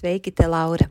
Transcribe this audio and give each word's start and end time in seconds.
Sveiki, 0.00 0.32
te 0.32 0.46
Laura! 0.48 0.90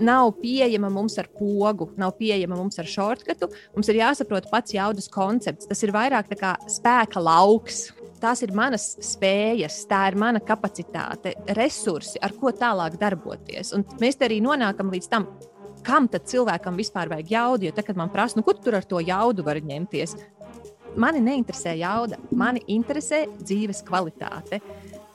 nav 0.00 0.32
pieejama 0.40 0.90
mums 0.92 1.16
ar 1.20 1.28
pogu, 1.38 1.90
nav 2.00 2.16
pieejama 2.18 2.58
mums 2.58 2.80
ar 2.80 2.88
shortcutu. 2.88 3.50
Mums 3.76 3.90
ir 3.92 4.00
jāsaprot 4.00 4.48
pats 4.50 4.74
jaudas 4.74 5.08
koncepts. 5.12 5.68
Tas 5.70 5.82
ir 5.84 5.94
vairāk 5.94 6.32
kā 6.40 6.56
spēka 6.70 7.22
lauks. 7.22 7.90
Tās 8.20 8.42
ir 8.44 8.52
manas 8.52 8.90
spējas, 9.00 9.78
tā 9.88 10.02
ir 10.10 10.18
mana 10.20 10.42
kapacitāte, 10.44 11.32
resursi, 11.56 12.18
ar 12.20 12.34
ko 12.36 12.52
tālāk 12.52 12.98
darboties. 13.00 13.72
Un 13.76 13.86
mēs 14.02 14.20
arī 14.20 14.42
nonākam 14.44 14.92
līdz 14.92 15.08
tam, 15.08 15.24
kam 15.86 16.08
tad 16.12 16.28
cilvēkam 16.28 16.76
vispār 16.76 17.08
vajag 17.08 17.32
jaudu. 17.32 17.68
Jo, 17.68 17.72
tad, 17.76 17.88
kad 17.88 17.96
man 17.96 18.12
prasa, 18.12 18.36
nu, 18.36 18.44
kur 18.44 18.60
tur 18.60 18.76
ar 18.76 18.84
to 18.84 19.00
jaudu 19.00 19.46
var 19.46 19.62
ņemties, 19.64 20.18
mani 21.00 21.24
neinteresē 21.24 21.72
jauda, 21.80 22.20
mani 22.36 22.60
interesē 22.76 23.24
dzīves 23.40 23.80
kvalitāte 23.88 24.60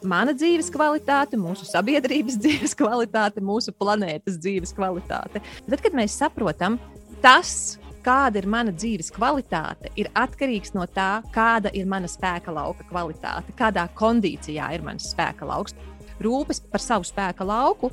mana 0.08 0.34
dzīves 0.36 0.70
kvalitāte, 0.74 1.40
mūsu 1.40 1.68
sabiedrības 1.70 2.38
dzīves 2.44 2.76
kvalitāte, 2.78 3.44
mūsu 3.44 3.74
planētas 3.76 4.40
dzīves 4.42 4.76
kvalitāte. 4.78 5.42
Tad, 5.42 5.82
kad 5.82 5.98
mēs 5.98 6.18
saprotam, 6.22 6.80
tas, 7.24 7.78
kāda 8.06 8.42
ir 8.42 8.48
mana 8.50 8.74
dzīves 8.76 9.10
kvalitāte, 9.14 9.90
ir 9.98 10.12
atkarīgs 10.14 10.76
no 10.78 10.86
tā, 10.86 11.24
kāda 11.34 11.72
ir 11.74 11.88
mana 11.90 12.10
spēka 12.12 12.54
lauka 12.54 12.86
kvalitāte, 12.90 13.56
kādā 13.58 13.88
kondīcijā 13.98 14.70
ir 14.76 14.86
mans 14.86 15.10
spēka 15.14 15.48
lauks. 15.50 15.74
Rūpes 16.22 16.62
par 16.72 16.84
savu 16.84 17.08
spēka 17.08 17.44
lauku, 17.48 17.90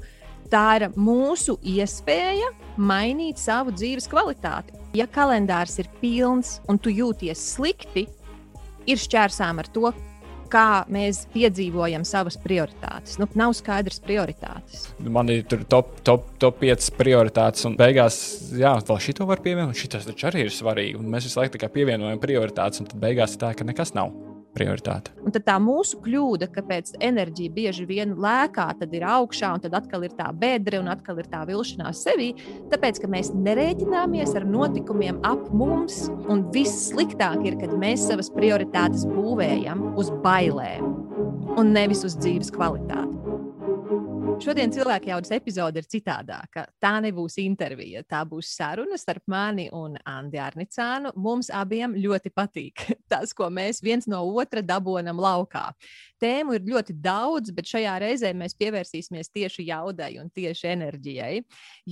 tā 0.53 0.67
ir 0.79 0.89
mūsu 1.01 1.57
iespēja 1.65 2.53
mainīt 2.77 3.41
savu 3.41 3.73
dzīves 3.75 4.09
kvalitāti. 4.13 4.77
Ja 4.97 5.09
kalendārs 5.09 5.79
ir 5.81 5.89
pilns 6.03 6.59
un 6.69 6.79
tu 6.79 6.93
jūties 6.93 7.41
slikti, 7.55 8.07
ir 8.87 9.01
šķērsām 9.01 9.63
ar 9.63 9.71
to, 9.73 9.93
kā 10.53 10.85
mēs 10.93 11.25
piedzīvojam 11.33 12.05
savas 12.09 12.39
prioritātes. 12.43 13.19
Nu, 13.21 13.29
nav 13.39 13.55
skaidrs 13.59 14.03
prioritātes. 14.05 14.89
Man 15.03 15.33
ir 15.33 15.47
top, 15.71 15.95
top, 16.07 16.29
top 16.43 16.61
5 16.63 16.93
prioritātes, 16.99 17.65
un 17.69 17.79
beigās, 17.81 18.19
jā, 18.59 18.75
vēl 18.89 19.01
šito 19.09 19.29
var 19.29 19.43
pievienot. 19.45 19.79
Šis 19.79 20.09
taču 20.09 20.29
arī 20.31 20.47
ir 20.47 20.55
svarīgi. 20.55 20.99
Un 21.01 21.09
mēs 21.13 21.29
visu 21.29 21.41
laiku 21.41 21.73
pievienojam 21.73 22.21
prioritātes, 22.23 22.83
un 22.83 22.91
tad 22.91 23.01
beigās 23.03 23.37
ir 23.37 23.43
tā, 23.45 23.55
ka 23.57 23.69
nekas 23.69 23.97
nav 23.99 24.13
prioritāte. 24.57 25.13
Un 25.23 25.35
tad 25.35 25.47
tā 25.47 25.57
mūsu 25.63 26.01
kļūda, 26.05 26.49
kāpēc 26.55 26.95
enerģija 27.03 27.55
bieži 27.55 27.87
vien 27.89 28.15
lēkā, 28.21 28.69
tad 28.81 28.95
ir 28.97 29.07
augšā, 29.09 29.53
un 29.57 29.65
tad 29.65 29.77
atkal 29.79 30.07
ir 30.07 30.17
tā 30.19 30.29
bedre, 30.37 30.81
un 30.83 30.91
atkal 30.93 31.21
ir 31.23 31.29
tā 31.33 31.43
vilšanās 31.49 32.05
sevī. 32.07 32.33
Tāpēc, 32.73 33.03
ka 33.03 33.11
mēs 33.13 33.33
nerēķināmies 33.37 34.35
ar 34.39 34.49
notikumiem 34.49 35.23
ap 35.29 35.49
mums, 35.57 36.05
un 36.33 36.47
viss 36.55 36.91
sliktāk 36.91 37.47
ir, 37.49 37.59
kad 37.63 37.75
mēs 37.79 38.09
savas 38.11 38.33
prioritātes 38.35 39.07
būvējam 39.09 39.93
uz 40.01 40.13
bailēm 40.25 40.93
un 41.59 41.73
nevis 41.75 42.05
uz 42.07 42.17
dzīves 42.21 42.53
kvalitāti. 42.55 43.42
Šodien 44.43 44.73
cilvēka 44.75 45.07
jaudas 45.07 45.31
epizode 45.37 45.79
ir 45.79 45.87
citādāka. 45.87 46.65
Tā 46.83 46.97
nebūs 47.05 47.37
intervija, 47.39 48.01
tā 48.03 48.25
būs 48.27 48.49
saruna 48.57 48.97
starp 48.99 49.23
mani 49.31 49.69
un 49.71 49.95
Andi 50.09 50.41
Arnicānu. 50.43 51.13
Mums 51.15 51.47
abiem 51.55 51.95
ļoti 51.95 52.33
patīk 52.35 52.83
tas, 53.13 53.31
ko 53.39 53.47
mēs 53.55 53.79
viens 53.87 54.09
no 54.11 54.25
otra 54.35 54.65
dabonam 54.67 55.23
laukā. 55.23 55.69
Tēmu 56.19 56.57
ir 56.59 56.67
ļoti 56.73 56.97
daudz, 57.05 57.55
bet 57.55 57.71
šajā 57.71 57.95
reizē 58.03 58.33
mēs 58.35 58.59
pievērsīsimies 58.59 59.31
tieši 59.31 59.69
jaudai 59.69 60.17
un 60.19 60.33
tieši 60.35 60.73
enerģijai. 60.75 61.37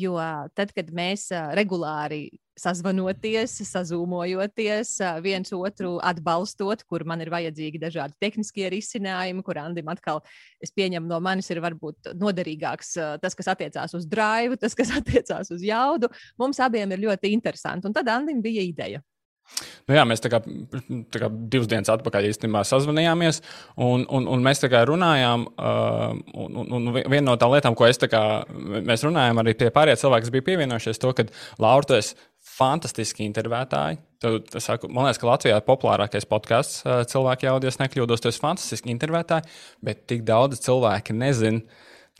Jo 0.03 0.19
tad, 0.51 0.75
kad 0.75 0.91
mēs 0.91 1.29
regulāri 1.55 2.25
sazvanoties, 2.61 3.57
sazūmojoties, 3.69 4.95
viens 5.25 5.53
otru 5.57 5.97
atbalstot, 6.05 6.85
kur 6.89 7.05
man 7.09 7.25
ir 7.25 7.33
vajadzīgi 7.33 7.81
dažādi 7.83 8.17
tehniskie 8.21 8.69
risinājumi, 8.73 9.45
kur 9.47 9.61
Andim 9.63 9.91
atkal, 9.93 10.23
es 10.63 10.75
pieņemu, 10.77 11.09
no 11.11 11.21
manis 11.25 11.51
ir 11.53 11.63
varbūt 11.65 12.13
noderīgāks 12.21 12.97
tas, 13.23 13.37
kas 13.39 13.53
attiecās 13.55 13.97
uz 13.97 14.09
drive, 14.11 14.61
tas, 14.61 14.77
kas 14.79 14.93
attiecās 15.01 15.53
uz 15.55 15.65
jaudu. 15.65 16.11
Mums 16.41 16.61
abiem 16.63 16.93
ir 16.93 17.07
ļoti 17.09 17.33
interesanti. 17.37 17.89
Un 17.89 17.97
tad 17.97 18.11
Andim 18.13 18.45
bija 18.45 18.65
ideja. 18.67 19.05
Nu 19.89 19.97
jā, 19.97 20.05
mēs 20.07 20.23
tā 20.23 20.31
kā, 20.31 20.39
tā 21.11 21.21
kā 21.23 21.29
divas 21.53 21.69
dienas 21.71 21.91
atpakaļ 21.93 22.29
īstenībā 22.29 22.63
sazvanījāmies, 22.67 23.41
un, 23.83 24.05
un, 24.07 24.29
un 24.31 24.45
mēs 24.45 24.63
runājām. 24.63 25.47
Uh, 25.59 26.21
un, 26.45 26.61
un, 26.63 26.71
un 26.79 26.91
viena 27.01 27.25
no 27.27 27.37
tām 27.41 27.55
lietām, 27.55 27.77
ko 27.79 27.89
es 27.89 27.99
kā, 27.99 28.23
mēs 28.87 29.05
runājām, 29.07 29.43
arī 29.43 29.57
tie 29.59 29.73
pārējie 29.75 30.05
cilvēki, 30.05 30.27
kas 30.27 30.35
bija 30.37 30.49
pievienojušies, 30.51 31.03
to, 31.03 31.13
ka 31.17 31.27
Laura, 31.59 31.89
tu 31.89 31.99
esi 31.99 32.15
fantastiski 32.61 33.27
intervētāji. 33.29 34.01
Tu, 34.21 34.37
saku, 34.61 34.91
man 34.93 35.09
liekas, 35.09 35.21
ka 35.21 35.29
Latvijā 35.31 35.59
ir 35.61 35.67
populārākais 35.67 36.29
podkāsts 36.29 36.83
cilvēku 37.13 37.49
jaudies, 37.49 37.81
nekļūdos. 37.81 38.21
Tu 38.21 38.33
esi 38.33 38.43
fantastiski 38.43 38.93
intervētāji, 38.93 39.49
bet 39.87 40.05
tik 40.11 40.27
daudz 40.29 40.61
cilvēki 40.67 41.17
nezina. 41.17 41.65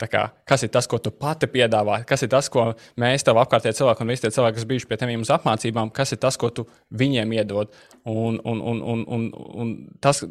Kā, 0.09 0.23
kas 0.47 0.63
ir 0.65 0.71
tas, 0.73 0.87
ko 0.89 0.97
tu 1.03 1.11
pati 1.13 1.47
piedāvā? 1.51 1.99
Kas 2.07 2.23
ir 2.25 2.31
tas, 2.31 2.49
ko 2.51 2.71
mēs 3.01 3.25
tev 3.27 3.37
apkārtējie 3.41 3.77
cilvēki 3.77 4.03
un 4.03 4.11
visi 4.13 4.23
tie 4.25 4.31
cilvēki, 4.33 4.57
kas 4.57 4.67
bijuši 4.69 4.89
pie 4.89 4.97
tevis 5.01 5.21
uz 5.25 5.31
apmācībām, 5.35 5.91
kas 5.93 6.15
ir 6.15 6.21
tas, 6.23 6.37
ko 6.41 6.49
tu 6.49 6.65
viņiem 6.97 7.35
iedod? 7.37 7.71
Un, 8.09 8.39
un, 8.41 8.61
un, 8.71 8.81
un, 8.93 9.05
un, 9.05 9.27
un 9.61 9.73
tas, 10.01 10.23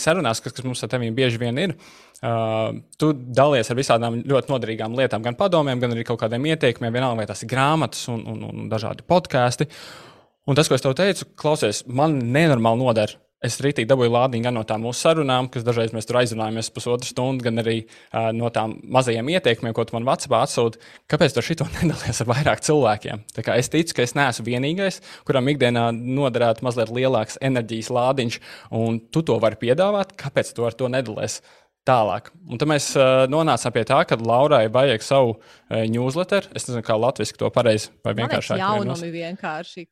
sarunās, 0.00 0.42
kas, 0.44 0.56
kas 0.56 0.64
mums 0.64 0.82
ar 0.84 0.92
tevi 0.94 1.10
bieži 1.14 1.40
vien 1.42 1.60
ir, 1.60 1.76
uh, 2.22 2.72
tu 2.96 3.12
dalies 3.12 3.68
ar 3.68 3.78
visādām 3.78 4.22
ļoti 4.24 4.52
noderīgām 4.54 4.96
lietām, 4.98 5.24
gan 5.26 5.36
padomiem, 5.38 5.80
gan 5.82 5.96
arī 5.96 6.06
kaut 6.08 6.22
kādiem 6.24 6.48
ieteikumiem, 6.52 6.94
vienalga 6.94 7.20
vai 7.22 7.28
tas 7.28 7.44
ir 7.44 7.52
grāmatas 7.52 8.08
un, 8.12 8.24
un, 8.24 8.44
un 8.48 8.68
dažādi 8.72 9.06
podkāsti. 9.08 9.68
Un 10.48 10.56
tas, 10.56 10.70
ko 10.70 10.78
es 10.78 10.84
tev 10.84 10.96
teicu, 10.96 11.28
klausies, 11.36 11.84
man 11.92 12.16
nenormāli 12.32 12.86
noder 12.86 13.18
Es 13.38 13.60
rītīgi 13.62 13.86
dabūju 13.86 14.10
lādiņu 14.10 14.48
gan 14.48 14.56
no 14.58 14.64
tām 14.66 14.82
mūsu 14.82 15.04
sarunām, 15.04 15.46
kas 15.54 15.62
dažreiz 15.62 15.92
mēs 15.94 16.08
tur 16.08 16.16
aizrunājamies 16.18 16.72
pusotru 16.74 17.06
stundu, 17.06 17.44
gan 17.46 17.62
arī 17.62 17.76
uh, 17.84 18.32
no 18.34 18.50
tām 18.50 18.74
mazajiem 18.82 19.30
ieteikumiem, 19.30 19.76
ko 19.76 19.84
tu 19.86 19.94
man 19.94 20.08
Vācijā 20.08 20.40
atsūti. 20.42 20.82
Kāpēc 21.12 21.36
tu 21.36 21.44
šito 21.46 21.68
nedalies 21.76 22.18
ar 22.24 22.30
vairāk 22.32 22.64
cilvēkiem? 22.66 23.22
Es 23.54 23.70
ticu, 23.70 23.94
ka 23.94 24.02
es 24.02 24.16
neesmu 24.18 24.48
vienīgais, 24.48 24.98
kuram 25.28 25.52
ikdienā 25.54 25.86
noderētu 25.94 26.66
mazliet 26.66 26.90
lielāks 26.90 27.38
enerģijas 27.38 27.92
lādiņš, 27.94 28.40
un 28.74 28.98
tu 29.14 29.22
to 29.22 29.38
vari 29.38 29.60
piedāvāt. 29.62 30.18
Kāpēc 30.18 30.50
tu 30.56 30.66
ar 30.66 30.74
to 30.74 30.90
nedalies? 30.90 31.38
Tālāk. 31.88 32.28
Un 32.48 32.60
tad 32.60 32.68
mēs 32.70 32.90
uh, 32.96 33.24
nonācām 33.30 33.74
pie 33.74 33.84
tā, 33.88 33.98
ka 34.08 34.18
Laurai 34.20 34.66
vajag 34.72 35.04
savu 35.04 35.34
uh, 35.34 35.82
newsletter. 35.88 36.46
Es 36.56 36.68
nezinu, 36.68 36.84
kā 36.86 36.96
latviešu 37.00 37.38
to 37.40 37.50
pareizi 37.54 37.90
vai 38.06 38.14
vienkārši 38.18 38.58
jaunumi 38.60 39.10
vienkārši. 39.14 39.86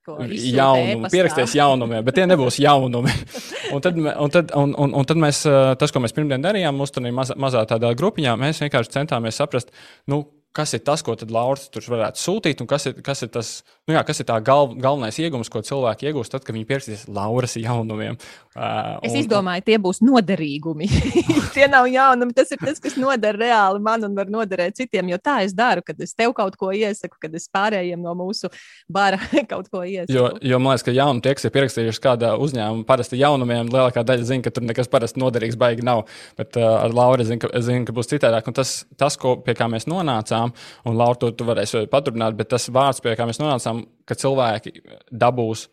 Jaunumi, 0.56 1.10
pieraksties 1.12 1.56
jaunumiem, 1.58 2.04
bet 2.06 2.18
tie 2.18 2.28
nebūs 2.28 2.60
jaunumi. 2.62 3.12
un, 3.74 3.84
tad, 3.84 4.00
un, 4.00 4.32
tad, 4.32 4.54
un, 4.56 4.76
un, 4.86 4.96
un 5.00 5.08
tad 5.08 5.20
mēs, 5.20 5.42
uh, 5.48 5.74
tas, 5.80 5.94
ko 5.94 6.04
mēs 6.04 6.16
pirmdien 6.16 6.44
darījām, 6.44 6.76
mūsu 6.76 7.04
mazā, 7.10 7.36
mazā 7.40 7.66
tādā 7.68 7.92
grupiņā, 7.98 8.36
mēs 8.40 8.62
vienkārši 8.64 8.98
centāmies 9.00 9.40
saprast, 9.42 9.72
nu, 10.10 10.24
kas 10.56 10.72
ir 10.76 10.84
tas, 10.86 11.04
ko 11.04 11.16
Lauris 11.28 11.68
tur 11.72 11.84
varētu 11.92 12.22
sūtīt, 12.22 12.62
un 12.64 12.70
kas 12.70 12.88
ir, 12.88 13.00
kas 13.04 13.24
ir 13.26 13.32
tas 13.34 13.58
nu 13.86 13.94
jā, 13.94 14.02
kas 14.06 14.22
ir 14.22 14.26
tā 14.28 14.36
gal, 14.42 14.72
galvenais 14.74 15.18
iegūms, 15.22 15.50
ko 15.52 15.62
cilvēki 15.66 16.10
iegūst 16.10 16.34
tad, 16.34 16.42
kad 16.46 16.56
viņi 16.56 16.66
pierakstīs 16.66 17.06
Lauras 17.06 17.54
jaunumiem. 17.60 18.18
Uh, 18.56 18.96
es 19.04 19.12
un, 19.12 19.18
izdomāju, 19.20 19.62
tie 19.66 19.76
būs 19.82 20.00
noderīgumi. 20.00 20.88
tie 21.56 21.66
nav 21.68 21.86
jaunumi, 21.92 22.32
tas 22.36 22.50
ir 22.54 22.60
tas, 22.62 22.80
kas 22.82 22.96
noder 22.96 23.36
reāli 23.36 23.82
man 23.84 24.06
un 24.08 24.14
var 24.16 24.30
noderēt 24.32 24.78
citiem. 24.78 25.10
Jo 25.12 25.18
tā 25.20 25.42
es 25.44 25.52
daru, 25.56 25.84
kad 25.84 26.00
es 26.00 26.16
tev 26.16 26.32
kaut 26.36 26.56
ko 26.56 26.70
iesaku, 26.72 27.18
kad 27.20 27.34
es 27.36 27.50
pārējiem 27.52 28.00
no 28.00 28.14
mūsu 28.16 28.48
bara 28.88 29.20
kaut 29.52 29.68
ko 29.68 29.84
iesaku. 29.84 30.16
Jo, 30.16 30.30
jo 30.40 30.60
man 30.62 30.72
liekas, 30.72 30.86
ka 30.88 30.96
jaunu 30.96 31.20
tie, 31.22 31.36
kas 31.36 31.46
ir 31.46 31.54
pierakstījuši 31.58 32.02
kādā 32.08 32.32
uzņēmumā, 32.40 32.86
parasti 32.88 33.20
jaunumiem, 33.20 33.68
lielākā 33.74 34.06
daļa 34.08 34.26
zina, 34.32 34.46
ka 34.46 34.54
tur 34.56 34.64
nekas 34.64 34.88
parasti 34.88 35.20
noderīgs 35.20 35.60
baigi 35.60 35.84
nav. 35.84 36.06
Bet 36.40 36.56
uh, 36.56 36.78
ar 36.80 36.96
Lauru 36.96 37.28
zinu, 37.28 37.44
ka, 37.44 37.52
es 37.60 37.68
zinu, 37.68 37.84
ka 37.84 37.94
būs 37.96 38.08
citādāk. 38.14 38.48
Un 38.48 38.56
tas, 38.56 38.78
tas 38.96 39.20
ko, 39.20 39.36
pie 39.44 39.52
kā 39.58 39.68
mēs 39.68 39.84
nonācām, 39.90 40.56
un 40.88 40.96
Laura, 40.96 41.20
to 41.20 41.30
tu 41.36 41.44
varēsi 41.44 41.84
paturpināt, 41.92 42.40
bet 42.40 42.54
tas 42.56 42.70
vārds, 42.72 43.04
pie 43.04 43.12
kā 43.20 43.28
mēs 43.28 43.42
nonācām, 43.42 43.75
redzam, 43.76 43.92
ka 44.06 44.14
cilvēki 44.14 44.72
dabūs 45.10 45.68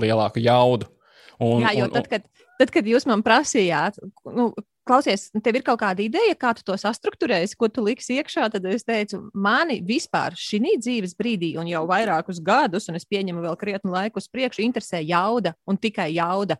lielāku 0.00 0.42
jaudu. 0.42 0.88
Un, 1.42 1.64
Jā, 1.64 1.74
jo 1.74 1.88
un, 1.88 1.92
tad, 1.94 2.06
kad, 2.08 2.46
tad, 2.60 2.70
kad 2.70 2.86
jūs 2.86 3.06
man 3.10 3.22
prasījāt, 3.26 3.98
nu, 4.30 4.52
klausies, 4.86 5.30
tev 5.42 5.58
ir 5.58 5.64
kaut 5.66 5.80
kāda 5.80 6.04
ideja, 6.04 6.36
kā 6.38 6.52
tu 6.54 6.62
to 6.66 6.76
sastruktūrēsi, 6.78 7.56
ko 7.58 7.68
tu 7.72 7.82
liksi 7.84 8.20
iekšā, 8.20 8.46
tad 8.54 8.66
es 8.70 8.86
teicu, 8.86 9.24
mani 9.34 9.80
vispār 9.84 10.36
šī 10.38 10.76
dzīves 10.78 11.16
brīdī, 11.18 11.54
un 11.58 11.68
jau 11.70 11.84
vairākus 11.90 12.40
gadus, 12.44 12.88
un 12.88 13.00
es 13.00 13.08
pieņemu 13.08 13.42
vēl 13.44 13.58
krietnu 13.60 13.94
laiku 13.94 14.22
uz 14.22 14.30
priekšu, 14.30 14.62
interesē 14.62 15.02
jauda 15.02 15.54
un 15.66 15.80
tikai 15.80 16.12
jauda. 16.14 16.58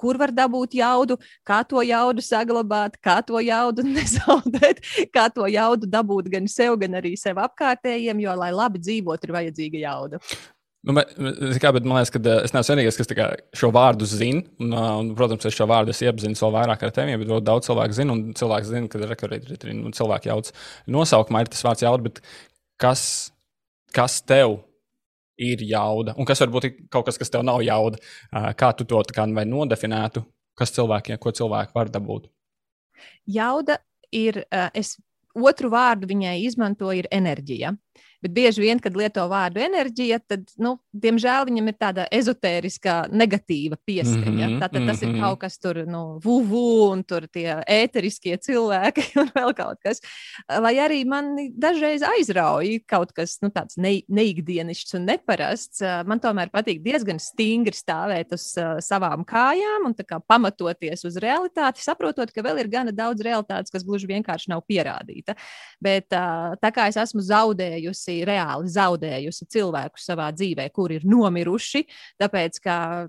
Kur 0.00 0.18
var 0.20 0.32
dabūt 0.34 0.74
jaudu, 0.78 1.18
kā 1.46 1.60
to 1.68 1.82
jaudu 1.86 2.24
saglabāt, 2.24 2.98
kā 3.04 3.20
to 3.26 3.40
jaudu 3.44 3.86
nezaudēt, 3.96 4.82
kā 5.14 5.28
to 5.34 5.46
jaudu 5.50 5.90
dabūt 5.90 6.32
gan 6.32 6.50
sev, 6.50 6.78
gan 6.80 6.98
arī 7.00 7.14
sev 7.20 7.38
apkārtējiem, 7.44 8.24
jo, 8.24 8.34
lai 8.40 8.50
labi 8.54 8.82
dzīvotu, 8.82 9.28
ir 9.28 9.38
vajadzīga 9.38 9.86
jauda. 9.86 10.22
Nu, 10.84 10.92
bet, 10.92 11.14
kā, 11.62 11.70
bet 11.72 11.86
man 11.88 11.96
liekas, 11.96 12.12
ka 12.12 12.20
es 12.44 12.52
neesmu 12.52 12.74
vienīgais, 12.74 12.98
kas 13.00 13.08
kā, 13.16 13.28
šo 13.56 13.70
vārdu 13.72 14.04
zina. 14.08 14.42
Un, 14.60 14.74
un, 14.76 15.12
protams, 15.16 15.46
es 15.48 15.56
šo 15.56 15.64
vārdu 15.70 15.94
iepazinu 15.94 16.36
vēl 16.36 16.52
vairāk 16.58 16.84
ar 16.84 16.92
tevi, 16.92 17.16
bet 17.22 17.46
daudz 17.46 17.70
cilvēku 17.70 17.96
zina. 17.96 18.12
Un 18.12 18.36
cilvēks 18.36 18.68
zina, 18.68 18.90
ka 18.92 19.00
arī 19.30 19.40
ir 19.40 19.72
nu, 19.78 19.94
cilvēki 19.96 20.28
jauc 20.28 20.50
nosaukumā, 20.92 21.40
ir 21.40 21.52
tas 21.54 21.64
vārds 21.64 21.86
jauda. 21.86 22.12
Kas, 22.84 23.06
kas 23.96 24.18
tev 24.28 24.58
ir 25.40 25.62
jauda? 25.66 26.14
Un 26.18 26.28
kas 26.28 26.42
varbūt 26.44 26.68
ir 26.68 26.76
kaut 26.92 27.08
kas, 27.08 27.18
kas 27.20 27.32
tev 27.32 27.44
nav 27.46 27.62
jauda? 27.64 28.00
Kā 28.58 28.72
tu 28.76 28.86
to 28.88 29.02
kā, 29.14 29.26
nodefinētu? 29.26 30.24
Kas 30.54 30.70
cilvēkiem, 30.74 31.18
ko 31.18 31.32
cilvēki 31.34 31.74
var 31.74 31.90
dabūt? 31.90 32.28
Jauda 33.26 33.80
ir, 34.14 34.44
es 34.74 34.94
otru 35.34 35.70
vārdu 35.72 36.06
viņai 36.10 36.36
izmantoju, 36.46 37.02
ir 37.02 37.08
enerģija. 37.10 37.74
Bet 38.24 38.32
bieži 38.32 38.62
vien, 38.62 38.78
kad 38.80 38.94
lieto 38.96 39.20
vārdu 39.28 39.60
enerģija, 39.60 40.16
tad, 40.24 40.46
nu, 40.56 40.78
diemžēl 40.96 41.44
viņam 41.44 41.66
ir 41.68 41.74
tāda 41.76 42.06
ezotēriska, 42.08 42.94
negatīva 43.12 43.76
pieskaņa. 43.84 44.30
Mm 44.32 44.54
-hmm, 44.54 44.62
Tātad 44.62 44.86
tas 44.86 45.02
mm 45.02 45.04
-hmm. 45.04 45.10
ir 45.10 45.10
mhm. 45.10 45.24
kaut 45.24 45.38
kas 45.42 45.58
tur, 45.60 45.80
nu, 45.84 46.00
vuvu, 46.24 46.88
un 46.88 47.02
tur 47.04 47.26
tie 47.28 47.58
ēteriskie 47.68 48.38
cilvēki 48.40 49.04
un 49.20 49.28
vēl 49.34 49.52
kaut 49.54 49.76
kas. 49.84 50.00
Lai 50.48 50.72
arī 50.80 51.02
man 51.04 51.36
dažreiz 51.52 52.00
aizrauja 52.02 52.80
kaut 52.88 53.12
kas 53.12 53.36
nu, 53.42 53.50
tāds 53.52 53.76
ne, 53.76 54.00
neikdienišķs 54.08 54.96
un 54.96 55.04
neparasts, 55.04 55.84
man 56.06 56.20
tomēr 56.20 56.48
patīk 56.48 56.80
diezgan 56.80 57.20
stingri 57.20 57.76
stāvēt 57.76 58.32
uz 58.32 58.56
uh, 58.56 58.80
savām 58.80 59.24
kājām 59.24 59.84
un 59.84 59.94
kā, 59.94 60.20
pamatoties 60.26 61.04
uz 61.04 61.20
realitāti, 61.20 61.84
saprotot, 61.84 62.32
ka 62.32 62.40
vēl 62.40 62.64
ir 62.64 62.68
gana 62.72 62.92
daudz 62.92 63.20
realitātes, 63.20 63.70
kas 63.70 63.84
gluži 63.84 64.06
vienkārši 64.06 64.48
nav 64.48 64.64
pierādīta. 64.64 65.36
Bet 65.80 66.08
uh, 66.16 66.56
tā 66.56 66.72
kā 66.72 66.88
es 66.88 66.96
esmu 66.96 67.20
zaudējusi 67.20 68.13
bijusi 68.14 68.28
reāli 68.28 68.70
zaudējusi 68.70 69.48
cilvēku 69.50 69.98
savā 69.98 70.30
dzīvē, 70.32 70.70
kur 70.72 70.92
ir 70.92 71.04
nomiruši, 71.04 71.84
tāpēc 72.20 72.60
ka 72.62 73.08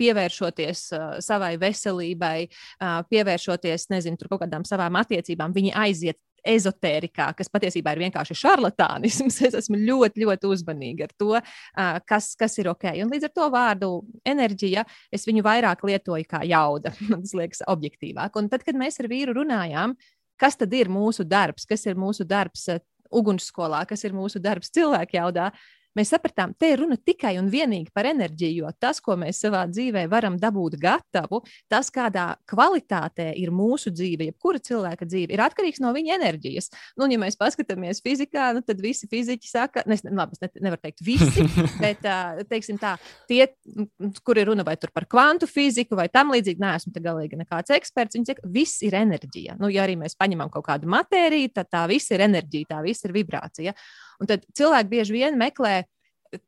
pievēršoties 0.00 0.92
uh, 0.96 1.20
savai 1.20 1.56
veselībai, 1.60 2.48
uh, 2.48 3.02
pievēršoties, 3.10 3.90
nezinu, 3.90 4.16
kaut 4.28 4.40
kādām 4.42 4.64
savām 4.64 4.96
attiecībām, 4.96 5.52
viņi 5.52 5.74
aiziet 5.76 6.18
ezotērikā, 6.40 7.34
kas 7.36 7.50
patiesībā 7.52 7.92
ir 7.92 8.06
vienkārši 8.06 8.34
šarlatānisms. 8.40 9.42
Es 9.50 9.54
esmu 9.58 9.76
ļoti, 9.76 10.24
ļoti 10.24 10.48
uzmanīga 10.48 11.04
ar 11.04 11.12
to, 11.20 11.34
uh, 11.36 11.98
kas, 12.08 12.32
kas 12.40 12.56
ir 12.58 12.70
ok. 12.72 12.94
Un 13.04 13.12
līdz 13.12 13.28
ar 13.28 13.34
to 13.36 13.50
vārdu 13.52 13.90
enerģija, 14.24 14.86
es 15.12 15.28
viņu 15.28 15.44
vairāk 15.44 15.84
lietoju 15.84 16.24
kā 16.30 16.40
jauda. 16.48 16.94
Man 17.12 17.28
liekas 17.28 17.60
objektīvāk. 17.68 18.40
Un 18.40 18.48
tad, 18.48 18.64
kad 18.64 18.80
mēs 18.80 19.02
ar 19.04 19.10
vīru 19.12 19.36
runājām, 19.36 19.98
kas 20.40 20.56
tad 20.56 20.72
ir 20.72 20.88
mūsu 20.88 21.28
darbs, 21.28 21.68
kas 21.68 21.84
ir 21.84 22.00
mūsu 22.00 22.24
darbs 22.24 22.70
ugunsskolā, 23.10 23.82
kas 23.90 24.04
ir 24.06 24.14
mūsu 24.16 24.42
darbs 24.42 24.72
cilvēku 24.74 25.18
jaudā, 25.18 25.50
Mēs 25.98 26.12
sapratām, 26.14 26.52
te 26.54 26.68
ir 26.70 26.84
runa 26.84 26.94
tikai 26.94 27.32
un 27.40 27.48
vienīgi 27.50 27.90
par 27.94 28.06
enerģiju, 28.06 28.62
jo 28.62 28.68
tas, 28.78 29.00
ko 29.02 29.16
mēs 29.18 29.40
savā 29.42 29.64
dzīvē 29.66 30.04
varam 30.10 30.36
dabūt 30.38 30.76
gatavu, 30.78 31.40
tas, 31.70 31.88
kādā 31.90 32.28
kvalitātē 32.50 33.30
ir 33.40 33.50
mūsu 33.50 33.90
dzīve, 33.90 34.28
jebkura 34.28 34.60
cilvēka 34.62 35.08
dzīve, 35.08 35.34
ir 35.34 35.42
atkarīgs 35.42 35.82
no 35.82 35.90
viņa 35.96 36.14
enerģijas. 36.20 36.70
Nu, 37.00 37.08
ja 37.10 37.18
mēs 37.18 37.38
paskatāmies 37.40 38.02
fizikā, 38.04 38.52
nu, 38.54 38.62
tad 38.66 38.78
visi 38.82 39.08
fiziķi 39.10 39.50
saka, 39.50 39.82
ne, 39.90 39.98
labi, 40.06 40.38
es 40.38 40.44
ne, 40.44 40.50
nevaru 40.68 40.84
teikt 40.84 41.02
visi, 41.06 41.46
bet 41.82 42.06
teiksim 42.52 42.78
tā, 42.78 42.94
tie, 43.30 43.48
kur 44.22 44.38
ir 44.38 44.50
runa 44.52 44.66
vai 44.66 44.76
par 44.80 45.08
kvantu 45.10 45.48
fiziku 45.50 45.98
vai 45.98 46.06
tam 46.12 46.30
līdzīgi, 46.34 46.62
neesmu 46.62 46.94
galīgi 47.00 47.40
nekāds 47.40 47.74
eksperts. 47.74 48.14
Viņi 48.14 48.30
saka, 48.30 48.52
viss 48.54 48.84
ir 48.86 48.94
enerģija. 49.00 49.58
Nu, 49.58 49.72
ja 49.72 49.82
arī 49.88 49.98
mēs 49.98 50.14
paņemam 50.20 50.52
kaut 50.54 50.68
kādu 50.68 50.90
matēriju, 50.92 51.50
tad 51.58 51.72
tā 51.72 51.82
viss 51.90 52.14
ir 52.14 52.22
enerģija, 52.28 52.76
tā 52.76 52.84
viss 52.86 53.08
ir 53.08 53.16
vibrācija. 53.16 53.74
Un 54.20 54.28
tad 54.28 54.44
cilvēki 54.56 54.92
bieži 54.92 55.16
vien 55.16 55.38
meklē, 55.40 55.80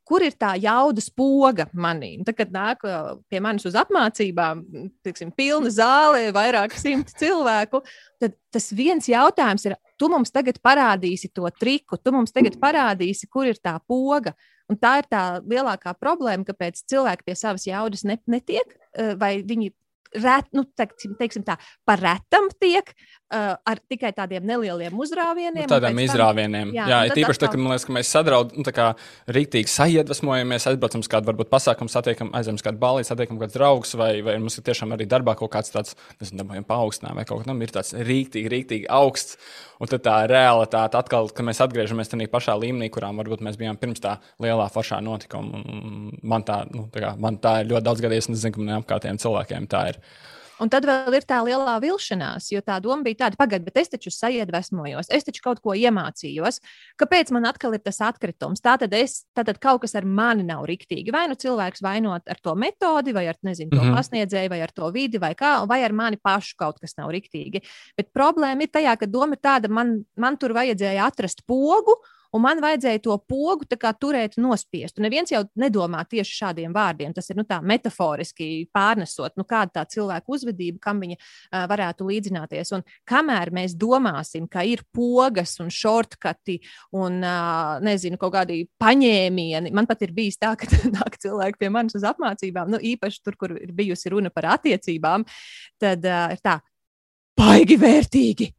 kur 0.06 0.22
ir 0.22 0.34
tā 0.38 0.52
jaudas 0.60 1.08
poga 1.10 1.66
manī. 1.74 2.12
Tad, 2.26 2.36
kad 2.38 2.52
nāk 2.54 2.84
uh, 2.86 3.16
pie 3.30 3.40
manis 3.42 3.66
uz 3.66 3.76
apmācībām, 3.78 4.62
tiksim, 5.06 5.32
pilna 5.34 5.72
zāle, 5.74 6.28
vairāk 6.34 6.76
simti 6.78 7.16
cilvēku, 7.24 7.82
tad 8.22 8.36
tas 8.54 8.70
viens 8.76 9.08
jautājums 9.10 9.66
ir, 9.66 9.76
tu 9.98 10.10
mums 10.12 10.30
tagad 10.34 10.60
parādīsi 10.62 11.32
to 11.34 11.48
triku, 11.58 11.98
tu 11.98 12.14
mums 12.14 12.34
tagad 12.34 12.58
parādīsi, 12.62 13.30
kur 13.32 13.50
ir 13.50 13.58
tā 13.62 13.78
poga. 13.88 14.36
Un 14.70 14.78
tā 14.80 15.00
ir 15.02 15.08
tā 15.10 15.24
lielākā 15.42 15.96
problēma, 15.98 16.46
kāpēc 16.46 16.84
cilvēki 16.88 17.26
pie 17.26 17.34
savas 17.36 17.66
jaudas 17.66 18.06
netiek, 18.06 18.68
uh, 18.68 19.16
vai 19.18 19.40
viņi 19.42 19.72
ret, 20.20 20.48
nu, 20.52 20.64
teiksim, 20.76 21.16
teiksim 21.18 21.44
tā, 21.46 21.56
par 21.88 22.00
retam 22.02 22.50
tiek 22.60 22.92
uh, 23.32 23.54
ar 23.72 23.80
tikai 23.90 24.12
tādiem 24.16 24.44
nelieliem 24.46 24.98
uzrāvieniem. 25.04 25.64
Nu, 25.64 25.70
tādiem 25.70 26.02
izrāvieniem. 26.04 26.74
Jā, 26.76 26.86
jā 26.90 27.00
nu, 27.08 27.16
tīpaši 27.16 27.42
tad, 27.42 27.54
kad 27.54 27.64
liekas, 27.64 27.86
ka 27.88 27.96
mēs 27.96 28.12
sadraud, 28.12 28.52
nu, 28.58 28.66
kā 28.76 28.88
rīktīgi 29.32 29.72
sajiedvesmojamies, 29.72 30.68
aizbraucam 30.70 31.04
uz 31.04 31.10
kādu 31.12 31.32
varbūt 31.32 31.50
pasākumu, 31.52 31.92
satiekam, 31.92 32.32
aizem 32.38 32.58
uz 32.58 32.64
kādu 32.66 32.80
balīti, 32.82 33.10
satiekam 33.10 33.40
kāds 33.40 33.56
draugs, 33.56 33.96
vai, 33.98 34.12
vai 34.26 34.36
mums 34.42 34.58
ir 34.60 34.66
tiešām 34.68 34.94
arī 34.96 35.08
darbā 35.10 35.36
kaut 35.40 35.52
kāds 35.56 35.72
tāds, 35.74 35.96
nezinu, 36.20 36.42
dabūjam 36.42 36.68
paaugstinājumi 36.68 37.22
vai 37.22 37.28
kaut 37.28 37.46
kam 37.46 37.62
ir 37.64 37.74
tāds 37.74 37.94
rīktīgi, 37.96 38.50
rīktīgi 38.52 38.90
augsts. 38.92 39.38
Un 39.82 39.90
tad 39.90 40.04
tā 40.04 40.16
realitāte 40.30 40.98
atkal, 40.98 41.30
kad 41.34 41.46
mēs 41.46 41.58
atgriežamies 41.64 42.12
tajā 42.12 42.28
pašā 42.30 42.54
līmenī, 42.54 42.86
kurām 42.92 43.18
varbūt 43.18 43.42
mēs 43.42 43.58
bijām 43.58 43.78
pirms 43.80 44.02
tā 44.02 44.18
lielā 44.42 44.68
foršā 44.70 45.00
notikuma. 45.02 45.62
Man 46.22 46.44
tā, 46.46 46.60
nu, 46.70 46.86
tā, 46.94 47.02
kā, 47.02 47.16
man 47.18 47.40
tā 47.42 47.60
ir 47.62 47.72
ļoti 47.72 47.86
daudz 47.88 48.04
gadījies, 48.04 48.30
un 48.30 48.38
es 48.38 48.44
zinu, 48.44 48.54
ka 48.54 48.62
maniem 48.62 48.84
apkārtējiem 48.84 49.18
cilvēkiem 49.24 49.66
tā 49.72 49.82
ir. 49.90 49.98
Un 50.60 50.70
tad 50.72 50.84
vēl 50.86 51.16
ir 51.16 51.24
tā 51.28 51.38
lielā 51.46 51.74
vilšanās, 51.82 52.50
jo 52.52 52.60
tā 52.64 52.76
doma 52.82 53.06
bija 53.06 53.24
tāda, 53.24 53.38
pagaidi, 53.40 53.66
bet 53.68 53.80
es 53.82 53.92
taču 53.94 54.12
sajiedvesmojos, 54.14 55.10
es 55.14 55.26
taču 55.26 55.42
kaut 55.44 55.62
ko 55.64 55.74
iemācījos. 55.78 56.60
Kāpēc 57.00 57.32
man 57.34 57.48
atkal 57.48 57.76
ir 57.76 57.82
tas 57.84 58.00
atkritums? 58.04 58.62
Tātad, 58.64 58.92
es, 58.96 59.22
tātad 59.36 59.60
kaut 59.62 59.82
kas 59.86 59.96
ar 59.98 60.06
mani 60.06 60.46
nav 60.46 60.66
riktīgi. 60.68 61.14
Vai 61.14 61.24
nu 61.30 61.38
cilvēks 61.40 61.82
vainot 61.84 62.28
ar 62.30 62.40
to 62.42 62.54
metodi, 62.58 63.14
vai 63.16 63.26
ar 63.32 63.40
nezinu, 63.42 63.70
to 63.72 63.80
mm 63.80 63.88
-hmm. 63.88 63.98
pasniedzēju, 63.98 64.50
vai 64.52 64.60
ar 64.62 64.72
to 64.72 64.90
vidi, 64.90 65.18
vai, 65.18 65.34
kā, 65.34 65.66
vai 65.68 65.82
ar 65.84 65.92
mani 65.92 66.16
pašu 66.16 66.56
kaut 66.58 66.80
kas 66.80 66.96
nav 66.96 67.10
riktīgi. 67.10 67.62
Bet 67.96 68.12
problēma 68.12 68.62
ir 68.62 68.68
tajā, 68.68 68.96
ka 68.98 69.06
doma 69.06 69.34
ir 69.34 69.40
tāda, 69.42 69.68
man, 69.68 70.04
man 70.16 70.36
tur 70.36 70.52
vajadzēja 70.52 71.06
atrast 71.06 71.46
pogu 71.46 71.96
un 72.32 72.42
man 72.44 72.60
vajadzēja 72.62 73.02
to 73.04 73.16
pogu 73.28 73.66
turēt 73.68 74.38
nospiestu. 74.40 75.02
Neviens 75.04 75.32
jau 75.32 75.42
nedomā 75.58 76.02
tieši 76.08 76.36
šādiem 76.40 76.72
vārdiem. 76.74 77.12
Tas 77.14 77.28
ir 77.30 77.38
nu, 77.38 77.44
metaforiski 77.68 78.68
pārnesot, 78.72 79.36
nu, 79.36 79.44
kāda 79.48 79.80
tā 79.80 79.84
cilvēka 79.96 80.32
uzvedība, 80.32 80.80
kam 80.82 81.02
viņa 81.02 81.18
uh, 81.18 81.66
varētu 81.70 82.08
līdzināties. 82.08 82.72
Un 82.76 82.86
kamēr 83.08 83.52
mēs 83.54 83.76
domāsim, 83.78 84.48
ka 84.50 84.64
ir 84.66 84.84
pogas 84.94 85.58
un 85.62 85.70
shortcuti 85.72 86.58
un 86.96 87.20
uh, 87.20 87.78
nezinu, 87.84 88.18
kaut 88.20 88.34
kādi 88.36 88.62
paņēmieni, 88.82 89.72
man 89.74 89.88
pat 89.90 90.04
ir 90.06 90.14
bijis 90.16 90.40
tā, 90.40 90.54
ka 90.58 90.68
nāk 90.96 91.20
cilvēki 91.22 91.60
pie 91.60 91.72
manis 91.72 91.98
uz 91.98 92.06
apmācībām, 92.08 92.72
nu, 92.72 92.80
īpaši 92.92 93.22
tur, 93.24 93.38
kur 93.40 93.56
ir 93.58 93.76
bijusi 93.76 94.12
runa 94.12 94.32
par 94.32 94.54
attiecībām, 94.56 95.26
tad 95.82 96.08
uh, 96.08 96.32
ir 96.32 96.42
tā, 96.44 96.58
baigi 97.38 97.78
vērtīgi 97.80 98.52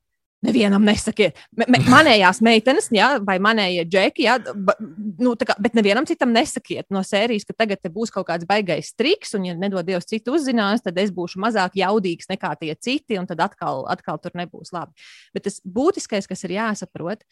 Nevienam 0.44 0.84
nesakiet, 0.84 1.38
me, 1.56 1.66
me, 1.72 1.80
manējās 1.88 2.42
meitenes, 2.44 2.90
jā, 2.92 3.14
vai 3.24 3.38
manējie 3.44 3.86
džeki, 3.88 4.26
jā, 4.26 4.34
ba, 4.68 4.76
nu, 4.82 5.36
kā, 5.40 5.56
bet 5.64 5.78
nevienam 5.78 6.08
citam 6.10 6.34
nesakiet 6.36 6.90
no 6.92 7.00
sērijas, 7.08 7.48
ka 7.48 7.56
tagad 7.64 7.88
būs 7.94 8.12
kaut 8.12 8.28
kāds 8.28 8.48
baigais 8.50 8.92
triks, 9.00 9.32
un, 9.38 9.48
ja 9.48 9.56
nedod 9.56 9.88
Dievs 9.88 10.10
citu 10.10 10.36
uzzinās, 10.36 10.84
tad 10.84 11.00
es 11.00 11.14
būšu 11.16 11.40
mazāk 11.44 11.80
jaudīgs 11.80 12.28
nekā 12.32 12.52
tie 12.60 12.76
citi, 12.76 13.16
un 13.20 13.30
tad 13.30 13.40
atkal, 13.46 13.86
atkal 13.92 14.20
tur 14.20 14.36
nebūs 14.36 14.76
labi. 14.76 14.92
Bet 15.36 15.48
tas 15.48 15.62
būtiskais, 15.64 16.28
kas 16.28 16.44
ir 16.44 16.58
jāsaprot, 16.58 17.24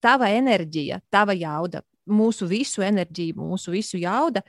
tava 0.00 0.32
enerģija, 0.32 1.02
tava 1.12 1.36
jauda, 1.36 1.84
mūsu 2.08 2.48
visu 2.48 2.84
enerģiju, 2.86 3.36
mūsu 3.36 3.74
visu 3.74 4.00
jaudu 4.00 4.40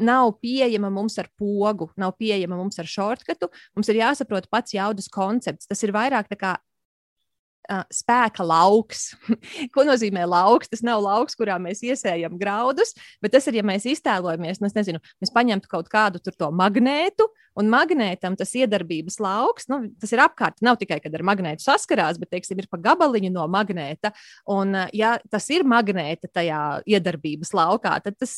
nav 0.00 0.32
pieejama 0.42 0.90
mums 0.90 1.18
ar 1.18 1.28
pogu, 1.38 1.90
nav 1.96 2.16
pieejama 2.18 2.56
mums 2.58 2.78
ar 2.82 2.88
shortcutu. 2.90 3.46
Mums 3.76 3.90
ir 3.90 4.00
jāsaprot 4.00 4.48
pats 4.50 4.74
jaudas 4.74 5.08
koncepts. 5.12 5.68
Tas 5.70 5.82
ir 5.86 5.94
vairāk 5.94 6.32
kā 6.38 6.56
spēka 7.92 8.44
lauks. 8.46 9.12
Ko 9.74 9.86
nozīmē 9.86 10.26
lauks? 10.28 10.70
Tas 10.72 10.84
nav 10.86 11.02
lauks, 11.04 11.36
kurā 11.38 11.58
mēs 11.62 11.84
iesējam 11.86 12.38
graudus, 12.40 12.94
bet 13.24 13.34
tas 13.36 13.48
ir, 13.50 13.60
ja 13.60 13.66
mēs 13.66 13.88
iztēlojamies, 13.90 14.62
nu, 14.62 14.70
nezinu, 14.74 15.02
mēs 15.22 15.34
paņemtu 15.34 15.70
kaut 15.70 15.90
kādu 15.92 16.22
to 16.24 16.50
magnētu, 16.54 17.28
un 17.58 17.70
magnētam 17.70 18.34
tas 18.38 18.52
iedarbības 18.58 19.20
lauks, 19.22 19.68
nu, 19.70 19.80
tas 20.00 20.12
ir 20.14 20.22
apkārt. 20.24 20.58
Nav 20.64 20.78
tikai, 20.80 20.98
kad 21.02 21.14
ar 21.14 21.24
magnētu 21.26 21.64
saskarās, 21.64 22.18
bet, 22.20 22.32
teiksim, 22.34 22.58
ir 22.60 22.68
pa 22.70 22.80
gabaliņu 22.82 23.30
no 23.34 23.46
magnēta. 23.50 24.10
Un, 24.50 24.74
ja 24.96 25.14
tas 25.30 25.46
ir 25.54 25.66
magnēta 25.68 26.30
tajā 26.34 26.62
iedarbības 26.90 27.54
laukā, 27.54 27.96
tad 28.04 28.18
tas, 28.18 28.36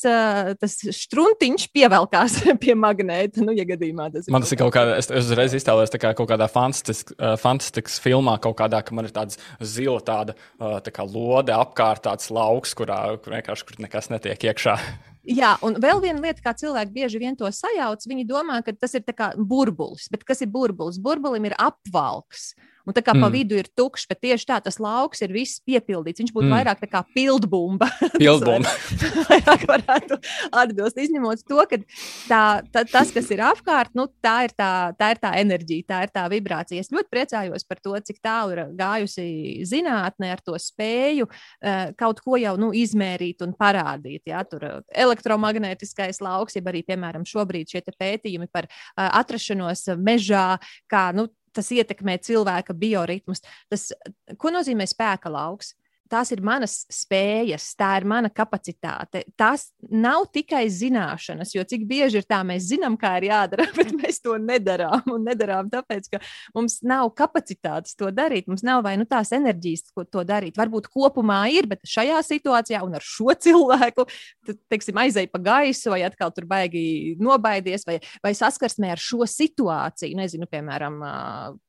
tas 0.60 0.76
struntiņš 1.00 1.68
pievelkās 1.74 2.38
pie 2.62 2.76
magnēta. 2.78 3.44
Nu, 3.46 3.56
ja 3.56 3.66
gadījumā 3.68 4.10
tas 4.14 4.28
ir. 4.28 4.34
Man 4.36 4.44
tas 4.44 4.52
ir 4.52 4.60
kaut 4.60 4.74
kādā, 4.76 4.98
es, 5.00 5.08
es 5.08 5.30
uzreiz 5.30 5.56
iztēlojos 5.56 5.94
kā 5.96 6.12
kaut 6.16 6.28
kādā 6.30 6.48
fantastiskā 6.52 7.96
filmā, 8.04 8.36
kaut 8.42 8.58
kādā, 8.60 8.82
ka 8.84 8.96
man 8.96 9.08
ir 9.08 9.15
tāds 9.16 9.40
zila 9.60 10.00
tāda 10.04 10.36
uh, 10.36 10.78
tā 10.84 10.92
kā 10.94 11.06
lode 11.08 11.54
apkārt, 11.56 12.04
tāds 12.06 12.30
lauks, 12.34 12.76
kurā 12.78 13.02
kur 13.22 13.36
vienkārši 13.38 13.68
kur 13.68 13.82
nekas 13.86 14.12
netiek 14.12 14.48
iekšā. 14.52 14.78
Jā, 15.26 15.56
un 15.66 15.74
vēl 15.82 15.98
viena 16.04 16.22
lieta, 16.22 16.38
kā 16.44 16.52
cilvēki 16.54 16.94
bieži 16.94 17.18
vien 17.18 17.34
to 17.34 17.48
sajauc, 17.50 18.04
viņi 18.06 18.28
domā, 18.28 18.60
ka 18.62 18.76
tas 18.78 18.94
ir 18.94 19.02
burbulis. 19.34 20.06
Bet 20.12 20.22
kas 20.22 20.44
ir 20.44 20.52
burbulis? 20.54 21.00
Burbulim 21.02 21.48
ir 21.48 21.56
apvalks 21.58 22.52
un 22.86 22.96
tā 22.96 23.02
kā 23.04 23.14
mm. 23.14 23.24
pa 23.24 23.30
vidu 23.32 23.58
ir 23.58 23.68
tukšs, 23.76 24.06
bet 24.10 24.20
tieši 24.24 24.48
tā 24.48 24.58
tas 24.64 24.78
lauks 24.82 25.22
ir 25.24 25.34
viss 25.34 25.60
piepildīts. 25.66 26.22
Viņš 26.22 26.32
būtu 26.34 26.46
mm. 26.46 26.54
vairāk 26.54 26.82
tā 26.82 26.88
kā 26.90 27.02
pildbumba. 27.14 27.88
Pildbumba. 28.22 28.72
vairāk 29.30 29.66
varētu 29.70 30.18
atbilst, 30.62 31.00
izņemot 31.02 31.42
to, 31.46 31.62
ka 31.70 31.80
tā, 32.28 32.42
tā, 32.72 32.84
tas, 32.92 33.12
kas 33.14 33.30
ir 33.34 33.42
apkārt, 33.46 33.94
nu, 33.98 34.06
tā, 34.22 34.36
ir 34.46 34.54
tā, 34.56 34.70
tā 34.98 35.10
ir 35.14 35.22
tā 35.22 35.32
enerģija, 35.42 35.88
tā 35.90 36.02
ir 36.06 36.14
tā 36.14 36.26
vibrācija. 36.32 36.84
Es 36.84 36.92
ļoti 36.94 37.10
priecājos 37.12 37.66
par 37.68 37.82
to, 37.82 37.96
cik 38.06 38.22
tālu 38.24 38.56
ir 38.56 38.62
gājusi 38.78 39.26
zinātnē 39.66 40.32
ar 40.36 40.44
to 40.46 40.58
spēju 40.60 41.28
uh, 41.28 41.90
kaut 41.98 42.22
ko 42.24 42.38
jau 42.40 42.54
nu, 42.60 42.72
izmērīt 42.76 43.42
un 43.46 43.54
parādīt. 43.58 44.24
Jā, 44.30 44.44
tur 44.48 44.66
uh, 44.68 44.78
elektromagnētiskais 44.94 46.22
lauks, 46.24 46.58
jeb 46.58 46.70
arī, 46.70 46.84
piemēram, 46.86 47.26
šobrīd 47.28 47.72
šie 47.72 47.82
pētījumi 47.86 48.48
par 48.52 48.68
uh, 48.68 49.08
atrašanos 49.20 49.88
mežā, 50.02 50.56
kā 50.90 51.08
nu, 51.16 51.28
tas 51.56 51.72
ietekmē 51.74 52.18
cilvēka 52.24 52.76
bioritmus. 52.76 53.42
Tas, 53.72 53.88
ko 54.40 54.52
nozīmē 54.54 54.86
spēka 54.88 55.32
lauks? 55.32 55.74
Tās 56.10 56.30
ir 56.34 56.42
manas 56.44 56.78
spējas, 56.92 57.68
tā 57.78 57.92
ir 58.00 58.06
mana 58.08 58.30
kapacitāte. 58.32 59.24
Tās 59.38 59.68
nav 59.90 60.26
tikai 60.34 60.64
zināšanas, 60.72 61.54
jo 61.56 61.64
cik 61.68 61.86
bieži 61.88 62.20
ir 62.20 62.28
tā, 62.28 62.42
mēs 62.46 62.68
zinām, 62.70 62.98
kā 63.00 63.16
ir 63.20 63.28
jādara, 63.30 63.68
bet 63.78 63.92
mēs 63.96 64.20
to 64.24 64.36
nedarām. 64.40 65.04
Un 65.12 65.26
nedarām 65.26 65.70
tāpēc, 65.72 66.08
ka 66.12 66.22
mums 66.56 66.80
nav 66.86 67.10
kapacitātes 67.18 67.96
to 67.98 68.10
darīt. 68.14 68.48
Mums 68.50 68.64
nav 68.66 68.84
vai 68.86 68.96
nu 69.00 69.06
tās 69.08 69.32
enerģijas, 69.36 69.90
ko 69.96 70.06
to 70.06 70.24
darīt. 70.26 70.56
Varbūt 70.58 70.88
kopumā 70.92 71.42
ir, 71.54 71.68
bet 71.70 71.84
šajā 71.88 72.22
situācijā 72.26 72.82
un 72.86 72.96
ar 72.98 73.04
šo 73.04 73.34
cilvēku, 73.46 74.06
tad, 74.46 74.60
teiksim, 74.72 75.02
aizēj 75.02 75.30
pa 75.32 75.42
gaisu, 75.42 75.92
vai 75.94 76.02
atkal 76.06 76.32
tur 76.34 76.48
baigi 76.48 77.16
nobaidies, 77.22 77.86
vai, 77.88 78.00
vai 78.24 78.34
saskarsmē 78.36 78.94
ar 78.94 79.02
šo 79.02 79.26
situāciju. 79.30 80.16
Nezinu, 80.16 80.48
piemēram, 80.50 81.00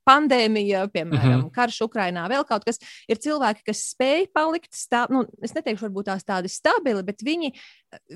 pandēmija, 0.08 0.86
piemēram, 0.94 1.34
mm 1.34 1.42
-hmm. 1.42 1.54
karš 1.56 1.82
Ukrainā, 1.88 2.28
vēl 2.32 2.46
kaut 2.48 2.64
kas. 2.68 2.80
Ir 3.12 3.20
cilvēki, 3.24 3.66
kas 3.68 3.84
spēj 3.92 4.27
palikt 4.34 4.74
stabili, 4.76 5.18
nu, 5.18 5.44
es 5.44 5.56
neteikšu, 5.56 5.88
varbūt 5.88 6.10
tās 6.10 6.26
tādi 6.28 6.52
stabili, 6.52 7.04
bet 7.08 7.24
viņi, 7.26 7.54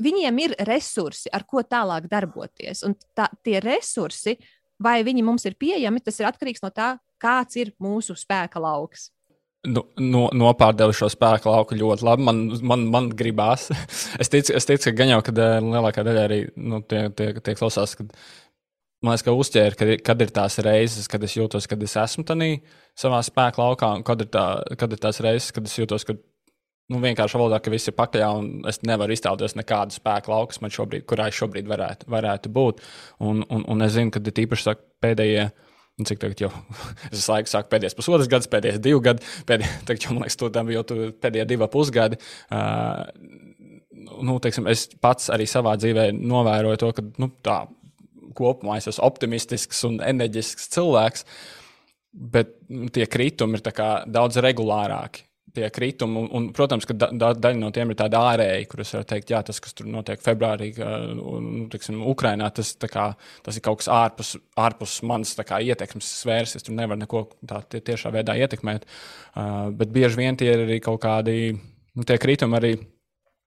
viņiem 0.02 0.42
ir 0.46 0.58
resursi, 0.68 1.32
ar 1.34 1.46
ko 1.48 1.64
tālāk 1.64 2.10
darboties. 2.12 2.84
Un 2.88 2.98
tā, 3.18 3.30
tie 3.46 3.60
resursi, 3.64 4.38
vai 4.82 5.00
viņi 5.08 5.26
mums 5.26 5.48
ir 5.50 5.58
pieejami, 5.60 6.04
tas 6.04 6.20
ir 6.22 6.30
atkarīgs 6.30 6.64
no 6.66 6.72
tā, 6.76 6.94
kāds 7.22 7.58
ir 7.62 7.74
mūsu 7.82 8.18
spēka 8.18 8.62
lauks. 8.62 9.10
Nu, 9.62 9.84
no, 10.02 10.24
nopārdevu 10.34 10.94
šo 10.98 11.06
spēku 11.14 11.52
lauku 11.52 11.76
ļoti 11.78 12.06
labi. 12.08 12.26
Man, 12.26 12.40
man, 12.66 12.86
man 12.90 13.10
gribās. 13.14 13.68
es 14.22 14.32
ticu, 14.34 14.56
es 14.58 14.66
ticu 14.66 14.90
ka 14.90 14.96
gan 15.04 15.12
jau, 15.14 15.20
kad 15.28 15.38
eh, 15.38 15.58
lielākā 15.62 16.06
daļa 16.08 16.24
arī 16.26 16.40
nu, 16.58 16.82
tie, 16.82 17.04
tie, 17.14 17.28
tie 17.46 17.54
klausās, 17.60 17.94
kad 18.00 18.10
man 19.02 19.16
liekas, 19.16 19.26
ka 19.26 19.36
uzķēra, 19.38 19.78
kad, 19.78 19.94
kad 20.06 20.26
ir 20.26 20.34
tās 20.36 20.58
reizes, 20.66 21.08
kad 21.12 21.24
es 21.26 21.36
jūtos, 21.38 21.68
kad 21.70 21.82
es 21.86 21.96
esmu 21.98 22.26
tādā 22.28 22.52
savā 23.00 23.22
spēka 23.26 23.62
laukā, 23.62 23.96
un 23.98 24.06
kad 24.08 24.22
ir, 24.22 24.30
tā, 24.34 24.46
kad 24.78 24.94
ir 24.94 25.02
tās 25.02 25.22
reizes, 25.26 25.50
kad 25.56 25.66
es 25.70 25.78
jūtos, 25.80 26.06
ka 26.08 26.16
nu, 26.92 27.00
vienkārši 27.02 27.40
valodā, 27.40 27.62
ka 27.64 27.74
viss 27.74 27.90
ir 27.90 27.98
pakaļā, 27.98 28.30
un 28.38 28.70
es 28.70 28.82
nevaru 28.86 29.16
iztēloties 29.16 29.58
nekādu 29.58 29.98
spēku 29.98 30.34
lauku, 30.34 30.72
šobrīd, 30.78 31.06
kurā 31.10 31.30
es 31.32 31.40
šobrīd 31.40 31.70
varētu, 31.72 32.10
varētu 32.12 32.54
būt. 32.54 32.82
Un, 33.26 33.46
un, 33.50 33.66
un 33.72 33.86
es 33.86 33.96
zinu, 33.98 34.14
ka 34.14 34.22
ir 34.22 34.46
īpaši 34.46 34.70
saka, 34.70 34.88
pēdējie. 35.04 35.52
Un 36.00 36.08
cik 36.08 36.22
tagad 36.22 36.40
jau 36.40 36.50
es 37.14 37.28
laiku 37.30 37.52
sāku 37.52 37.70
pēdējais 37.74 37.98
pusotrs 37.98 38.30
gads, 38.32 38.48
pēdējais 38.50 38.80
divi 38.82 39.02
gadi, 39.06 39.26
pēdējie, 39.50 39.74
tagad 39.90 40.06
jau, 40.06 40.16
man 40.16 40.26
liekas, 40.26 40.40
tur 40.40 40.54
bija 40.56 40.80
jau 40.80 41.12
pēdējie 41.22 41.48
divi 41.50 41.68
pusgadi. 41.74 42.20
Uh, 42.48 43.04
nu, 44.24 44.38
teiksim, 44.42 44.70
es 44.72 44.88
pats 45.04 45.30
arī 45.34 45.46
savā 45.50 45.76
dzīvē 45.80 46.10
novēroju 46.16 46.82
to, 46.82 46.92
ka 46.98 47.06
nu, 47.22 47.30
tā 47.46 47.60
kopumā 48.38 48.78
es 48.80 48.90
esmu 48.92 49.08
optimistisks 49.08 49.84
un 49.88 50.00
enerģisks 50.06 50.70
cilvēks, 50.76 51.26
bet 52.12 52.56
tie 52.96 53.08
kritumi 53.08 53.60
ir 53.60 53.84
daudz 54.12 54.42
regulārāki. 54.44 55.28
Tie 55.52 55.68
kritumi, 55.74 56.16
un, 56.16 56.28
un, 56.32 56.46
protams, 56.56 56.86
ka 56.88 56.96
da, 56.96 57.10
da, 57.12 57.34
daļa 57.36 57.60
no 57.60 57.74
tiem 57.76 57.90
ir 57.92 57.98
tādi 58.00 58.16
ārēji, 58.16 58.68
kurus 58.72 58.94
var 58.96 59.04
teikt, 59.10 59.34
jā, 59.34 59.42
tas, 59.44 59.58
kas 59.60 59.76
tur 59.76 59.90
notiek 59.92 60.22
februārī, 60.24 60.70
un, 60.80 61.50
tiksim, 61.74 61.98
Ukrainā, 62.08 62.48
tas, 62.56 62.72
kā, 62.88 63.10
tas 63.44 63.60
ir 63.60 63.66
kaut 63.66 63.82
kas 63.82 63.90
ārpus, 63.92 64.30
ārpus 64.56 64.94
manas 65.04 65.36
kā, 65.36 65.60
ietekmes 65.60 66.08
sfēras. 66.22 66.56
Es 66.56 66.64
tur 66.64 66.78
nevaru 66.78 67.02
neko 67.02 67.26
tādu 67.52 67.84
tiešā 67.84 68.14
veidā 68.16 68.38
ietekmēt. 68.40 68.88
Uh, 69.36 69.68
bet 69.76 69.92
bieži 69.92 70.22
vien 70.22 70.40
tie 70.40 70.54
ir 70.54 70.64
arī 70.70 70.80
kaut 70.84 71.02
kādi, 71.04 71.52
nu, 72.00 72.08
tie 72.08 72.16
kritumi 72.22 72.60
arī 72.62 72.74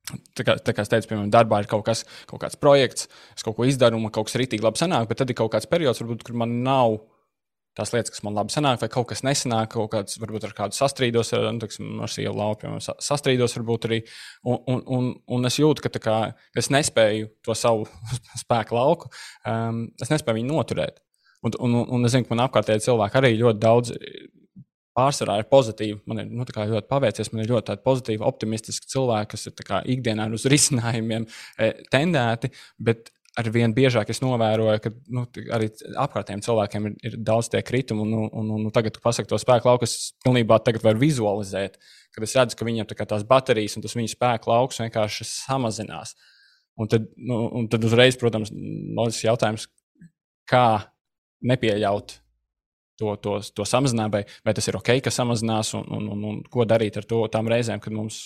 Tā 0.05 0.45
kā, 0.45 0.59
tā 0.61 0.75
kā 0.77 0.85
es 0.85 0.91
teicu, 0.93 1.09
piemēram, 1.09 1.31
darbā 1.33 1.63
ir 1.63 1.69
kaut, 1.71 1.87
kas, 1.87 2.03
kaut 2.29 2.43
kāds 2.43 2.59
projekts, 2.61 3.07
es 3.33 3.45
kaut 3.47 3.57
ko 3.57 3.65
izdaru, 3.65 3.97
man 4.03 4.13
kaut 4.13 4.29
kas 4.29 4.37
rītīgi 4.37 4.65
labi 4.65 4.83
sanāk, 4.83 5.09
bet 5.09 5.23
tad 5.23 5.33
ir 5.33 5.39
kaut 5.39 5.55
kāds 5.55 5.69
periods, 5.71 6.03
varbūt, 6.03 6.27
kur 6.27 6.37
man 6.43 6.59
nav 6.67 6.99
tās 7.75 7.91
lietas, 7.95 8.13
kas 8.13 8.23
man 8.27 8.37
labi 8.37 8.53
sanāk, 8.55 8.83
vai 8.83 8.91
kaut 8.93 9.09
kas 9.11 9.25
nesanāk, 9.27 9.73
kaut 9.73 9.89
kāds, 9.95 10.19
varbūt 10.23 10.45
ar 10.47 10.53
kādu 10.59 10.77
sastrīdos, 10.77 11.33
ar, 11.35 11.49
nu, 11.57 11.63
teksim, 11.63 11.97
ar 12.05 12.13
sievu 12.13 12.37
lauku, 12.37 12.61
piemēram, 12.63 13.01
sastrīdos, 13.03 13.57
varbūt 13.59 13.89
arī. 13.89 14.03
Un, 14.45 14.61
un, 14.71 14.85
un, 14.99 15.09
un 15.39 15.49
es 15.51 15.59
jūtu, 15.59 15.83
ka 15.87 16.05
kā, 16.05 16.19
es 16.61 16.71
nespēju 16.75 17.33
to 17.47 17.57
savu 17.59 17.89
spēku 18.45 18.77
lauku, 18.77 19.11
um, 19.49 19.87
es 20.05 20.13
nespēju 20.13 20.43
viņu 20.43 20.53
noturēt. 20.53 21.01
Un, 21.45 21.57
un, 21.65 21.81
un 21.97 22.07
es 22.07 22.15
zinu, 22.15 22.29
ka 22.29 22.37
man 22.37 22.47
apkārtēji 22.47 22.87
cilvēki 22.87 23.21
arī 23.21 23.35
ļoti 23.41 23.61
daudz 23.61 23.97
pārsvarā 24.97 25.41
ir 25.41 25.49
pozitīvi. 25.51 25.99
Man 26.11 26.23
ir 26.23 26.31
nu, 26.31 26.47
ļoti 26.47 26.89
paveicies, 26.91 27.33
man 27.33 27.43
ir 27.45 27.51
ļoti 27.53 27.79
pozitīvi, 27.85 28.25
optimistiski 28.27 28.91
cilvēki, 28.95 29.33
kas 29.35 29.49
ir 29.51 29.75
ikdienā 29.97 30.29
uz 30.35 30.47
risinājumiem 30.55 31.27
e, 31.27 31.73
tendēti. 31.93 32.53
Bet 32.79 33.11
ar 33.39 33.51
vien 33.55 33.75
biežāk 33.75 34.11
es 34.13 34.23
novēroju, 34.23 34.81
ka 34.83 34.93
nu, 35.15 35.25
arī 35.55 35.69
apkārtējiem 36.05 36.45
cilvēkiem 36.47 36.89
ir, 36.91 36.97
ir 37.11 37.19
daudz 37.27 37.51
tie 37.53 37.63
kritumi. 37.67 38.07
Un, 38.07 38.15
un, 38.29 38.31
un, 38.55 38.67
un 38.69 38.75
tagad, 38.75 38.95
kad 38.97 39.09
pasakot 39.09 39.35
to 39.35 39.41
spēku 39.43 39.71
lauku, 39.71 39.89
es 39.89 40.15
pilnībā 40.25 40.61
varu 40.85 41.03
vizualizēt, 41.03 41.79
kad 42.15 42.27
es 42.27 42.37
redzu, 42.39 42.59
ka 42.59 42.69
viņiem 42.69 42.89
tā 42.91 42.99
tās 43.11 43.27
baterijas 43.27 43.75
un 43.79 43.87
tas 43.87 43.97
viņu 43.99 44.15
spēku 44.15 44.53
lauks 44.53 44.79
vienkārši 44.85 45.27
samazinās. 45.31 46.15
Un 46.79 46.91
tad, 46.91 47.07
nu, 47.19 47.45
un 47.55 47.71
tad 47.71 47.87
uzreiz, 47.87 48.19
protams, 48.19 48.51
ir 48.55 49.31
jautājums, 49.31 49.69
kā 50.51 50.67
nepieļaut 51.47 52.19
to, 53.01 53.17
to, 53.23 53.39
to 53.55 53.67
samazināt, 53.69 54.13
vai, 54.13 54.23
vai 54.47 54.55
tas 54.57 54.69
ir 54.71 54.79
ok, 54.79 54.97
ka 55.05 55.13
samazinās, 55.15 55.75
un, 55.79 55.87
un, 55.97 56.09
un, 56.15 56.25
un 56.31 56.41
ko 56.51 56.67
darīt 56.69 56.99
ar 57.01 57.09
to 57.09 57.25
tām 57.33 57.51
reizēm, 57.51 57.83
kad 57.83 57.95
mums 57.95 58.21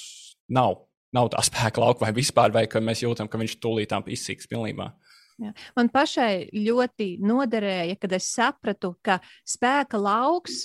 nav, 0.52 0.82
nav 1.14 1.30
tā 1.32 1.44
spēka 1.46 1.82
lauka 1.82 2.06
vai 2.06 2.12
vispār, 2.16 2.52
vai 2.54 2.66
ka 2.70 2.82
mēs 2.84 3.04
jūtam, 3.04 3.30
ka 3.30 3.40
viņš 3.40 3.58
tūlītām 3.62 4.08
izsīks 4.12 4.50
pilnībā. 4.50 4.90
Jā. 5.38 5.52
Man 5.78 5.90
pašai 5.94 6.48
ļoti 6.50 7.12
noderēja, 7.22 7.94
kad 8.02 8.14
es 8.16 8.26
sapratu, 8.34 8.96
ka 9.06 9.20
spēka 9.46 10.00
lauks, 10.02 10.64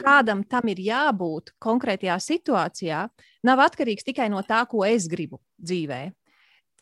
kādam 0.00 0.44
tam 0.48 0.70
ir 0.72 0.80
jābūt 0.80 1.52
konkrētajā 1.62 2.16
situācijā, 2.22 3.04
nav 3.44 3.62
atkarīgs 3.66 4.06
tikai 4.06 4.30
no 4.32 4.40
tā, 4.46 4.62
ko 4.70 4.86
es 4.88 5.08
gribu 5.10 5.42
dzīvē. 5.60 6.06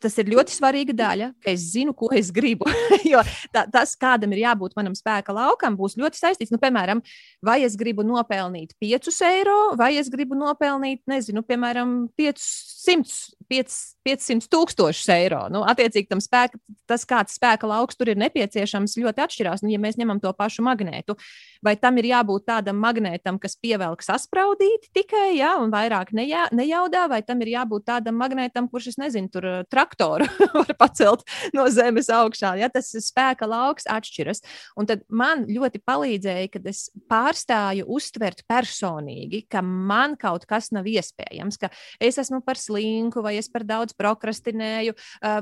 Tas 0.02 0.16
ir 0.20 0.30
ļoti 0.32 0.54
svarīga 0.54 0.94
daļa, 0.96 1.28
ka 1.42 1.52
es 1.52 1.68
zinu, 1.72 1.94
ko 1.96 2.10
es 2.14 2.32
gribu. 2.34 2.68
jo 3.12 3.22
tā, 3.54 3.64
tas, 3.72 3.94
kādam 3.98 4.34
ir 4.34 4.42
jābūt 4.44 4.76
manam 4.78 4.96
spēka 4.98 5.34
laukam, 5.36 5.76
būs 5.78 5.96
ļoti 6.00 6.18
saistīts. 6.18 6.52
Nu, 6.54 6.60
piemēram, 6.62 7.02
vai 7.44 7.60
es 7.66 7.76
gribu 7.78 8.04
nopelnīt 8.06 8.74
5 8.82 9.22
eiro, 9.28 9.58
vai 9.78 9.94
es 10.00 10.10
gribu 10.12 10.38
nopelnīt, 10.38 11.02
nezinu, 11.10 11.44
piemēram, 11.46 11.94
500, 12.18 13.16
5, 13.52 13.78
500 14.06 14.50
tūkstošus 14.52 15.10
eiro. 15.14 15.44
Nu, 15.52 15.62
attiecīgi, 15.68 16.10
tam 16.10 16.22
spēka, 16.24 16.60
tas, 16.90 17.06
kāds 17.08 17.36
spēka 17.38 17.68
lauks 17.70 17.98
tur 17.98 18.12
ir 18.12 18.20
nepieciešams, 18.20 18.98
ļoti 19.00 19.24
atšķirās. 19.26 19.64
Nu, 19.64 19.72
ja 19.72 19.80
mēs 19.82 19.98
ņemam 20.00 20.20
to 20.22 20.32
pašu 20.36 20.64
magnētu, 20.66 21.16
vai 21.64 21.76
tam 21.80 22.00
ir 22.00 22.10
jābūt 22.10 22.46
tādam 22.50 22.80
magnētam, 22.82 23.38
kas 23.42 23.56
pievelk 23.60 24.02
saspraudīti 24.04 24.90
tikai, 24.96 25.36
ja, 25.38 25.54
un 25.62 25.72
vairāk 25.74 26.12
nejā, 26.16 26.48
nejaudā, 26.54 27.06
vai 27.12 27.22
tam 27.26 27.42
ir 27.44 27.52
jābūt 27.54 27.86
tādam 27.88 28.18
magnētam, 28.20 28.68
kurš, 28.72 28.92
es 28.94 29.00
nezinu, 29.00 29.30
tur 29.32 29.48
traktoru 29.92 30.26
var 30.54 30.74
pacelt 30.78 31.24
no 31.54 31.66
zemes 31.70 32.08
augšā. 32.10 32.56
Ja? 32.58 32.68
Tas 32.72 32.90
spēka 33.04 33.46
lauks 33.48 33.86
atšķiras. 33.90 34.42
Un 34.76 34.86
tad 34.86 35.04
man 35.08 35.46
ļoti 35.46 35.82
palīdzēja, 35.84 36.50
kad 36.52 36.66
es 36.66 36.90
pārstāju 37.10 37.86
uztvert 37.86 38.44
personīgi, 38.48 39.44
ka 39.50 39.62
man 39.62 40.16
kaut 40.16 40.46
kas 40.46 40.72
nav 40.72 40.86
iespējams, 40.86 41.58
ka 41.60 41.70
es 42.00 42.18
esmu 42.18 42.42
par 42.44 42.58
slinku, 42.60 43.22
vai 43.22 43.36
es 43.38 43.48
par 43.52 43.64
daudz 43.64 43.94
prokrastinēju, 43.98 44.94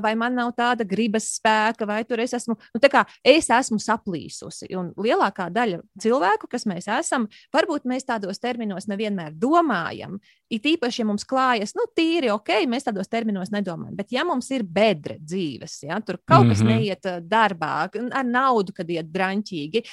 vai 0.03 0.13
man 0.15 0.35
nav 0.35 0.53
tāda 0.57 0.85
gribas 0.87 1.31
spēka, 1.37 1.87
vai 1.87 2.03
tur 2.05 2.21
es 2.21 2.35
esmu, 2.37 2.57
nu, 2.57 2.81
kā 2.91 3.05
es 3.23 3.49
esmu 3.51 3.79
saplīsusi. 3.81 4.71
Un 4.77 4.91
lielākā 4.99 5.49
daļa 5.53 5.81
cilvēku, 6.01 6.49
kas 6.51 6.67
mēs 6.69 6.89
esam, 6.91 7.27
varbūt 7.55 7.87
mēs 7.89 8.07
tādos 8.07 8.41
terminos 8.41 8.89
nevienmēr 8.91 9.35
domājam. 9.39 10.19
It 10.51 10.65
īpaši, 10.67 11.01
ja 11.01 11.07
mums 11.07 11.23
klājas, 11.27 11.71
nu, 11.77 11.85
tīri 11.95 12.27
ok, 12.33 12.49
mēs 12.67 12.83
tādos 12.83 13.07
terminos 13.11 13.53
nedomājam. 13.53 13.95
Bet, 13.95 14.11
ja 14.11 14.25
mums 14.27 14.49
ir 14.51 14.65
bedre 14.67 15.15
dzīves, 15.21 15.77
ja 15.87 15.99
tur 16.03 16.19
kaut 16.27 16.49
kas 16.49 16.59
mm 16.59 16.67
-hmm. 16.67 16.81
neiet 16.81 17.07
darbā, 17.31 17.87
ar 17.87 18.25
naudu, 18.27 18.73
kad 18.75 18.89
iet 18.91 19.07
drāmķīgi, 19.13 19.83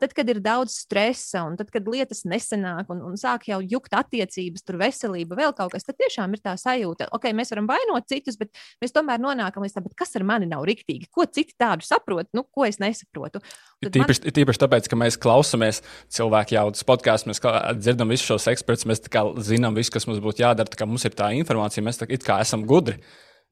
tad, 0.00 0.14
kad 0.16 0.28
ir 0.32 0.40
daudz 0.40 0.78
stresa 0.86 1.44
un 1.44 1.56
tad, 1.56 1.70
kad 1.70 1.88
lietas 1.88 2.24
nesenāk 2.24 2.88
un, 2.88 3.02
un 3.10 3.20
sāk 3.20 3.48
jau 3.50 3.60
jukt 3.60 3.92
attiecības, 3.92 4.64
tur 4.64 4.80
veselība, 4.80 5.36
vēl 5.36 5.52
kaut 5.56 5.72
kas, 5.72 5.84
tad 5.84 5.98
tiešām 6.00 6.32
ir 6.32 6.40
tā 6.40 6.56
sajūta, 6.56 7.10
ok, 7.12 7.28
mēs 7.36 7.52
varam 7.52 7.68
vainot 7.68 8.08
citus, 8.08 8.38
bet 8.40 8.50
mēs 8.80 8.96
tomēr 8.96 9.20
nonākam 9.20 9.62
līdz 9.62 9.74
tam, 9.74 9.84
kas 9.96 10.16
ar 10.16 10.24
mani 10.24 10.46
nav 10.46 10.64
riktīgi, 10.64 11.10
ko 11.10 11.26
citi 11.26 11.52
tādu 11.58 11.84
saprot, 11.84 12.28
nu, 12.32 12.44
ko 12.44 12.64
es 12.64 12.80
nesaprotu. 12.80 13.42
Tīpaši, 13.84 14.24
man... 14.24 14.32
tīpaši 14.32 14.62
tāpēc, 14.64 14.88
ka 14.88 14.96
mēs 14.96 15.20
klausāmies 15.20 15.82
cilvēku 16.08 16.56
jaudas 16.56 16.84
podkāstus, 16.88 17.28
mēs 17.28 17.42
dzirdam 17.76 18.08
visus 18.08 18.26
šos 18.26 18.48
ekspertus, 18.48 18.86
mēs 18.88 19.04
zinām 19.44 19.76
visu, 19.76 19.92
kas 19.92 20.05
mums 20.08 20.22
būtu 20.24 20.44
jādara. 20.44 20.86
Mums 20.88 21.04
ir 21.08 21.14
tā 21.16 21.30
informācija, 21.36 21.84
mēs 21.84 22.00
tā 22.02 22.08
kā 22.08 22.40
esam 22.44 22.64
gudri 22.66 23.00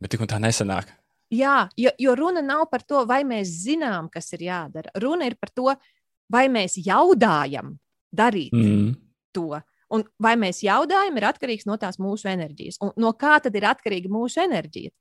bet 0.01 0.13
tik 0.13 0.25
un 0.25 0.31
tā 0.31 0.41
nesanāk. 0.43 0.91
Jā, 1.35 1.65
jo, 1.81 1.91
jo 1.99 2.15
runa 2.19 2.43
nav 2.45 2.67
par 2.71 2.85
to, 2.87 3.03
vai 3.09 3.23
mēs 3.27 3.51
zinām, 3.65 4.11
kas 4.13 4.29
ir 4.37 4.45
jādara. 4.47 4.93
Runa 5.01 5.27
ir 5.31 5.39
par 5.41 5.51
to, 5.57 5.73
vai 6.31 6.47
mēs 6.53 6.77
jaudājam 6.85 7.75
darīt 8.15 8.55
mm. 8.55 8.93
to. 9.35 9.49
Un 9.93 10.05
vai 10.23 10.33
mēs 10.41 10.62
jaudājam, 10.64 11.17
ir 11.19 11.26
atkarīgs 11.29 11.67
no 11.69 11.76
tās 11.81 11.99
mūsu 12.00 12.29
enerģijas. 12.31 12.79
Un 12.85 12.93
no 13.00 13.12
kā 13.19 13.37
tad 13.43 13.55
ir 13.59 13.67
atkarīga 13.69 14.11
mūsu 14.12 14.41
enerģija? 14.45 14.93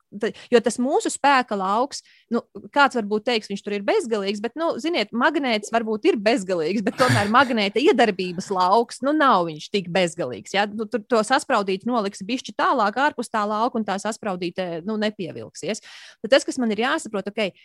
Jo 0.52 0.62
tas 0.64 0.78
mūsu 0.82 1.10
spēka 1.14 1.58
lauks, 1.58 2.04
nu, 2.34 2.44
kāds 2.74 2.98
varbūt 3.00 3.26
teiks, 3.30 3.50
viņš 3.50 3.64
tur 3.66 3.78
ir 3.78 3.86
bezgalīgs, 3.88 4.42
bet, 4.44 4.58
nu, 4.60 4.74
ziniet, 4.84 5.14
magnēts 5.16 5.74
varbūt 5.74 6.10
ir 6.12 6.20
bezgalīgs, 6.22 6.84
bet 6.86 7.00
tomēr 7.00 7.32
magnēta 7.34 7.82
iedarbības 7.82 8.52
lauks, 8.54 9.02
nu, 9.06 9.16
nav 9.18 9.48
viņš 9.50 9.70
tik 9.74 9.90
bezgalīgs. 9.94 10.54
Ja? 10.58 10.68
Nu, 10.70 10.88
tur 10.90 11.06
to 11.10 11.24
saspraudīt 11.26 11.88
noliks 11.90 12.26
bišķi 12.28 12.58
tālāk 12.60 13.00
ārpus 13.08 13.32
tā 13.34 13.46
lauka, 13.50 13.80
un 13.80 13.88
tā 13.88 13.98
saspraudīte 14.02 14.84
nu, 14.88 15.00
nepievilksies. 15.02 15.82
Tad 16.22 16.36
tas, 16.36 16.46
kas 16.48 16.60
man 16.62 16.76
ir 16.76 16.84
jāsaprot, 16.86 17.32
okay, 17.32 17.56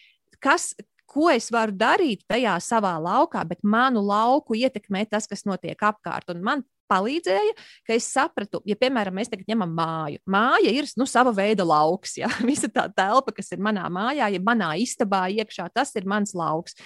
kas, 0.42 0.72
ko 1.08 1.28
es 1.32 1.48
varu 1.52 1.72
darīt 1.76 2.24
tajā 2.28 2.56
savā 2.62 2.94
laukā, 3.00 3.42
bet 3.48 3.64
manu 3.64 4.02
lauku 4.04 4.56
ietekmē 4.58 5.06
tas, 5.08 5.28
kas 5.28 5.46
notiek 5.48 5.80
apkārt. 5.88 6.28
Un 6.34 6.44
man 6.44 6.64
palīdzēja, 6.88 7.54
ka 7.86 7.94
es 7.96 8.08
sapratu, 8.12 8.60
ja, 8.68 8.76
piemēram, 8.78 9.16
mēs 9.18 9.30
tagad 9.32 9.48
ņemam 9.50 9.72
māju. 9.76 10.22
Māja 10.30 10.72
ir 10.74 10.88
nu, 10.98 11.06
sava 11.08 11.32
veida 11.36 11.66
lauks. 11.68 12.16
Ja? 12.20 12.30
Visa 12.48 12.70
tā 12.72 12.88
telpa, 12.94 13.34
kas 13.36 13.52
ir 13.54 13.62
manā 13.64 13.86
mājā, 13.92 14.30
ja 14.34 14.42
manā 14.44 14.74
istabā 14.80 15.26
iekšā, 15.38 15.68
tas 15.74 15.94
ir 15.98 16.08
mans 16.08 16.34
lauks. 16.38 16.78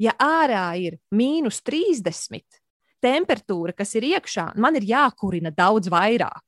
Ja 0.00 0.16
ārā 0.20 0.68
ir 0.80 0.96
mīnus 1.14 1.60
30, 1.66 2.44
temperatūra, 3.04 3.74
kas 3.76 3.92
ir 3.98 4.08
iekšā, 4.14 4.52
man 4.60 4.78
ir 4.80 4.88
jākurina 4.88 5.52
daudz 5.54 5.90
vairāk. 5.92 6.46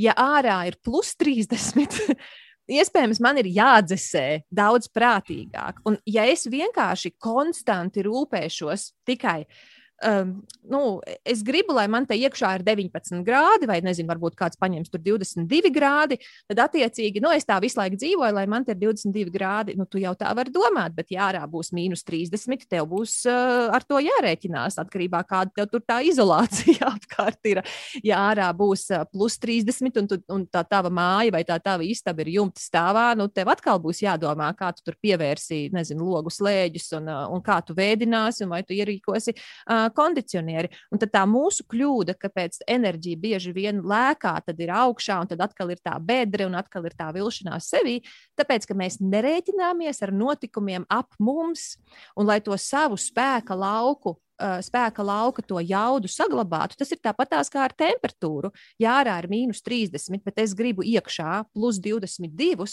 Ja 0.00 0.14
ārā 0.16 0.62
ir 0.70 0.78
plus 0.84 1.12
30, 1.20 2.16
iespējams, 2.80 3.20
man 3.20 3.40
ir 3.42 3.50
jādzesē 3.52 4.44
daudz 4.52 4.88
prātīgāk. 4.92 5.82
Un, 5.88 5.98
ja 6.08 6.24
es 6.30 6.46
vienkārši 6.48 7.14
konstanti 7.20 8.04
rūpēšos 8.06 8.88
tikai 9.08 9.42
par 9.44 9.81
um, 10.06 10.34
nu, 10.70 11.00
es 11.24 11.42
gribu, 11.46 11.74
lai 11.76 11.86
man 11.90 12.06
te 12.06 12.16
iekšā 12.18 12.52
ir 12.58 12.64
19 12.66 13.22
grādi, 13.26 13.68
vai 13.70 13.80
nezinu, 13.84 14.08
varbūt 14.10 14.36
kāds 14.38 14.58
paņems 14.60 14.92
tur 14.92 15.02
22 15.02 15.72
grādi, 15.74 16.18
tad 16.50 16.62
attiecīgi, 16.68 17.22
nu, 17.22 17.32
es 17.34 17.46
tā 17.48 17.58
visu 17.62 17.80
laiku 17.80 17.98
dzīvoju, 18.00 18.36
lai 18.36 18.46
man 18.50 18.66
te 18.66 18.76
ir 18.76 18.80
22 18.82 19.32
grādi. 19.34 19.76
Nu, 19.78 19.86
tu 19.90 20.00
jau 20.02 20.14
tā 20.18 20.30
vari 20.36 20.52
domāt, 20.54 20.94
bet 20.96 21.12
ja 21.14 21.28
ārā 21.30 21.42
būs 21.50 21.72
mīnus 21.76 22.04
30, 22.08 22.66
tev 22.70 22.88
būs 22.90 23.22
uh, 23.30 23.72
ar 23.74 23.84
to 23.86 24.00
jārēķinās 24.02 24.78
atkarībā 24.82 25.22
no 25.22 25.28
kāda 25.28 25.52
tev 25.54 25.68
tur 25.70 25.82
tā 25.86 26.00
izolācija 26.06 26.88
apkārt 26.94 27.50
ir. 27.50 27.62
Ja 28.04 28.22
ārā 28.30 28.48
būs 28.56 28.88
uh, 28.92 29.04
plus 29.10 29.38
30 29.42 30.00
un, 30.00 30.08
tu, 30.10 30.18
un 30.32 30.46
tā 30.50 30.64
tava 30.68 30.90
māja 30.92 31.32
vai 31.34 31.44
tā 31.46 31.58
tava 31.62 31.86
istaba 31.86 32.24
ir 32.24 32.32
jumta 32.36 32.62
stāvā, 32.62 33.12
nu, 33.18 33.28
tev 33.28 33.52
atkal 33.52 33.80
būs 33.82 34.02
jādomā, 34.04 34.50
kā 34.58 34.72
tu 34.76 34.84
tur 34.86 34.98
pievērsi, 35.02 35.70
nezinu, 35.74 36.08
logu 36.12 36.32
slēģus 36.32 36.90
un, 36.98 37.10
uh, 37.10 37.26
un 37.32 37.42
kā 37.44 37.60
tu 37.66 37.76
vēdināsi 37.76 38.46
un 38.46 38.52
vai 38.54 38.62
tu 38.66 38.74
ierīkosi 38.76 39.34
uh, 39.36 39.88
kondicionieri. 39.96 40.70
Un 40.92 41.02
tad 41.02 41.12
tā 41.14 41.22
mūsu 41.28 41.66
kļūda, 41.70 42.16
kāpēc 42.20 42.62
enerģija 42.70 43.20
bieži 43.22 43.54
vien 43.56 43.82
lēkā, 43.86 44.34
tad 44.46 44.60
ir 44.62 44.72
augšā, 44.74 45.20
un 45.22 45.30
tad 45.30 45.44
atkal 45.44 45.72
ir 45.74 45.82
tā 45.84 45.94
bedre, 46.02 46.48
un 46.48 46.58
atkal 46.58 46.88
ir 46.88 46.96
tā 46.98 47.10
vilšanās 47.14 47.70
sevī, 47.74 48.00
tāpēc, 48.38 48.66
ka 48.68 48.76
mēs 48.78 49.00
nerēķināmies 49.04 50.02
ar 50.04 50.14
notikumiem 50.16 50.88
ap 50.92 51.14
mums, 51.22 51.76
un 52.16 52.28
lai 52.28 52.40
to 52.44 52.56
savu 52.58 53.00
spēka 53.00 53.56
lauku 53.58 54.16
spēka 54.42 55.04
lauka 55.04 55.42
to 55.42 55.60
jaudu 55.62 56.10
saglabātu, 56.10 56.76
tas 56.78 56.90
ir 56.92 57.00
tāpatās 57.02 57.50
kā 57.52 57.62
ar 57.66 57.74
temperatūru. 57.78 58.50
Jā, 58.80 58.98
ārā 59.02 59.18
ir 59.22 59.28
mīnus 59.30 59.62
30, 59.62 60.22
bet 60.24 60.40
es 60.42 60.54
gribu 60.58 60.82
iekšā 60.82 61.44
plus 61.52 61.78
22 61.82 62.66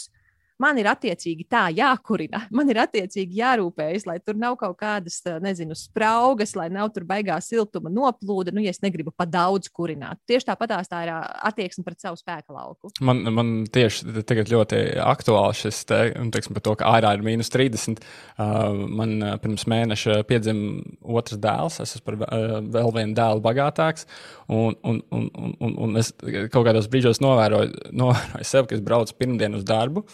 man 0.60 0.78
ir 0.80 0.88
attiecīgi 0.90 1.46
tā 1.50 1.66
jākurina. 1.74 2.44
Man 2.54 2.70
ir 2.72 2.80
attiecīgi 2.82 3.40
jārūpējas, 3.40 4.06
lai 4.08 4.18
tur 4.22 4.38
nav 4.40 4.56
kaut 4.60 4.78
kādas, 4.80 5.20
nezinu, 5.42 5.76
spraugas, 5.78 6.54
lai 6.58 6.68
nav 6.72 6.90
tur 6.94 7.06
baigā 7.08 7.38
siltuma 7.44 7.92
noplūda. 7.92 8.54
Nu, 8.54 8.62
ja 8.64 8.74
es 8.74 8.82
negribu 8.84 9.12
pa 9.16 9.26
daudz 9.28 9.70
kurināt. 9.72 10.20
Tieši 10.28 10.50
tāpat 10.50 10.76
tā 10.90 11.02
ir 11.06 11.12
attieksme 11.14 11.84
pret 11.86 12.02
savu 12.02 12.18
spēku 12.20 12.54
lauku. 12.54 12.92
Man, 13.04 13.22
man 13.34 13.52
tieši 13.72 14.24
tagad 14.28 14.52
ļoti 14.52 14.82
aktuāli 15.04 15.58
šis 15.60 15.82
te, 15.88 16.00
teiksim, 16.34 16.56
par 16.56 16.66
to, 16.66 16.76
ka 16.80 16.92
ārā 16.96 17.14
ir 17.16 17.24
mīnus 17.26 17.52
30. 17.52 18.00
Uh, 18.36 18.84
man 19.00 19.16
pirms 19.42 19.66
mēneša 19.70 20.20
piedzima 20.28 20.84
otrs 21.18 21.40
dēls. 21.40 21.80
Es 21.82 21.96
esmu 21.96 22.06
par 22.06 22.18
uh, 22.20 22.58
vēl 22.64 22.94
vienu 22.96 23.16
dēlu 23.18 23.44
bagātāks. 23.44 24.06
Un, 24.50 24.76
un, 24.86 25.02
un, 25.14 25.28
un, 25.60 25.76
un 25.86 26.00
es 26.00 26.12
kaut 26.52 26.64
kādos 26.66 26.90
brīžos 26.90 27.22
novēroju, 27.22 27.92
novēroju 27.96 28.46
sev, 28.46 28.68
ka 28.68 28.76
es 28.76 28.84
braucu 28.84 29.16
pirmdien 29.18 29.56
uz 29.58 29.66
darbu 29.66 30.04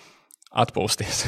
atpūsties. 0.52 1.24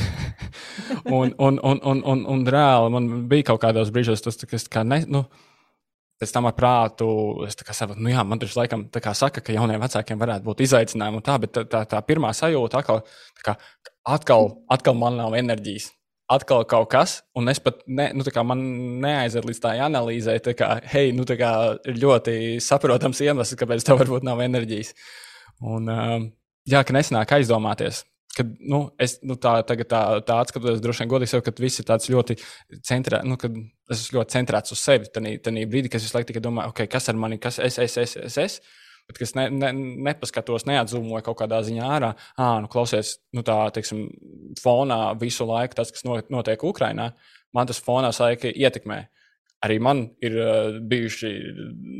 un, 1.18 1.34
un, 1.38 1.58
un, 1.58 1.80
un, 1.82 2.02
un, 2.04 2.24
un 2.26 2.46
reāli 2.46 2.94
man 2.94 3.10
bija 3.30 3.50
kaut 3.50 3.62
kādos 3.66 3.92
brīžos 3.94 4.24
tas, 4.24 4.38
kas 4.48 4.68
kā 4.72 4.84
ne. 4.86 5.02
Nu, 5.08 5.26
Pēc 6.18 6.32
tam 6.34 6.48
ar 6.48 6.54
prātu 6.58 7.06
es 7.46 7.54
saprotu, 7.54 8.02
nu 8.02 8.10
jā, 8.10 8.24
man 8.26 8.40
taču 8.42 8.56
laikam 8.58 8.88
tā 8.90 8.98
kā 8.98 9.12
saka, 9.14 9.38
ka 9.38 9.54
jauniem 9.54 9.78
vecākiem 9.78 10.18
varētu 10.18 10.48
būt 10.48 10.64
izaicinājumi 10.64 11.20
un 11.20 11.22
tā, 11.22 11.36
bet 11.38 11.52
tā, 11.54 11.62
tā, 11.70 11.84
tā 11.86 12.00
pirmā 12.02 12.32
sajūta 12.34 12.80
atkal, 12.80 13.04
kā, 13.46 13.54
atkal, 14.02 14.50
atkal 14.66 14.98
man 14.98 15.14
nav 15.20 15.36
enerģijas. 15.38 15.92
Atkal 16.28 16.66
kaut 16.68 16.90
kas, 16.90 17.14
un 17.38 17.46
es 17.48 17.62
pat 17.62 17.78
ne, 17.86 18.08
nu, 18.18 18.26
man 18.50 18.64
neaiziet 19.04 19.46
līdz 19.46 19.62
tā 19.62 19.76
analīzē, 19.86 20.34
tā 20.42 20.56
kā, 20.58 20.72
hei, 20.90 21.14
nu, 21.14 21.22
tā 21.24 21.38
kā 21.38 21.52
ir 21.86 22.02
ļoti 22.02 22.34
saprotams 22.66 23.22
iemesls, 23.22 23.54
kāpēc 23.62 23.86
tev 23.86 24.02
varbūt 24.02 24.26
nav 24.26 24.42
enerģijas. 24.42 24.90
Un, 25.62 25.86
jā, 26.68 26.82
ka 26.82 26.98
nesanāk 26.98 27.38
aizdomāties, 27.38 28.02
kad 28.38 28.50
nu, 28.72 28.82
es 29.00 29.18
nu, 29.26 29.36
tā, 29.40 29.58
tā, 29.66 29.76
tā 29.84 30.38
atskatos, 30.38 30.82
droši 30.84 31.04
vien 31.04 31.12
godīgi, 31.12 31.32
sev, 31.34 31.44
ka 31.46 31.54
viss 31.58 31.82
ir 31.82 32.14
ļoti 32.14 32.38
centrēts, 32.86 33.28
nu, 33.28 33.38
kad 33.40 33.54
es 33.90 34.04
esmu 34.04 34.20
ļoti 34.20 34.38
centrēts 34.38 34.74
uz 34.74 34.82
sevi. 34.82 35.10
Tad 35.12 35.26
brīdī, 35.70 35.90
kad 35.90 36.00
es 36.00 36.08
visu 36.08 36.16
laiku 36.16 36.32
tikai 36.32 36.44
domāju, 36.44 36.72
okay, 36.72 36.90
kas 36.90 37.10
ar 37.10 37.18
mani, 37.20 37.40
kas 37.42 37.60
es, 37.62 37.80
es, 37.82 37.98
es, 38.00 38.16
es, 38.28 38.38
es 38.44 38.60
bet 39.08 39.20
kas 39.22 39.32
ne, 39.38 39.48
ne, 39.50 39.72
nepaskatos, 40.08 40.66
neatzūmoju 40.68 41.24
kaut 41.26 41.38
kādā 41.40 41.62
ziņā 41.64 41.86
ārā. 41.96 42.12
À, 42.36 42.58
nu, 42.62 42.68
klausies, 42.72 43.16
nu, 43.36 43.44
tā, 43.46 43.56
teiksim, 43.74 44.04
fonā 44.60 45.00
visu 45.20 45.48
laiku 45.48 45.78
tas, 45.78 45.92
kas 45.94 46.04
notiek 46.04 46.64
Ukrajinā, 46.68 47.10
man 47.56 47.70
tas 47.70 47.80
fonā 47.84 48.12
laika 48.12 48.52
ietekmē. 48.52 49.06
Arī 49.66 49.80
man 49.82 50.04
ir 50.22 50.36
uh, 50.38 50.76
bijuši 50.86 51.28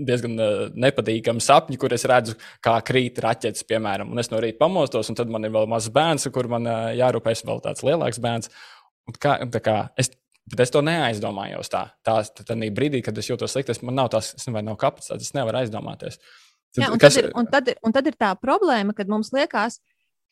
diezgan 0.07 0.37
uh, 0.39 0.61
nepatīkami 0.79 1.43
sapņi, 1.43 1.79
kur 1.81 1.95
es 1.97 2.07
redzu, 2.07 2.37
kā 2.63 2.77
krīt 2.87 3.19
raķetes, 3.25 3.67
piemēram, 3.67 4.13
un 4.15 4.23
es 4.23 4.31
no 4.31 4.39
rīta 4.43 4.61
pamostos, 4.61 5.11
un 5.11 5.19
tad 5.19 5.33
man 5.35 5.47
ir 5.47 5.51
vēl 5.57 5.67
mazs 5.71 5.91
bērns, 5.95 6.29
kur 6.35 6.47
man 6.53 6.69
uh, 6.71 6.93
jārūpējas 6.95 7.43
vēl 7.49 7.63
tāds 7.65 7.83
lielāks 7.87 8.23
bērns. 8.23 8.53
Un 9.11 9.19
kā, 9.19 9.35
kā, 9.65 9.77
es, 9.99 10.13
es 10.55 10.75
to 10.75 10.85
neaizdomājos 10.87 11.73
tā. 11.73 11.89
Tā, 12.07 12.21
tā 12.39 12.59
brīdī, 12.77 13.03
kad 13.03 13.19
es 13.19 13.31
jūtos 13.31 13.57
slikti, 13.57 13.75
man 13.89 13.99
nav 14.05 14.13
tās, 14.15 14.37
es 14.39 14.47
nevaru 14.47 14.69
nav 14.71 14.79
kapacitātes, 14.79 15.33
es 15.33 15.35
nevaru 15.35 15.65
aizdomāties. 15.65 16.21
Tad, 16.77 16.83
Jā, 16.85 16.93
un, 16.93 17.01
kas... 17.01 17.17
tad 17.17 17.25
ir, 17.25 17.31
un, 17.35 17.49
tad 17.51 17.73
ir, 17.73 17.79
un 17.83 17.97
tad 17.97 18.11
ir 18.11 18.19
tā 18.21 18.31
problēma, 18.39 18.95
kad 18.95 19.11
mums 19.11 19.33
liekas, 19.35 19.81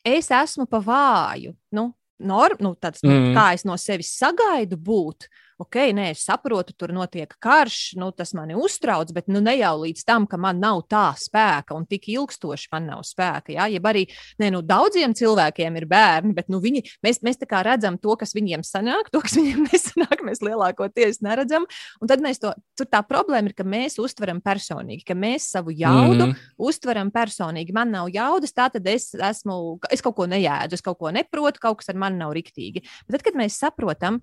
es 0.06 0.30
esmu 0.30 0.68
pa 0.70 0.78
vāju. 0.84 1.56
Nu, 1.74 1.88
norm, 2.22 2.60
nu, 2.62 2.74
tāds, 2.78 3.02
mm. 3.04 3.32
Kā 3.36 3.48
es 3.56 3.66
no 3.66 3.74
sevis 3.80 4.12
sagaidu 4.18 4.78
būt, 4.78 5.26
ok, 5.62 5.76
nē, 5.96 6.10
es 6.12 6.24
saprotu, 6.26 6.74
tur 6.76 6.92
notiek 6.92 7.30
karš, 7.42 7.94
nu, 8.00 8.10
tas 8.16 8.34
mani 8.36 8.56
uztrauc, 8.58 9.10
bet 9.16 9.30
nu, 9.32 9.40
ne 9.44 9.56
jau 9.56 9.72
līdz 9.82 10.04
tam, 10.06 10.26
ka 10.28 10.38
man 10.40 10.60
nav 10.60 10.82
tā 10.90 11.08
spēka 11.16 11.76
un 11.76 11.86
tik 11.88 12.08
ilgstoši 12.12 12.68
man 12.74 12.90
nav 12.90 13.04
spēka. 13.08 13.54
Ja? 13.54 13.68
Jeb 13.72 13.88
arī 13.88 14.04
ne, 14.42 14.50
nu, 14.52 14.60
daudziem 14.66 15.14
cilvēkiem 15.16 15.78
ir 15.80 15.88
bērni, 15.88 16.34
bet 16.36 16.50
nu, 16.52 16.60
viņi, 16.62 16.84
mēs, 17.06 17.22
mēs 17.24 17.40
redzam 17.66 17.96
to, 18.02 18.18
kas 18.20 18.36
viņiem 18.36 18.64
sanāk, 18.66 19.08
to, 19.12 19.22
kas 19.24 19.38
viņiem 19.38 19.64
nesanāk, 19.70 20.24
mēs 20.26 20.44
lielākoties 20.44 21.22
neredzam. 21.24 21.64
Un 22.02 22.12
tad 22.12 22.24
mēs 22.24 22.42
to, 22.42 22.52
tur 22.76 22.90
tā 22.92 23.00
problēma 23.06 23.50
ir, 23.50 23.56
ka 23.56 23.64
mēs 23.64 23.96
uztveram 24.02 24.42
personīgi, 24.44 25.06
ka 25.08 25.16
mēs 25.16 25.48
savu 25.56 25.72
jaudu 25.72 26.30
mm. 26.30 26.46
uztveram 26.68 27.12
personīgi. 27.14 27.74
Man 27.76 27.94
nav 27.96 28.12
jaudas, 28.12 28.52
tā 28.56 28.68
tad 28.72 28.86
es 28.92 29.14
esmu, 29.16 29.78
es 29.92 30.04
kaut 30.04 30.18
ko 30.20 30.28
nejēdzu, 30.30 30.76
es 30.76 30.84
kaut 30.84 31.00
ko 31.00 31.12
neprotu, 31.14 31.62
kaut 31.62 31.80
kas 31.80 31.92
ar 31.92 32.00
mani 32.00 32.20
nav 32.20 32.36
riktīgi. 32.36 32.84
Bet 33.06 33.18
tad, 33.18 33.30
kad 33.30 33.40
mēs 33.40 33.56
saprotam, 33.62 34.20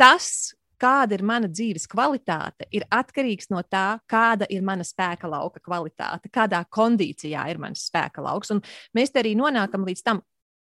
tas, 0.00 0.54
kāda 0.80 1.16
ir 1.16 1.24
mana 1.24 1.48
dzīves 1.48 1.86
kvalitāte, 1.90 2.66
ir 2.74 2.84
atkarīgs 2.92 3.50
no 3.52 3.62
tā, 3.62 4.00
kāda 4.10 4.48
ir 4.52 4.64
mana 4.66 4.84
spēka 4.86 5.30
lauka 5.30 5.62
kvalitāte, 5.64 6.30
kādā 6.34 6.64
kondīcijā 6.68 7.46
ir 7.50 7.60
mans 7.62 7.86
spēka 7.88 8.24
lauks. 8.24 8.52
Un 8.54 8.62
mēs 8.96 9.14
te 9.14 9.22
arī 9.22 9.34
nonākam 9.38 9.86
līdz 9.86 10.04
tam, 10.04 10.22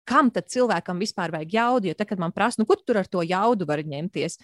kam 0.08 0.32
tad 0.34 0.50
cilvēkam 0.52 1.00
vispār 1.00 1.32
vajag 1.34 1.54
jaudu. 1.54 1.90
Jo 1.90 1.98
tad, 1.98 2.10
kad 2.10 2.22
man 2.22 2.34
prasa, 2.34 2.60
nu, 2.60 2.66
kur 2.68 2.82
tur 2.82 3.00
ar 3.00 3.08
to 3.08 3.22
jaudu 3.22 3.68
var 3.68 3.84
ņemties, 3.86 4.38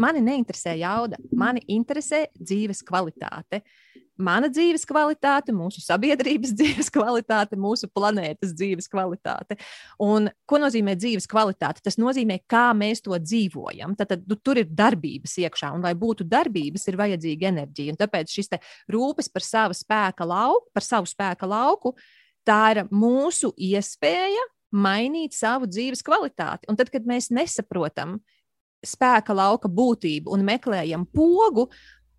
mani 0.00 0.22
neinteresē 0.24 0.76
jauda, 0.80 1.20
mani 1.36 1.62
interesē 1.68 2.26
dzīves 2.38 2.82
kvalitāte. 2.86 3.62
Mana 4.20 4.50
dzīves 4.52 4.84
kvalitāte, 4.88 5.54
mūsu 5.56 5.82
sabiedrības 5.84 6.52
dzīves 6.58 6.90
kvalitāte, 6.92 7.58
mūsu 7.60 7.88
planētas 7.92 8.54
dzīves 8.58 8.90
kvalitāte. 8.92 9.56
Un, 10.04 10.28
ko 10.48 10.60
nozīmē 10.62 10.96
dzīves 10.98 11.28
kvalitāte? 11.30 11.82
Tas 11.84 11.98
nozīmē, 12.00 12.40
kā 12.50 12.68
mēs 12.76 13.04
to 13.06 13.16
dzīvojam. 13.16 13.96
Tad, 13.98 14.12
tad 14.14 14.30
nu, 14.30 14.38
tur 14.38 14.60
ir 14.62 14.70
darbības 14.70 15.38
iekšā, 15.44 15.72
un 15.76 15.84
lai 15.86 15.94
būtu 15.98 16.26
darbības, 16.28 16.86
ir 16.90 17.00
vajadzīga 17.00 17.50
enerģija. 17.50 17.96
Un 17.96 18.00
tāpēc 18.00 18.36
šis 18.36 18.52
rūpes 18.90 19.30
par 19.32 19.46
savu 19.46 19.76
spēka 19.76 20.28
lauku, 20.28 20.68
par 20.76 20.86
savu 20.86 21.08
spēka 21.10 21.48
lauku, 21.48 21.94
tā 22.46 22.62
ir 22.74 22.84
mūsu 22.92 23.54
iespēja 23.56 24.44
mainīt 24.70 25.34
savu 25.34 25.68
dzīves 25.70 26.04
kvalitāti. 26.06 26.68
Un 26.70 26.78
tad, 26.78 26.92
kad 26.92 27.06
mēs 27.08 27.30
nesaprotam, 27.34 28.18
spēka 28.86 29.34
lauka 29.36 29.68
būtību 29.68 30.32
un 30.32 30.44
meklējam 30.46 31.04
pogu, 31.04 31.68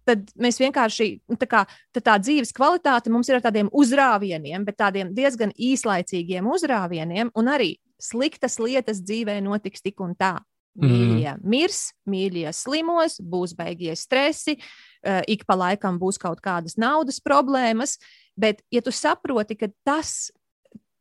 tad 0.08 0.32
mēs 0.42 0.60
vienkārši 0.62 1.08
nu, 1.30 1.38
tā, 1.40 1.48
kā, 1.50 1.64
tā, 1.94 2.04
tā 2.04 2.18
dzīves 2.22 2.54
kvalitāte 2.58 3.12
mums 3.14 3.30
ir 3.30 3.40
ar 3.40 3.46
tādiem 3.46 3.72
uzrāvieniem, 3.72 4.66
bet 4.68 4.80
tādiem 4.82 5.14
diezgan 5.16 5.54
īslaicīgiem 5.56 6.48
uzrāvieniem, 6.52 7.34
un 7.38 7.52
arī 7.52 7.76
sliktas 8.02 8.58
lietas 8.62 9.04
dzīvē 9.06 9.40
notiks 9.46 9.84
tik 9.86 10.02
un 10.02 10.16
tā. 10.18 10.38
Mīļie 10.80 11.34
mm. 11.34 11.42
mirs, 11.52 11.80
mīļie 12.08 12.52
slimos, 12.56 13.18
būs 13.20 13.52
beigies 13.58 14.06
stresi, 14.06 14.56
uh, 14.56 15.20
ik 15.28 15.44
pa 15.44 15.58
laikam 15.60 15.98
būs 16.00 16.20
kaut 16.22 16.40
kādas 16.44 16.78
naudas 16.80 17.20
problēmas, 17.20 17.98
bet, 18.40 18.64
ja 18.72 18.80
tu 18.84 18.94
saproti, 18.96 19.58
ka 19.60 19.68
tas, 19.84 20.32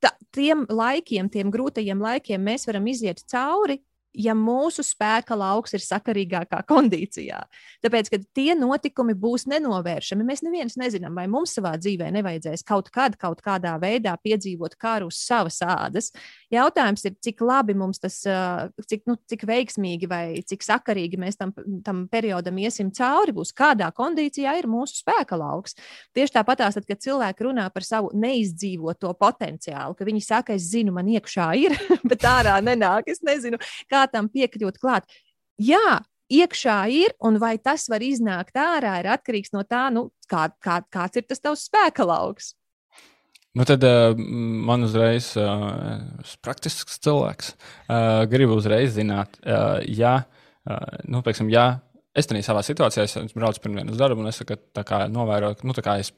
ta, 0.02 0.10
tiem 0.34 0.64
laikiem, 0.66 1.30
tiem 1.30 1.54
grūtajiem 1.54 2.02
laikiem 2.02 2.42
mēs 2.50 2.66
varam 2.66 2.90
iziet 2.90 3.22
cauri, 3.30 3.78
ja 4.16 4.34
mūsu 4.34 4.82
spēka 4.84 5.36
lauks 5.38 5.74
ir 5.76 5.82
sakarīgākā 5.84 6.62
kondīcijā. 6.68 7.40
Tāpēc, 7.84 8.10
kad 8.12 8.24
tie 8.36 8.54
notikumi 8.58 9.14
būs 9.18 9.46
nenovēršami, 9.50 10.26
mēs 10.26 10.42
neviens 10.44 10.76
nezinām, 10.80 11.14
vai 11.16 11.26
mums 11.30 11.54
savā 11.56 11.76
dzīvē 11.80 12.10
nevajadzēs 12.16 12.64
kaut 12.66 12.90
kad, 12.94 13.16
kaut 13.20 13.42
kādā 13.44 13.76
veidā 13.82 14.16
piedzīvot 14.20 14.76
karu 14.80 15.10
uz 15.10 15.20
savas 15.22 15.60
ādas. 15.62 16.10
Jautājums 16.50 17.06
ir, 17.06 17.14
cik 17.22 17.44
labi 17.46 17.76
mums 17.78 18.02
tas, 18.02 18.18
cik, 18.90 19.04
nu, 19.08 19.16
cik 19.30 19.46
veiksmīgi 19.48 20.10
vai 20.10 20.24
cik 20.46 20.66
sakarīgi 20.66 21.20
mēs 21.20 21.38
tam, 21.40 21.54
tam 21.86 22.04
periodam 22.10 22.58
iesim 22.58 22.90
cauri, 22.96 23.34
būs 23.36 23.54
kādā 23.56 23.92
kondīcijā 23.94 24.56
ir 24.58 24.68
mūsu 24.70 25.00
spēka 25.04 25.38
lauks. 25.38 25.78
Tieši 26.16 26.34
tāpatās, 26.40 26.76
tad, 26.78 26.88
kad 26.88 27.02
cilvēki 27.02 27.46
runā 27.46 27.68
par 27.72 27.86
savu 27.86 28.10
neizdzīvoto 28.18 29.14
potenciālu, 29.20 29.94
ka 29.94 30.08
viņi 30.08 30.24
saka, 30.24 30.58
es 30.58 30.66
zinu, 30.72 30.94
man 30.96 31.08
iekšā 31.10 31.48
ir, 31.62 31.76
bet 32.10 32.26
ārā 32.26 32.58
nenāk, 32.64 33.08
es 33.10 33.22
nezinu, 33.26 33.60
kā 33.90 33.99
kā 34.00 34.06
tam 34.12 34.30
piekļūt 34.32 34.80
klāt. 34.80 35.08
Jā, 35.60 36.00
iekšā 36.32 36.78
ir, 36.94 37.14
un 37.20 37.38
vai 37.42 37.56
tas 37.58 37.88
var 37.92 38.04
iznākt 38.04 38.56
ārā, 38.56 39.00
ir 39.02 39.10
atkarīgs 39.12 39.52
no 39.56 39.64
tā, 39.68 39.88
nu, 39.92 40.08
kā, 40.30 40.48
kā, 40.62 40.80
kāds 40.88 41.20
ir 41.20 41.28
tas 41.28 41.42
tavs 41.42 41.66
spēka 41.68 42.06
lauks. 42.08 42.54
Nu 43.58 43.66
tad 43.66 43.82
uh, 43.82 44.14
man 44.14 44.86
uzreiz, 44.86 45.32
uh, 45.34 45.98
praktisks 46.44 47.00
cilvēks, 47.02 47.54
uh, 47.90 48.22
gribu 48.30 48.54
uzreiz 48.60 48.94
zināt, 48.94 49.40
uh, 49.42 49.80
ja, 49.90 50.20
uh, 50.70 51.00
nu, 51.10 51.18
teiksim, 51.26 51.50
ja 51.50 51.82
es 52.14 52.30
tādā 52.30 52.44
savā 52.46 52.62
situācijā, 52.66 53.08
es 53.08 53.34
braucu 53.34 53.62
pirmdien 53.64 53.90
uz 53.90 53.98
darbu, 53.98 54.22
un 54.22 54.30
es 54.30 54.38
saku, 54.38 54.54
kā 54.86 55.02
novēroju, 55.10 55.64
nu, 55.66 55.74
tā 55.74 55.82
kā 55.82 55.98
es 55.98 56.12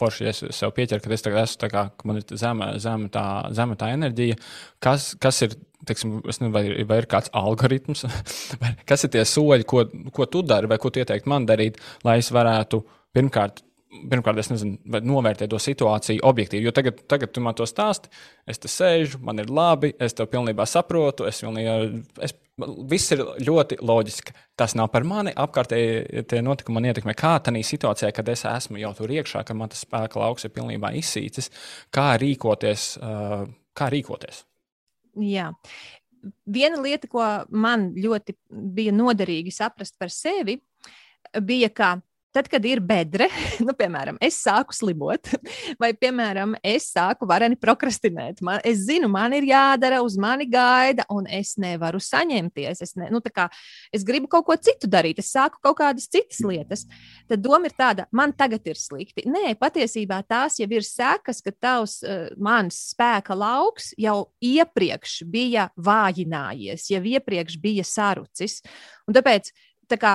forši 0.00 0.28
es 0.28 0.42
sev 0.56 0.74
pieķeru, 0.76 1.02
ka 1.02 1.12
es 1.14 1.24
tagad 1.24 1.46
esmu 1.46 1.60
tā 1.62 1.70
kā, 1.72 1.84
man 2.08 2.18
ir 2.20 2.36
zema, 2.40 2.72
zema, 2.82 3.08
tā, 3.14 3.24
zema 3.54 3.78
tā 3.78 3.92
enerģija. 3.94 4.38
Kas, 4.82 5.12
kas 5.22 5.40
ir, 5.46 5.54
teiksim, 5.88 6.18
nezinu, 6.24 6.50
vai, 6.54 6.64
vai 6.88 7.02
ir 7.02 7.10
kāds 7.10 7.32
algoritms, 7.36 8.06
vai 8.62 8.74
kas 8.88 9.06
ir 9.06 9.14
tie 9.14 9.26
soļi, 9.28 9.68
ko, 9.68 9.86
ko 10.14 10.28
tu 10.30 10.44
dari, 10.46 10.70
vai 10.70 10.80
ko 10.82 10.92
tu 10.92 11.02
ieteiktu 11.02 11.30
man 11.30 11.48
darīt, 11.48 11.80
lai 12.06 12.18
es 12.22 12.32
varētu 12.34 12.82
pirmkārt 13.14 13.64
pirmkārt, 14.10 14.38
es 14.42 14.50
nezinu, 14.50 14.78
novērtēt 15.06 15.50
to 15.52 15.58
situāciju 15.60 16.22
objektīvi. 16.26 16.66
Jo 16.66 16.72
tagad, 16.74 17.02
tagad 17.10 17.32
tu 17.34 17.42
man 17.44 17.56
to 17.58 17.66
stāsti, 17.68 18.10
es 18.50 18.60
te 18.60 18.70
sēžu, 18.70 19.20
man 19.24 19.42
ir 19.42 19.50
labi, 19.52 19.92
es 20.02 20.16
tev 20.16 20.30
pilnībā 20.32 20.66
saprotu, 20.68 21.28
es 21.28 21.40
pilnībā, 21.44 21.76
es, 22.24 22.34
viss 22.90 23.14
ir 23.14 23.24
ļoti 23.46 23.80
loģiski. 23.84 24.34
Tas 24.58 24.76
nav 24.78 24.90
par 24.94 25.06
mani, 25.08 25.34
apkārtēji 25.44 26.24
tie 26.30 26.42
notikumi 26.44 26.78
man 26.78 26.88
ietekmē. 26.90 27.16
Kā 27.18 27.36
tādā 27.44 27.62
situācijā, 27.66 28.12
kad 28.14 28.30
es 28.32 28.46
esmu 28.50 28.80
jau 28.82 28.94
tur 28.98 29.14
iekšā, 29.14 29.44
ka 29.46 29.56
man 29.58 29.72
tas 29.72 29.84
spēka 29.86 30.22
lauks 30.22 30.46
ir 30.46 30.54
pilnībā 30.54 30.94
izsīcis, 31.00 31.50
kā 31.94 32.12
rīkoties? 32.22 32.90
Kā 33.74 33.90
rīkoties? 33.90 34.44
Jā. 35.20 35.50
Viena 36.48 36.80
lieta, 36.80 37.08
ko 37.10 37.24
man 37.52 37.90
ļoti 38.00 38.34
bija 38.48 38.94
noderīgi 38.96 39.52
saprast 39.52 39.98
par 40.00 40.12
sevi, 40.12 40.56
bija, 41.44 41.68
ka 41.74 41.90
Tad, 42.34 42.48
kad 42.50 42.64
ir 42.66 42.80
bedre, 42.82 43.28
nu, 43.66 43.70
piemēram, 43.78 44.16
es 44.24 44.40
sāku 44.42 44.74
slimot, 44.74 45.28
vai, 45.82 45.92
piemēram, 45.94 46.56
es 46.66 46.88
sāku 46.90 47.28
vareni 47.30 47.54
prokrastinēt, 47.60 48.40
man, 48.42 48.58
es 48.66 48.80
zinu, 48.88 49.06
man 49.12 49.36
ir 49.36 49.46
jādara, 49.46 50.00
uz 50.02 50.16
mani 50.18 50.48
gaida, 50.50 51.04
un 51.14 51.28
es 51.30 51.52
nevaru 51.62 52.00
saņemties. 52.02 52.82
Es, 52.82 52.94
ne, 52.98 53.06
nu, 53.14 53.20
kā, 53.30 53.46
es 53.94 54.02
gribu 54.06 54.26
kaut 54.32 54.48
ko 54.48 54.56
citu 54.58 54.90
darīt, 54.90 55.20
es 55.22 55.30
sāku 55.30 55.62
kaut 55.62 55.78
kādas 55.78 56.08
citas 56.10 56.40
lietas. 56.42 56.82
Tad 57.30 57.44
doma 57.44 57.70
ir 57.70 57.76
tāda, 57.78 58.08
man 58.10 58.34
tagad 58.34 58.66
ir 58.66 58.80
slikti. 58.82 59.28
Nē, 59.30 59.54
patiesībā 59.60 60.18
tās 60.26 60.58
jau 60.58 60.66
ir 60.74 60.82
sekas, 60.86 61.38
ka 61.44 61.54
tavs 61.54 62.00
uh, 62.02 62.32
mans 62.34 62.80
spēka 62.90 63.36
lauks 63.38 63.92
jau 63.94 64.32
iepriekš 64.42 65.20
bija 65.30 65.68
vājinājies, 65.78 66.90
jau 66.96 67.04
iepriekš 67.14 67.60
bija 67.62 67.86
sarucis. 67.86 68.58
Un 69.06 69.14
tāpēc 69.14 69.52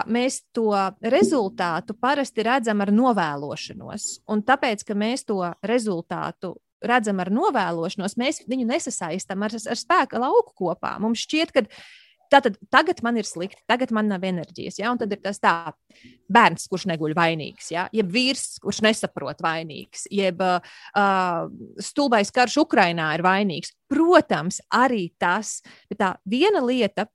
mēs 0.08 0.42
to 0.56 0.72
rezultātu 1.02 1.96
parasti 2.00 2.44
redzam 2.44 2.82
ar 2.82 2.92
novēlošanos. 2.92 4.26
Un 4.30 4.44
tāpēc, 4.44 4.84
ka 4.88 4.98
mēs 4.98 5.26
to 5.26 5.42
rezultātu 5.64 6.56
redzam 6.82 7.20
ar 7.20 7.32
novēlošanos, 7.32 8.18
mēs 8.18 8.44
viņu 8.48 8.68
nesasaistām 8.70 9.44
ar, 9.44 9.56
ar 9.56 9.80
spēka 9.80 10.20
lauku 10.20 10.54
kopā. 10.56 10.96
Mums 11.00 11.26
šķiet, 11.26 11.52
ka 11.52 11.66
tātad, 12.32 12.58
tagad 12.72 13.02
man 13.06 13.18
ir 13.20 13.28
slikti, 13.28 13.62
tagad 13.70 13.92
man 13.96 14.10
nav 14.12 14.24
enerģijas. 14.28 14.80
Ja? 14.80 14.94
Un 14.94 15.02
tad 15.02 15.14
ir 15.14 15.22
tas 15.24 15.42
tā, 15.42 15.74
bērns, 16.32 16.70
kurš 16.72 16.88
neguļ 16.92 17.16
vainīgs, 17.18 17.72
ja? 17.74 17.88
jeb 17.96 18.12
vīrs, 18.14 18.60
kurš 18.64 18.82
nesaprot 18.86 19.42
vainīgs, 19.44 20.08
jeb 20.14 20.42
uh, 20.46 20.60
stulbais 21.84 22.32
karš 22.36 22.62
Ukrainā 22.64 23.12
ir 23.18 23.26
vainīgs. 23.26 23.74
Protams, 23.90 24.62
arī 24.72 25.10
tas, 25.20 25.60
bet 25.90 26.02
tā 26.02 26.14
viena 26.30 26.64
lieta, 26.64 27.10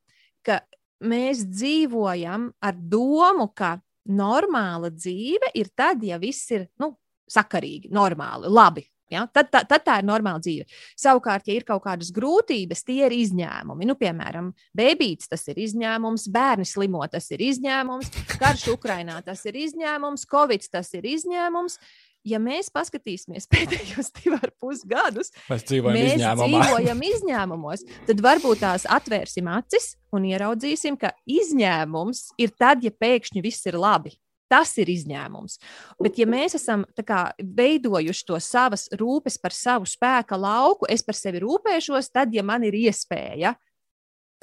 ka 0.44 0.60
mēs 1.04 1.44
dzīvojam 1.50 2.50
ar 2.64 2.78
domu, 2.78 3.50
ka 3.56 3.76
normāla 4.04 4.90
dzīve 4.92 5.52
ir 5.56 5.70
tad, 5.76 6.02
ja 6.04 6.18
viss 6.20 6.50
ir 6.52 6.68
nu, 6.80 6.94
sakarīgi, 7.30 7.92
normāli, 7.94 8.50
labi. 8.52 8.84
Ja? 9.12 9.24
Tad, 9.30 9.50
tā, 9.52 9.62
tad 9.68 9.84
tā 9.86 9.98
ir 10.00 10.06
normāla 10.08 10.40
dzīve. 10.42 10.66
Savukārt, 10.98 11.48
ja 11.48 11.58
ir 11.58 11.66
kaut 11.68 11.84
kādas 11.84 12.10
grūtības, 12.14 12.84
tie 12.86 13.02
ir 13.06 13.14
izņēmumi. 13.14 13.86
Nu, 13.88 13.96
piemēram, 14.00 14.50
bērns 14.76 15.28
tas 15.30 15.44
ir 15.52 15.60
izņēmums, 15.66 16.26
bērni 16.34 16.66
slimo 16.68 17.04
tas 17.12 17.28
ir 17.34 17.44
izņēmums, 17.44 18.10
karš 18.40 18.70
Ukrainā 18.74 19.20
tas 19.26 19.44
ir 19.48 19.60
izņēmums, 19.60 20.26
covid 20.30 20.66
tas 20.72 20.90
ir 20.96 21.06
izņēmums. 21.14 21.78
Ja 22.24 22.40
mēs 22.40 22.70
paskatīsimies 22.72 23.48
pēdējos 23.52 24.10
divus 24.18 24.44
ar 24.44 24.52
pus 24.60 24.82
gadus, 24.88 25.32
mēs 25.50 25.66
dzīvojam 25.68 25.98
mēs 25.98 26.16
izņēmumā. 26.16 26.64
dzīvojam 26.64 27.06
izņēmumos, 27.10 27.86
tad 28.08 28.24
varbūt 28.24 28.62
tās 28.64 28.86
atvērsim 28.88 29.48
acis 29.52 29.94
un 30.14 30.28
ieraudzīsim, 30.30 30.96
ka 31.00 31.12
izņēmums 31.28 32.30
ir 32.40 32.54
tad, 32.56 32.84
ja 32.86 32.92
pēkšņi 32.94 33.44
viss 33.44 33.68
ir 33.68 33.78
labi. 33.80 34.14
Tas 34.50 34.74
ir 34.78 34.90
izņēmums. 34.92 35.56
Bet, 36.04 36.18
ja 36.20 36.26
mēs 36.28 36.54
esam 36.58 36.84
kā, 37.08 37.32
veidojuši 37.40 38.26
to 38.28 38.38
savas 38.44 38.84
rūpes 38.92 39.38
par 39.40 39.56
savu 39.56 39.88
spēka 39.88 40.36
lauku, 40.38 40.86
es 40.92 41.02
par 41.02 41.16
sevi 41.16 41.40
rūpēšos, 41.42 42.12
tad, 42.12 42.34
ja 42.36 42.44
man 42.46 42.66
ir 42.68 42.76
iespēja, 42.84 43.54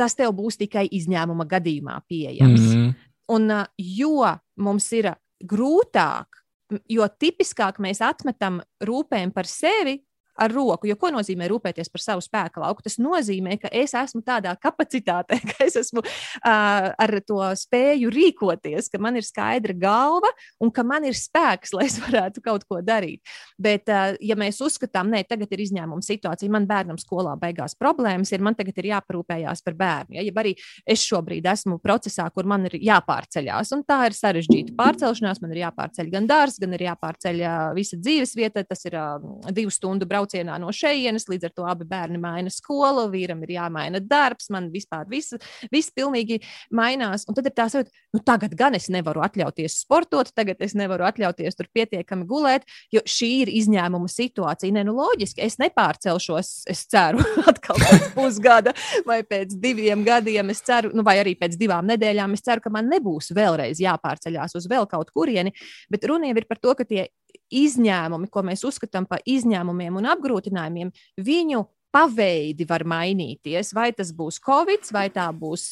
tas 0.01 0.17
tev 0.17 0.33
būs 0.35 0.57
tikai 0.59 0.87
izņēmuma 0.89 1.45
gadījumā 1.47 1.99
pieejams. 2.09 2.65
Mm 2.65 2.73
-hmm. 2.73 2.93
Un 3.31 3.51
jo 3.77 4.25
mums 4.57 4.91
ir 4.91 5.13
grūtāk, 5.45 6.40
jo 6.89 7.07
tipiskāk 7.19 7.79
mēs 7.83 8.01
atmetam 8.05 8.61
rūpēm 8.85 9.33
par 9.35 9.49
sevi, 9.49 9.99
ar 10.35 10.53
roku. 10.53 10.87
Jo 10.89 10.97
ko 10.99 11.11
nozīmē 11.13 11.47
rūpēties 11.51 11.91
par 11.91 12.03
savu 12.03 12.23
spēku 12.23 12.61
lauku? 12.63 12.83
Tas 12.85 12.97
nozīmē, 13.01 13.57
ka 13.61 13.71
es 13.75 13.93
esmu 13.97 14.23
tādā 14.25 14.53
kapacitātē, 14.61 15.39
ka 15.51 15.67
es 15.67 15.77
esmu 15.79 16.03
uh, 16.03 16.91
ar 16.91 17.15
to 17.27 17.41
spēju 17.57 18.11
rīkoties, 18.13 18.89
ka 18.91 19.01
man 19.01 19.19
ir 19.19 19.27
skaidra 19.27 19.75
galva 19.77 20.31
un 20.61 20.71
ka 20.73 20.85
man 20.87 21.05
ir 21.07 21.17
spēks, 21.17 21.73
lai 21.77 21.87
es 21.89 21.99
varētu 22.01 22.43
kaut 22.45 22.65
ko 22.69 22.81
darīt. 22.85 23.21
Bet, 23.61 23.89
uh, 23.91 24.15
ja 24.21 24.37
mēs 24.39 24.61
uzskatām, 24.63 25.11
ka 25.11 25.35
tagad 25.35 25.53
ir 25.53 25.65
izņēmuma 25.67 26.03
situācija, 26.05 26.51
man 26.51 26.67
bērnam 26.69 26.99
skolā 27.01 27.35
beigās 27.39 27.75
problēmas, 27.79 28.31
ir 28.33 28.43
man 28.43 28.57
tagad 28.57 28.77
ir 28.81 28.91
jāparūpējās 28.91 29.63
par 29.65 29.77
bērnu. 29.79 30.17
Ja? 30.17 30.25
ja 30.25 30.35
arī 30.41 30.55
es 30.89 31.03
šobrīd 31.05 31.45
esmu 31.51 31.77
procesā, 31.83 32.25
kur 32.33 32.47
man 32.49 32.65
ir 32.69 32.77
jāpārceļās, 32.81 33.71
un 33.75 33.83
tā 33.87 33.99
ir 34.09 34.17
sarežģīta 34.17 34.75
pārcelšanās, 34.77 35.41
man 35.43 35.53
ir 35.53 35.63
jāpārceļ 35.65 36.11
gan 36.11 36.27
dārsts, 36.29 36.61
gan 36.61 36.75
ir 36.75 36.85
jāpārceļ 36.87 37.41
uh, 37.43 37.59
visa 37.77 37.99
dzīves 37.99 38.35
vieta. 38.37 38.63
Tas 38.67 38.85
ir 38.87 38.95
uh, 38.99 39.23
divu 39.53 39.71
stundu 39.73 40.07
brauciens 40.09 40.20
braucienā 40.21 40.57
no 40.61 40.71
šejienes, 40.71 41.27
līdz 41.29 41.49
ar 41.49 41.53
to 41.55 41.65
abi 41.69 41.85
bērni 41.89 42.19
maina 42.21 42.51
skolu, 42.51 43.09
vīram 43.11 43.41
ir 43.43 43.55
jāmaina 43.57 43.99
darbs, 43.99 44.49
man 44.49 44.69
vispār 44.71 45.07
viss, 45.09 45.33
viss 45.71 45.91
pilnīgi 45.91 46.41
mainās. 46.71 47.25
Un 47.27 47.35
tad 47.35 47.47
ir 47.47 47.55
tā 47.55 47.67
sajūta, 47.71 47.91
nu 48.13 48.21
tagad 48.25 48.55
gan 48.57 48.75
es 48.75 48.89
nevaru 48.89 49.23
atļauties 49.25 49.79
sportot, 49.83 50.31
tagad 50.35 50.61
es 50.61 50.75
nevaru 50.77 51.05
atļauties 51.07 51.57
tur 51.57 51.69
pietiekami 51.73 52.27
gulēt, 52.27 52.67
jo 52.91 53.01
šī 53.05 53.31
ir 53.45 53.53
izņēmuma 53.61 54.09
situācija. 54.11 54.73
Nē, 54.75 54.85
nu 54.87 54.95
loģiski, 54.97 55.41
es 55.45 55.57
nepārcelšos, 55.61 56.51
es 56.71 56.85
ceru, 56.91 57.23
atkal 57.51 57.79
pēc 57.81 58.11
pusgada 58.15 58.75
vai 59.07 59.21
pēc 59.27 59.55
diviem 59.61 60.05
gadiem, 60.07 60.53
es 60.53 60.61
ceru, 60.65 60.93
nu 60.95 61.05
vai 61.07 61.17
arī 61.21 61.35
pēc 61.39 61.57
divām 61.59 61.89
nedēļām, 61.89 62.37
es 62.37 62.45
ceru, 62.45 62.63
ka 62.63 62.73
man 62.73 62.91
nebūs 62.91 63.31
vēlreiz 63.35 63.81
jāpārceļās 63.81 64.57
uz 64.59 64.69
vēl 64.71 64.87
kaut 64.91 65.11
kurieni, 65.15 65.55
bet 65.91 66.05
runa 66.09 66.29
jau 66.29 66.37
ir 66.37 66.47
par 66.49 66.61
to, 66.61 66.75
ka 66.77 66.87
tie 66.87 67.07
izņēmumi, 67.51 68.29
ko 68.31 68.45
mēs 68.47 68.65
uzskatām 68.67 69.07
par 69.09 69.23
izņēmumiem 69.25 69.99
un 70.01 70.09
apgrūtinājumiem, 70.13 70.91
viņu 71.21 71.65
paveidi 71.91 72.65
var 72.67 72.85
mainīties. 72.87 73.73
Vai 73.75 73.89
tas 73.95 74.11
būs 74.15 74.39
covid, 74.43 74.87
vai 74.95 75.05
tā 75.13 75.27
būs 75.35 75.69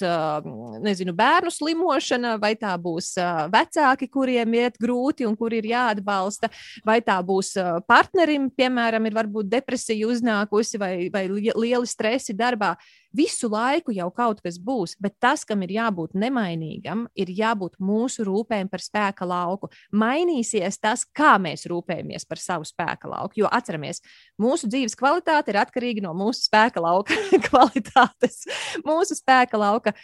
nezinu, 0.83 1.15
bērnu 1.15 1.51
slimošana, 1.53 2.35
vai 2.41 2.53
tā 2.59 2.75
būs 2.81 3.13
vecāki, 3.53 4.09
kuriem 4.11 4.57
iet 4.59 4.79
grūti 4.81 5.27
un 5.27 5.37
kuri 5.39 5.61
ir 5.63 5.69
jāatbalsta, 5.71 6.51
vai 6.87 6.99
tā 7.05 7.17
būs 7.25 7.55
partnerim, 7.87 8.49
piemēram, 8.51 9.07
ir 9.07 9.17
varbūt 9.17 9.51
depresija 9.51 10.09
uznākusi 10.11 10.81
vai, 10.81 10.93
vai 11.13 11.25
lieli 11.31 11.87
stresi 11.87 12.35
darbā. 12.35 12.75
Visu 13.15 13.49
laiku 13.49 13.93
jau 13.95 14.09
kaut 14.13 14.41
kas 14.45 14.59
būs, 14.61 14.93
bet 15.01 15.15
tas, 15.21 15.41
kam 15.47 15.63
ir 15.65 15.73
jābūt 15.73 16.13
nemainīgam, 16.19 17.07
ir 17.17 17.31
jābūt 17.33 17.79
mūsu 17.81 18.25
rūpēm 18.27 18.69
par 18.69 18.83
spēka 18.83 19.25
lauku. 19.25 19.71
Mainīsies 19.91 20.77
tas, 20.81 21.05
kā 21.05 21.37
mēs 21.41 21.65
rūpējamies 21.69 22.27
par 22.29 22.41
savu 22.41 22.67
spēka 22.69 23.09
lauku. 23.09 23.41
Jo 23.41 23.49
atceramies, 23.51 24.03
mūsu 24.41 24.69
dzīves 24.69 24.97
kvalitāte 24.99 25.53
ir 25.53 25.61
atkarīga 25.63 26.05
no 26.05 26.13
mūsu 26.17 26.45
spēka 26.45 26.83
lauka 26.85 27.17
kvalitātes, 27.47 28.43
mūsu 28.85 29.17
spēka 29.17 29.57
lauka, 29.57 29.95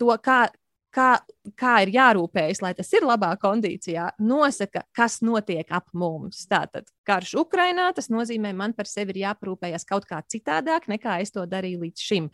to, 0.00 0.16
kā, 0.24 0.46
kā, 0.94 1.10
kā 1.58 1.76
ir 1.84 1.92
jārūpējas, 1.96 2.62
lai 2.64 2.72
tas 2.78 2.90
ir 2.94 3.06
labā 3.06 3.32
kondīcijā, 3.42 4.12
nosaka, 4.22 4.84
kas 4.96 5.20
notiek 5.24 5.68
ap 5.72 5.88
mums. 5.96 6.44
Tātad 6.50 6.88
karš 7.06 7.34
Ukrainā, 7.40 7.88
tas 7.96 8.08
nozīmē, 8.12 8.52
man 8.56 8.74
par 8.76 8.86
sevi 8.90 9.14
ir 9.14 9.22
jāprūpējas 9.24 9.86
kaut 9.88 10.06
kā 10.08 10.20
citādāk, 10.30 10.86
nekā 10.90 11.18
es 11.24 11.34
to 11.34 11.44
darīju 11.48 11.82
līdz 11.82 12.04
šim. 12.06 12.28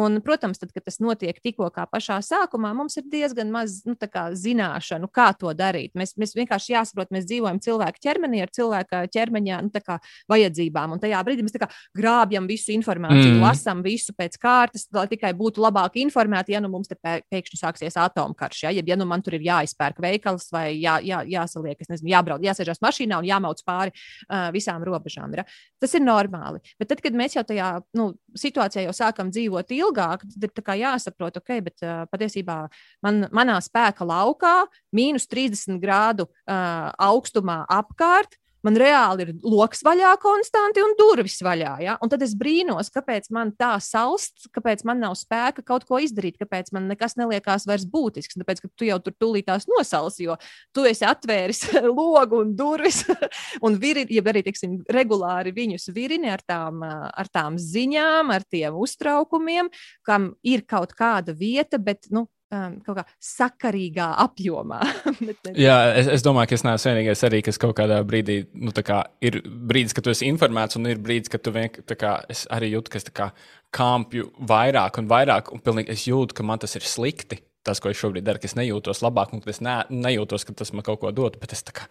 Un, 0.00 0.20
protams, 0.24 0.60
tad, 0.60 0.72
kad 0.74 0.86
tas 0.86 1.00
notiek 1.04 1.38
tikko 1.44 1.68
kā 1.74 1.86
pašā 1.90 2.20
sākumā, 2.24 2.72
mums 2.76 2.96
ir 3.00 3.06
diezgan 3.10 3.52
maz 3.52 3.82
nu, 3.88 3.96
kā 3.98 4.26
zināšanu, 4.38 5.10
kā 5.12 5.30
to 5.38 5.52
darīt. 5.56 5.92
Mēs, 5.98 6.14
mēs 6.20 6.34
vienkārši 6.38 6.74
jāsaprot, 6.74 7.12
mēs 7.14 7.28
dzīvojam 7.28 7.60
cilvēka 7.64 8.02
ķermenī 8.04 8.42
ar 8.44 8.52
cilvēka 8.54 9.04
ķermeņa 9.14 9.60
nu, 9.66 9.84
kā, 9.84 9.98
vajadzībām. 10.30 10.96
Un 10.96 11.02
tajā 11.02 11.20
brīdī 11.26 11.44
mēs 11.46 11.56
kā, 11.60 11.68
grābjam 11.96 12.48
visu 12.50 12.72
informāciju, 12.76 13.36
mm. 13.36 13.44
lasām 13.44 13.84
visu 13.84 14.14
pēc 14.16 14.38
kārtas, 14.40 14.88
lai 14.94 15.06
tikai 15.10 15.34
būtu 15.36 15.62
labāk 15.64 15.98
informēti, 16.00 16.56
ja 16.56 16.62
nu 16.64 16.70
mums 16.72 16.90
te 16.90 16.98
pēkšņi 17.00 17.60
sāksies 17.60 17.98
atomkarš. 18.06 18.64
Ja, 18.66 18.72
ja 18.74 18.98
nu 19.00 19.06
man 19.08 19.22
tur 19.24 19.36
ir 19.38 19.46
jāizpērk 19.46 20.00
veikals 20.02 20.50
vai 20.54 20.66
jā, 20.76 20.98
jā, 21.04 21.22
jāsaliek, 21.30 21.80
nezinu, 21.90 22.10
jābrauc, 22.12 22.44
jāsēžas 22.44 22.82
mašīnā 22.84 23.20
un 23.22 23.28
jāmauc 23.28 23.62
pāri 23.66 23.94
uh, 23.94 24.50
visām 24.54 24.84
robežām. 24.86 25.34
Ja. 25.38 25.46
Tas 25.82 25.96
ir 25.96 26.04
normāli. 26.04 26.62
Bet 26.80 26.92
tad, 26.92 27.02
kad 27.04 27.16
mēs 27.16 27.36
jau 27.38 27.44
tajā 27.46 27.70
nu, 27.98 28.12
situācijā 28.38 28.86
jau 28.86 28.94
sākam 28.96 29.32
dzīvot 29.34 29.74
ilgāk, 29.76 30.24
tad 30.36 30.48
ir 30.48 30.80
jāsaprot, 30.84 31.40
ok, 31.40 31.52
bet 31.64 31.84
uh, 31.84 32.04
patiesībā 32.12 32.60
man, 33.04 33.26
manā 33.34 33.58
spēka 33.64 34.06
laukā 34.08 34.56
mīnus 34.94 35.28
30 35.30 35.80
grādu 35.82 36.28
uh, 36.28 36.90
augstumā 37.02 37.62
apkārt 37.70 38.38
man 38.64 38.78
reāli 38.80 39.26
ir 39.26 39.32
lokus 39.44 39.82
vaļā 39.86 40.14
konstanti 40.22 40.82
un 40.84 40.94
durvis 40.98 41.38
vaļā. 41.44 41.74
Ja? 41.84 41.96
Un 42.02 42.12
tad 42.12 42.24
es 42.24 42.34
brīnos, 42.38 42.90
kāpēc 42.94 43.30
man 43.34 43.52
tā 43.58 43.74
salst, 43.84 44.48
kāpēc 44.54 44.84
man 44.88 45.02
nav 45.04 45.16
spēka 45.20 45.64
kaut 45.66 45.86
ko 45.88 46.00
izdarīt, 46.02 46.38
kāpēc 46.40 46.72
man 46.74 46.88
nekas 46.90 47.18
neliekās 47.20 47.68
vairs 47.68 47.86
būtisks. 47.90 48.38
Tāpēc, 48.40 48.64
ka 48.64 48.72
tu 48.74 48.88
jau 48.88 48.98
tur 49.04 49.16
tūlītās 49.20 49.68
nosals, 49.70 50.18
jo 50.22 50.38
tu 50.74 50.86
esi 50.88 51.06
atvēris 51.08 51.64
logu 51.98 52.42
un 52.42 52.54
durvis, 52.58 53.02
un 53.66 53.78
viri, 53.80 54.06
ja 54.12 54.24
arī 54.34 54.44
tiksim, 54.48 54.80
regulāri 54.92 55.54
viņus 55.54 55.90
virini 55.94 56.32
ar 56.32 56.44
tām, 56.46 56.82
ar 56.84 57.32
tām 57.32 57.58
ziņām, 57.60 58.32
ar 58.34 58.46
tiem 58.50 58.78
uztraukumiem, 58.80 59.70
kam 60.06 60.32
ir 60.46 60.64
kaut 60.68 60.96
kāda 60.98 61.36
vieta, 61.36 61.80
bet 61.82 62.10
nu, 62.14 62.26
um, 62.54 62.76
kaut 62.86 63.00
kā 63.00 63.04
sakarīgā 63.22 64.06
apjomā. 64.24 64.80
Jā, 65.66 65.76
es, 66.00 66.10
es 66.16 66.26
domāju, 66.26 66.52
ka 66.52 66.58
es 66.58 66.66
neesmu 66.66 66.92
vienīgais 66.92 67.24
arī, 67.28 67.42
kas 67.46 67.60
kaut 67.60 67.74
kādā 67.78 68.00
brīdī, 68.06 68.40
nu, 68.54 68.74
kā 68.86 69.02
ir 69.24 69.40
brīdis, 69.44 69.96
kad 69.96 70.06
tu 70.06 70.14
esi 70.14 70.28
informēts, 70.30 70.78
un 70.78 70.90
ir 70.90 71.02
brīdis, 71.02 71.32
kad 71.32 71.44
tu 71.44 71.54
vienkārši, 71.54 71.98
kā 72.00 72.16
es 72.32 72.46
arī 72.54 72.72
jūtu, 72.74 72.94
ka 72.94 73.02
es 73.02 73.10
kā 73.14 73.30
kāpju 73.74 74.30
vairāk 74.50 75.00
un 75.02 75.10
vairāk, 75.10 75.50
un 75.54 75.62
pilnīgi 75.64 75.94
es 75.94 76.06
jūtu, 76.08 76.36
ka 76.38 76.46
man 76.46 76.62
tas 76.62 76.78
ir 76.78 76.86
slikti. 76.86 77.42
Tas, 77.64 77.80
ko 77.80 77.88
es 77.88 77.96
šobrīd 77.96 78.26
daru, 78.26 78.36
ka 78.42 78.44
es 78.44 78.58
nejūtos 78.58 79.00
labāk, 79.00 79.32
un 79.32 79.40
es 79.48 79.62
ne, 79.64 79.78
nejūtos, 79.88 80.44
ka 80.44 80.52
tas 80.52 80.74
man 80.76 80.84
kaut 80.84 81.00
ko 81.00 81.14
dod, 81.16 81.38
bet 81.40 81.54
es 81.56 81.64
tā 81.64 81.72
kā 81.72 81.86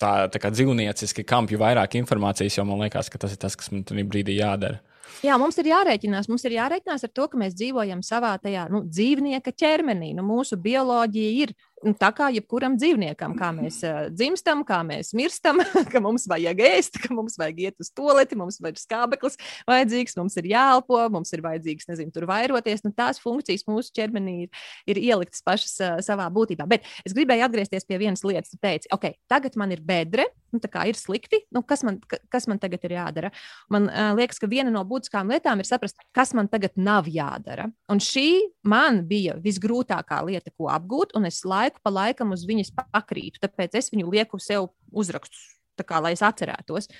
tā, 0.00 0.12
tā 0.32 0.40
kā 0.42 0.50
dzīvnieciski 0.54 1.24
kampju 1.28 1.60
vairāk 1.60 1.96
informācijas, 2.00 2.58
jo 2.58 2.66
man 2.68 2.84
liekas, 2.84 3.10
ka 3.12 3.20
tas 3.20 3.34
ir 3.34 3.40
tas, 3.42 3.56
kas 3.58 3.72
man 3.74 3.84
tajā 3.86 4.06
brīdī 4.08 4.38
jādara. 4.38 4.80
Jā, 5.24 5.36
mums 5.40 5.58
ir 5.60 5.68
jārēķinās. 5.70 6.28
Mums 6.30 6.44
ir 6.48 6.56
jārēķinās 6.56 7.04
ar 7.06 7.12
to, 7.12 7.26
ka 7.30 7.40
mēs 7.40 7.56
dzīvojam 7.58 8.00
savā 8.06 8.32
tajā 8.42 8.66
nu, 8.72 8.82
dzīvnieka 8.88 9.52
ķermenī. 9.52 10.12
Nu, 10.16 10.24
mūsu 10.26 10.58
bioloģija 10.60 11.32
ir 11.44 11.54
tā 12.00 12.10
kā 12.16 12.28
jebkuram 12.34 12.76
dzīvniekam, 12.78 13.34
kā 13.38 13.50
mēs 13.56 13.80
uh, 13.86 14.08
dzimstam, 14.12 14.62
kā 14.68 14.80
mēs 14.86 15.12
mirstam, 15.16 15.62
ka 15.92 16.02
mums 16.04 16.26
vajag 16.30 16.60
ēst, 16.70 17.00
ka 17.00 17.14
mums 17.16 17.38
vajag 17.40 17.62
iet 17.64 17.82
uz 17.82 17.90
toleti, 17.96 18.36
mums 18.38 18.60
ir 18.60 18.76
skābeklis 18.80 19.38
vajadzīgs, 19.68 20.16
mums 20.20 20.36
ir 20.40 20.50
jāelpo, 20.52 21.00
mums 21.12 21.32
ir 21.36 21.44
vajadzīgs, 21.46 21.88
nezinu, 21.90 22.12
tur 22.14 22.28
vairoties. 22.30 22.84
Nu, 22.84 22.92
tās 22.96 23.20
funkcijas 23.22 23.64
mūsu 23.68 23.94
ķermenī 23.96 24.36
ir, 24.44 24.66
ir 24.92 25.00
ieliktas 25.00 25.44
pašas 25.46 25.76
uh, 25.80 25.96
savā 26.04 26.28
būtībā. 26.34 26.68
Bet 26.70 26.86
es 27.06 27.16
gribēju 27.16 27.46
atgriezties 27.48 27.88
pie 27.88 28.00
vienas 28.02 28.24
lietas. 28.26 28.52
Tu 28.52 28.60
teici, 28.60 28.90
ok, 28.92 29.08
tagad 29.30 29.56
man 29.60 29.72
ir 29.72 29.80
bedre, 29.84 30.28
nu, 30.52 30.60
ir 30.60 30.98
slikti, 30.98 31.44
nu, 31.54 31.62
kas, 31.66 31.84
man, 31.86 32.00
kas 32.32 32.48
man 32.50 32.60
tagad 32.60 32.84
ir 32.88 32.96
jādara? 32.98 33.32
Man 33.72 33.88
uh, 33.88 34.12
liekas, 34.18 34.40
ka 34.42 34.50
viena 34.50 34.72
no 34.74 34.84
būtiskām 34.88 35.32
lietām 35.32 35.62
ir 35.62 35.68
saprast, 35.68 36.00
kas 36.16 36.34
man 36.36 36.50
tagad 36.50 36.76
nav 36.76 37.08
jādara. 37.08 37.70
Un 37.90 38.02
šī 38.02 38.28
man 38.68 39.04
bija 39.08 39.38
visgrūtākā 39.40 40.20
lieta, 40.26 40.52
ko 40.58 40.68
apgūt, 40.72 41.14
un 41.16 41.28
es 41.30 41.40
laiku 41.46 41.69
laiku 41.70 41.80
pa 41.82 41.90
laikam 41.90 42.32
uz 42.34 42.44
viņas 42.46 42.74
pakrītu. 42.92 43.40
Tāpēc 43.40 43.78
es 43.78 43.90
viņu 43.92 44.10
lieku 44.10 44.38
sev 44.38 44.70
uzrakstus, 44.90 45.56
kā, 45.80 46.00
lai 46.00 46.12
es 46.12 46.22
atcerētos. 46.22 46.90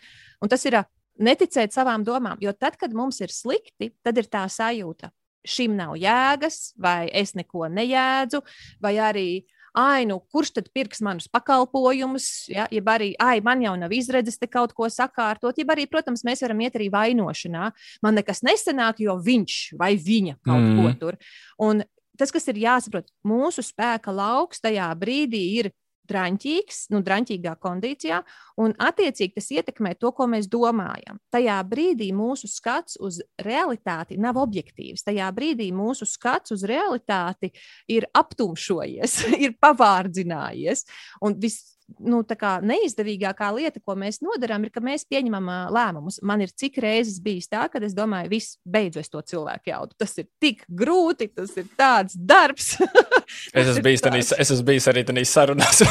Un 0.40 0.48
tas 0.48 0.64
ir 0.64 0.84
neticēt 1.18 1.72
savām 1.72 2.04
domām, 2.04 2.38
jo 2.40 2.52
tad, 2.52 2.76
kad 2.76 2.92
mums 2.92 3.20
ir 3.20 3.30
slikti, 3.30 3.92
tad 4.02 4.16
ir 4.16 4.26
tā 4.30 4.46
sajūta, 4.48 5.10
šim 5.44 5.76
nav 5.76 5.96
jēgas, 5.96 6.74
vai 6.78 7.10
es 7.12 7.34
neko 7.34 7.68
nejēdzu, 7.68 8.42
vai 8.80 8.96
arī 8.98 9.44
ai, 9.76 10.04
nu, 10.04 10.18
kurš 10.32 10.50
tad 10.56 10.70
pirks 10.74 10.98
manus 11.00 11.28
pakalpojumus, 11.30 12.48
ja, 12.50 12.66
jeb 12.74 12.88
arī, 12.90 13.12
ai, 13.22 13.38
man 13.44 13.60
jau 13.62 13.76
nav 13.78 13.92
izredzes 13.94 14.40
te 14.40 14.48
kaut 14.50 14.72
ko 14.74 14.88
sakārtot, 14.90 15.60
jeb 15.60 15.70
arī, 15.70 15.86
protams, 15.86 16.24
mēs 16.26 16.42
varam 16.42 16.64
iet 16.64 16.74
arī 16.74 16.88
vainošanā. 16.90 17.70
Man 18.02 18.18
nekas 18.18 18.42
nesanāk, 18.42 18.98
jo 19.04 19.14
viņš 19.22 19.60
vai 19.78 19.94
viņa 19.94 20.40
kaut 20.42 20.64
mm. 20.64 20.80
ko 20.80 20.94
tur. 20.98 21.20
Un 21.62 21.84
tas, 22.20 22.32
kas 22.34 22.48
ir 22.52 22.60
jāsaprot, 22.60 23.08
mūsu 23.26 23.64
spēka 23.64 24.12
lauks 24.14 24.62
tajā 24.62 24.90
brīdī 25.00 25.44
ir 25.60 25.72
drāmīgs, 26.10 26.88
nu, 26.92 27.00
drāmīgā 27.06 27.54
kondīcijā, 27.62 28.20
un 28.60 28.74
attiecīgi 28.82 29.36
tas 29.36 29.50
ietekmē 29.54 29.94
to, 30.00 30.12
ko 30.16 30.26
mēs 30.30 30.48
domājam. 30.50 31.20
Tajā 31.32 31.58
brīdī 31.70 32.10
mūsu 32.16 32.50
skats 32.50 32.98
uz 33.00 33.20
realitāti 33.44 34.18
nav 34.20 34.40
objektīvs. 34.42 35.04
Tajā 35.06 35.30
brīdī 35.36 35.70
mūsu 35.76 36.08
skats 36.08 36.54
uz 36.56 36.64
realitāti 36.68 37.52
ir 37.90 38.08
aptumšojies, 38.16 39.20
ir 39.44 39.56
pavārdzinājies. 39.62 40.86
Un 41.26 41.38
viss 41.40 41.79
nu, 41.98 42.22
neizdevīgākā 42.64 43.50
lieta, 43.56 43.80
ko 43.84 43.96
mēs 43.98 44.20
nodarām, 44.24 44.64
ir, 44.66 44.72
ka 44.74 44.82
mēs 44.84 45.06
pieņemam 45.10 45.50
uh, 45.50 45.60
lēmumus. 45.74 46.20
Man 46.26 46.44
ir 46.44 46.52
cik 46.54 46.78
reizes 46.82 47.20
bijis 47.22 47.50
tā, 47.50 47.66
ka 47.72 47.82
es 47.84 47.94
domāju, 47.96 48.30
viss 48.32 48.58
beidzot 48.64 49.10
to 49.10 49.22
cilvēku 49.32 49.72
jaudu. 49.72 49.96
Tas 49.98 50.16
ir 50.22 50.28
tik 50.42 50.64
grūti, 50.68 51.30
tas 51.34 51.54
ir 51.60 51.66
tāds 51.78 52.16
darbs. 52.16 52.76
es, 53.56 53.66
esmu 53.66 53.84
bijis 53.86 54.04
tāds... 54.06 54.32
es 54.36 54.54
esmu 54.56 54.66
bijis 54.72 54.88
arī 54.92 55.04
tādā 55.08 55.24
sarunās. 55.28 55.82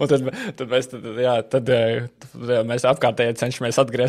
Un 0.00 0.08
tad, 0.10 0.20
tad 0.58 0.66
mēs, 0.70 0.90
tad, 0.90 1.06
jā, 1.20 1.36
tad, 1.50 1.70
tad 2.24 2.66
mēs 2.68 2.86
apkārtēji 2.88 3.38
cenšamies 3.40 3.80
atgriezties 3.82 4.04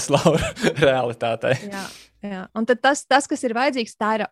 realitātei. 0.88 1.56
Jā, 1.70 1.86
jā. 2.26 2.42
Un 2.56 2.68
tas, 2.70 3.06
tas, 3.08 3.30
kas 3.30 3.46
ir 3.48 3.56
vajadzīgs, 3.58 3.96
tā 4.00 4.12
ir 4.20 4.26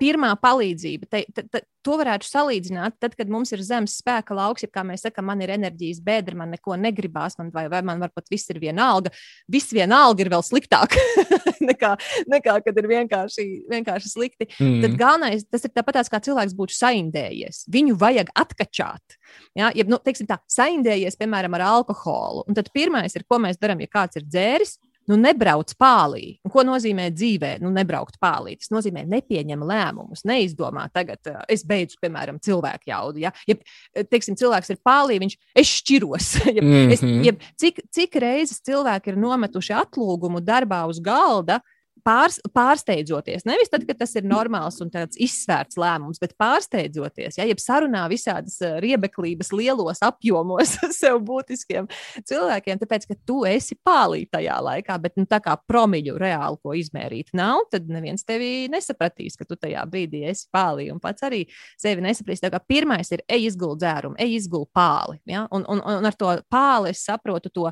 pirmā 0.00 0.30
palīdzība. 0.40 1.08
Te, 1.10 1.22
te, 1.34 1.44
te, 1.48 1.62
to 1.84 1.96
varētu 2.00 2.26
salīdzināt, 2.28 2.96
tad, 3.00 3.14
kad 3.18 3.30
mums 3.32 3.52
ir 3.54 3.62
zemes 3.64 3.96
spēka 4.00 4.34
lauks, 4.36 4.64
ja 4.64 4.70
kā 4.72 4.84
mēs 4.86 5.04
sakām, 5.06 5.26
man 5.30 5.40
ir 5.44 5.52
enerģijas 5.54 6.02
bēdra, 6.04 6.36
man 6.42 6.52
neko 6.54 6.76
negribās, 6.80 7.38
man 7.40 7.52
vai, 7.54 7.66
vai 7.72 7.80
man 7.86 8.02
varbūt 8.02 8.30
viss 8.32 8.52
ir 8.52 8.60
vienalga. 8.62 9.12
Viss 9.50 9.72
vienalga 9.74 10.24
ir 10.24 10.32
vēl 10.32 10.44
sliktāk 10.46 10.96
nekā, 11.70 11.94
nekā 12.30 12.58
kad 12.66 12.82
ir 12.82 12.90
vienkārši, 12.90 13.46
vienkārši 13.70 14.12
slikti. 14.12 14.50
Mm. 14.58 14.80
Tad 14.84 14.98
galvenais, 15.00 15.46
tas 15.48 15.66
ir 15.66 15.74
tāpat 15.74 16.02
kā 16.10 16.20
cilvēks 16.28 16.56
būtu 16.58 16.76
saindējies. 16.76 17.64
Viņu 17.72 17.96
vajag 18.00 18.32
atkačāt. 18.38 19.18
Ja, 19.56 19.70
ja 19.74 19.86
nu, 19.88 20.00
teiksim 20.02 20.28
tā, 20.30 20.40
saindējies, 20.50 21.18
piemēram, 21.20 21.56
ar 21.58 21.66
alkoholu. 21.70 22.44
Un 22.48 22.56
tad 22.58 22.70
pirmais 22.74 23.14
ir, 23.16 23.26
ko 23.28 23.40
mēs 23.42 23.60
darām, 23.60 23.82
ja 23.82 23.90
kāds 23.90 24.20
ir 24.20 24.26
dzēris 24.28 24.78
nu, 25.08 25.16
nebrauc 25.20 25.72
pālī. 25.80 26.36
Un 26.44 26.52
ko 26.52 26.64
nozīmē 26.66 27.08
dzīvē, 27.14 27.54
nu, 27.64 27.72
nebraukt 27.74 28.18
pālī? 28.22 28.56
Tas 28.60 28.70
nozīmē 28.74 29.06
nepieņem 29.08 29.64
lēmumus, 29.70 30.24
neizdomā 30.28 30.86
tagad, 30.94 31.32
es 31.50 31.64
beidzu, 31.66 31.98
piemēram, 32.02 32.40
cilvēku 32.42 32.90
jaudu. 32.90 33.22
Ja, 33.24 33.32
ja 33.48 33.56
teiksim, 34.10 34.38
cilvēks 34.40 34.74
ir 34.74 34.80
pālī, 34.86 35.20
viņš 35.22 35.36
es 35.62 35.74
šķiros. 35.80 36.30
ja, 36.56 36.62
mm 36.62 36.72
-hmm. 36.76 36.94
es, 36.94 37.04
ja, 37.26 37.34
cik, 37.60 37.82
cik 37.90 38.20
reizes 38.22 38.62
cilvēki 38.66 39.14
ir 39.14 39.20
nometuši 39.20 39.76
atlūgumu 39.80 40.44
darbā 40.44 40.84
uz 40.90 41.00
galda, 41.02 41.60
pārs, 42.04 42.38
pārsteidzoties. 42.54 43.44
Nevis 43.48 43.70
tad, 43.72 43.84
kad 43.88 43.98
tas 44.00 44.14
ir 44.18 44.26
normāls 44.28 44.80
un 44.84 44.90
tāds 44.92 45.18
izsvērts 45.20 45.78
lēmums, 45.80 46.20
bet 46.22 46.36
pārsteidzoties, 46.40 47.38
ja 47.40 47.46
jeb 47.48 47.60
sarunā 47.62 48.06
visādas 48.10 48.58
eh, 48.64 48.78
riebeklības 48.84 49.52
lielos 49.54 50.02
apjomos 50.06 50.76
sev 51.00 51.20
būtiskiem 51.26 51.88
cilvēkiem, 52.28 52.80
tāpēc, 52.82 53.06
ka 53.10 53.18
tu 53.28 53.42
esi 53.48 53.78
pālī 53.86 54.24
tajā 54.30 54.58
laikā, 54.66 54.98
bet 55.02 55.16
nu, 55.20 55.26
tā 55.30 55.40
kā 55.44 55.56
promiļu 55.68 56.18
reāli 56.20 56.60
ko 56.64 56.74
izmērīt 56.78 57.34
nav, 57.36 57.66
tad 57.72 57.88
neviens 57.92 58.26
tevi 58.26 58.68
nesapratīs, 58.72 59.38
ka 59.38 59.48
tu 59.48 59.58
tajā 59.60 59.84
brīdī 59.90 60.24
esi 60.30 60.48
pālī 60.52 60.90
un 60.92 61.00
pats 61.02 61.26
arī 61.26 61.44
sevi 61.80 62.04
nesapratīs. 62.04 62.44
Tā 62.44 62.52
kā 62.52 62.62
pirmais 62.64 63.10
ir 63.14 63.24
ej 63.30 63.50
izgult 63.50 63.80
dzērumu, 63.82 64.18
ej 64.20 64.36
izgult 64.40 64.70
pāli. 64.76 65.20
Ja? 65.30 65.46
Un, 65.54 65.64
un, 65.70 65.82
un 65.82 66.10
ar 66.10 66.16
to 66.18 66.34
pāli 66.52 66.94
es 66.94 67.04
saprotu 67.06 67.52
to 67.52 67.70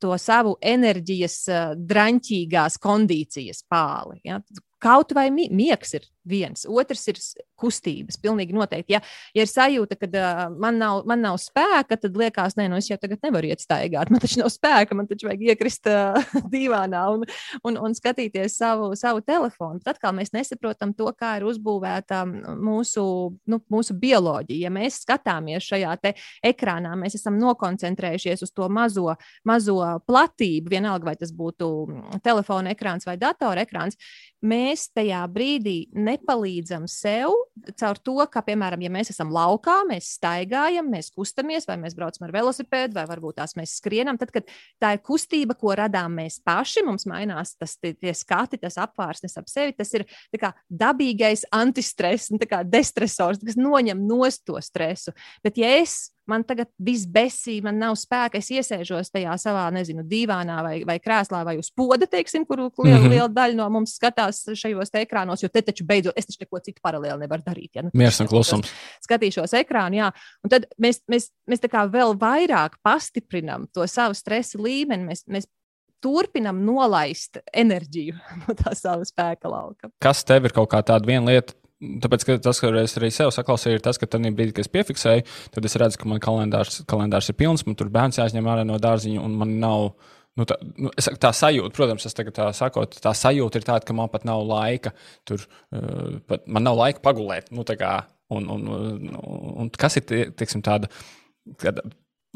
to 0.00 0.16
savu 0.18 0.56
enerģijas, 0.60 1.36
drāmīgās 1.76 2.78
kondīcijas 2.82 3.64
pāli. 3.70 4.20
Ja? 4.24 4.40
Kaut 4.80 5.14
vai 5.16 5.28
miegs 5.30 5.94
ir 5.98 6.06
viens, 6.30 6.66
otrs 6.68 7.06
ir 7.10 7.18
kustības. 7.60 8.18
Pilnīgi 8.20 8.54
noteikti. 8.56 8.94
Ja, 8.94 9.00
ja 9.36 9.44
ir 9.44 9.50
sajūta, 9.50 9.96
ka 10.00 10.08
uh, 10.08 10.40
man, 10.60 10.78
nav, 10.80 11.02
man 11.08 11.22
nav 11.24 11.36
spēka, 11.40 11.98
tad 12.00 12.16
liekas, 12.16 12.56
nē, 12.58 12.68
nu 12.72 12.78
es 12.80 12.88
jau 12.90 12.96
tagad 13.00 13.20
nevaru 13.24 13.50
iet 13.50 13.62
staigāt. 13.62 14.12
Man 14.12 14.22
taču 14.22 14.40
nav 14.40 14.50
spēka, 14.52 14.96
man 14.96 15.08
taču 15.10 15.28
vajag 15.28 15.44
iekrist 15.52 15.88
uh, 15.90 16.16
divānā 16.54 17.02
un, 17.14 17.26
un, 17.66 17.78
un 17.88 17.96
skatīties 17.96 18.56
savu, 18.60 18.92
savu 18.98 19.24
telefonu. 19.24 19.80
Tad 19.84 19.96
atkal 19.96 20.14
mēs 20.16 20.32
nesaprotam 20.36 20.94
to, 20.96 21.08
kā 21.16 21.34
ir 21.40 21.46
uzbūvēta 21.50 22.22
mūsu, 22.28 23.04
nu, 23.50 23.60
mūsu 23.72 23.96
bioloģija. 24.00 24.68
Ja 24.68 24.72
mēs 24.74 25.02
skatāmies 25.04 25.68
šajā 25.68 25.96
ekrānā, 26.46 26.94
mēs 26.96 27.18
esam 27.18 27.36
nokoncentrējušies 27.40 28.44
uz 28.46 28.54
to 28.56 28.68
mazo, 28.72 29.10
mazo 29.48 29.78
platību, 30.08 30.72
vienalga 30.72 31.10
vai 31.10 31.16
tas 31.20 31.32
būtu 31.36 31.70
telefona 32.24 32.72
ekrāns 32.72 33.08
vai 33.08 33.18
datora 33.20 33.66
ekrāns 33.66 33.98
mēs 34.44 34.88
tajā 34.96 35.20
brīdī 35.32 35.90
nepalīdzam 35.96 36.86
sev 36.90 37.34
caur 37.80 37.98
to, 38.00 38.16
ka, 38.32 38.42
piemēram, 38.44 38.82
ja 38.84 38.90
mēs 38.92 39.12
esam 39.12 39.32
laukā, 39.34 39.80
mēs 39.88 40.14
staigājam, 40.16 40.88
mēs 40.92 41.10
kustamies, 41.14 41.66
vai 41.68 41.76
mēs 41.80 41.96
braucam 41.98 42.26
ar 42.26 42.34
velosipēdu, 42.34 42.96
vai 42.96 43.06
varbūt 43.10 43.38
tās 43.40 43.56
mēs 43.58 43.76
skrienam. 43.80 44.18
Tad, 44.20 44.32
kad 44.34 44.48
tā 44.80 44.94
ir 44.96 45.02
kustība, 45.06 45.56
ko 45.58 45.74
radām 45.78 46.16
mēs 46.20 46.40
paši, 46.44 46.84
mums 46.86 47.06
mainās 47.10 47.54
tas 47.60 47.76
tie 47.80 48.14
skati, 48.16 48.60
tas 48.62 48.78
apvārsnes 48.80 49.36
ap 49.40 49.50
sevi. 49.50 49.76
Tas 49.76 49.92
ir 49.96 50.06
kā, 50.40 50.54
dabīgais 50.68 51.46
antistress, 51.54 52.32
nu, 52.32 52.40
destresors, 52.70 53.42
kas 53.44 53.60
noņem 53.60 54.06
nost 54.08 54.46
to 54.48 54.60
stresu. 54.64 55.14
Bet, 55.44 55.60
ja 55.60 55.76
es 55.80 56.10
man 56.28 56.44
tagad 56.46 56.68
viss 56.78 57.06
besī, 57.10 57.58
man 57.64 57.78
nav 57.80 57.96
spēka, 57.98 58.40
es 58.40 58.50
iesēžos 58.52 59.12
tajā 59.12 59.34
savā, 59.40 59.66
nezinu, 59.74 60.04
dīvānā 60.06 60.58
vai, 60.66 60.74
vai 60.88 60.98
krēslā 61.02 61.42
vai 61.46 61.56
uz 61.60 61.70
poda, 61.74 62.08
teiksim, 62.10 62.46
kur 62.48 62.62
liela, 62.62 62.98
mm 62.98 63.04
-hmm. 63.04 63.14
liela 63.14 63.28
daļa 63.28 63.58
no 63.58 63.68
mums 63.70 63.94
skatās 63.98 64.42
šajos 64.54 64.94
ekrānos, 65.02 65.42
jo 65.42 65.48
te 65.48 65.62
taču 65.62 65.84
beidzot 65.84 66.18
es 66.18 66.26
taču 66.26 66.44
neko 66.44 66.60
citu 66.64 66.80
paralēli 66.82 67.20
nevaru 67.20 67.42
darīt. 67.46 67.70
Ja? 67.74 67.82
Nu, 67.82 67.90
Mieres 67.94 68.20
un 68.20 68.28
klusums. 68.28 68.72
Skatīšos 69.06 69.54
ekrānu, 69.62 69.96
jā, 69.96 70.10
un 70.44 70.50
tad 70.50 70.66
mēs, 70.78 71.02
mēs, 71.08 71.30
mēs 71.46 71.60
tā 71.60 71.68
kā 71.68 71.86
vēl 71.90 72.16
vairāk 72.18 72.76
pastiprinam 72.82 73.66
to 73.72 73.86
savu 73.86 74.14
stresa 74.14 74.58
līmeni. 74.58 75.04
Mēs, 75.10 75.24
mēs 75.26 75.48
turpinam 76.02 76.62
nolaist 76.64 77.40
enerģiju 77.52 78.16
no 78.44 78.56
tā 78.58 78.74
sava 78.78 79.06
spēka 79.08 79.50
lauka. 79.52 79.92
Kas 80.02 80.24
tev 80.24 80.48
ir 80.48 80.56
kaut 80.56 80.70
kā 80.72 80.82
tāda 80.86 81.06
viena 81.06 81.32
lieta, 81.32 81.56
Tāpēc, 81.80 82.26
tas, 82.44 82.58
ko 82.60 82.70
es 82.76 82.94
arī 82.98 83.08
sev 83.14 83.30
saklausīju, 83.32 83.78
ir 83.78 83.84
tas, 83.84 83.96
ka 83.96 84.08
tajā 84.10 84.30
brīdī, 84.36 84.52
kad 84.52 84.66
es 84.66 84.72
piefiksēju, 84.72 85.22
tad 85.54 85.64
es 85.64 85.76
redzu, 85.80 86.00
ka 86.02 86.08
man 86.10 86.20
kalendārs, 86.20 86.82
kalendārs 86.90 87.30
ir 87.32 87.38
pilns, 87.40 87.64
man 87.64 87.78
tur 87.80 87.88
bērns 87.92 88.20
jāizņem 88.20 88.50
ārā 88.52 88.66
no 88.68 88.76
dārziņa, 88.82 89.22
un 89.24 89.38
man 89.40 89.54
nav. 89.62 89.86
Nu, 90.38 90.44
tā, 90.46 90.58
nu, 90.78 90.92
es, 91.00 91.08
tā 91.20 91.32
sajūta, 91.34 91.72
protams, 91.74 92.04
es 92.06 92.14
tagad 92.16 92.36
tā 92.36 92.50
sakot, 92.54 92.94
tā 93.02 93.14
sajūta 93.16 93.58
ir 93.58 93.64
tāda, 93.66 93.86
ka 93.88 93.96
man 93.96 94.12
pat 94.12 94.28
nav 94.28 94.44
laika, 94.46 94.92
tur, 95.28 95.42
uh, 95.74 96.20
pat, 96.28 96.44
man 96.46 96.68
nav 96.68 96.78
laika 96.78 97.02
pagulēt. 97.04 97.48
Nu, 97.56 97.64
kā, 97.64 97.94
un, 98.36 98.46
un, 98.54 98.68
un, 98.76 99.10
un 99.64 99.72
kas 99.80 99.98
ir 99.98 100.06
teiksim, 100.38 100.62
tāda, 100.64 100.92
tāda 101.64 101.88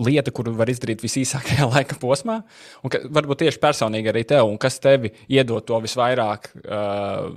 lieta, 0.03 0.33
kuru 0.35 0.55
var 0.59 0.71
izdarīt 0.73 1.05
visīsākajā 1.05 1.69
laika 1.75 1.99
posmā, 2.01 2.41
un 2.83 2.93
ka, 2.93 3.01
varbūt 3.15 3.45
tieši 3.45 3.63
personīgi 3.63 4.11
arī 4.11 4.25
tev, 4.29 4.49
un 4.51 4.59
kas 4.61 4.81
tevi 4.83 5.13
iedod 5.31 5.65
to 5.67 5.79
visvairāk, 5.85 6.51
uh, 6.65 7.31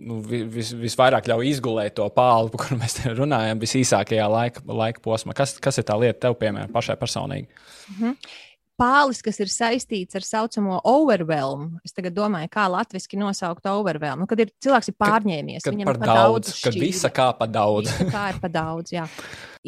nu, 0.00 0.20
vis, 0.26 0.72
visvairāk 0.74 1.30
ļauj 1.30 1.52
izgulēt 1.54 1.98
to 2.00 2.08
pālu, 2.14 2.50
par 2.52 2.66
kuru 2.66 2.80
mēs 2.82 3.00
runājam, 3.18 3.62
visīsākajā 3.62 4.28
laika, 4.30 4.66
laika 4.66 5.02
posmā. 5.04 5.36
Kas, 5.38 5.58
kas 5.62 5.82
ir 5.82 5.88
tā 5.88 5.98
lieta 6.00 6.26
tev, 6.26 6.38
piemēram, 6.42 6.72
pašai 6.74 6.98
personīgi? 7.00 7.50
Mm 7.90 7.98
-hmm 8.00 8.38
pālis, 8.80 9.20
kas 9.24 9.38
ir 9.42 9.50
saistīts 9.52 10.16
ar 10.16 10.24
tā 10.24 10.26
saucamo 10.26 10.80
overwhelm. 10.88 11.74
Es 11.86 11.94
tagad 11.96 12.16
domāju, 12.16 12.50
kā 12.52 12.64
latviešu 12.72 13.20
nosaukt 13.20 13.68
overwhelm. 13.70 14.24
Nu, 14.24 14.28
kad 14.30 14.40
ir 14.40 14.52
cilvēks 14.64 14.92
ir 14.92 14.96
pārņēmies, 15.00 15.66
kad, 15.66 15.76
viņam 15.76 15.92
ir 15.92 16.00
par 16.00 16.12
daudz, 16.12 16.50
daudz 16.50 16.62
kad 16.64 16.78
visa 16.80 17.12
kā 17.12 17.28
pa 17.36 17.48
daudz. 17.50 17.92
Kā 18.10 18.30
ir 18.32 18.40
pa 18.42 18.50
daudz, 18.52 18.94
jā. 18.96 19.06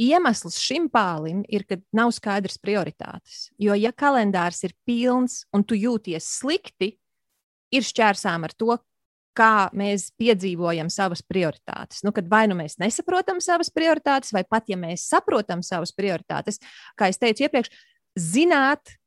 Iemesls 0.01 0.57
šim 0.62 0.88
pālim 0.92 1.42
ir, 1.53 1.66
ka 1.68 1.77
nav 1.96 2.14
skaidrs 2.16 2.57
prioritātes. 2.62 3.51
Jo, 3.61 3.77
ja 3.77 3.92
kalendārs 3.92 4.64
ir 4.64 4.72
pilns 4.88 5.42
un 5.53 5.66
tu 5.68 5.77
jūties 5.77 6.31
slikti, 6.40 6.94
ir 7.72 7.87
šķērsām 7.87 8.48
ar 8.48 8.57
to, 8.57 8.79
kā 9.37 9.68
mēs 9.77 10.11
piedzīvojam 10.20 10.90
savas 10.92 11.22
prioritātes. 11.25 12.03
Nu, 12.05 12.12
kad 12.12 12.29
vai 12.29 12.44
nu 12.51 12.57
mēs 12.59 12.77
nesaprotam 12.81 13.40
savas 13.44 13.72
prioritātes, 13.72 14.33
vai 14.37 14.44
pat 14.44 14.68
ja 14.68 14.77
mēs 14.81 15.07
saprotam 15.09 15.64
savas 15.64 15.94
prioritātes, 15.96 16.61
kā 17.01 17.09
jau 17.09 17.20
teicu 17.25 17.46
iepriekš, 17.46 17.72
zināt, 18.18 18.98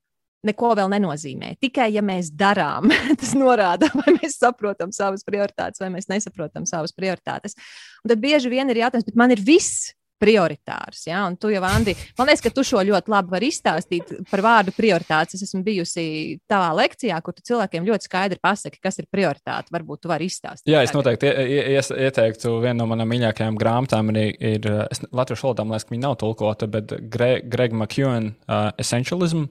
neko 0.48 0.74
vēl 0.80 0.92
nenozīmē. 0.96 1.56
Tikai 1.64 1.90
ja 1.96 2.04
mēs 2.06 2.32
darām, 2.36 2.92
tas 3.22 3.36
norāda, 3.38 3.92
vai 4.02 4.16
mēs 4.20 4.40
saprotam 4.42 4.94
savas 4.96 5.26
prioritātes, 5.28 5.82
vai 5.84 5.92
mēs 5.94 6.10
nesaprotam 6.12 6.68
savas 6.70 6.96
prioritātes. 6.96 7.58
Un 8.04 8.14
tad 8.14 8.24
bieži 8.24 8.52
vien 8.54 8.70
ir 8.72 8.86
jautājums, 8.86 9.08
bet 9.08 9.20
man 9.20 9.34
ir 9.36 9.44
viss 9.44 9.94
prioritārs. 10.22 11.06
Ja? 11.10 11.26
Un 11.28 11.36
tu 11.40 11.50
jau, 11.52 11.62
Andi, 11.68 11.96
man 12.18 12.30
liekas, 12.30 12.44
ka 12.46 12.52
tu 12.56 12.64
šo 12.66 12.82
ļoti 12.88 13.12
labi 13.12 13.34
vari 13.34 13.50
izstāstīt 13.52 14.12
par 14.32 14.44
vārdu 14.46 14.74
prioritātes. 14.76 15.38
Es 15.38 15.50
esmu 15.50 15.62
bijusi 15.66 16.06
tavā 16.50 16.72
lekcijā, 16.80 17.18
kur 17.24 17.36
tu 17.36 17.46
cilvēkiem 17.50 17.88
ļoti 17.88 18.10
skaidri 18.10 18.40
pasaki, 18.44 18.82
kas 18.84 19.00
ir 19.02 19.10
prioritāte. 19.12 19.74
Varbūt 19.76 20.06
tu 20.06 20.12
vari 20.12 20.30
izstāstīt. 20.32 20.72
Jā, 20.72 20.84
es 20.86 20.96
noteikti 20.96 21.30
ieteiktu 21.30 22.58
vienu 22.64 22.82
no 22.84 22.90
manām 22.92 23.12
mīļākajām 23.12 23.60
grāmatām. 23.60 24.14
Ir, 24.16 24.36
ir 24.40 24.70
Latvijas 25.12 25.44
valodā, 25.46 25.66
man 25.66 25.76
liekas, 25.76 25.90
ka 25.90 25.96
viņa 25.96 26.06
nav 26.08 26.20
tulkota, 26.24 26.70
bet 26.72 26.96
Greg, 27.12 27.50
Greg 27.52 27.76
McEwen 27.76 28.34
uh, 28.48 28.70
Essentialism. 28.82 29.50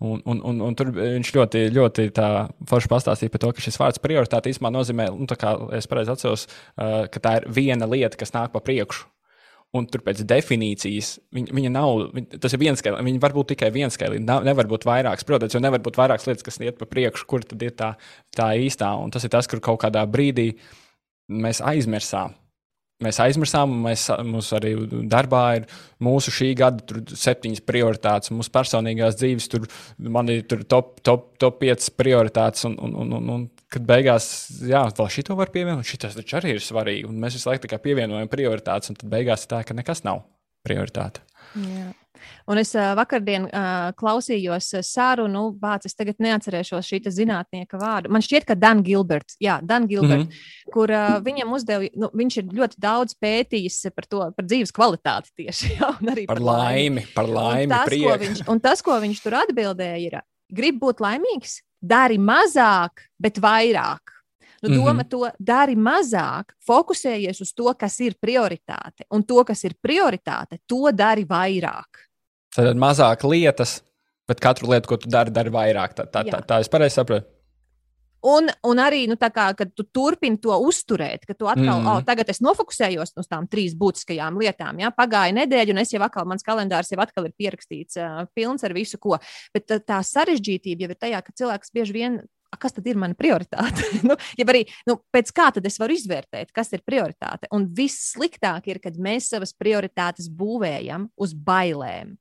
Un, 0.00 0.22
un, 0.24 0.38
un, 0.48 0.60
un 0.64 0.76
tur 0.76 0.94
viņš 0.96 1.30
ļoti, 1.36 1.62
ļoti 1.76 2.06
forši 2.68 2.88
pastāstīja 2.88 3.32
par 3.34 3.42
to, 3.42 3.50
ka 3.52 3.64
šis 3.64 3.76
vārds 3.80 4.00
prioritāte 4.00 4.48
īstenībā 4.48 4.72
nozīmē, 4.72 5.10
nu, 5.12 5.28
kā 5.28 5.52
es 5.76 5.88
pareizi 5.90 6.14
atceros, 6.14 6.46
uh, 6.48 7.04
ka 7.12 7.20
tā 7.20 7.34
ir 7.40 7.48
viena 7.52 7.88
lieta, 7.90 8.16
kas 8.16 8.32
nāk 8.32 8.54
pa 8.54 8.62
priekšu. 8.64 9.04
Un 9.76 9.84
tur 9.86 10.02
pēc 10.02 10.24
definīcijas 10.26 11.12
viņa, 11.36 11.52
viņa 11.54 11.70
nav. 11.70 12.00
Viņa, 12.16 12.40
tas 12.42 12.56
ir 12.56 12.58
viens 12.58 12.80
skaits, 12.80 13.04
viņa 13.06 13.20
var 13.22 13.36
būt 13.36 13.52
tikai 13.52 13.68
viens 13.70 13.94
skaits. 13.94 14.18
Nevar 14.18 14.66
būt 14.72 14.88
vairākas, 14.88 15.26
protams, 15.28 15.54
jo 15.54 15.60
nevar 15.62 15.84
būt 15.84 16.00
vairākas 16.00 16.26
lietas, 16.26 16.42
kas 16.48 16.58
iet 16.64 16.80
pa 16.80 16.88
priekšu, 16.90 17.28
kur 17.30 17.44
tad 17.46 17.62
ir 17.62 17.76
tā, 17.78 17.92
tā 18.34 18.48
īstā. 18.58 18.88
Un 18.98 19.14
tas 19.14 19.22
ir 19.22 19.30
tas, 19.30 19.46
kur 19.46 19.62
kaut 19.62 19.78
kādā 19.84 20.02
brīdī 20.10 20.48
mēs 21.30 21.62
aizmirsām 21.62 22.34
mēs 23.04 23.20
aizmirsām, 23.24 23.72
un 23.74 23.84
mēs, 23.88 24.06
mums 24.26 24.50
arī 24.56 24.74
darbā 25.10 25.44
ir 25.60 25.68
mūsu 26.04 26.32
šī 26.34 26.50
gada 26.58 27.02
septiņas 27.08 27.64
prioritātes, 27.68 28.32
mūsu 28.34 28.52
personīgās 28.54 29.18
dzīves, 29.20 29.48
tur 29.52 29.66
man 29.98 30.30
ir 30.32 30.44
tur 30.50 30.64
top, 30.68 30.98
top, 31.06 31.30
top 31.40 31.60
5 31.62 31.90
prioritātes. 32.00 32.66
Un, 32.68 32.76
un, 32.80 32.96
un, 33.04 33.16
un, 33.20 33.32
un 33.36 33.46
kad 33.70 33.86
beigās, 33.86 34.28
jā, 34.66 34.84
vēl 34.98 35.10
šito 35.12 35.38
var 35.38 35.52
pievienot, 35.54 35.86
šis 35.86 36.18
taču 36.18 36.40
arī 36.40 36.56
ir 36.56 36.64
svarīgi. 36.64 37.08
Un 37.08 37.20
mēs 37.22 37.38
visu 37.38 37.50
laiku 37.50 37.80
pievienojam 37.80 38.30
prioritātes, 38.32 38.92
un 38.92 39.00
tad 39.00 39.10
beigās 39.12 39.48
tā, 39.50 39.62
ka 39.66 39.76
nekas 39.76 40.04
nav 40.06 40.24
prioritāte. 40.66 41.24
Jā. 41.54 41.90
Un 42.50 42.58
es 42.60 42.72
uh, 42.76 42.90
vakardien 42.98 43.46
uh, 43.48 43.90
klausījos 43.96 44.68
sarunu, 44.84 45.46
bācis, 45.56 45.94
es 45.94 45.98
tagad 45.98 46.18
neatcerēšos 46.20 46.88
šī 46.90 47.00
zinātnieka 47.16 47.80
vārdu. 47.80 48.10
Man 48.12 48.24
šķiet, 48.24 48.46
ka 48.48 48.56
Dan 48.58 48.82
Gilberts, 48.84 49.38
jā, 49.40 49.56
Dan 49.64 49.86
Gilberts, 49.88 50.26
mm 50.26 50.34
-hmm. 50.34 50.72
kur 50.74 50.92
uh, 50.92 51.16
viņam 51.24 51.54
uzdeva, 51.56 51.88
nu, 51.96 52.10
viņš 52.14 52.36
ir 52.42 52.52
ļoti 52.60 52.76
daudz 52.78 53.16
pētījis 53.16 53.80
par 53.94 54.06
to, 54.06 54.20
par 54.36 54.44
dzīves 54.44 54.74
kvalitāti 54.76 55.32
tieši, 55.36 55.72
jā, 55.78 55.94
un 56.00 56.12
arī 56.12 56.26
par, 56.26 56.36
par 56.36 56.44
laimi, 56.44 57.06
par 57.14 57.28
laimi, 57.28 57.72
un 57.72 57.76
tas, 57.78 57.88
ko 57.88 58.16
viņš, 58.24 58.46
un 58.48 58.60
tas, 58.60 58.82
ko 58.82 59.00
viņš 59.00 59.22
tur 59.22 59.40
atbildēja, 59.40 59.98
ir, 60.06 60.20
grib 60.52 60.80
būt 60.80 61.00
laimīgs, 61.00 61.60
dari 61.80 62.18
mazāk, 62.18 63.08
bet 63.18 63.40
vairāk. 63.40 64.19
Nu, 64.60 64.74
doma 64.74 64.92
mm 64.92 64.98
-hmm. 64.98 65.08
to 65.08 65.30
dari 65.38 65.74
mazāk, 65.76 66.52
fokusējies 66.68 67.40
uz 67.40 67.52
to, 67.54 67.74
kas 67.74 68.00
ir 68.00 68.14
prioritāte, 68.26 69.06
un 69.10 69.24
to, 69.24 69.44
kas 69.44 69.64
ir 69.64 69.74
prioritāte, 69.88 70.58
to 70.66 70.92
dari 70.92 71.24
vairāk. 71.24 72.08
Tad 72.54 72.76
mazāk 72.76 73.24
lietas, 73.24 73.82
bet 74.28 74.40
katru 74.40 74.70
lietu, 74.70 74.88
ko 74.88 74.96
tu 74.96 75.08
dari, 75.08 75.30
dari 75.30 75.50
vairāk. 75.50 75.94
Tā, 75.94 76.04
tā, 76.04 76.24
tā, 76.24 76.42
tā 76.46 76.60
es 76.60 76.68
pareizi 76.68 76.94
saprotu. 76.94 77.26
Un, 78.20 78.50
un 78.68 78.80
arī, 78.82 79.06
nu, 79.08 79.16
kā, 79.16 79.46
kad 79.56 79.70
tu 79.72 79.86
turpini 79.88 80.36
to 80.42 80.52
uzturēt, 80.52 81.22
ka 81.24 81.32
tu 81.32 81.48
atkal, 81.48 81.80
mm. 81.80 81.86
oh, 81.88 82.02
tagad 82.04 82.28
es 82.28 82.42
nofokusējos 82.44 83.14
uz 83.16 83.28
tām 83.30 83.46
trīs 83.48 83.72
būtiskajām 83.80 84.36
lietām. 84.42 84.82
Ja? 84.82 84.90
Pagāja 84.92 85.32
nedēļa, 85.38 85.72
un 85.72 85.80
es 85.80 85.94
jau 85.94 86.02
atkal, 86.04 86.26
mans 86.28 86.44
kalendārs 86.44 86.92
jau 86.92 87.00
atkal 87.00 87.30
ir 87.30 87.32
pierakstīts, 87.32 87.96
uh, 87.96 88.26
pilns 88.36 88.66
ar 88.66 88.76
visu, 88.76 89.00
ko. 89.00 89.16
Bet 89.56 89.70
tā, 89.72 89.80
tā 89.80 90.02
sarežģītība 90.04 90.84
jau 90.84 90.90
ir 90.92 91.00
tajā, 91.00 91.22
ka 91.24 91.32
cilvēks 91.40 91.72
bieži 91.72 91.96
vien 91.96 92.20
kas 92.58 92.74
tad 92.76 92.86
ir 92.90 92.98
mana 92.98 93.14
prioritāte? 93.18 93.86
nu, 94.08 94.16
ja 94.38 94.46
arī 94.48 94.64
nu, 94.88 94.98
pēc 95.14 95.32
kā 95.36 95.50
tad 95.54 95.66
es 95.68 95.78
varu 95.80 95.94
izvērtēt, 95.96 96.50
kas 96.56 96.72
ir 96.76 96.84
prioritāte? 96.86 97.50
Un 97.54 97.68
viss 97.76 98.14
sliktāk 98.14 98.70
ir, 98.72 98.82
kad 98.82 98.98
mēs 98.98 99.30
savas 99.34 99.54
prioritātes 99.56 100.30
būvējam 100.32 101.10
uz 101.20 101.34
bailēm 101.34 102.16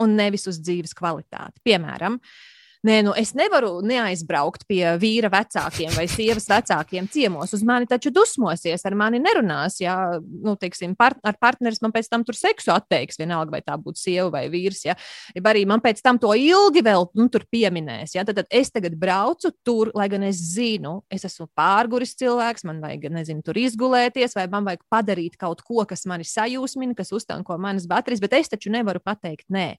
un 0.00 0.16
nevis 0.16 0.48
uz 0.48 0.56
dzīves 0.64 0.96
kvalitāti. 0.96 1.60
Piemēram, 1.66 2.16
uh, 2.16 2.59
Nē, 2.80 2.94
nu 3.04 3.12
es 3.12 3.34
nevaru 3.36 3.82
neaizbraukt 3.84 4.62
pie 4.64 4.94
vīra 4.96 5.28
vecākiem 5.28 5.90
vai 5.92 6.06
sievas 6.08 6.46
vecākiem 6.48 7.10
ciemos. 7.12 7.50
Uz 7.52 7.60
mani 7.66 7.84
taču 7.84 8.08
dusmosies, 8.08 8.86
ar 8.88 8.94
mani 8.96 9.18
nerunās. 9.20 9.74
Ja, 9.82 9.96
nu, 10.16 10.54
teiksim, 10.56 10.94
part, 10.96 11.18
ar 11.20 11.36
partneris 11.36 11.82
man 11.84 11.92
pēc 11.92 12.08
tam 12.08 12.24
tur 12.24 12.38
seksu 12.38 12.72
atteiks, 12.72 13.18
vienalga 13.20 13.52
vai 13.52 13.60
tā 13.66 13.74
būtu 13.76 14.00
sieva 14.00 14.30
vai 14.32 14.46
vīrs. 14.48 14.80
Ja, 14.86 14.94
ja 15.36 15.42
arī 15.50 15.66
man 15.68 15.82
pēc 15.84 16.00
tam 16.00 16.16
to 16.22 16.32
ilgi 16.32 16.80
vēl 16.86 17.04
nu, 17.20 17.28
pieminēs. 17.52 18.14
Ja, 18.16 18.24
tad, 18.24 18.38
tad 18.40 18.48
es 18.48 18.72
tagad 18.72 18.96
braucu 19.00 19.52
tur, 19.66 19.90
lai 19.92 20.08
gan 20.12 20.24
es 20.24 20.40
zinu, 20.54 21.02
es 21.12 21.28
esmu 21.28 21.50
pārguris 21.52 22.16
cilvēks, 22.16 22.64
man 22.64 22.80
vajag, 22.80 23.10
nezinu, 23.12 23.44
tur 23.44 23.60
izgulēties, 23.60 24.38
vai 24.38 24.46
man 24.48 24.64
vajag 24.70 24.86
padarīt 24.88 25.36
kaut 25.40 25.60
ko, 25.68 25.84
kas 25.84 26.06
mani 26.08 26.24
sajūsmina, 26.24 26.96
kas 26.96 27.12
uztanko 27.12 27.60
manas 27.60 27.84
baterijas, 27.90 28.24
bet 28.24 28.38
es 28.40 28.48
taču 28.56 28.72
nevaru 28.72 29.04
pateikt 29.04 29.50
nē. 29.52 29.74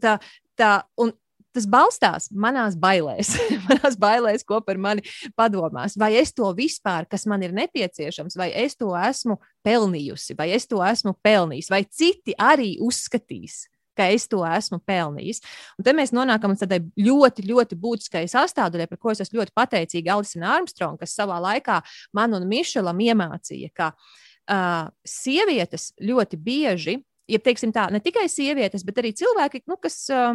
Tā, 0.00 0.16
tā, 0.56 0.72
un 1.02 1.12
tas 1.54 1.66
balstās 1.70 2.30
manās 2.30 2.76
bailēs, 2.80 3.34
manās 3.68 3.98
bailēs, 4.00 4.44
ko 4.46 4.60
par 4.64 4.80
mani 4.80 5.04
padomās. 5.38 5.98
Vai 6.00 6.14
es 6.20 6.34
to 6.34 6.50
vispār, 6.56 7.08
kas 7.10 7.26
man 7.30 7.44
ir 7.46 7.54
nepieciešams, 7.56 8.38
vai 8.40 8.50
es 8.64 8.76
to 8.78 8.90
esmu 8.98 9.38
pelnījusi, 9.66 10.36
vai 10.38 10.50
es 10.56 10.68
to 10.70 10.82
esmu 10.84 11.14
pelnījis, 11.24 11.70
vai 11.72 11.84
citi 11.86 12.36
arī 12.38 12.74
uzskatīs. 12.84 13.64
Ka 13.94 14.08
es 14.10 14.24
to 14.26 14.40
esmu 14.42 14.80
pelnījis. 14.82 15.38
Un 15.78 15.86
te 15.86 15.92
mēs 15.94 16.10
nonākam 16.10 16.50
līdz 16.50 16.64
tādai 16.64 16.80
ļoti, 16.98 17.44
ļoti 17.46 17.78
būtiskai 17.78 18.24
sastāvdaļai, 18.26 18.88
par 18.90 18.98
ko 18.98 19.12
es 19.12 19.22
esmu 19.22 19.38
ļoti 19.38 19.54
pateicīga 19.54 20.16
Alisina 20.16 20.50
Armstrong, 20.56 20.98
kas 20.98 21.14
savā 21.14 21.38
laikā 21.44 21.78
man 22.18 22.34
un 22.34 22.48
Mišelam 22.50 22.98
iemācīja, 23.06 23.70
ka 23.70 23.92
uh, 23.94 24.90
sievietes 25.06 25.92
ļoti 26.02 26.40
bieži, 26.42 26.96
ja 27.30 27.40
teiksim 27.40 27.70
tā, 27.72 27.86
ne 27.94 28.02
tikai 28.02 28.26
sievietes, 28.28 28.82
bet 28.84 28.98
arī 29.00 29.14
cilvēki, 29.16 29.62
nu, 29.70 29.78
kas 29.80 30.00
uh, 30.12 30.34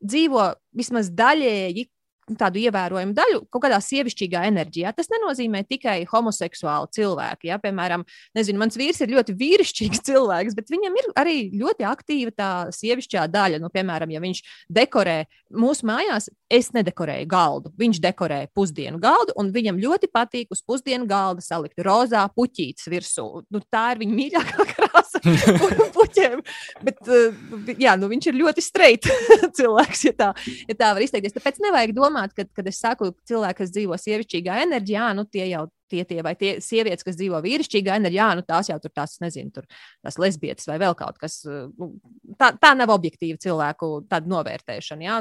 dzīvo 0.00 0.50
vismaz 0.76 1.10
daļēji 1.14 1.88
tādu 2.38 2.60
ievērojumu 2.62 3.14
daļu 3.16 3.40
kaut 3.50 3.64
kādā 3.64 3.78
sievišķīgā 3.82 4.44
enerģijā. 4.50 4.92
Tas 4.94 5.10
nenozīmē 5.10 5.62
tikai 5.68 5.96
homoseksuāli 6.10 6.92
cilvēki. 6.96 7.50
Ja? 7.50 7.58
Piemēram, 7.62 8.04
nezinu, 8.38 8.60
mans 8.62 8.78
vīrs 8.78 9.02
ir 9.02 9.14
ļoti 9.16 9.34
vīrišķīgs 9.40 10.04
cilvēks, 10.08 10.56
bet 10.58 10.70
viņam 10.72 10.98
ir 11.00 11.10
arī 11.20 11.36
ļoti 11.60 11.86
aktīva 11.90 12.34
tā 12.36 12.50
sievišķā 12.76 13.26
daļa. 13.32 13.62
Nu, 13.62 13.72
piemēram, 13.74 14.12
ja 14.14 14.22
viņš 14.22 14.44
dekorē 14.80 15.24
mūsu 15.50 15.88
mājās, 15.90 16.30
es 16.50 16.70
nedekorēju 16.74 17.28
galdu. 17.30 17.72
Viņš 17.80 18.00
dekorē 18.02 18.40
pusdienu 18.56 19.00
galdu, 19.02 19.34
un 19.40 19.52
viņam 19.54 19.78
ļoti 19.80 20.10
patīk 20.12 20.52
uz 20.54 20.62
pusdienu 20.66 21.06
galda 21.10 21.44
salikt 21.44 21.80
rozā 21.86 22.26
puķītes 22.34 22.90
virsū. 22.90 23.26
Nu, 23.50 23.62
tā 23.70 23.90
ir 23.94 24.02
viņa 24.02 24.16
mīļākā 24.18 24.66
krāsa 24.74 25.22
puķiem. 25.94 26.44
Bet, 26.86 27.00
uh, 27.06 27.74
jā, 27.78 27.96
nu, 28.00 28.10
viņš 28.12 28.30
ir 28.32 28.40
ļoti 28.42 28.64
streit 28.64 29.08
cilvēks, 29.58 30.06
ja 30.10 30.16
tā, 30.18 30.30
ja 30.68 30.78
tā 30.78 30.92
var 30.96 31.06
izteikties. 31.06 31.36
Tāpēc 31.38 31.62
nevajag 31.64 31.94
domāt, 31.96 32.34
ka, 32.36 32.48
kad 32.56 32.70
es 32.70 32.80
saku, 32.82 33.12
cilvēki, 33.30 33.60
kas 33.62 33.74
dzīvo 33.74 34.00
sievišķīgā 34.00 34.62
enerģijā, 34.66 35.12
nu, 35.16 35.26
tie 35.30 35.46
jau 35.52 35.68
tie, 35.90 36.04
tie 36.08 36.24
vai 36.24 36.34
tie 36.38 36.52
sievietes, 36.64 37.04
kas 37.06 37.18
dzīvo 37.18 37.40
vīrišķīgā 37.44 37.98
enerģijā, 38.00 38.28
nu 38.38 38.44
tās 38.46 38.70
jau 38.70 38.78
tur 38.82 38.92
tās, 38.94 39.16
nezinu, 39.22 39.52
tur 39.54 39.66
tās 40.04 40.18
lesbietes 40.22 40.68
vai 40.70 40.78
vēl 40.82 40.96
kaut 40.98 41.20
kas. 41.20 41.40
Nu, 41.46 41.92
tā, 42.40 42.52
tā 42.60 42.72
nav 42.78 42.92
objektīva 42.94 43.40
cilvēku 43.42 43.90
novērtēšana. 44.30 45.06
Jā. 45.06 45.20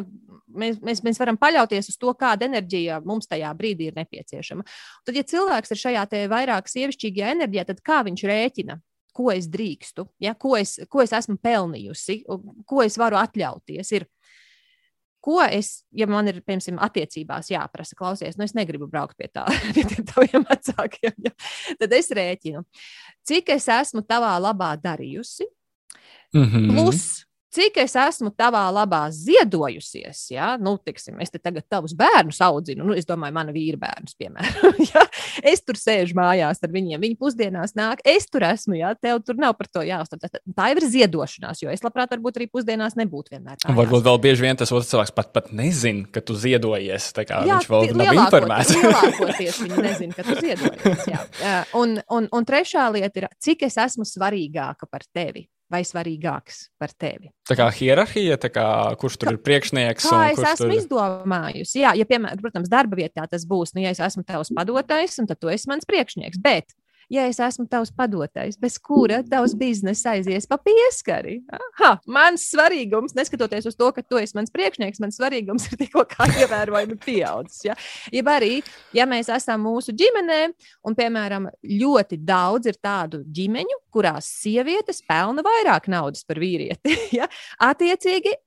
Mēs, 0.49 0.81
mēs, 0.85 1.03
mēs 1.05 1.21
varam 1.21 1.39
paļauties 1.41 1.91
uz 1.93 1.97
to, 1.99 2.13
kāda 2.19 2.49
enerģija 2.49 3.01
mums 3.05 3.29
tajā 3.29 3.53
brīdī 3.57 3.89
ir 3.89 3.97
nepieciešama. 3.99 4.67
Tad, 5.07 5.17
ja 5.17 5.25
cilvēks 5.33 5.75
ir 5.75 5.83
šajā 5.85 6.05
vairāk 6.31 6.69
sievišķīgajā 6.71 7.33
enerģijā, 7.37 7.67
tad 7.71 7.83
kā 7.85 8.03
viņš 8.07 8.29
rēķina? 8.29 8.79
ko 9.19 9.31
es 9.33 9.49
drīkstu, 9.51 10.05
ja? 10.23 10.35
ko, 10.39 10.53
es, 10.55 10.77
ko 10.87 11.01
es 11.03 11.11
esmu 11.15 11.35
pelnījusi, 11.43 12.21
ko 12.69 12.83
es 12.85 12.95
varu 13.01 13.19
atļauties. 13.19 13.91
Ir, 13.97 14.05
ko 15.23 15.39
es, 15.43 15.83
ja 15.95 16.07
man 16.09 16.27
ir, 16.31 16.41
piemēram, 16.47 16.79
attiecībās 16.85 17.51
jāprasa, 17.51 17.97
klausies, 17.99 18.37
nu 18.39 18.45
es 18.47 18.55
negribu 18.57 18.87
braukt 18.91 19.17
pie, 19.19 19.29
tā, 19.31 19.45
pie 19.75 19.85
tiem 19.85 20.45
vecākiem, 20.45 21.15
ja? 21.27 21.33
tad 21.81 21.95
es 21.97 22.11
rēķinu, 22.15 22.63
cik 23.27 23.55
es 23.55 23.69
esmu 23.79 24.05
tavā 24.07 24.35
labā 24.41 24.75
darījusi. 24.81 25.47
Mm 26.33 26.43
-hmm. 26.45 26.71
Plus, 26.73 27.25
cik 27.53 27.79
es 27.83 27.95
esmu 27.99 28.31
tavā 28.37 28.63
labā 28.73 29.01
ziedojusies, 29.13 30.21
ja, 30.33 30.53
nu, 30.61 30.75
tiksim, 30.85 31.17
es 31.23 31.33
te 31.33 31.41
tagad 31.41 31.65
tavus 31.71 31.95
bērnus 31.97 32.41
audzinu, 32.45 32.85
nu, 32.89 32.95
es 32.97 33.07
domāju, 33.09 33.35
mana 33.35 33.53
vīra 33.55 33.79
bērnus, 33.81 34.15
piemēram, 34.19 34.79
ja, 34.91 35.05
es 35.51 35.63
tur 35.65 35.79
sēžu 35.79 36.17
mājās 36.19 36.61
ar 36.65 36.73
viņiem, 36.73 37.01
viņi 37.03 37.17
pusdienās 37.19 37.75
nāk, 37.79 38.03
es 38.07 38.29
tur 38.29 38.45
esmu, 38.47 38.77
ja, 38.79 38.93
tev 38.97 39.21
tur 39.25 39.39
nav 39.41 39.55
par 39.59 39.69
to 39.71 39.83
jāuzstāv. 39.85 40.21
Tā, 40.23 40.41
tā 40.55 40.69
ir 40.73 40.83
ziedošanās, 40.85 41.63
jo 41.63 41.73
es 41.73 41.83
labprāt, 41.85 42.13
varbūt 42.13 42.39
arī 42.39 42.49
pusdienās 42.51 42.97
nebūtu 42.99 43.35
vienmēr. 43.35 43.59
Tā 43.63 43.75
varbūt 43.77 44.05
vēl 44.05 44.21
bieži 44.23 44.45
vien 44.45 44.59
tas 44.59 44.73
otrs 44.75 44.91
cilvēks 44.91 45.15
pat, 45.17 45.31
pat 45.35 45.51
nezina, 45.55 46.07
ka 46.13 46.23
tu 46.25 46.37
ziedojies, 46.37 47.11
tā 47.17 47.25
kā 47.29 47.43
jā, 47.47 47.59
viņš 47.59 47.69
vēl 47.73 47.93
nav 47.99 48.23
informēts. 48.25 48.75
Lielākoties 48.77 49.61
viņi 49.65 49.85
nezina, 49.85 50.17
ka 50.17 50.27
tu 50.27 50.37
ziedojies, 50.39 51.07
jā. 51.09 51.23
Un, 51.79 51.99
un, 52.11 52.25
un 52.35 52.45
trešā 52.45 52.87
lieta 52.93 53.21
ir, 53.21 53.25
cik 53.41 53.63
es 53.67 53.77
esmu 53.79 54.05
svarīgāka 54.07 54.87
par 54.89 55.03
tevi 55.15 55.45
vai 55.69 55.83
svarīgāks 55.85 56.63
par 56.81 56.93
tevi. 56.97 57.29
Tā 57.47 57.57
kā 57.57 57.67
hierarhija, 57.73 58.39
tā 58.41 58.49
kā, 58.53 58.65
kurš 58.99 59.19
tur 59.21 59.29
kā, 59.29 59.35
ir 59.35 59.41
priekšnieks? 59.45 60.07
Kā 60.09 60.21
es 60.33 60.41
esmu 60.41 60.69
tur... 60.69 60.75
izdomājusi? 60.79 61.83
Jā, 61.83 61.93
ja, 61.97 62.07
piemēram, 62.09 62.41
protams, 62.41 62.71
darba 62.71 62.99
vietā 62.99 63.25
tas 63.29 63.45
būs, 63.49 63.75
nu, 63.75 63.83
ja 63.85 63.93
es 63.93 64.01
esmu 64.03 64.25
tavs 64.27 64.53
padotais, 64.55 65.19
tad 65.19 65.37
tu 65.37 65.51
esi 65.53 65.69
mans 65.69 65.87
priekšnieks. 65.89 66.41
Bet, 66.41 66.73
ja 67.09 67.25
es 67.29 67.39
esmu 67.41 67.65
tavs 67.69 67.91
padotais, 67.95 68.57
bez 68.59 68.77
kura 68.81 69.19
tavs 69.27 69.55
biznesa 69.57 70.13
aizies 70.15 70.47
pa 70.49 70.59
pieskari. 70.61 71.39
Aha, 71.55 71.95
mans 72.09 72.45
svarīgums, 72.53 73.15
neskatoties 73.17 73.67
uz 73.69 73.77
to, 73.79 73.89
ka 73.95 74.03
tu 74.05 74.19
esi 74.21 74.37
mans 74.37 74.53
priekšnieks, 74.53 75.01
mans 75.03 75.17
svarīgums 75.19 75.69
ir 75.71 75.79
tikko 75.81 76.05
ievērojami 76.29 76.99
pieaudzis. 77.03 77.63
Ja? 77.69 77.77
Jeb 78.13 78.29
arī, 78.31 78.59
ja 78.95 79.07
mēs 79.09 79.31
esam 79.33 79.65
mūsu 79.65 79.95
ģimenē, 79.97 80.41
un, 80.85 80.97
piemēram, 80.97 81.49
ļoti 81.65 82.21
daudz 82.25 82.69
ir 82.71 82.79
tādu 82.83 83.23
ģimeņu, 83.25 83.81
kurās 83.93 84.29
sievietes 84.43 85.01
pelna 85.07 85.43
vairāk 85.45 85.89
naudas 85.91 86.25
par 86.27 86.41
vīrieti, 86.41 86.95
ja? 87.19 87.29
attiecīgi, 87.65 88.37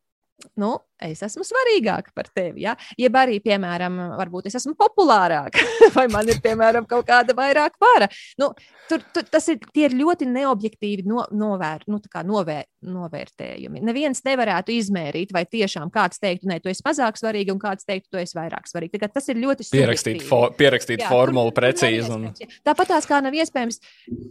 nu, 0.63 0.77
es 1.09 1.23
esmu 1.27 1.47
svarīgāka 1.47 2.15
par 2.17 2.29
tevi. 2.35 2.65
Ja? 2.67 2.77
Jeb 3.01 3.17
arī, 3.19 3.39
piemēram, 3.45 3.99
varbūt 4.21 4.51
es 4.51 4.59
esmu 4.61 4.75
populārāka, 4.79 5.63
vai 5.97 6.07
man 6.13 6.29
ir, 6.31 6.41
piemēram, 6.45 6.87
kaut 6.91 7.07
kāda 7.09 7.37
vairāk 7.37 7.79
vara. 7.83 8.09
Nu, 8.41 8.53
tur, 8.91 9.03
tur, 9.15 9.27
tas 9.31 9.49
ir, 9.53 9.61
ir 9.79 9.97
ļoti 9.97 10.29
neobjektīvi 10.31 11.07
no, 11.09 11.25
novēr, 11.31 11.87
nu, 11.91 12.01
novēr, 12.29 12.67
novērtējumi. 12.83 13.83
Neviens 13.87 14.23
nevarētu 14.27 14.75
izmērīt, 14.75 15.33
vai 15.35 15.45
tiešām 15.47 15.91
kāds 15.95 16.21
teiktu, 16.23 16.49
nē, 16.51 16.59
tu 16.63 16.71
esi 16.73 16.85
mazāk 16.87 17.19
svarīga, 17.21 17.55
un 17.55 17.61
kāds 17.63 17.87
teiktu, 17.87 18.11
tu 18.13 18.21
esi 18.23 18.37
vairāk 18.39 18.69
svarīga. 18.71 19.11
Tas 19.13 19.29
ir 19.33 19.41
ļoti 19.43 19.69
pierakstīt, 19.73 20.25
fo, 20.27 20.45
pierakstīt 20.59 21.05
Jā, 21.05 21.11
formulu 21.13 21.53
tur, 21.53 21.59
precīzi. 21.61 22.11
Un... 22.13 22.29
Tāpat 22.67 22.93
tās 22.95 23.09
kā 23.09 23.21
nav 23.25 23.35
iespējams, 23.37 23.81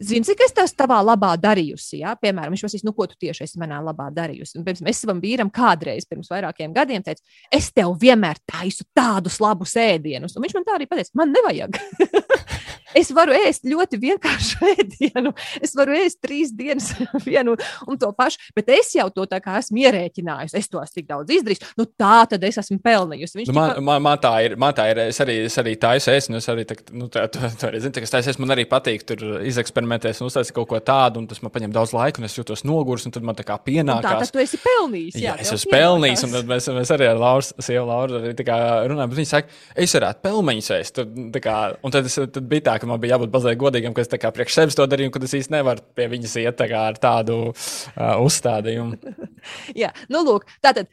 zini, 0.03 0.26
cik 0.28 0.45
es 0.45 0.55
tas 0.57 0.76
tavā 0.78 0.99
labā 1.05 1.34
darījusi. 1.41 2.01
Ja? 2.03 2.15
Piemēram, 2.19 2.53
viņš 2.55 2.65
prasīs, 2.67 2.86
nu, 2.88 2.93
ko 2.97 3.07
tu 3.09 3.17
tieši 3.22 3.47
esi 3.47 3.61
manā 3.61 3.80
labā 3.84 4.09
darījusi. 4.13 4.59
Un, 4.59 4.67
piemēram, 4.67 4.91
es 4.91 5.01
savam 5.03 5.22
vīram 5.24 5.51
kādreiz 5.53 6.07
pirms 6.09 6.32
vairākiem 6.32 6.61
vairākiem 6.62 6.74
gadiem 6.74 7.03
teica, 7.03 7.22
es 7.51 7.72
tev 7.74 7.95
vienmēr 7.99 8.39
taisu 8.45 8.86
tādus 8.95 9.39
labus 9.41 9.76
ēdienus. 9.76 10.36
Un 10.36 10.45
viņš 10.45 10.55
man 10.55 10.66
tā 10.66 10.76
arī 10.78 10.88
pateica, 10.88 11.12
man 11.16 11.34
nevajag. 11.34 11.80
Es 12.97 13.11
varu 13.15 13.35
ēst 13.35 13.67
ļoti 13.67 13.99
vienkāršu 14.01 14.67
ēdienu. 14.75 15.33
Es 15.63 15.75
varu 15.77 15.95
ēst 15.97 16.21
trīs 16.23 16.53
dienas 16.55 16.91
vienu 17.27 17.55
un 17.87 17.99
to 18.01 18.11
pašu, 18.15 18.51
bet 18.57 18.71
es 18.73 18.93
jau 18.97 19.07
to 19.13 19.25
tā 19.29 19.41
kā 19.43 19.57
esmu 19.61 19.81
ierēķinājusi. 19.85 20.57
Es 20.59 20.71
to 20.71 20.81
esmu 20.83 20.99
tik 20.99 21.09
daudz 21.09 21.35
izdarījis. 21.35 21.73
Nu, 21.79 21.87
tā 21.87 22.23
tad 22.31 22.43
es 22.47 22.59
esmu 22.61 22.79
pelnījusi. 22.83 23.41
Viņš 23.41 23.51
nu, 23.51 23.57
man, 23.57 23.73
tika... 23.73 23.85
man, 23.87 24.03
man, 24.07 24.21
tā 24.21 24.33
ir, 24.45 24.57
man 24.59 24.75
tā 24.77 24.87
ir. 24.91 25.03
Es 25.11 25.21
arī, 25.23 25.37
es 25.47 25.57
arī 25.61 25.75
ēst, 25.77 26.31
un 26.31 26.39
es 26.39 26.49
arī, 26.51 26.65
tā, 26.67 26.77
nu, 26.95 27.07
tā, 27.11 27.25
tā, 27.31 27.51
tā 27.59 27.71
zinu, 27.77 27.93
ka 27.95 28.07
es 28.07 28.15
taisu 28.15 28.33
ēst. 28.33 28.41
Man 28.41 28.55
arī 28.55 28.67
patīk 28.69 29.05
tur 29.07 29.23
izeksperimentēt 29.47 30.21
un 30.21 30.29
uztaisīt 30.29 30.55
kaut 30.55 30.69
ko 30.71 30.81
tādu, 30.83 31.21
un 31.21 31.29
tas 31.31 31.41
man 31.43 31.53
paņem 31.53 31.73
daudz 31.75 31.95
laika, 31.95 32.21
un 32.21 32.27
es 32.27 32.37
jūtos 32.37 32.65
nogurs, 32.67 33.07
un 33.07 33.15
tad 33.15 33.25
man 33.27 33.37
tā 33.37 33.45
kā 33.47 33.57
pienākās. 33.61 34.03
Un 34.03 34.21
tā 34.21 34.25
tad 34.25 34.35
tu 34.35 34.41
esi 34.43 34.59
pelnījis. 34.61 35.19
Jā, 35.19 35.35
jā 35.35 35.45
es 35.45 35.53
esmu 35.55 35.73
pelnījis, 35.73 36.25
un 36.27 36.35
tad 36.35 36.51
mēs, 36.51 36.69
mēs 36.75 36.93
arī 36.95 37.09
ar 37.11 37.21
Lauru, 37.21 37.47
sievu 37.63 37.87
Lauru, 37.89 38.21
arī 38.21 38.35
runājam, 38.91 39.11
bet 39.11 39.19
viņi 39.19 39.29
saka, 39.29 39.59
es 39.85 39.95
varētu 39.97 40.23
pelmeņus 40.25 40.71
ēst. 40.77 40.99
Tad, 40.99 41.39
kā, 41.43 41.57
un 41.85 41.95
tad, 41.95 42.09
es, 42.09 42.17
tad 42.35 42.47
bija 42.51 42.67
tā, 42.69 42.77
ka 42.82 42.89
man 42.89 43.01
bija 43.01 43.15
jābūt 43.15 43.34
mazliet 43.34 43.59
godīgam, 43.61 43.93
ka 43.95 44.03
es 44.03 44.09
priekš 44.11 44.57
sevis 44.57 44.77
to 44.77 44.88
darīju, 44.89 45.13
un 45.15 45.27
es 45.27 45.38
īsti 45.38 45.55
nevaru 45.55 45.86
pie 45.97 46.07
viņas 46.11 46.36
iet 46.41 46.57
tā 46.59 46.67
ar 46.79 46.97
tādu 47.01 47.38
uh, 47.51 48.15
uzstādījumu. 48.25 49.15
Jā, 49.82 49.93
nu, 50.09 50.23
lūk, 50.27 50.49
tātad 50.63 50.89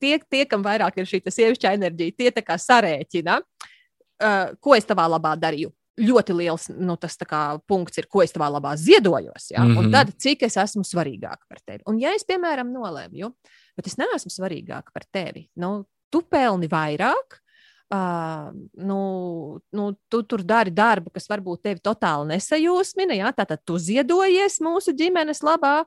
tie, 0.00 0.18
tie, 0.18 0.44
kam 0.50 0.64
vairāk 0.66 1.00
ir 1.00 1.08
šī 1.08 1.22
sievišķa 1.24 1.74
enerģija, 1.78 2.16
tie 2.18 2.32
tā 2.34 2.44
kā 2.44 2.58
sarēķina, 2.60 3.38
uh, 3.40 4.54
ko 4.60 4.76
es 4.76 4.88
tavā 4.88 5.08
labā 5.10 5.34
darīju. 5.40 5.72
Ļoti 5.98 6.34
liels 6.38 6.68
nu, 6.70 6.94
tas 7.00 7.18
kā, 7.26 7.42
punkts 7.66 7.98
ir, 7.98 8.06
ko 8.06 8.22
es 8.22 8.30
tavā 8.30 8.46
labā 8.54 8.76
ziedojos. 8.78 9.50
Ja? 9.50 9.64
Mm 9.64 9.70
-hmm. 9.72 9.78
Un 9.78 9.84
mhm. 9.84 9.92
tad, 9.92 10.12
cik 10.14 10.42
es 10.46 10.56
esmu 10.56 10.84
svarīgāka 10.86 11.42
par 11.48 11.58
tevi. 11.66 11.82
Un, 11.86 11.98
ja 11.98 12.14
es, 12.14 12.24
piemēram, 12.24 12.70
nolēmu, 12.70 13.32
bet 13.76 13.86
es 13.86 13.96
neesmu 13.98 14.30
svarīgāka 14.30 14.94
par 14.94 15.02
tevi, 15.12 15.48
nu, 15.56 15.84
tu 16.10 16.22
pelni 16.22 16.68
vairāk, 16.68 17.40
Uh, 17.88 18.50
nu, 18.76 19.00
nu, 19.72 19.84
tu 20.12 20.20
tur 20.28 20.42
dari 20.44 20.68
darbu, 20.76 21.08
kas 21.14 21.24
varbūt 21.30 21.62
tevi 21.64 21.80
totāli 21.80 22.34
nesajūsmina. 22.34 23.16
Jā, 23.16 23.30
tātad 23.32 23.62
tu 23.64 23.78
ziedojies 23.80 24.58
mūsu 24.60 24.92
ģimenes 24.96 25.40
labā. 25.40 25.86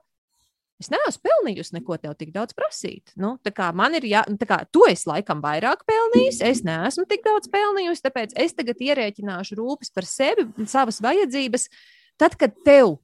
Es 0.82 0.90
neesmu 0.90 1.22
pelnījusi 1.22 1.76
neko 1.76 1.94
tev 2.02 2.16
tik 2.18 2.32
daudz 2.34 2.56
prasīt. 2.58 3.12
Nu, 3.14 3.36
man 3.78 3.94
ir, 3.94 4.08
jā, 4.10 4.24
kā, 4.48 4.64
tu 4.66 4.82
esi 4.90 5.06
laikam 5.06 5.38
vairāk 5.44 5.84
pelnījis, 5.86 6.40
es 6.42 6.64
neesmu 6.66 7.06
tik 7.06 7.22
daudz 7.22 7.46
pelnījusi, 7.52 8.02
tāpēc 8.02 8.34
es 8.34 8.56
tagad 8.58 8.82
ierēķināšu 8.82 9.60
rūpes 9.60 9.94
par 9.94 10.08
sevi, 10.08 10.48
savas 10.66 10.98
vajadzības. 11.04 11.68
Tad, 12.18 12.34
kad 12.40 12.58
tev 12.66 12.96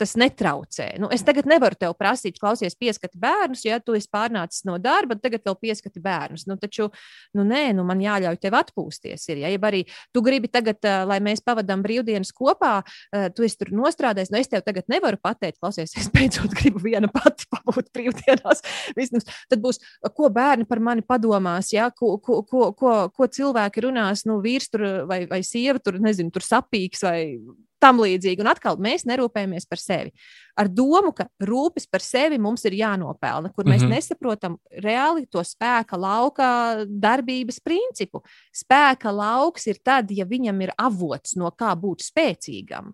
tas 0.00 0.16
netraucē. 0.20 0.86
Nu, 1.02 1.10
es 1.12 1.24
tagad 1.26 1.48
nevaru 1.50 1.76
tev 1.78 1.94
prasīt, 1.98 2.38
klausies, 2.40 2.76
pieskati 2.80 3.18
bērnus, 3.20 3.64
ja 3.66 3.80
tu 3.84 3.96
esi 3.98 4.08
pārnācis 4.12 4.64
no 4.68 4.78
darba, 4.82 5.18
tagad 5.20 5.44
vēl 5.46 5.56
pieskati 5.60 6.02
bērnus. 6.02 6.46
Nu, 6.48 6.56
taču, 6.60 6.88
nu, 7.36 7.44
nē, 7.46 7.70
nu, 7.76 7.84
man 7.88 8.00
jāļauj 8.02 8.40
tev 8.40 8.56
atpūsties. 8.60 9.26
Ir, 9.32 9.42
ja? 9.44 9.52
ja 9.52 9.60
arī 9.70 9.82
tu 10.14 10.24
gribi 10.24 10.50
tagad, 10.52 10.80
lai 11.08 11.20
mēs 11.24 11.44
pavadām 11.44 11.84
brīvdienas 11.84 12.32
kopā, 12.36 12.80
tu 13.36 13.46
esi 13.46 13.60
tur 13.60 13.72
nostrādājis, 13.76 14.32
nu, 14.32 14.40
es 14.40 14.50
tev 14.50 14.64
tagad 14.66 14.88
nevaru 14.92 15.20
pateikt, 15.20 15.60
klausies, 15.60 15.94
es 16.00 16.10
beidzot 16.14 16.56
gribu 16.56 16.82
viena 16.84 17.10
pati 17.12 17.48
pabūt 17.52 17.92
brīvdienās. 17.96 18.64
Visnus. 18.96 19.28
Tad 19.50 19.60
būs, 19.62 19.80
ko 20.16 20.30
bērni 20.32 20.68
par 20.68 20.82
mani 20.84 21.04
padomās, 21.06 21.74
ja? 21.74 21.90
ko, 21.94 22.16
ko, 22.22 22.40
ko, 22.48 22.70
ko, 22.76 22.94
ko 23.12 23.30
cilvēki 23.30 23.86
runās, 23.86 24.24
nu, 24.28 24.40
vīrs 24.44 24.70
tur 24.72 24.86
vai, 25.10 25.24
vai 25.30 25.42
sieva 25.46 25.82
tur, 25.82 26.00
nezinu, 26.02 26.32
tur 26.34 26.46
sapīgs 26.46 27.04
vai 27.04 27.20
tam 27.80 28.00
līdzīgi. 28.02 28.42
Un 28.44 28.50
atkal 28.52 28.78
mēs 28.82 29.06
nerūpējamies 29.08 29.66
par 29.70 29.80
sevi. 29.80 30.12
Ar 30.60 30.68
domu, 30.68 31.12
ka 31.16 31.26
rūpes 31.46 31.88
par 31.90 32.04
sevi 32.04 32.38
mums 32.42 32.64
ir 32.68 32.76
jānopelna, 32.78 33.52
kur 33.54 33.64
mēs 33.64 33.82
mm 33.82 33.88
-hmm. 33.88 33.96
nesaprotam 33.96 34.56
reāli 34.84 35.26
to 35.30 35.40
spēka 35.44 35.98
lauka 35.98 36.84
darbības 36.86 37.60
principu. 37.60 38.22
Spēka 38.52 39.12
lauks 39.12 39.66
ir 39.66 39.80
tad, 39.84 40.10
ja 40.10 40.24
viņam 40.24 40.62
ir 40.62 40.72
avots, 40.78 41.36
no 41.36 41.50
kā 41.50 41.74
būt 41.74 42.04
spēcīgam. 42.04 42.92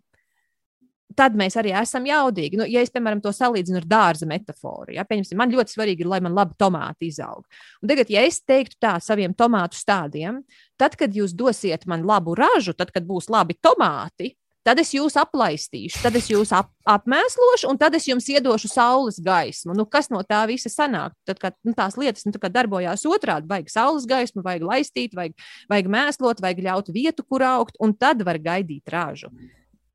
Tad 1.16 1.34
mēs 1.34 1.56
arī 1.56 1.72
esam 1.80 2.04
jaudīgi. 2.04 2.58
Nu, 2.58 2.64
ja 2.68 2.82
es, 2.82 2.90
piemēram, 2.90 3.22
to 3.22 3.32
salīdzinu 3.32 3.78
ar 3.80 3.86
dārza 3.88 4.26
metaforu, 4.26 4.92
ja, 4.92 5.04
man 5.34 5.52
ļoti 5.52 5.72
svarīgi 5.72 6.04
ir, 6.04 6.06
lai 6.06 6.20
man 6.20 6.34
labi 6.34 6.54
tomāti 6.58 7.08
izaug. 7.08 7.44
Un 7.82 7.88
tagad, 7.88 8.10
ja 8.10 8.20
es 8.26 8.42
teiktu 8.44 8.76
tā 8.80 9.00
saviem 9.00 9.34
tomātu 9.34 9.78
stādiem, 9.78 10.42
tad, 10.76 10.96
kad 10.96 11.14
jūs 11.14 11.32
dosiet 11.32 11.86
man 11.86 12.04
labu 12.04 12.34
ražu, 12.34 12.74
tad, 12.74 12.90
kad 12.90 13.06
būs 13.06 13.30
labi 13.30 13.54
tomāti, 13.54 14.34
tad 14.66 14.80
es 14.82 14.90
jūs 14.96 15.16
aplaistīšu, 15.20 16.00
tad 16.02 16.16
es 16.18 16.30
jūs 16.30 16.50
ap, 16.56 16.72
apmēslošu, 16.90 17.70
un 17.70 17.78
tad 17.80 17.94
es 17.98 18.08
jums 18.08 18.26
iedošu 18.32 18.70
saules 18.72 19.20
gaismu. 19.22 19.76
Nu, 19.78 19.86
kas 19.90 20.10
no 20.10 20.22
tā 20.26 20.42
visa 20.50 20.72
sanāk? 20.72 21.14
Tad, 21.28 21.40
kad 21.42 21.58
nu, 21.66 21.74
tās 21.76 21.98
lietas 22.00 22.26
nu, 22.26 22.34
darbojās 22.34 23.06
otrādi, 23.08 23.50
vajag 23.50 23.70
saules 23.72 24.08
gaismu, 24.10 24.44
vajag 24.46 24.66
laistīt, 24.66 25.14
vajag, 25.16 25.36
vajag 25.70 25.92
mēslot, 25.96 26.42
vajag 26.42 26.64
ļaut 26.66 26.90
vietu, 26.94 27.26
kur 27.26 27.46
augt, 27.46 27.78
un 27.82 27.94
tad 27.94 28.26
var 28.26 28.40
gaidīt 28.42 28.90
ražu 28.92 29.32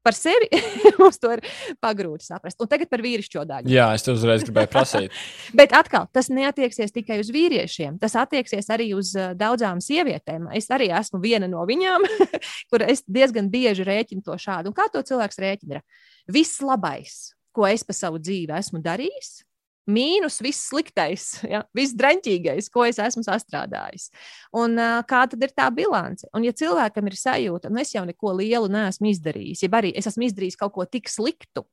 par 0.06 0.16
sevi 0.18 0.50
mums 1.00 1.20
to 1.22 1.34
ir 1.36 1.44
pagrūti 1.84 2.28
saprast. 2.28 2.60
Un 2.62 2.70
tagad 2.72 2.90
par 2.92 3.04
vīrišķo 3.06 3.46
daļu. 3.50 3.72
Jā, 3.72 3.90
es 3.98 4.06
to 4.06 4.16
uzreiz 4.18 4.46
gribēju 4.48 4.72
prasīt. 4.72 5.20
Bet 5.60 5.76
atkal, 5.78 6.08
tas 6.14 6.32
neatieksies 6.34 6.96
tikai 6.96 7.22
uz 7.24 7.32
vīriešiem. 7.34 8.00
Tas 8.02 8.18
attieksies 8.20 8.72
arī 8.74 8.92
uz 8.98 9.14
uh, 9.18 9.32
daudzām 9.38 9.84
sievietēm. 9.84 10.50
Es 10.58 10.70
arī 10.74 10.92
esmu 10.98 11.22
viena 11.24 11.50
no 11.52 11.66
viņām, 11.70 12.08
kur 12.72 12.86
es 12.88 13.06
diezgan 13.08 13.52
bieži 13.54 13.86
rēķinu 13.88 14.26
to 14.26 14.38
šādu. 14.42 14.72
Un 14.72 14.78
kā 14.78 14.90
to 14.94 15.04
cilvēks 15.06 15.42
rēķina? 15.42 15.84
Viss 16.32 16.62
labais, 16.66 17.32
ko 17.56 17.68
es 17.70 17.86
pa 17.86 17.96
savu 17.96 18.22
dzīvi 18.22 18.56
esmu 18.58 18.82
darījis, 18.84 19.42
mīnus 19.90 20.40
viss 20.44 20.70
sliktais, 20.70 21.28
ja? 21.54 21.64
viss 21.78 21.96
draņķīgais, 21.98 22.70
ko 22.74 22.86
es 22.88 23.00
esmu 23.02 23.24
sastrādājis. 23.26 24.10
Un, 24.58 24.78
uh, 24.80 25.02
kā 25.08 25.26
tad 25.32 25.42
ir 25.44 25.54
tā 25.56 25.68
bilance? 25.74 26.28
Un, 26.36 26.46
ja 26.46 26.56
cilvēkam 26.56 27.10
ir 27.10 27.20
sajūta, 27.20 27.72
nu 27.74 27.82
es 27.82 27.94
jau 27.96 28.06
neko 28.08 28.36
lielu 28.40 28.72
neesmu 28.72 29.12
izdarījis, 29.12 29.66
ja 29.66 29.72
arī 29.82 29.94
es 29.98 30.10
esmu 30.12 30.30
izdarījis 30.30 30.60
kaut 30.62 30.76
ko 30.78 30.88
tik 30.90 31.10
sliktu, 31.12 31.66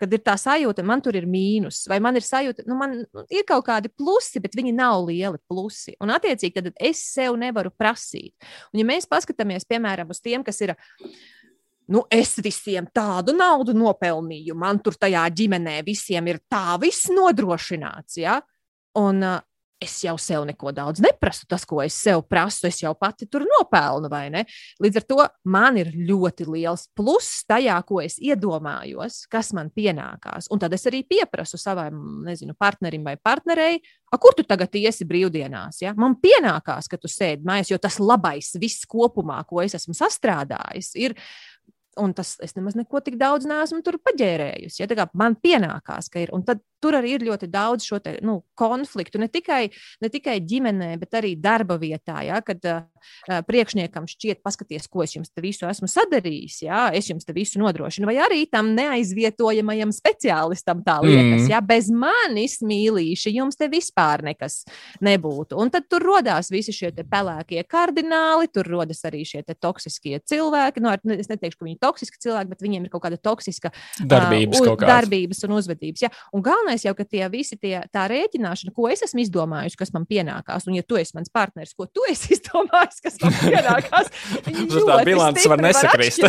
kad 0.00 0.14
ir 0.16 0.22
tā 0.24 0.34
sajūta, 0.40 0.84
man 0.86 1.02
tur 1.04 1.16
ir 1.18 1.26
mīnus, 1.28 1.82
vai 1.90 1.98
man 2.02 2.16
ir 2.16 2.24
sajūta, 2.24 2.64
nu, 2.68 2.76
man 2.78 3.02
ir 3.28 3.44
kaut 3.48 3.66
kādi 3.66 3.90
plusi, 3.92 4.40
bet 4.40 4.56
viņi 4.56 4.72
nav 4.76 5.04
lieli 5.10 5.40
plusi. 5.50 5.92
Un, 6.00 6.12
attiecīgi, 6.14 6.56
tad 6.56 6.70
es 6.80 7.02
sev 7.12 7.36
nevaru 7.40 7.72
prasīt. 7.76 8.32
Un, 8.72 8.80
ja 8.80 8.88
mēs 8.88 9.08
paskatāmies, 9.10 9.68
piemēram, 9.68 10.12
uz 10.14 10.22
tiem, 10.24 10.44
kas 10.46 10.62
ir 10.64 10.74
nu, 11.90 12.04
es 12.10 12.36
visiem 12.42 12.88
tādu 12.94 13.34
naudu 13.36 13.74
nopelnīju, 13.76 14.56
man 14.58 14.80
tur 14.84 14.96
tajā 15.00 15.26
ģimenē 15.34 15.80
visiem 15.86 16.30
ir 16.30 16.42
tā 16.50 16.78
viss 16.82 17.10
nodrošināts. 17.12 18.20
Ja? 18.22 18.38
Un 18.98 19.22
uh, 19.26 19.38
es 19.80 19.94
jau 20.04 20.14
sev 20.20 20.44
neko 20.48 20.72
daudz 20.76 21.00
neprasu. 21.02 21.46
Tas, 21.48 21.64
ko 21.68 21.80
es 21.82 21.96
sev 21.96 22.22
prasu, 22.28 22.66
es 22.68 22.82
jau 22.82 22.92
pati 22.98 23.26
tur 23.30 23.46
nopelnu, 23.48 24.10
vai 24.12 24.26
ne? 24.32 24.44
Līdz 24.82 25.00
ar 25.00 25.06
to 25.08 25.26
man 25.48 25.78
ir 25.80 25.92
ļoti 25.94 26.46
liels 26.50 26.86
pluss 26.96 27.44
tajā, 27.48 27.78
ko 27.88 28.02
es 28.04 28.18
iedomājos, 28.20 29.22
kas 29.32 29.54
man 29.56 29.72
pienākās. 29.74 30.50
Un 30.52 30.60
tad 30.60 30.76
es 30.76 30.84
arī 30.90 31.02
pieprasu 31.08 31.58
savam, 31.60 32.20
nezinu, 32.26 32.54
partnerim 32.60 33.06
vai 33.08 33.16
partnerei, 33.16 33.80
kur 34.20 34.36
tu 34.36 34.44
tagad 34.44 34.74
iesi 34.76 35.06
brīvdienās. 35.08 35.80
Ja? 35.86 35.94
Man 35.96 36.18
pienākās, 36.20 36.90
ka 36.90 37.00
tu 37.00 37.08
sēdi 37.10 37.48
mājās, 37.48 37.72
jo 37.72 37.80
tas 37.80 38.00
labais 38.02 38.52
viss 38.60 38.88
kopumā, 38.90 39.40
ko 39.48 39.64
es 39.64 39.78
esmu 39.80 39.96
sastrādājis, 39.96 40.92
ir 41.00 41.16
Un 41.98 42.12
tas 42.14 42.36
es 42.44 42.54
nemaz 42.54 42.76
neko 42.78 43.00
tik 43.02 43.16
daudz 43.18 43.48
neesmu 43.50 43.80
tur 43.82 43.98
paģērējusi. 44.06 44.84
Ja? 44.84 45.06
Man 45.18 45.34
pienākās, 45.42 46.10
ka 46.12 46.22
ir. 46.22 46.30
Un 46.36 46.44
tad 46.46 46.62
tur 46.82 46.96
arī 46.98 47.16
ir 47.16 47.26
ļoti 47.28 47.48
daudz 47.50 47.86
šo 47.86 48.00
te, 48.02 48.16
nu, 48.26 48.40
konfliktu. 48.58 49.20
Ne 49.20 49.28
tikai, 49.32 49.68
ne 50.02 50.10
tikai 50.12 50.38
ģimenē, 50.44 50.94
bet 51.00 51.20
arī 51.20 51.34
darba 51.40 51.78
vietā. 51.80 52.20
Ja? 52.26 52.40
Kad 52.44 52.64
uh, 52.68 52.82
priekšniekam 53.46 54.08
šķiet, 54.10 54.42
paskaties, 54.44 54.88
ko 54.90 55.04
es 55.04 55.14
jums 55.16 55.32
te 55.32 55.42
visu 55.44 55.68
esmu 55.68 55.88
sadarījis, 55.90 56.60
jā, 56.66 56.82
es 56.96 57.10
jums 57.10 57.26
te 57.26 57.34
visu 57.36 57.60
nodrošinu, 57.62 58.08
vai 58.10 58.18
arī 58.24 58.42
tam 58.50 58.72
neaizvietojamajam 58.76 59.92
speciālistam 59.94 60.82
tā 60.86 60.98
liekas, 61.04 61.44
mm. 61.44 61.50
jā, 61.52 61.60
bez 61.64 61.90
manis 61.92 62.58
mīlīši 62.66 63.34
jums 63.36 63.58
te 63.60 63.70
vispār 63.72 64.24
nekas 64.26 64.62
nebūtu. 65.04 65.58
Un 65.60 65.72
tad 65.72 65.88
tur 65.90 66.04
rodās 66.04 66.50
visi 66.52 66.74
šie 66.76 66.92
pelēkie 67.10 67.64
kardināli, 67.70 68.50
tur 68.52 68.68
rodas 68.68 69.02
arī 69.08 69.22
šie 69.28 69.44
toksiskie 69.50 70.20
cilvēki. 70.28 70.82
Nu, 70.84 70.92
es 71.16 71.30
neteikšu, 71.30 71.60
ka 71.60 71.66
viņi 71.66 71.76
ir 71.76 71.82
toksiski 71.82 72.20
cilvēki, 72.26 72.52
bet 72.52 72.64
viņiem 72.64 72.86
ir 72.86 72.92
kaut 72.92 73.04
kāda 73.06 73.18
toksiska 73.20 73.72
darbības, 74.00 74.62
uh, 74.64 74.76
darbības 74.80 75.44
un 75.46 75.56
uzvedības. 75.58 76.04
Ja? 76.06 76.12
Un 76.36 76.44
galvenais 76.44 76.69
jau, 76.84 76.92
ka 76.96 77.04
tie 77.04 77.24
visi 77.32 77.56
tie, 77.60 77.74
tā 77.92 78.06
rēķināšana, 78.10 78.72
ko 78.76 78.88
es 78.92 79.02
esmu 79.06 79.22
izdomājusi, 79.24 79.78
kas 79.80 79.92
man 79.94 80.06
pienākās, 80.08 80.68
un 80.70 80.76
ja 80.78 80.84
tu 80.86 80.98
esi 81.00 81.16
mans 81.16 81.32
partneris, 81.32 81.74
ko 81.76 81.88
tu 81.90 82.04
esi 82.10 82.32
izdomājis, 82.36 83.02
kas 83.04 83.18
man 83.24 83.36
pienākās, 83.40 84.10
tad 84.46 84.88
tā 84.90 84.98
bilants 85.08 85.48
var 85.52 85.64
nesakrist. 85.64 86.24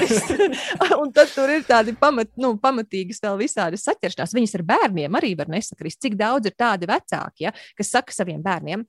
un 1.02 1.14
tad 1.16 1.32
tur 1.36 1.54
ir 1.54 1.66
tādi 1.68 1.96
pamat, 1.98 2.34
nu, 2.42 2.56
pamatīgas 2.62 3.22
vēl 3.24 3.40
visādas 3.44 3.86
saķeršanās. 3.88 4.36
Viņas 4.38 4.58
ar 4.60 4.68
bērniem 4.74 5.20
arī 5.22 5.34
var 5.40 5.52
nesakrist. 5.52 6.02
Cik 6.02 6.18
daudz 6.20 6.50
ir 6.50 6.58
tādi 6.58 6.90
vecāki, 6.90 7.48
ja, 7.48 7.56
kas 7.78 7.94
saka 7.94 8.16
saviem 8.16 8.42
bērniem, 8.46 8.86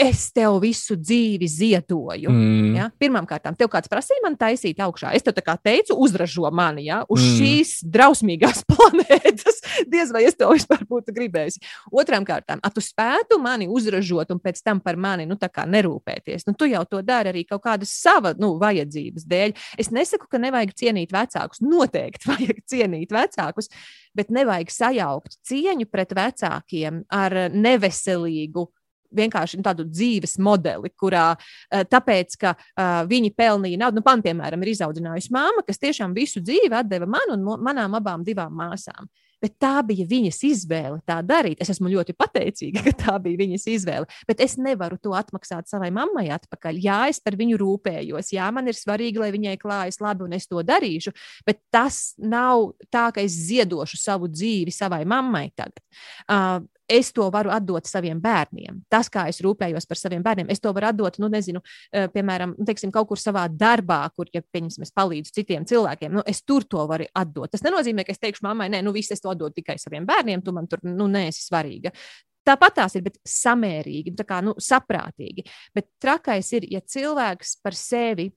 es 0.00 0.24
tev 0.34 0.58
visu 0.62 0.96
dzīvi 0.96 1.46
ziedoju. 1.48 2.32
Mm. 2.32 2.70
Ja? 2.76 2.88
Pirmkārt, 3.00 3.46
tev 3.58 3.70
kāds 3.72 3.90
prasīja 3.92 4.24
man 4.24 4.36
taisīt 4.40 4.80
augšā. 4.82 5.12
Es 5.16 5.24
tev 5.24 5.36
teicu, 5.36 5.96
uzražo 6.00 6.48
mani 6.54 6.86
ja? 6.88 7.02
uz 7.12 7.22
mm. 7.22 7.36
šīs 7.38 7.74
drausmīgās 7.92 8.64
planētas. 8.70 9.60
Diez 9.90 10.12
vai 10.14 10.24
es 10.28 10.36
to 10.38 10.50
vispār 10.52 10.84
būtu 10.88 11.14
gribējis. 11.14 11.60
Otrām 11.92 12.26
kārtām, 12.28 12.62
tu 12.74 12.84
spētu 12.84 13.38
mani 13.42 13.68
uzražot 13.70 14.32
un 14.34 14.40
pēc 14.42 14.62
tam 14.64 14.80
par 14.80 14.96
mani 14.96 15.26
nu, 15.28 15.36
nerūpēties. 15.36 16.46
Nu, 16.48 16.56
tu 16.58 16.68
jau 16.70 16.84
to 16.88 17.02
dari 17.06 17.32
arī 17.32 17.44
kaut 17.48 17.64
kādas 17.64 17.92
savas 17.92 18.38
nu, 18.40 18.54
vajadzības 18.60 19.26
dēļ. 19.28 19.56
Es 19.80 19.92
nesaku, 19.94 20.28
ka 20.30 20.40
nevajag 20.42 20.74
cienīt 20.78 21.14
vecākus. 21.14 21.62
Noteikti 21.64 22.30
vajag 22.32 22.62
cienīt 22.72 23.12
vecākus, 23.14 23.70
bet 24.16 24.32
nevajag 24.34 24.72
sajaukt 24.72 25.38
cieņu 25.48 25.88
pret 25.92 26.14
vecākiem 26.16 27.04
ar 27.12 27.36
neveselīgu 27.52 28.70
vienkārši 29.16 29.60
nu, 29.60 29.66
tādu 29.66 29.86
dzīves 29.88 30.38
modeli, 30.42 30.92
kurā 30.98 31.32
uh, 31.36 31.82
tāpēc, 31.88 32.38
ka 32.40 32.54
uh, 32.56 33.02
viņi 33.08 33.34
pelnīja 33.38 33.84
naudu, 33.84 34.00
nu, 34.00 34.06
man, 34.06 34.24
piemēram, 34.24 34.62
ir 34.64 34.74
izaudzinājusi 34.74 35.34
māma, 35.34 35.64
kas 35.66 35.82
tiešām 35.82 36.16
visu 36.16 36.42
dzīvi 36.44 36.82
deva 36.88 37.06
man 37.10 37.36
un 37.36 37.44
manām 37.62 37.98
abām 37.98 38.24
divām 38.26 38.54
māsām. 38.56 39.10
Bet 39.42 39.56
tā 39.58 39.80
bija 39.82 40.06
viņas 40.06 40.38
izvēle 40.46 41.00
tā 41.08 41.16
darīt. 41.26 41.58
Es 41.62 41.72
esmu 41.72 41.90
ļoti 41.90 42.14
pateicīga, 42.14 42.84
ka 42.86 42.92
tā 42.94 43.14
bija 43.22 43.40
viņas 43.40 43.66
izvēle. 43.74 44.06
Bet 44.28 44.42
es 44.44 44.54
nevaru 44.60 45.00
to 45.02 45.16
atmaksāt 45.18 45.70
savai 45.70 45.90
mammai 45.94 46.28
atpakaļ. 46.36 46.78
Jā, 46.82 47.00
es 47.10 47.18
par 47.22 47.36
viņu 47.40 47.58
rūpējos. 47.58 48.30
Jā, 48.36 48.50
man 48.54 48.70
ir 48.70 48.78
svarīgi, 48.78 49.18
lai 49.18 49.32
viņai 49.34 49.56
klājas 49.62 49.98
labi, 50.04 50.28
un 50.28 50.38
es 50.38 50.46
to 50.46 50.62
darīšu. 50.66 51.14
Bet 51.48 51.58
tas 51.74 52.14
nav 52.22 52.70
tā, 52.92 53.08
ka 53.14 53.24
es 53.24 53.34
ziedošu 53.48 53.98
savu 53.98 54.30
dzīvi 54.30 54.74
savai 54.74 55.02
mammai 55.10 55.48
tagad. 55.58 55.82
Uh, 56.30 56.62
es 56.88 57.12
to 57.14 57.28
varu 57.32 57.52
atdot 57.54 57.86
saviem 57.88 58.20
bērniem. 58.22 58.82
Tas, 58.90 59.10
kā 59.12 59.26
es 59.30 59.40
rūpējos 59.44 59.86
par 59.88 60.00
saviem 60.00 60.24
bērniem, 60.24 60.50
es 60.52 60.60
to 60.62 60.72
varu 60.74 60.90
atdot, 60.90 61.18
nu, 61.22 61.30
nezinu, 61.32 61.62
eh, 61.92 62.08
piemēram, 62.12 62.56
nu, 62.58 62.66
teiksim, 62.68 62.92
kaut 62.94 63.08
kur 63.10 63.20
savā 63.20 63.46
darbā, 63.48 64.02
kur, 64.16 64.28
ja, 64.34 64.42
pieņemsim, 64.42 64.82
es 64.86 64.94
palīdzu 64.94 65.34
citiem 65.38 65.66
cilvēkiem, 65.68 66.12
nu, 66.18 66.26
es 66.26 66.42
tur 66.42 66.64
to 66.64 66.84
varu 66.90 67.06
atdot. 67.14 67.50
Tas 67.52 67.64
nenozīmē, 67.66 68.06
ka 68.06 68.12
es 68.12 68.22
teikšu 68.22 68.46
mammai, 68.46 68.68
nē, 68.72 68.82
nu, 68.82 68.92
viss 68.92 69.14
es 69.14 69.22
to 69.22 69.32
atdodu 69.32 69.54
tikai 69.60 69.78
saviem 69.78 70.06
bērniem, 70.08 70.42
tu 70.42 70.52
man 70.52 70.68
tur, 70.70 70.82
nu, 70.86 71.08
neesi 71.10 71.46
svarīga. 71.46 71.94
Tāpat 72.42 72.74
tās 72.80 72.96
ir, 72.98 73.04
bet 73.06 73.20
samērīgi, 73.28 74.16
tā 74.18 74.26
kā 74.26 74.40
nu, 74.42 74.56
saprātīgi. 74.58 75.44
Bet 75.74 75.92
trakais 76.02 76.48
ir, 76.58 76.66
ja 76.74 76.80
cilvēks 76.82 77.60
par 77.62 77.76
sevi 77.78 78.32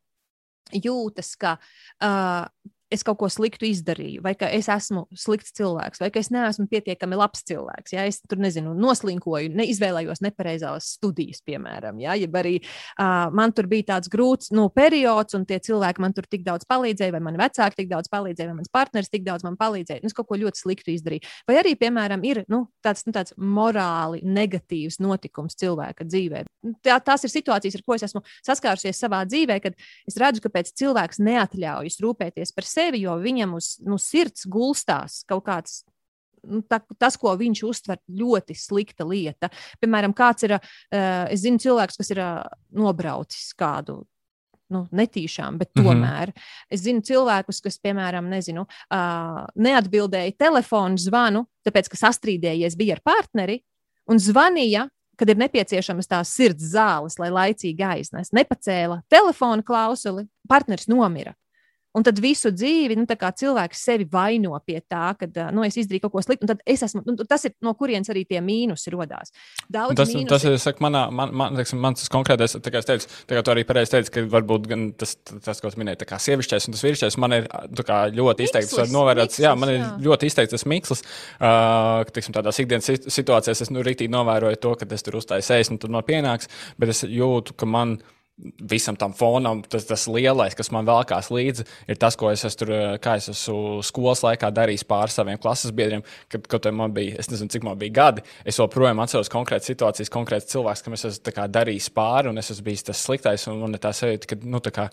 jūtas, 0.73 1.33
ka 1.41 1.55
uh, 1.57 2.45
es 2.95 3.03
kaut 3.05 3.19
ko 3.19 3.29
sliktu 3.31 3.67
izdarīju, 3.69 4.23
vai 4.25 4.33
ka 4.39 4.49
es 4.53 4.69
esmu 4.71 5.05
slikts 5.15 5.53
cilvēks, 5.57 6.01
vai 6.01 6.09
ka 6.13 6.21
es 6.21 6.31
neesmu 6.33 6.67
pietiekami 6.71 7.19
labs 7.19 7.43
cilvēks. 7.47 7.95
Ja 7.95 8.05
es 8.09 8.21
tur 8.23 8.41
nezinu, 8.41 8.73
noslinkoju, 8.79 9.51
neizvēlējos 9.55 10.23
nepareizās 10.25 10.95
studijas, 10.97 11.41
piemēram, 11.45 11.99
ja 12.03 12.15
arī 12.15 12.57
uh, 12.61 13.27
man 13.35 13.53
tur 13.55 13.69
bija 13.71 13.91
tāds 13.95 14.11
grūts 14.11 14.51
nu, 14.55 14.67
periods, 14.73 15.37
un 15.37 15.45
tie 15.47 15.59
cilvēki 15.63 16.03
man 16.03 16.15
tur 16.15 16.27
tik 16.29 16.45
daudz 16.45 16.67
palīdzēja, 16.69 17.13
vai 17.15 17.23
mani 17.23 17.41
vecāki 17.41 17.81
tik 17.81 17.91
daudz 17.91 18.11
palīdzēja, 18.13 18.51
vai 18.51 18.59
mans 18.59 18.71
partneris 18.73 19.11
tik 19.11 19.25
daudz 19.27 19.45
man 19.45 19.57
palīdzēja. 19.59 20.03
Es 20.05 20.15
kaut 20.15 20.29
ko 20.29 20.39
ļoti 20.39 20.61
sliktu 20.61 20.93
izdarīju. 20.95 21.25
Vai 21.49 21.59
arī, 21.61 21.75
piemēram, 21.79 22.23
ir 22.27 22.43
nu, 22.51 22.65
tāds, 22.85 23.05
nu, 23.07 23.13
tāds 23.15 23.35
morāli 23.37 24.21
negatīvs 24.25 24.99
notikums 25.03 25.57
cilvēka 25.59 26.07
dzīvē. 26.07 26.43
Tā, 26.85 26.99
tās 27.03 27.25
ir 27.25 27.33
situācijas, 27.33 27.77
ar 27.79 27.85
ko 27.85 27.97
es 27.97 28.05
esmu 28.07 28.23
saskārusies 28.45 28.99
savā 29.01 29.23
dzīvē, 29.29 29.59
kad 29.63 29.77
es 30.09 30.19
redzu, 30.21 30.43
ka 30.43 30.51
cilvēks 30.65 31.21
neatļaujas 31.23 31.99
rūpēties 32.03 32.53
par 32.55 32.67
sevi, 32.67 32.84
jo 32.93 33.17
viņam 33.17 33.55
uz 33.57 33.75
nu, 33.81 33.97
sirds 33.97 34.45
gulstās 34.45 35.23
kaut 35.25 35.45
kāds 35.47 35.83
nu, 36.45 36.61
tā, 36.69 36.79
tas, 36.99 37.17
ko 37.17 37.33
viņš 37.37 37.63
uztver, 37.65 38.01
ļoti 38.05 38.55
slikta 38.57 39.07
lieta. 39.07 39.49
Piemēram, 39.81 40.13
kāds 40.15 40.45
ir, 40.45 40.57
uh, 40.57 41.25
es 41.31 41.41
zinu, 41.45 41.61
cilvēks, 41.61 41.97
kas 42.01 42.11
ir 42.13 42.21
uh, 42.21 42.43
nobraucis 42.75 43.53
kādu. 43.57 44.03
Nu, 44.73 44.87
netīšām, 44.97 45.59
bet 45.61 45.69
mhm. 45.75 45.85
tomēr. 45.85 46.31
Mm 46.31 46.33
-hmm. 46.33 46.73
Es 46.73 46.81
zinu 46.81 47.01
cilvēkus, 47.05 47.61
kas, 47.61 47.75
piemēram, 47.77 48.25
nezinu, 48.29 48.63
uh, 48.65 49.43
neatbildēja 49.55 50.33
telefonu 50.37 50.97
zvanu, 50.97 51.45
tāpēc, 51.61 51.89
ka 51.89 51.97
sastrīdējies 51.97 52.75
bija 52.75 52.97
ar 52.97 53.01
partneri 53.05 53.59
un 54.09 54.17
zvanīja 54.17 54.87
kad 55.17 55.29
ir 55.29 55.37
nepieciešamas 55.37 56.07
tās 56.07 56.31
sirds 56.35 56.73
zāles, 56.73 57.19
lai 57.19 57.29
laicīgi 57.29 57.83
aiznes. 57.87 58.33
Nepacēla 58.35 59.01
telefona 59.11 59.63
klausuli, 59.63 60.27
partneris 60.49 60.89
nomira. 60.91 61.35
Un 61.95 62.03
tad 62.03 62.19
visu 62.19 62.51
dzīvi 62.51 62.97
nu, 62.99 63.05
cilvēks 63.07 63.83
sevi 63.87 64.07
vaino 64.11 64.57
pie 64.65 64.81
tā, 64.83 65.13
ka 65.19 65.27
nu, 65.55 65.63
es 65.63 65.77
izdarīju 65.79 66.05
kaut 66.05 66.15
ko 66.15 66.23
sliktu. 66.25 66.57
Es 66.67 66.83
esmu, 66.85 67.03
nu, 67.07 67.15
tas 67.27 67.47
ir 67.47 67.55
no 67.63 67.71
kurienes 67.77 68.11
arī 68.11 68.25
tie 68.27 68.41
mīnusi 68.43 68.91
radās. 68.93 69.31
Daudz 69.71 69.95
tas, 69.99 70.11
mīnusi... 70.11 70.29
tas 70.31 70.45
ir 70.47 70.57
saku, 70.61 70.83
manā, 70.83 71.05
man, 71.15 71.31
man, 71.35 71.55
teiksim, 71.59 71.79
mans 71.83 72.09
konkrētais, 72.11 72.57
tā 72.59 72.73
kā 72.73 72.81
es 72.83 72.89
teicu, 72.89 73.11
tā 73.29 73.37
kā 73.37 73.43
tu 73.45 73.53
arī 73.53 73.63
pareizi 73.67 73.95
teici, 73.95 74.11
ka 74.15 74.25
varbūt 74.33 74.67
gan 74.71 74.87
tas, 74.99 75.15
tas 75.45 75.63
ko 75.63 75.71
es 75.71 75.77
minēju, 75.79 76.01
tā 76.03 76.09
kā 76.09 76.19
sievišķais 76.21 76.67
un 76.67 76.75
tas 76.75 76.83
vīrišķais 76.85 77.19
man 77.23 77.37
ir 77.37 77.47
kā, 77.85 78.01
ļoti 78.15 78.49
izteikts. 78.49 78.73
Mikslis, 78.75 78.95
novērots, 78.95 79.31
mikslis, 79.31 79.45
jā, 79.45 79.53
man 79.59 79.71
ir 79.71 79.79
jā. 79.79 79.91
ļoti 80.09 80.31
izteikts 80.31 80.55
tas 80.57 80.67
mikslis. 80.67 81.05
Uh, 81.39 82.03
teiksim, 82.11 82.35
tādās 82.35 82.59
ikdienas 82.63 83.07
situācijās 83.07 83.63
es 83.63 83.71
nu, 83.71 83.85
rītīgi 83.85 84.11
novēroju 84.11 84.59
to, 84.61 84.75
ka 84.81 84.89
es 84.97 85.05
tur 85.05 85.21
uzstāju 85.21 85.47
sēnes 85.47 85.71
un 85.71 85.79
tur 85.79 85.93
no 85.95 86.03
pienāks, 86.05 86.51
bet 86.81 86.91
es 86.91 87.05
jūtu, 87.07 87.55
ka 87.55 87.69
man 87.69 87.97
ir 87.99 88.11
visam 88.71 88.97
tam 88.99 89.13
fonam, 89.15 89.61
tas, 89.63 89.85
tas 89.87 90.05
lielais, 90.11 90.55
kas 90.57 90.69
man 90.75 90.87
vēlkās 90.87 91.29
līdzi, 91.31 91.65
ir 91.87 91.99
tas, 91.99 92.17
ko 92.19 92.31
es 92.33 92.43
esmu, 92.43 92.59
tur, 92.59 92.71
es 93.15 93.29
esmu 93.31 93.83
skolas 93.85 94.25
laikā 94.25 94.49
darījis 94.55 94.83
pār 94.89 95.13
saviem 95.13 95.39
klases 95.41 95.71
biedriem. 95.75 96.03
Kad, 96.31 96.49
kad 96.51 96.67
man 96.75 96.93
bija, 96.95 97.15
es 97.21 97.31
nezinu, 97.31 97.51
cik 97.53 97.65
man 97.67 97.79
bija 97.79 97.95
gadi, 97.95 98.25
es 98.43 98.59
joprojām 98.59 98.99
atceros 99.03 99.31
konkrētas 99.31 99.71
situācijas, 99.71 100.11
konkrēts 100.11 100.51
cilvēks, 100.51 100.83
kam 100.83 100.97
es 100.97 101.07
esmu 101.11 101.35
kā, 101.35 101.47
darījis 101.59 101.91
pāri, 101.95 102.31
un 102.31 102.41
es 102.41 102.51
esmu 102.51 102.67
bijis 102.67 102.89
tas 102.89 103.03
sliktais, 103.07 103.47
man 103.51 103.77
ir 103.77 103.83
tā 103.83 103.93
sajūta, 103.95 104.33
ka, 104.33 104.39
nu, 104.43 104.63
tā 104.63 104.75
kā, 104.75 104.89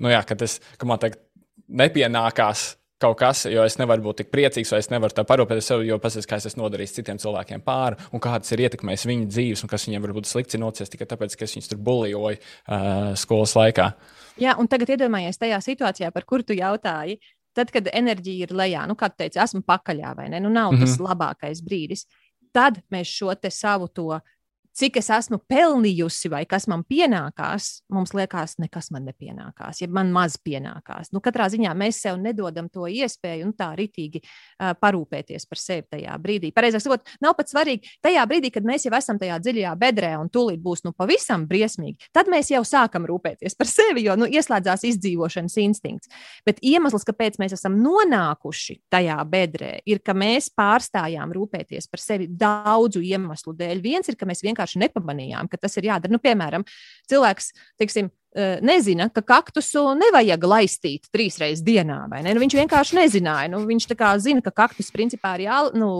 nu 0.00 0.12
jā, 0.14 0.22
ka, 0.28 0.38
tas, 0.40 0.56
ka 0.80 0.88
man 0.88 1.02
tagad 1.02 1.20
nepienākās 1.68 2.70
kaut 3.02 3.18
kas, 3.20 3.44
jo 3.50 3.64
es 3.66 3.76
nevaru 3.80 4.06
būt 4.06 4.22
tik 4.22 4.30
priecīgs, 4.32 4.72
vai 4.72 4.80
es 4.82 4.90
nevaru 4.92 5.16
tā 5.16 5.24
parūpēties 5.28 5.68
sev, 5.72 5.84
jo 5.86 5.98
pats, 6.02 6.18
kā 6.28 6.38
es 6.40 6.48
esmu 6.50 6.64
nodarījis 6.64 6.96
citiem 6.98 7.20
cilvēkiem 7.22 7.64
pāri, 7.66 7.98
un 8.14 8.22
kādas 8.22 8.54
ir 8.54 8.64
ietekmējis 8.66 9.06
viņu 9.10 9.28
dzīves, 9.30 9.64
un 9.64 9.72
kas 9.72 9.86
viņiem 9.88 10.06
varbūt 10.06 10.30
slikti 10.30 10.60
nociest 10.62 10.94
tikai 10.94 11.08
tāpēc, 11.10 11.36
ka 11.36 11.46
es 11.46 11.56
viņus 11.56 11.70
tur 11.72 11.82
bulijoju 11.84 12.38
uh, 12.38 13.12
skolas 13.18 13.54
laikā. 13.58 13.92
Jā, 14.40 14.56
un 14.60 14.70
tagad 14.70 14.94
iedomājies 14.94 15.40
tajā 15.40 15.60
situācijā, 15.64 16.12
par 16.14 16.26
kuru 16.28 16.46
tu 16.48 16.56
jautāji. 16.56 17.18
Tad, 17.52 17.68
kad 17.68 17.90
enerģija 17.92 18.46
ir 18.46 18.54
lejā, 18.56 18.86
nu, 18.88 18.96
kā 18.96 19.10
tu 19.12 19.18
teici, 19.20 19.40
esmu 19.42 19.60
pakaļā 19.68 20.14
vai 20.16 20.30
ne, 20.32 20.38
nu, 20.40 20.48
nav 20.48 20.70
mm 20.72 20.78
-hmm. 20.78 20.86
tas 20.86 20.94
mhm. 20.96 21.08
labākais 21.10 21.60
brīdis. 21.60 22.06
Tad 22.52 22.80
mēs 22.92 23.12
šo 23.12 23.34
savu 23.50 23.88
to 23.88 24.20
cik 24.76 24.98
es 25.00 25.10
esmu 25.12 25.38
pelnījusi 25.50 26.30
vai 26.32 26.42
kas 26.48 26.66
man 26.70 26.82
pienākās, 26.88 27.82
mums 27.92 28.14
liekas, 28.16 28.56
nekas 28.62 28.90
man 28.94 29.06
nepienākās, 29.08 29.82
ja 29.82 29.88
man 29.92 30.12
maz 30.14 30.38
pienākās. 30.42 31.12
Nu, 31.12 31.20
katrā 31.24 31.48
ziņā 31.52 31.74
mēs 31.78 32.00
sev 32.02 32.18
nedodam 32.20 32.68
to 32.72 32.88
iespēju 32.88 33.46
un 33.48 33.54
tā 33.56 33.72
ritīgi 33.78 34.22
uh, 34.22 34.72
parūpēties 34.80 35.46
par 35.48 35.60
sevi 35.60 35.86
tajā 35.92 36.16
brīdī. 36.22 36.52
Pareizāk 36.56 36.84
sakot, 36.84 37.12
nav 37.24 37.36
pat 37.38 37.52
svarīgi 37.52 37.92
tajā 38.04 38.24
brīdī, 38.28 38.52
kad 38.54 38.66
mēs 38.68 38.86
jau 38.88 38.94
esam 38.96 39.20
tajā 39.20 39.38
dziļajā 39.44 39.74
bedrē 39.80 40.14
un 40.20 40.30
tūlīt 40.32 40.62
būs 40.64 40.84
nu, 40.86 40.94
pavisam 40.96 41.46
briesmīgi. 41.50 42.10
Tad 42.16 42.30
mēs 42.32 42.52
jau 42.52 42.62
sākam 42.66 43.06
rūpēties 43.08 43.56
par 43.58 43.70
sevi, 43.70 44.06
jo 44.06 44.16
nu, 44.18 44.28
ieslēdzās 44.30 44.86
izdzīvošanas 44.88 45.58
instinkts. 45.62 46.10
Bet 46.48 46.62
iemesls, 46.64 47.06
kāpēc 47.08 47.38
mēs 47.42 47.56
esam 47.58 47.76
nonākuši 47.82 48.78
tajā 48.92 49.18
bedrē, 49.28 49.74
ir, 49.88 50.02
ka 50.04 50.16
mēs 50.16 50.48
pārstājām 50.56 51.34
rūpēties 51.36 51.90
par 51.92 52.02
sevi 52.02 52.28
daudzu 52.28 53.02
iemeslu 53.04 53.54
dēļ. 53.58 53.82
Viens 53.84 54.08
ir, 54.08 54.18
ka 54.18 54.28
mēs 54.28 54.42
vienkārši 54.44 54.61
vienkārši 54.62 54.82
nepamanījām, 54.86 55.50
ka 55.50 55.58
tas 55.58 55.76
ir 55.76 55.90
jādara. 55.90 56.12
Nu, 56.12 56.20
piemēram, 56.22 56.64
cilvēks, 57.10 57.52
teiksim, 57.80 58.10
nezina, 58.64 59.08
ka 59.12 59.22
kaktusu 59.26 59.84
nevajag 59.98 60.44
laistīt 60.48 61.08
trīs 61.12 61.36
reizes 61.40 61.64
dienā. 61.66 61.98
Nu, 62.08 62.40
viņš 62.40 62.56
vienkārši 62.56 62.96
nezināja. 62.96 63.50
Nu, 63.52 63.62
viņš 63.68 63.88
zina, 64.24 64.40
ka 64.44 64.52
kaktus 64.62 64.90
principā 64.94 65.34
ir 65.36 65.46
jā, 65.46 65.58
nu, 65.76 65.90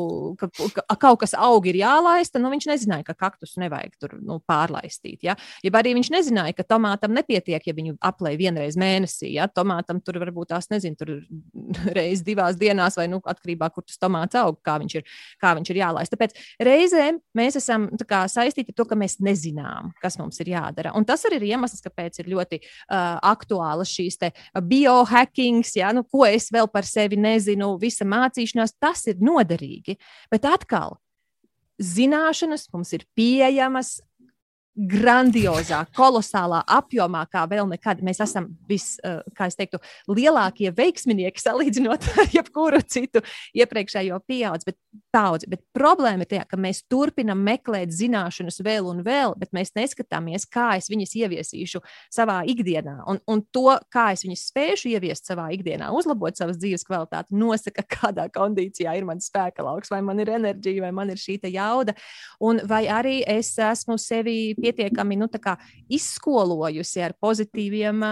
ka, 0.40 0.48
ka 0.78 0.96
kaut 0.96 1.20
kas 1.24 1.34
aug 1.36 1.66
ir 1.68 1.76
jālaista. 1.82 2.40
Nu, 2.40 2.50
viņš 2.52 2.68
nezināja, 2.70 3.06
ka 3.10 3.16
kaktus 3.26 3.56
nevajag 3.60 3.96
tur 4.00 4.16
nu, 4.20 4.38
pārlaistīt. 4.48 5.20
Ja? 5.26 5.36
ja 5.62 5.74
arī 5.78 5.94
viņš 5.98 6.12
nezināja, 6.14 6.56
ka 6.56 6.66
tomātam 6.74 7.12
nepietiek, 7.16 7.66
ja 7.66 7.76
viņu 7.76 7.98
aplēj 8.00 8.38
vienreiz 8.40 8.78
mēnesī. 8.80 9.34
Ja? 9.36 9.48
Tomātam 9.52 10.00
tur 10.00 10.20
varbūt 10.22 10.52
tās 10.54 10.70
nezinu, 10.72 10.96
tur 10.96 11.14
reizes 11.98 12.24
divās 12.24 12.56
dienās, 12.60 12.96
vai 12.96 13.08
nu, 13.12 13.20
atkarībā 13.20 13.68
no 13.68 13.76
kur 13.76 13.84
tas 13.86 14.00
tomāts 14.00 14.38
aug, 14.40 14.58
kā 14.64 14.78
viņš 14.80 14.96
ir, 15.00 15.06
kā 15.42 15.52
viņš 15.58 15.72
ir 15.72 15.82
jālaista. 15.82 16.16
Tāpēc 16.16 16.36
reizēm 16.64 17.20
mēs 17.36 17.60
esam 17.60 17.88
kā, 18.08 18.24
saistīti 18.30 18.72
ar 18.72 18.80
to, 18.80 18.88
ka 18.88 18.98
mēs 18.98 19.18
nezinām, 19.24 19.92
kas 20.02 20.18
mums 20.20 20.40
ir 20.42 20.52
jādara. 20.54 20.94
Un 20.96 21.06
tas 21.08 21.24
arī 21.28 21.40
ir 21.40 21.48
iemesls, 21.52 21.84
kāpēc 21.84 22.21
ir 22.22 22.30
ļoti 22.32 22.60
uh, 22.62 23.18
aktuālas 23.32 23.92
šīs 23.92 24.20
biohackings, 24.68 25.76
ja, 25.78 25.92
nu, 25.96 26.04
ko 26.08 26.24
es 26.28 26.50
vēl 26.54 26.70
par 26.72 26.88
sevi 26.88 27.18
nezinu, 27.20 27.74
visa 27.82 28.06
mācīšanās, 28.08 28.76
tas 28.80 29.06
ir 29.10 29.20
noderīgi. 29.22 29.98
Bet 30.32 30.46
atkal, 30.48 30.96
zināšanas 31.82 32.68
mums 32.72 32.94
ir 32.96 33.06
pieejamas 33.16 33.98
grandiozā, 34.72 35.82
kolosālā 35.92 36.62
apjomā, 36.78 37.26
kā 37.28 37.44
vēl 37.48 37.66
nekad. 37.68 38.00
Mēs 38.04 38.22
esam 38.24 38.48
vis, 38.68 38.98
eh, 39.04 39.20
kā 39.36 39.46
es 39.46 39.56
teiktu, 39.56 39.78
lielākie 40.08 40.72
veiksminieki 40.72 41.42
salīdzinot 41.42 42.08
ar 42.18 42.30
jebkuru 42.32 42.80
citu 42.88 43.20
iepriekšējo 43.54 44.20
pieaudzi, 44.26 44.70
bet, 44.70 44.78
paudzi. 45.12 45.48
Bet 45.52 45.62
problēma 45.76 46.24
ir 46.24 46.30
tā, 46.30 46.42
ka 46.48 46.58
mēs 46.60 46.82
turpinam 46.90 47.42
meklēt 47.44 47.92
zināšanas 47.94 48.60
vēl 48.64 48.88
un 48.90 49.02
vēl, 49.06 49.36
bet 49.40 49.52
mēs 49.56 49.74
neskatāmies, 49.76 50.46
kā 50.50 50.72
es 50.80 50.88
viņas 50.92 51.14
ieviesīšu 51.20 51.82
savā 52.12 52.40
ikdienā. 52.50 52.98
Un, 53.10 53.20
un 53.30 53.44
to, 53.54 53.68
kā 53.92 54.10
es 54.16 54.24
viņas 54.26 54.46
spēšu 54.50 54.92
ieviest 54.94 55.28
savā 55.28 55.50
ikdienā, 55.56 55.90
uzlabot 55.94 56.38
savas 56.38 56.60
dzīves 56.60 56.86
kvalitāti, 56.88 57.36
nosaka, 57.38 57.84
kādā 57.96 58.28
kondīcijā 58.32 58.96
ir 58.98 59.08
mans 59.08 59.28
spēka 59.30 59.64
lauks, 59.66 59.92
vai 59.92 60.02
man 60.04 60.22
ir 60.22 60.32
enerģija, 60.38 60.86
vai 60.86 60.92
man 60.96 61.12
ir 61.12 61.20
šī 61.20 61.38
jauda, 61.52 61.94
un 62.44 62.60
vai 62.68 62.84
arī 62.92 63.20
es 63.26 63.54
esmu 63.58 63.98
sevi 64.00 64.54
pietiekami 64.58 65.18
nu, 65.18 65.28
izskolojusi 65.92 67.02
ar 67.02 67.14
pozitīviem, 67.20 68.02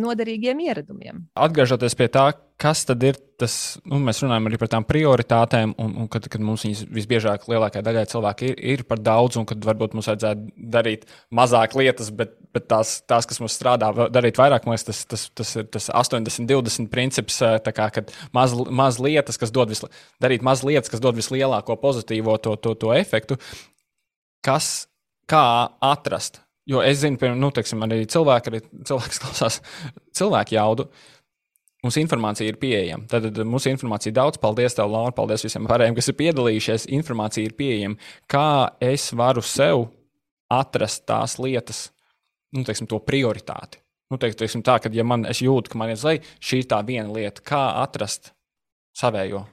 noderīgiem 0.00 0.62
ieradumiem. 0.68 1.24
Atgriežoties 1.38 1.96
pie 1.98 2.08
tā, 2.12 2.30
kas 2.58 2.82
tad 2.88 3.04
ir 3.06 3.18
tas, 3.38 3.52
nu, 3.86 4.00
mēs 4.02 4.18
runājam 4.24 4.48
arī 4.50 4.58
par 4.58 4.70
tām 4.72 4.84
prioritātēm, 4.86 5.76
un, 5.78 5.92
un 6.02 6.08
kad, 6.10 6.24
kad 6.30 6.42
mums 6.42 6.64
viņas 6.66 6.80
visbiežāk 6.90 7.46
lielākajai 7.50 7.84
daļai 7.86 8.02
cilvēki 8.10 8.48
ir, 8.50 8.56
ir 8.72 8.82
par 8.88 8.98
daudz, 8.98 9.38
un 9.38 9.46
kad 9.46 9.62
varbūt 9.62 9.94
mums 9.94 10.10
vajadzētu 10.10 10.66
darīt 10.74 11.06
mazāk 11.38 11.76
lietas, 11.78 12.10
bet, 12.18 12.34
bet 12.54 12.66
tās, 12.70 12.96
tās, 13.06 13.28
kas 13.30 13.38
mums 13.42 13.54
strādā, 13.54 13.92
darīt 14.10 14.40
vairāk, 14.42 14.66
man 14.66 14.74
liekas, 14.74 14.88
tas, 14.90 15.04
tas, 15.06 15.28
tas 15.38 15.54
ir 15.60 15.70
tas 15.70 15.86
80-20 16.02 16.90
princips, 16.90 17.38
kā, 17.70 17.88
kad 17.94 18.10
maz, 18.34 18.56
maz 18.82 18.98
lietas, 19.02 19.38
kas 19.38 19.54
dod, 19.54 19.70
visli, 19.70 19.90
darīt 20.22 20.42
maz 20.46 20.66
lietas, 20.66 20.90
kas 20.90 21.04
dod 21.04 21.18
vislielāko 21.18 21.78
pozitīvo 21.78 22.34
to, 22.42 22.56
to, 22.58 22.74
to 22.74 22.90
efektu. 22.96 23.38
Kas 24.42 24.88
kā 25.30 25.44
atrast. 25.84 26.42
Jo 26.68 26.82
es 26.84 27.00
zinu, 27.00 27.16
piemēram, 27.20 27.38
nu, 27.40 27.48
teiksim, 27.54 27.80
arī 27.86 28.02
cilvēki, 28.10 28.50
arī 28.50 28.60
cilvēks 28.90 29.20
klausās 29.22 29.60
cilvēku 30.18 30.58
jaudu. 30.58 30.88
Mums 31.84 31.94
informācija 32.00 32.50
ir 32.50 32.56
pieejama. 32.58 33.06
Tad, 33.06 33.28
mums 33.46 33.68
informācija 33.70 34.10
ir 34.10 34.16
daudz. 34.16 34.40
Paldies, 34.42 34.74
tev, 34.74 34.90
Laura. 34.90 35.14
Paldies 35.14 35.44
visiem 35.46 35.66
pārējiem, 35.68 35.94
kas 35.94 36.10
ir 36.10 36.16
piedalījušies. 36.18 36.88
Informācija 36.96 37.46
ir 37.46 37.54
pieejama. 37.58 38.00
Kā 38.30 38.48
es 38.82 39.12
varu 39.14 39.44
sev 39.46 39.86
atrast 40.50 41.04
tās 41.06 41.36
lietas, 41.38 41.84
nu, 42.56 42.64
teiksim, 42.66 42.88
to 42.90 42.98
prioritāti? 43.04 43.78
Nu, 44.10 44.18
teiksim, 44.18 44.64
tā, 44.64 44.78
ka, 44.82 44.90
ja 44.90 45.04
man, 45.04 45.26
es 45.28 45.42
jūtu, 45.44 45.70
ka 45.70 45.78
man 45.78 45.92
ir 45.92 46.00
zvaigznes, 46.00 46.40
šī 46.42 46.62
ir 46.62 46.68
tā 46.70 46.80
viena 46.88 47.12
lieta, 47.12 47.44
kā 47.44 47.62
atrast 47.84 48.32
savējo. 48.96 49.44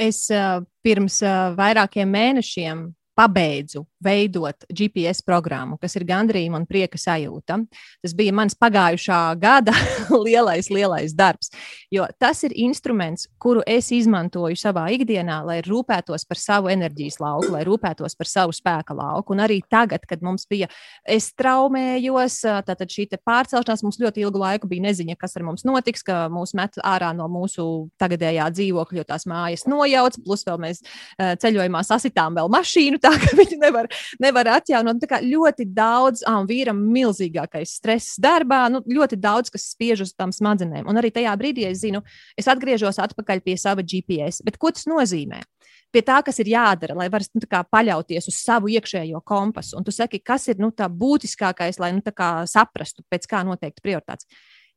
Es 0.00 0.26
uh, 0.32 0.60
pirms 0.84 1.18
uh, 1.24 1.50
vairākiem 1.56 2.12
mēnešiem 2.12 2.84
pabeidzu 3.18 3.82
veidot 4.04 4.64
GPS 4.72 5.22
programmu, 5.26 5.76
kas 5.80 5.96
ir 5.98 6.06
gandrīz 6.08 6.50
un 6.56 6.66
prieka 6.68 6.98
sajūta. 7.00 7.58
Tas 8.00 8.14
bija 8.16 8.32
mans 8.34 8.56
pagājušā 8.58 9.20
gada 9.40 9.74
lielais, 10.26 10.70
lielais 10.72 11.14
darbs. 11.16 11.52
Jo 11.92 12.06
tas 12.18 12.42
ir 12.46 12.54
instruments, 12.56 13.28
kuru 13.42 13.62
es 13.68 13.90
izmantoju 13.94 14.56
savā 14.58 14.86
ikdienā, 14.94 15.40
lai 15.46 15.58
rūpētos 15.66 16.24
par 16.28 16.40
savu 16.40 16.70
enerģijas 16.72 17.20
lauku, 17.20 17.52
lai 17.54 17.62
rūpētos 17.68 18.16
par 18.18 18.30
savu 18.30 18.56
spēka 18.56 18.96
lauku. 18.96 19.34
Un 19.34 19.44
arī 19.44 19.60
tagad, 19.70 20.06
kad 20.08 20.24
mums 20.24 20.46
bija, 20.50 20.70
es 21.04 21.30
traumējos, 21.38 22.40
tātad 22.66 22.88
šī 22.90 23.08
pārcelšanās 23.26 23.84
mums 23.84 24.00
ļoti 24.00 24.24
ilgu 24.24 24.40
laiku 24.40 24.70
bija 24.70 24.86
neziņa, 24.88 25.18
kas 25.20 25.36
ar 25.36 25.44
mums 25.46 25.66
notiks, 25.68 26.04
ka 26.06 26.24
mūs 26.32 26.54
met 26.56 26.78
ārā 26.86 27.10
no 27.16 27.26
mūsu 27.30 27.66
tagadējā 28.00 28.48
dzīvokļa, 28.54 29.00
jo 29.00 29.06
tās 29.08 29.26
mājas 29.28 29.66
nojauc, 29.70 30.18
plus 30.24 30.46
vēl 30.46 30.60
mēs 30.62 30.82
ceļojumā 31.18 31.82
sasitām 31.86 32.38
vēl 32.38 32.50
mašīnu, 32.52 33.00
tā 33.02 33.12
ka 33.20 33.34
viņi 33.38 33.60
nevar 33.60 33.89
nevar 34.22 34.48
atjaunot. 34.56 35.00
Tā 35.02 35.08
kā 35.10 35.20
ļoti 35.24 35.66
daudz, 35.76 36.24
ah, 36.28 36.40
vīram 36.48 36.80
milzīgākais 36.92 37.76
stress 37.80 38.18
darbā, 38.20 38.64
nu, 38.72 38.82
ļoti 38.86 39.18
daudz, 39.20 39.52
kas 39.52 39.70
spiež 39.74 40.04
uz 40.06 40.14
tām 40.16 40.34
smadzenēm. 40.34 40.88
Un 40.90 41.00
arī 41.00 41.12
tajā 41.14 41.32
brīdī 41.40 41.66
es 41.70 41.82
zinu, 41.84 42.02
es 42.38 42.50
atgriežos 42.50 43.00
atpakaļ 43.02 43.42
pie 43.44 43.56
sava 43.60 43.84
GPS. 43.86 44.44
Bet 44.46 44.60
ko 44.60 44.72
tas 44.74 44.88
nozīmē? 44.90 45.42
Pie 45.90 46.04
tā, 46.06 46.20
kas 46.22 46.38
ir 46.38 46.52
jādara, 46.52 46.94
lai 46.94 47.08
varētu 47.10 47.40
nu, 47.42 47.48
paļauties 47.74 48.28
uz 48.30 48.36
savu 48.38 48.70
iekšējo 48.70 49.18
kompasu. 49.26 49.74
Un 49.78 49.86
tu 49.86 49.94
saki, 49.94 50.20
kas 50.22 50.46
ir 50.52 50.60
nu, 50.62 50.70
būtiskākais, 50.70 51.80
lai 51.82 51.90
nu, 51.96 52.02
saprastu, 52.46 53.02
pēc 53.10 53.26
kā 53.26 53.42
noteikti 53.46 53.82
prioritātes. 53.82 54.28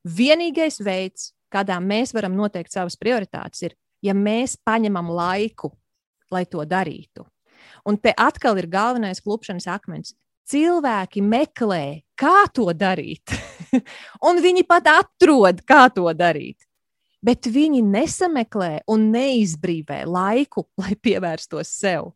Vienīgais 0.03 0.81
veids, 0.83 1.31
kādā 1.53 1.77
mēs 1.79 2.15
varam 2.17 2.33
noteikt 2.35 2.73
savas 2.73 2.97
prioritātes, 2.97 3.61
ir, 3.61 3.77
ja 4.01 4.17
mēs 4.17 4.57
paņemam 4.65 5.13
laiku, 5.13 5.71
lai 6.33 6.45
to 6.49 6.65
darītu. 6.65 7.27
Un 7.87 7.97
te 7.97 8.13
atkal 8.17 8.59
ir 8.61 8.69
galvenais 8.71 9.21
klupšanas 9.23 9.67
akmens. 9.71 10.13
Cilvēki 10.49 11.23
meklē, 11.23 12.03
kā 12.19 12.43
to 12.51 12.67
darīt, 12.75 13.31
un 14.27 14.41
viņi 14.43 14.65
pat 14.67 14.89
atrod, 14.91 15.61
kā 15.63 15.87
to 15.95 16.09
darīt. 16.17 16.65
Bet 17.23 17.47
viņi 17.47 17.79
nesameklē 17.87 18.81
un 18.91 19.07
neizbrīvē 19.13 20.03
laiku, 20.03 20.67
lai 20.81 20.97
pievērstos 20.99 21.71
sev. 21.71 22.11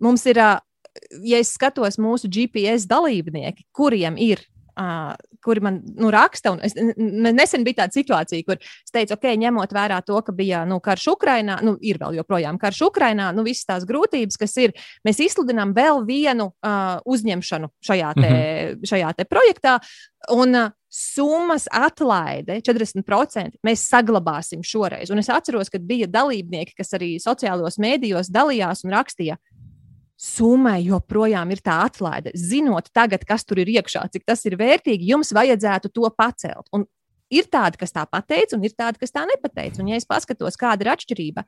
Mums 0.00 0.24
ir, 0.30 0.40
ja 0.40 1.40
es 1.42 1.52
skatos 1.52 2.00
mūsu 2.00 2.30
GPS 2.32 2.88
dalībnieki, 2.88 3.68
kuriem 3.76 4.16
ir 4.16 4.46
uh, 4.78 5.12
kuri 5.44 5.62
man 5.64 5.80
nu, 5.96 6.10
raksta. 6.12 6.52
Es, 6.66 6.74
nesen 6.96 7.64
bija 7.66 7.82
tāda 7.82 7.96
situācija, 7.96 8.46
kur 8.46 8.58
es 8.60 8.94
teicu, 8.94 9.16
ok, 9.16 9.28
ņemot 9.44 9.74
vērā 9.76 10.00
to, 10.06 10.18
ka 10.26 10.34
bija 10.36 10.64
nu, 10.68 10.80
karš 10.84 11.10
Ukrainā, 11.14 11.60
nu, 11.66 11.76
ir 11.80 12.00
vēl 12.00 12.20
joprojām 12.20 12.60
karš 12.60 12.82
Ukrainā, 12.90 13.30
nu, 13.36 13.44
visas 13.46 13.68
tās 13.68 13.86
grūtības, 13.88 14.40
kas 14.40 14.56
ir, 14.62 14.76
mēs 15.06 15.22
izsludinām 15.26 15.74
vēl 15.76 16.04
vienu 16.08 16.50
uh, 16.52 16.98
uzņemšanu 17.04 17.72
šajā, 17.86 18.12
te, 18.18 18.28
mm 18.28 18.36
-hmm. 18.36 18.92
šajā 18.92 19.14
te 19.16 19.28
projektā. 19.28 19.78
Un, 20.36 20.54
uh, 20.54 20.76
summas 20.90 21.68
atlaide 21.70 22.58
40% 22.66 23.60
mēs 23.66 23.84
saglabāsim 23.86 24.64
šoreiz. 24.66 25.12
Un 25.14 25.22
es 25.22 25.30
atceros, 25.30 25.70
ka 25.70 25.78
bija 25.78 26.08
dalībnieki, 26.10 26.74
kas 26.80 26.90
arī 26.98 27.12
sociālajos 27.22 27.78
mēdījos 27.82 28.32
dalījās 28.34 28.82
un 28.84 28.96
rakstīja, 28.96 29.38
summai 30.20 30.82
joprojām 30.84 31.52
ir 31.54 31.62
tā 31.64 31.78
atlaide. 31.86 32.34
Zinot 32.36 32.90
tagad, 32.92 33.24
kas 33.28 33.46
tur 33.48 33.62
ir 33.62 33.70
iekšā, 33.78 34.04
cik 34.12 34.26
tas 34.28 34.44
ir 34.44 34.58
vērtīgi, 34.60 35.08
jums 35.14 35.32
vajadzētu 35.36 35.92
to 35.96 36.10
pacelt. 36.12 36.68
Un 36.76 36.84
ir 37.32 37.48
tādi, 37.48 37.80
kas 37.80 37.94
tā 37.94 38.04
pateica, 38.10 38.58
un 38.58 38.66
ir 38.66 38.74
tādi, 38.76 39.00
kas 39.00 39.14
tā 39.14 39.24
nepateica. 39.28 39.80
Un, 39.80 39.92
ja 39.92 40.00
es 40.00 40.08
paskatos, 40.08 40.58
kāda 40.60 40.84
ir 40.84 40.92
atšķirība, 40.92 41.46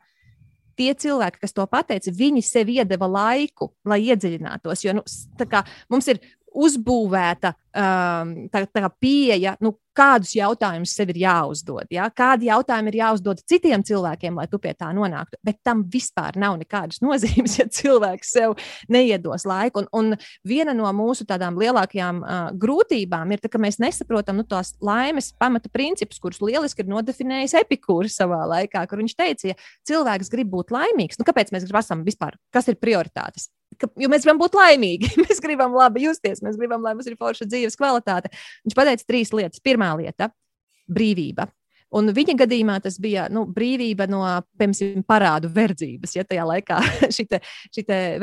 tie 0.79 0.93
cilvēki, 1.05 1.43
kas 1.43 1.53
to 1.53 1.67
pateica, 1.69 2.15
viņi 2.17 2.45
sev 2.47 2.71
iedeva 2.73 3.11
laiku, 3.11 3.75
lai 3.85 4.01
iedziļinātos. 4.07 4.87
Jo 4.87 4.97
nu, 4.97 5.05
kā, 5.51 5.67
mums 5.93 6.09
ir 6.09 6.23
uzbūvēta 6.53 7.53
um, 7.53 8.33
tā, 8.53 8.65
tā 8.69 8.89
pieeja, 9.01 9.57
nu, 9.65 9.75
kādus 9.97 10.35
jautājumus 10.37 10.95
sev 10.97 11.13
ir 11.13 11.21
jāuzdod. 11.23 11.89
Ja? 11.93 12.09
Kādi 12.15 12.49
jautājumi 12.49 12.93
ir 12.93 12.99
jāuzdod 13.03 13.43
citiem 13.49 13.85
cilvēkiem, 13.87 14.39
lai 14.41 14.49
tu 14.51 14.61
pie 14.63 14.75
tā 14.79 14.91
nonāktu. 14.97 15.39
Bet 15.45 15.61
tam 15.67 15.85
vispār 15.93 16.39
nav 16.41 16.59
nekādas 16.61 17.03
nozīmes, 17.07 17.59
ja 17.61 17.69
cilvēks 17.69 18.35
sev 18.37 18.57
neiedos 18.93 19.47
laiku. 19.49 19.85
Un, 19.85 19.89
un 19.93 20.19
viena 20.49 20.75
no 20.77 20.91
mūsu 20.97 21.27
tādām 21.29 21.59
lielākajām 21.61 22.21
uh, 22.23 22.43
grūtībām 22.63 23.35
ir, 23.35 23.43
tā, 23.43 23.53
ka 23.53 23.63
mēs 23.63 23.81
nesaprotam 23.83 24.41
nu, 24.41 24.47
tos 24.49 24.75
laimes 24.85 25.33
pamata 25.41 25.73
principus, 25.73 26.21
kurus 26.23 26.43
lieliski 26.45 26.85
ir 26.85 26.93
nodefinējis 26.93 27.59
Epikūrs 27.63 28.19
savā 28.21 28.43
laikā, 28.57 28.85
kur 28.91 29.03
viņš 29.03 29.17
teica, 29.19 29.53
ja 29.53 29.59
cilvēks 29.89 30.33
grib 30.33 30.53
būt 30.53 30.75
laimīgs, 30.75 31.21
nu, 31.21 31.29
kāpēc 31.29 31.55
mēs 31.55 31.69
gribam 31.69 32.07
vispār, 32.07 32.39
kas 32.55 32.71
ir 32.73 32.81
prioritātes? 32.81 33.51
ka, 33.81 33.89
jo 33.99 34.09
mēs 34.11 34.25
gribam 34.25 34.41
būt 34.43 34.57
laimīgi, 34.57 35.11
mēs 35.25 35.41
gribam 35.43 35.75
labi 35.77 36.07
justies, 36.07 36.43
mēs 36.45 36.59
gribam, 36.61 36.83
lai 36.85 36.95
mums 36.97 37.09
ir 37.09 37.19
forša 37.21 37.47
dzīves 37.49 37.79
kvalitāte. 37.79 38.33
Viņš 38.67 38.77
pateica 38.79 39.09
trīs 39.09 39.33
lietas. 39.35 39.63
Pirmā 39.65 39.82
lieta- 39.99 40.31
brīvība. 40.97 41.49
Un 41.93 42.09
viņa 42.09 42.35
gadījumā 42.41 42.79
tas 42.81 42.97
bija 43.03 43.27
nu, 43.29 43.45
brīvība 43.45 44.07
no 44.09 44.23
piemēram, 44.59 45.03
parādu 45.05 45.51
verdzības. 45.53 46.15
Ja 46.17 46.25
tajā 46.25 46.47
laikā 46.49 46.79
šī 47.17 47.27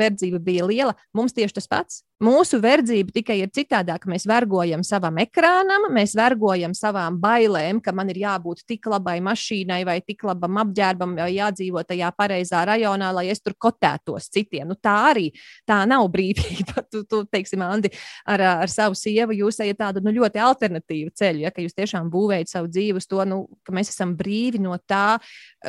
verdzība 0.00 0.40
bija 0.42 0.66
liela, 0.66 0.94
mums 1.14 1.36
tieši 1.36 1.60
tas 1.60 1.70
pats 1.70 2.02
Mūsu 2.20 2.58
verdzība 2.60 3.14
tikai 3.16 3.38
ir 3.40 3.48
citādāka. 3.48 4.04
Mēs 4.12 4.26
vergojam 4.28 4.82
savam 4.84 5.16
ekrānam, 5.22 5.86
mēs 5.96 6.12
vergojam 6.18 6.74
savām 6.76 7.14
bailēm, 7.16 7.78
ka 7.80 7.94
man 7.96 8.10
ir 8.12 8.18
jābūt 8.20 8.66
tik 8.68 8.90
labai 8.92 9.14
mašīnai 9.24 9.78
vai 9.88 9.94
tik 10.04 10.26
labam 10.28 10.58
apģērbam, 10.60 11.14
vai 11.16 11.30
jādzīvot 11.32 11.88
tajā 11.88 12.10
pareizā 12.12 12.66
rajonā, 12.68 13.08
lai 13.16 13.30
es 13.32 13.40
tur 13.40 13.54
kotētos 13.56 14.28
citiem. 14.34 14.68
Nu, 14.68 14.76
tā 14.76 14.98
arī 15.14 15.30
tā 15.64 15.78
nav 15.88 16.04
brīvība. 16.12 16.84
tu, 16.92 17.06
tu 17.08 17.22
teiksim, 17.24 17.64
Andi, 17.64 17.88
ar, 18.28 18.44
ar 18.66 18.68
savu 18.68 19.00
sievu 19.00 19.38
jūs 19.38 19.62
ejat 19.64 19.80
tādu 19.80 20.04
nu, 20.04 20.12
ļoti 20.20 20.44
alternatīvu 20.44 21.14
ceļu, 21.16 21.46
ja, 21.46 21.54
ka 21.56 21.64
jūs 21.64 21.78
tiešām 21.80 22.12
būvējat 22.12 22.52
savu 22.52 22.68
dzīvi 22.68 23.00
uz 23.00 23.08
to, 23.08 23.24
nu, 23.24 23.40
ka 23.64 23.72
mēs 23.72 23.94
esam 23.94 24.12
brīvi 24.20 24.60
no 24.60 24.76
tā, 24.84 25.16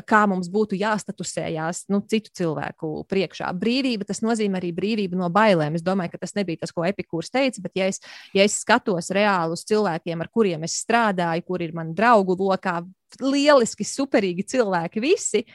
kā 0.03 0.25
mums 0.27 0.51
būtu 0.51 0.75
jāstatusējās 0.83 1.85
nu, 1.95 2.03
citu 2.11 2.35
cilvēku 2.41 2.91
priekšā. 3.07 3.55
Brīvība 3.55 4.11
tas 4.11 4.19
nozīmē 4.19 4.59
arī 4.59 4.75
brīvību 4.75 5.23
no 5.23 5.31
bailēm. 5.31 5.79
Es 5.79 5.87
domāju, 5.87 6.17
ka 6.17 6.23
tas 6.25 6.35
nebija 6.41 6.65
tas, 6.65 6.73
ko 6.75 6.85
Epikūrs 6.87 7.31
teica, 7.31 7.63
bet 7.63 7.77
ja 7.79 7.89
es, 7.91 8.01
ja 8.35 8.45
es 8.45 8.59
skatos 8.65 9.11
reāli 9.15 9.55
uz 9.55 9.65
cilvēkiem, 9.69 10.21
ar 10.21 10.31
kuriem 10.33 10.67
es 10.67 10.81
strādāju, 10.83 11.45
kur 11.47 11.63
ir 11.63 11.75
mani 11.77 11.95
draugu 11.97 12.35
lokā, 12.39 12.81
lieliski, 13.21 13.87
superīgi 13.87 14.47
cilvēki 14.53 15.03
visi. 15.03 15.45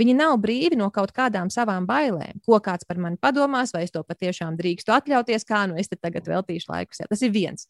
Viņi 0.00 0.16
nav 0.18 0.34
brīvi 0.42 0.74
no 0.74 0.88
kaut 0.90 1.12
kādām 1.14 1.52
savām 1.54 1.84
bailēm. 1.86 2.40
Ko 2.42 2.58
kāds 2.62 2.86
par 2.88 2.98
mani 2.98 3.18
padomās, 3.22 3.70
vai 3.74 3.84
es 3.86 3.94
to 3.94 4.02
patiešām 4.02 4.56
drīkstu 4.58 4.90
atļauties, 4.90 5.46
kā 5.46 5.62
nu 5.70 5.78
es 5.78 5.90
te 5.90 5.98
tagad 6.00 6.26
veltīšu 6.26 6.72
laiku. 6.72 6.98
Tas 7.06 7.22
ir 7.22 7.30
viens. 7.34 7.68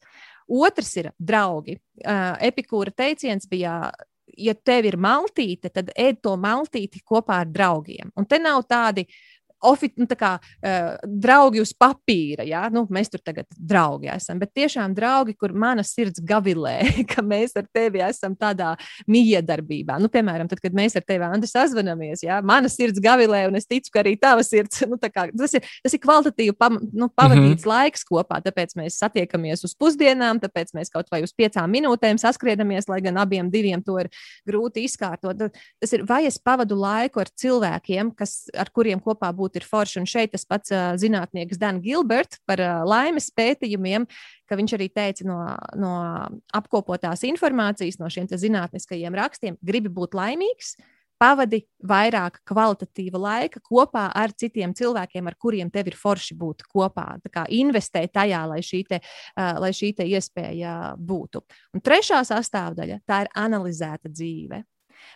Otrs 0.49 0.95
ir 1.03 1.11
draugi. 1.21 1.77
Epikūra 2.01 2.95
teiciens 2.97 3.45
bija, 3.51 3.93
ja 4.41 4.57
tev 4.57 4.89
ir 4.89 4.97
maltīte, 4.97 5.69
tad 5.69 5.93
ēd 5.93 6.23
to 6.25 6.33
maltīti 6.41 7.05
kopā 7.05 7.43
ar 7.45 7.53
draugiem. 7.53 8.09
Un 8.17 8.25
te 8.25 8.41
nav 8.41 8.65
tādi 8.73 9.05
uh, 9.05 9.21
ofi, 9.71 9.91
nu, 10.01 10.07
kā, 10.19 10.35
uh, 10.39 10.91
draugi 11.05 11.63
uz 11.63 11.73
papīra. 11.77 12.47
Ja? 12.49 12.67
Nu, 12.73 12.85
mēs 12.93 13.11
tur 13.13 13.23
tagad 13.25 13.49
draugi 13.57 14.11
esam, 14.15 14.41
bet 14.43 14.55
tiešām 14.57 14.95
draugi, 14.97 15.37
kur 15.39 15.55
mana 15.57 15.85
sirds 15.87 16.23
gavilē, 16.25 16.77
ka 17.13 17.25
mēs 17.25 17.57
ar 17.59 17.69
tevi 17.75 18.03
esam 18.05 18.37
tādā 18.39 18.75
miedarbībā. 19.11 19.99
Nu, 20.03 20.11
piemēram, 20.13 20.49
tad, 20.51 20.63
kad 20.65 20.77
mēs 20.77 20.99
ar 20.99 21.07
tevi 21.07 21.27
Andi 21.29 21.49
sazvanamies, 21.51 22.25
ja? 22.27 22.41
mana 22.45 22.71
sirds 22.73 23.03
gavilē, 23.03 23.47
un 23.49 23.59
es 23.61 23.69
ticu, 23.69 23.93
ka 23.95 24.05
arī 24.05 24.17
tava 24.21 24.45
sirds. 24.47 24.83
Nu, 24.95 24.99
kā, 25.01 25.25
tas, 25.33 25.55
ir, 25.57 25.65
tas 25.83 25.95
ir 25.97 26.01
kvalitatīvi 26.03 26.53
pam, 26.61 26.77
nu, 26.93 27.09
pavadīts 27.17 27.65
mm 27.65 27.65
-hmm. 27.65 27.71
laiks 27.71 28.05
kopā, 28.07 28.37
tāpēc 28.45 28.77
mēs 28.79 28.99
satiekamies 29.01 29.65
uz 29.67 29.73
pusdienām, 29.75 30.39
tāpēc 30.43 30.71
mēs 30.77 30.93
kaut 30.93 31.09
vai 31.11 31.23
uz 31.25 31.33
piecām 31.33 31.73
minūtēm 31.73 32.21
saskriedamies, 32.21 32.87
lai 32.89 33.01
gan 33.03 33.19
abiem 33.19 33.51
diviem 33.51 33.83
to 33.83 33.97
ir 33.99 34.11
grūti 34.47 34.85
izkārtot. 34.87 35.51
Tas 35.81 35.93
ir, 35.97 36.05
vai 36.07 36.25
es 36.29 36.39
pavadu 36.39 36.77
laiku 36.79 37.23
ar 37.25 37.31
cilvēkiem, 37.43 38.13
kas, 38.15 38.37
ar 38.55 38.71
kuriem 38.75 39.01
kopā 39.03 39.33
būtu 39.55 39.69
forši. 39.69 40.01
Un 40.01 40.07
šeit 40.07 40.33
tas 40.35 40.45
pats 40.45 40.73
uh, 40.73 40.95
zinātnieks 40.99 41.59
Dan 41.59 41.81
Gilbert 41.83 42.41
par 42.47 42.61
uh, 42.61 42.83
laimes 42.85 43.31
pētījumiem, 43.31 44.07
ka 44.49 44.57
viņš 44.57 44.75
arī 44.77 44.89
teica 44.93 45.25
no, 45.25 45.39
no 45.77 45.95
apkopotās 46.53 47.25
informācijas, 47.25 47.99
no 47.99 48.09
šiem 48.09 48.29
zinātniskajiem 48.29 49.15
rakstiem, 49.15 49.57
gribi 49.63 49.89
būt 49.89 50.15
laimīgs. 50.15 50.77
Pavadi 51.15 51.61
vairāk 51.87 52.41
kvalitatīva 52.45 53.21
laika 53.23 53.61
kopā 53.63 54.09
ar 54.19 54.33
citiem 54.35 54.75
cilvēkiem, 54.75 55.29
ar 55.31 55.37
kuriem 55.39 55.71
tev 55.71 55.87
ir 55.87 55.95
forši 55.97 56.35
būt 56.37 56.67
kopā. 56.67 57.07
Tā 57.23 57.31
kā 57.31 57.45
investē 57.55 58.03
tajā, 58.11 58.43
lai 58.51 58.59
šī, 58.67 58.83
te, 58.89 58.99
uh, 59.01 59.55
lai 59.63 59.71
šī 59.73 59.95
te 59.97 60.05
iespēja 60.11 60.97
būtu. 60.99 61.45
Un 61.73 61.81
trešā 61.81 62.21
sastāvdaļa- 62.27 63.01
tā 63.09 63.25
ir 63.25 63.33
analizēta 63.39 64.11
dzīve. 64.11 64.65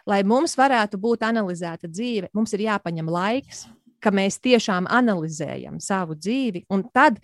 Lai 0.09 0.23
mums 0.27 0.55
varētu 0.59 1.01
būt 1.01 1.27
analizēta 1.27 1.91
dzīve, 1.91 2.31
mums 2.37 2.55
ir 2.57 2.65
jāpaņem 2.69 3.11
laiks, 3.13 3.67
ka 4.03 4.13
mēs 4.15 4.41
tiešām 4.45 4.89
analizējam 4.91 5.79
savu 5.83 6.17
dzīvi, 6.19 6.67
un 6.75 6.87
tad, 6.95 7.19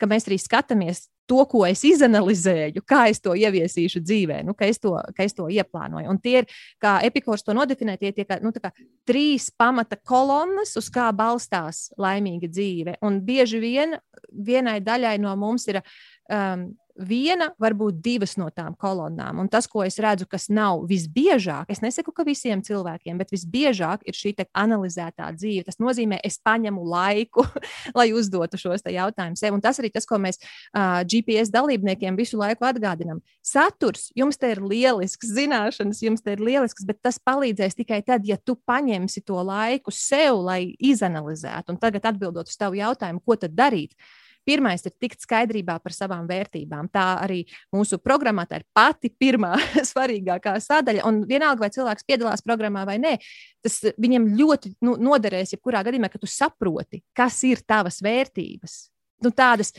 kad 0.00 0.10
mēs 0.10 0.28
arī 0.28 0.38
skatāmies 0.40 1.08
to, 1.30 1.44
ko 1.46 1.62
es 1.68 1.84
izanalizēju, 1.86 2.82
kā 2.88 3.04
es 3.12 3.20
to 3.22 3.36
ieviesīšu 3.38 4.02
dzīvē, 4.02 4.40
nu, 4.46 4.54
ka, 4.58 4.66
es 4.66 4.80
to, 4.82 4.96
ka 5.14 5.26
es 5.26 5.36
to 5.36 5.46
ieplānoju. 5.52 6.10
Un 6.10 6.18
tie 6.22 6.40
ir, 6.42 6.48
kā 6.82 6.96
epikors 7.06 7.44
to 7.46 7.54
nodefinē, 7.54 7.94
tie 8.00 8.10
ir 8.10 8.42
nu, 8.42 8.50
trīs 9.06 9.46
pamata 9.54 9.98
kolonnas, 10.10 10.74
uz 10.80 10.90
kā 10.90 11.06
balstās 11.14 11.88
laimīga 12.00 12.50
dzīve. 12.50 12.96
Un 13.06 13.20
bieži 13.26 13.62
vien 13.62 13.94
vienai 14.30 14.80
daļai 14.82 15.16
no 15.22 15.36
mums 15.38 15.68
ir 15.70 15.80
um, 15.82 16.70
viena, 17.06 17.50
varbūt 17.60 18.00
divas 18.04 18.36
no 18.40 18.48
tām 18.54 18.74
kolonnām. 18.78 19.40
Un 19.42 19.48
tas, 19.50 19.66
ko 19.70 19.82
es 19.86 19.98
redzu, 20.02 20.26
kas 20.30 20.48
nav 20.52 20.84
visbiežāk, 20.90 21.70
es 21.72 21.82
nesaku, 21.84 22.12
ka 22.14 22.24
visiem 22.26 22.62
cilvēkiem, 22.64 23.18
bet 23.20 23.32
visbiežāk 23.34 24.04
ir 24.08 24.16
šī 24.16 24.34
analizētā 24.56 25.30
dzīve. 25.36 25.66
Tas 25.66 25.80
nozīmē, 25.82 26.20
es 26.24 26.38
paņemu 26.44 26.84
laiku, 26.86 27.44
lai 27.98 28.10
uzdotu 28.16 28.60
šos 28.60 28.86
jautājumus 28.86 29.42
sev. 29.42 29.56
Un 29.56 29.64
tas 29.64 29.80
arī 29.82 29.90
tas, 29.92 30.06
ko 30.08 30.20
mēs 30.22 30.40
uh, 30.40 31.02
GPS 31.04 31.52
dalībniekiem 31.54 32.16
visu 32.18 32.40
laiku 32.40 32.68
atgādinām. 32.68 33.20
Saturs 33.44 34.08
jums 34.16 34.40
te 34.40 34.52
ir 34.54 34.62
lielisks, 34.64 35.32
zināšanas 35.34 36.02
jums 36.04 36.24
te 36.24 36.36
ir 36.36 36.44
lielisks, 36.44 36.86
bet 36.88 37.00
tas 37.04 37.20
palīdzēs 37.22 37.78
tikai 37.82 38.02
tad, 38.06 38.26
ja 38.28 38.38
tu 38.38 38.56
paņemsi 38.68 39.24
to 39.26 39.40
laiku 39.44 39.94
sev, 39.94 40.40
lai 40.46 40.74
izanalizētu. 40.78 41.74
Un 41.74 41.80
tagad 41.82 42.10
atbildot 42.12 42.50
uz 42.50 42.58
tavu 42.60 42.80
jautājumu, 42.80 43.22
ko 43.24 43.38
tad 43.40 43.56
darīt? 43.56 43.96
Pirmais 44.50 44.82
ir 44.82 44.94
tikt 44.98 45.22
skaidrībā 45.22 45.76
par 45.82 45.94
savām 45.94 46.26
vērtībām. 46.26 46.88
Tā 46.90 47.06
arī 47.22 47.44
mūsu 47.74 48.00
programmā 48.02 48.46
ir 48.56 48.64
pati 48.74 49.12
pirmā 49.14 49.52
svarīgākā 49.90 50.56
sadaļa. 50.64 51.06
Un 51.06 51.22
vienalga, 51.28 51.62
vai 51.62 51.70
cilvēks 51.74 52.06
piedalās 52.08 52.42
programmā 52.42 52.82
vai 52.88 52.98
nē, 53.02 53.16
tas 53.62 53.80
viņam 54.00 54.30
ļoti 54.40 54.74
nu, 54.86 54.96
noderēs, 54.98 55.54
jebkurā 55.54 55.84
gadījumā, 55.86 56.10
ka 56.10 56.18
tu 56.18 56.30
saproti, 56.30 57.04
kas 57.14 57.38
ir 57.46 57.62
tavas 57.62 58.00
vērtības. 58.02 58.80
Nu, 59.24 59.30
tādas, 59.36 59.74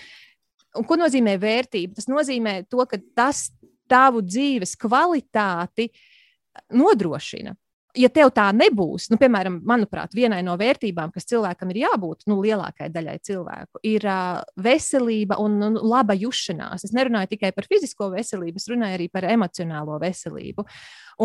un 0.78 0.88
ko 0.88 0.96
nozīmē 1.02 1.36
vērtība? 1.42 1.98
Tas 1.98 2.08
nozīmē 2.12 2.62
to, 2.72 2.86
ka 2.88 3.02
tas 3.18 3.50
tavu 3.92 4.24
dzīves 4.24 4.78
kvalitāti 4.80 5.90
nodrošina 6.72 7.58
ja 7.98 8.10
tev 8.14 8.32
tā 8.36 8.48
nebūs, 8.56 9.08
nu, 9.12 9.18
piemēram, 9.22 9.60
manuprāt, 9.68 10.16
vienai 10.16 10.42
no 10.46 10.56
vērtībām, 10.60 11.12
kas 11.14 11.28
cilvēkam 11.30 11.72
ir 11.74 11.82
jābūt, 11.84 12.26
nu, 12.32 12.40
lielākai 12.44 12.90
daļai 12.94 13.18
cilvēku, 13.28 13.82
ir 13.88 14.06
uh, 14.08 14.42
veselība 14.62 15.38
un 15.44 15.58
nu, 15.62 15.72
laba 15.92 16.16
jušanās. 16.18 16.86
Es 16.88 16.96
nerunāju 16.96 17.34
tikai 17.36 17.54
par 17.56 17.68
fizisko 17.70 18.12
veselību, 18.16 18.62
es 18.62 18.70
runāju 18.72 19.00
arī 19.00 19.08
par 19.14 19.28
emocionālo 19.32 20.00
veselību. 20.02 20.66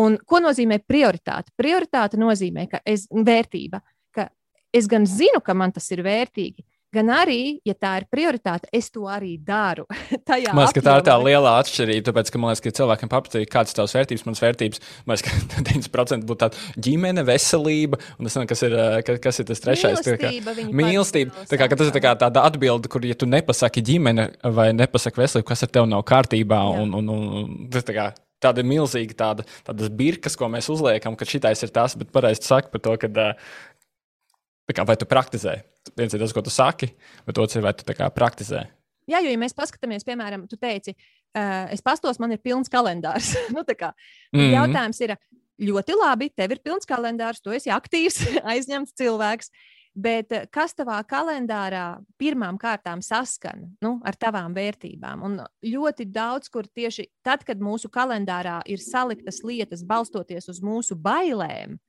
Un 0.03 0.17
ko 0.27 0.41
nozīmē 0.43 0.79
prioritāte? 0.85 1.53
Prioritāte 1.59 2.19
nozīmē, 2.19 2.67
ka 2.71 2.83
es 2.85 3.07
vērtība, 3.11 3.81
ka 4.15 4.29
es 4.75 4.89
gan 4.91 5.07
zinu, 5.09 5.41
ka 5.43 5.55
man 5.57 5.73
tas 5.75 5.87
ir 5.95 6.03
vērtīgi, 6.05 6.65
gan 6.95 7.11
arī, 7.13 7.57
ja 7.67 7.75
tā 7.77 7.93
ir 8.01 8.07
prioritāte, 8.11 8.69
es 8.75 8.89
to 8.93 9.05
arī 9.11 9.35
daru. 9.43 9.85
man 10.27 10.63
liekas, 10.63 10.75
ka 10.77 10.83
tā 10.85 10.95
ir 10.99 11.05
tā 11.07 11.15
liela 11.21 11.55
atšķirība. 11.61 12.05
Tāpēc, 12.09 12.31
ka 12.33 12.41
man 12.41 12.53
liekas, 12.53 12.63
ka 12.65 12.73
cilvēkiem 12.79 13.11
patīk, 13.11 13.47
kādas 13.53 13.73
ir 13.73 13.79
tavas 13.79 13.95
vērtības, 13.97 14.25
manas 14.27 14.43
vērtības. 14.43 14.83
Man 15.07 15.19
liekas, 15.19 15.25
ka 15.27 15.63
90% 15.71 16.29
būtu 16.29 16.41
tāda 16.45 16.83
ģimene, 16.87 17.25
veselība, 17.27 18.01
un 18.17 18.29
tas, 18.29 18.37
kas 18.53 18.63
ir, 18.67 18.77
kas, 19.07 19.23
kas 19.23 19.41
ir 19.43 19.49
tas 19.51 19.63
trešais. 19.65 20.03
Mīlestība. 20.03 20.43
Tā 20.45 20.67
kā, 20.67 20.69
mīlestība. 20.81 21.47
Tā 21.51 21.59
kā, 21.61 21.71
tas 21.73 21.91
ir 21.91 21.97
tā 21.97 22.15
tāda 22.25 22.45
atbilde, 22.47 22.91
kur, 22.91 23.05
ja 23.07 23.17
tu 23.17 23.29
nepasaki 23.29 23.83
ģimene 23.91 24.29
vai 24.55 24.69
nepasaki 24.75 25.23
veselību, 25.23 25.49
kas 25.51 25.67
ar 25.67 25.73
tevi 25.73 25.91
nav 25.91 26.05
kārtībā, 26.07 26.63
Jā. 26.71 26.85
un, 26.85 26.95
un, 26.97 27.11
un 27.13 27.69
tas 27.73 27.85
tā 27.87 27.95
kā 27.97 28.09
tāda 28.43 28.63
milzīga 28.65 29.17
tāda, 29.17 29.45
tādas 29.65 29.89
birkas, 29.93 30.37
ko 30.37 30.49
mēs 30.51 30.69
uzliekam, 30.73 31.17
ka 31.17 31.25
šitais 31.27 31.63
ir 31.65 31.73
tas, 31.73 31.97
bet 31.97 32.11
pareizi 32.13 32.45
saka 32.45 32.69
par 32.73 32.83
to, 32.85 32.93
ka, 33.01 33.09
kā, 34.69 34.85
vai 34.85 34.97
tu 34.99 35.09
praktizē. 35.09 35.59
Viens 35.97 36.13
ir 36.13 36.23
tas, 36.23 36.33
ko 36.35 36.43
tu 36.45 36.53
saki, 36.53 36.91
bet 37.27 37.39
otrs 37.41 37.59
ir, 37.59 37.65
vai 37.65 37.73
tu 37.77 37.87
praktizē. 38.15 38.65
Jā, 39.07 39.21
jo, 39.23 39.31
ja 39.31 39.39
mēs 39.39 39.55
paskatāmies, 39.55 40.03
piemēram, 40.03 40.43
tu 40.51 40.59
teici, 40.59 40.91
uh, 40.91 41.69
es 41.71 41.83
pastos, 41.83 42.19
man 42.19 42.35
ir 42.35 42.41
pilns 42.43 42.71
kalendārs. 42.71 43.35
nu, 43.55 43.63
kā, 43.63 43.93
mm 44.33 44.39
-hmm. 44.39 44.53
Jautājums 44.57 45.01
ir 45.01 45.15
ļoti 45.57 45.95
labi, 45.95 46.29
tev 46.29 46.51
ir 46.51 46.61
pilns 46.63 46.85
kalendārs, 46.85 47.41
tu 47.41 47.51
esi 47.55 47.71
aktīvs, 47.71 48.21
aizņemts 48.53 48.93
cilvēks. 48.97 49.51
Bet 49.97 50.29
kas 50.53 50.75
tavā 50.77 50.99
kalendārā 51.09 51.97
pirmām 52.21 52.59
kārtām 52.61 53.01
saskan 53.01 53.63
nu, 53.81 53.95
ar 54.05 54.13
tavām 54.13 54.53
vērtībām? 54.53 55.23
Un 55.25 55.39
ļoti 55.65 56.05
daudz, 56.05 56.51
kur 56.53 56.67
tieši 56.69 57.07
tad, 57.25 57.41
kad 57.43 57.57
mūsu 57.57 57.89
kalendārā 57.89 58.61
ir 58.69 58.77
saliktas 58.77 59.41
lietas, 59.41 59.81
balstoties 59.81 60.49
uz 60.53 60.61
mūsu 60.61 60.93
bailēm, 60.93 61.79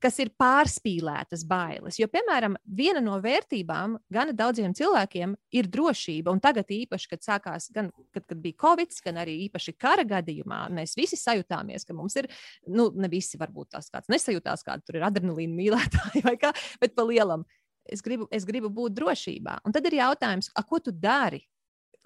kas 0.00 0.18
ir 0.22 0.30
pārspīlētas 0.40 1.44
bailes. 1.48 1.98
Jo, 2.00 2.08
piemēram, 2.12 2.56
viena 2.64 3.02
no 3.04 3.18
vērtībām 3.22 3.98
gan 4.12 4.32
daudziem 4.36 4.74
cilvēkiem 4.76 5.34
ir 5.58 5.68
drošība. 5.72 6.32
Un 6.32 6.40
tagad, 6.42 6.70
īpaši, 6.72 7.10
kad 7.10 7.24
sākās, 7.26 7.68
gan 7.74 7.90
kad, 8.14 8.24
kad 8.28 8.40
bija 8.42 8.58
Covid, 8.62 8.94
gan 9.04 9.20
arī 9.22 9.38
īpaši 9.48 9.76
kara 9.76 10.06
gadījumā, 10.08 10.64
mēs 10.72 10.96
visi 10.98 11.18
sajūtāmies, 11.20 11.86
ka 11.88 11.96
mums 11.96 12.16
ir, 12.20 12.30
nu, 12.70 12.88
ne 12.94 13.10
visi 13.12 13.40
varbūt 13.40 13.74
tās 13.76 13.92
kāds 13.92 14.12
nesajūtās, 14.12 14.64
kāda 14.66 14.86
tur 14.86 15.00
ir 15.00 15.08
adrenalīna 15.08 15.58
mīlētāji 15.58 16.24
vai 16.28 16.38
kā, 16.40 16.54
bet 16.82 16.96
pa 16.96 17.06
lielam. 17.08 17.46
Es 17.82 17.98
gribu, 18.04 18.28
es 18.30 18.44
gribu 18.46 18.70
būt 18.70 18.94
drošībā. 18.94 19.58
Un 19.66 19.74
tad 19.74 19.88
ir 19.90 19.98
jautājums, 19.98 20.52
ko 20.68 20.78
tu 20.78 20.94
dari? 20.94 21.42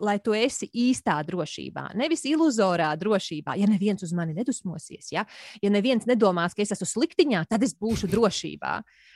Lai 0.02 0.16
tu 0.22 0.34
esi 0.36 0.68
īstā 0.74 1.16
drošībā, 1.26 1.88
nevis 1.98 2.24
iluzorā 2.28 2.90
drošībā. 3.00 3.56
Ja 3.60 3.68
neviens 3.70 4.04
uz 4.04 4.12
mani 4.16 4.36
nedusmosies, 4.36 5.10
ja, 5.14 5.26
ja 5.62 5.72
neviens 5.72 6.06
nedomās, 6.08 6.56
ka 6.56 6.64
es 6.64 6.74
esmu 6.76 6.88
sliktiņā, 6.90 7.44
tad 7.50 7.64
es 7.66 7.74
būšu 7.78 8.10
drošībā. 8.12 8.74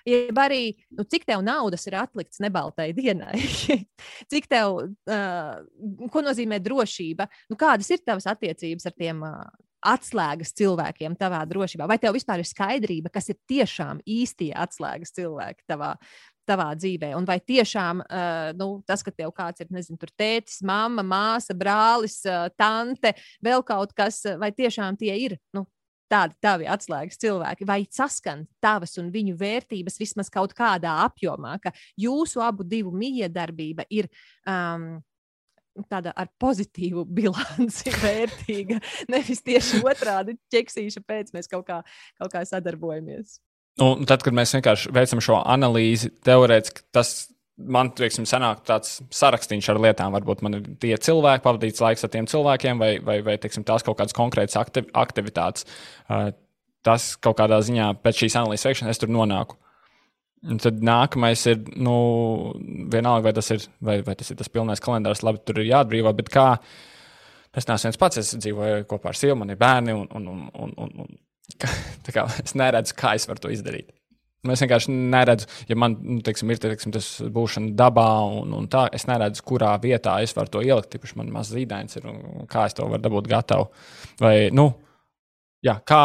Ja 0.08 0.20
arī, 0.44 0.62
nu, 0.96 1.04
cik 1.04 1.26
tev 1.28 1.44
naudas 1.46 1.86
ir 1.88 1.98
atlikts 2.00 2.40
nebaltai 2.42 2.90
dienai, 2.96 3.40
cik 4.32 4.48
tev, 4.50 4.82
uh, 4.88 6.06
ko 6.12 6.24
nozīmē 6.24 6.60
drošība, 6.64 7.28
nu, 7.50 7.60
kādas 7.60 7.90
ir 7.92 8.04
tavas 8.04 8.28
attiecības 8.30 8.88
ar 8.88 8.96
tiem 8.96 9.26
uh, 9.26 9.42
atslēgas 9.86 10.52
cilvēkiem 10.58 11.16
tavā 11.20 11.40
drošībā? 11.48 11.86
Vai 11.88 11.98
tev 12.00 12.14
vispār 12.16 12.42
ir 12.42 12.48
skaidrība, 12.48 13.12
kas 13.12 13.30
ir 13.32 13.38
tiešām 13.50 14.02
īstie 14.08 14.50
atslēgas 14.56 15.14
cilvēki 15.16 15.64
tavā, 15.70 15.94
tavā 16.48 16.70
dzīvē? 16.78 17.12
Un 17.18 17.26
vai 17.28 17.38
tiešām 17.40 18.04
uh, 18.04 18.52
nu, 18.58 18.70
tas, 18.88 19.04
ka 19.06 19.12
tev 19.14 19.34
kāds 19.36 19.64
ir, 19.64 19.70
nezinu, 19.74 19.98
tur 20.00 20.12
tētis, 20.18 20.60
mamma, 20.66 21.04
māsa, 21.06 21.56
brālis, 21.56 22.20
uh, 22.28 22.48
tante, 22.58 23.14
vēl 23.44 23.64
kaut 23.66 23.94
kas, 23.96 24.22
vai 24.40 24.52
tiešām 24.56 24.98
tie 25.00 25.14
ir 25.26 25.36
nu, 25.56 25.66
tādi 26.10 26.34
tavi 26.42 26.66
atslēgas 26.70 27.20
cilvēki, 27.22 27.66
vai 27.68 27.84
saskan 27.90 28.44
tavas 28.62 28.96
un 29.00 29.12
viņu 29.14 29.36
vērtības 29.38 30.00
vismaz 30.00 30.30
kaut 30.32 30.54
kādā 30.58 30.96
apjomā, 31.04 31.56
ka 31.62 31.72
jūsu 32.00 32.42
abu 32.44 32.66
divu 32.66 32.92
miedarbība 32.94 33.86
ir. 33.90 34.10
Um, 34.48 34.98
tāda 35.88 36.12
ar 36.18 36.28
pozitīvu 36.42 37.06
bilanci, 37.20 37.92
vērtīga. 38.02 38.80
Nevis 39.12 39.40
tieši 39.46 39.80
otrādi 39.86 40.36
ķeksīša 40.52 41.04
pēc 41.06 41.30
mēs 41.36 41.48
kaut 41.50 41.68
kā, 41.68 41.78
kaut 42.18 42.34
kā 42.34 42.42
sadarbojamies. 42.48 43.38
Un 43.80 44.06
tad, 44.08 44.24
kad 44.26 44.34
mēs 44.36 44.52
vienkārši 44.56 44.90
veicam 44.92 45.22
šo 45.24 45.38
analīzi, 45.46 46.10
teorētiski 46.26 46.82
tas 46.92 47.30
man 47.68 47.90
teiksim, 47.96 48.26
sanāk 48.28 48.62
tāds 48.68 48.98
sarakstīns 49.14 49.68
ar 49.70 49.80
lietām. 49.82 50.14
Varbūt 50.16 50.44
man 50.44 50.58
ir 50.58 50.68
tie 50.82 50.94
cilvēki, 50.96 51.44
pavadīts 51.44 51.82
laiks 51.84 52.04
ar 52.06 52.12
tiem 52.12 52.28
cilvēkiem, 52.30 52.80
vai, 52.80 52.92
vai, 53.04 53.20
vai 53.26 53.36
teiksim, 53.40 53.64
tās 53.68 53.84
kaut 53.86 53.98
kādas 54.00 54.16
konkrētas 54.16 54.58
aktiv 54.60 54.90
aktivitātes. 54.96 55.66
Uh, 56.08 56.30
tas 56.86 57.14
kaut 57.20 57.38
kādā 57.40 57.60
ziņā 57.64 57.92
pēc 58.04 58.24
šīs 58.24 58.38
analīzes 58.40 58.68
veikšanas 58.70 58.96
es 58.96 59.02
tur 59.02 59.12
nonāku. 59.12 59.58
Un 60.50 60.60
tad 60.62 60.78
nākamais 60.80 61.42
ir, 61.52 61.58
nu, 61.76 61.96
vienalga, 62.92 63.26
vai 63.28 63.34
tas 63.36 63.50
ir, 63.52 63.66
vai, 63.84 63.98
vai 64.06 64.14
tas, 64.16 64.30
ir 64.32 64.38
tas 64.40 64.48
pilnais 64.48 64.80
kalendārs, 64.80 65.20
labi, 65.26 65.42
tur 65.44 65.60
ir 65.60 65.68
jāatbrīvo, 65.68 66.14
bet 66.16 66.32
kā. 66.32 66.46
Es 67.50 67.66
neesmu 67.66 67.90
viens 67.90 67.98
pats, 68.00 68.20
es 68.22 68.30
dzīvoju 68.38 68.86
kopā 68.88 69.10
ar 69.10 69.18
sievu, 69.18 69.36
man 69.40 69.50
ir 69.52 69.58
bērni, 69.60 69.92
un, 69.92 70.06
un, 70.16 70.28
un, 70.30 70.46
un, 70.64 70.72
un, 70.86 70.92
un 71.04 71.18
kā, 72.16 72.26
es 72.44 72.54
neredzu, 72.58 72.96
kā 72.98 73.14
es 73.18 73.26
varu 73.30 73.46
to 73.46 73.52
izdarīt. 73.54 73.90
Nu, 74.40 74.54
es 74.54 74.62
vienkārši 74.64 74.92
neredzu, 75.12 75.48
ja 75.68 75.76
man 75.76 75.98
nu, 76.00 76.20
teiksim, 76.24 76.48
ir 76.48 76.60
teiksim, 76.62 76.94
tas 76.94 77.08
būšana 77.34 77.74
dabā, 77.76 78.06
un, 78.40 78.54
un 78.56 78.68
tā, 78.72 78.86
es 78.96 79.04
neredzu, 79.08 79.44
kurā 79.44 79.74
vietā 79.82 80.14
es 80.24 80.32
varu 80.36 80.54
to 80.54 80.62
ielikt. 80.64 80.88
Tipši 80.94 81.18
man 81.20 81.32
mazs 81.34 81.52
zīdainis 81.52 82.00
ir, 82.00 82.06
un 82.08 82.48
kā 82.48 82.64
es 82.70 82.76
to 82.78 82.88
varu 82.88 83.04
dabūt 83.04 83.28
gatavu. 83.28 83.68
Vai, 84.22 84.48
nu, 84.56 84.70
jā, 85.66 85.76
kā 85.84 86.04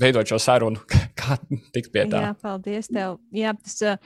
veidot 0.00 0.32
šo 0.32 0.40
sarunu, 0.40 0.80
kā 1.20 1.36
tikt 1.76 1.92
pie 1.92 2.06
tā. 2.08 2.24
Jā, 2.30 2.32
paldies 2.40 2.88
tev. 2.88 3.18
Jā, 3.36 3.52
tas, 3.60 4.00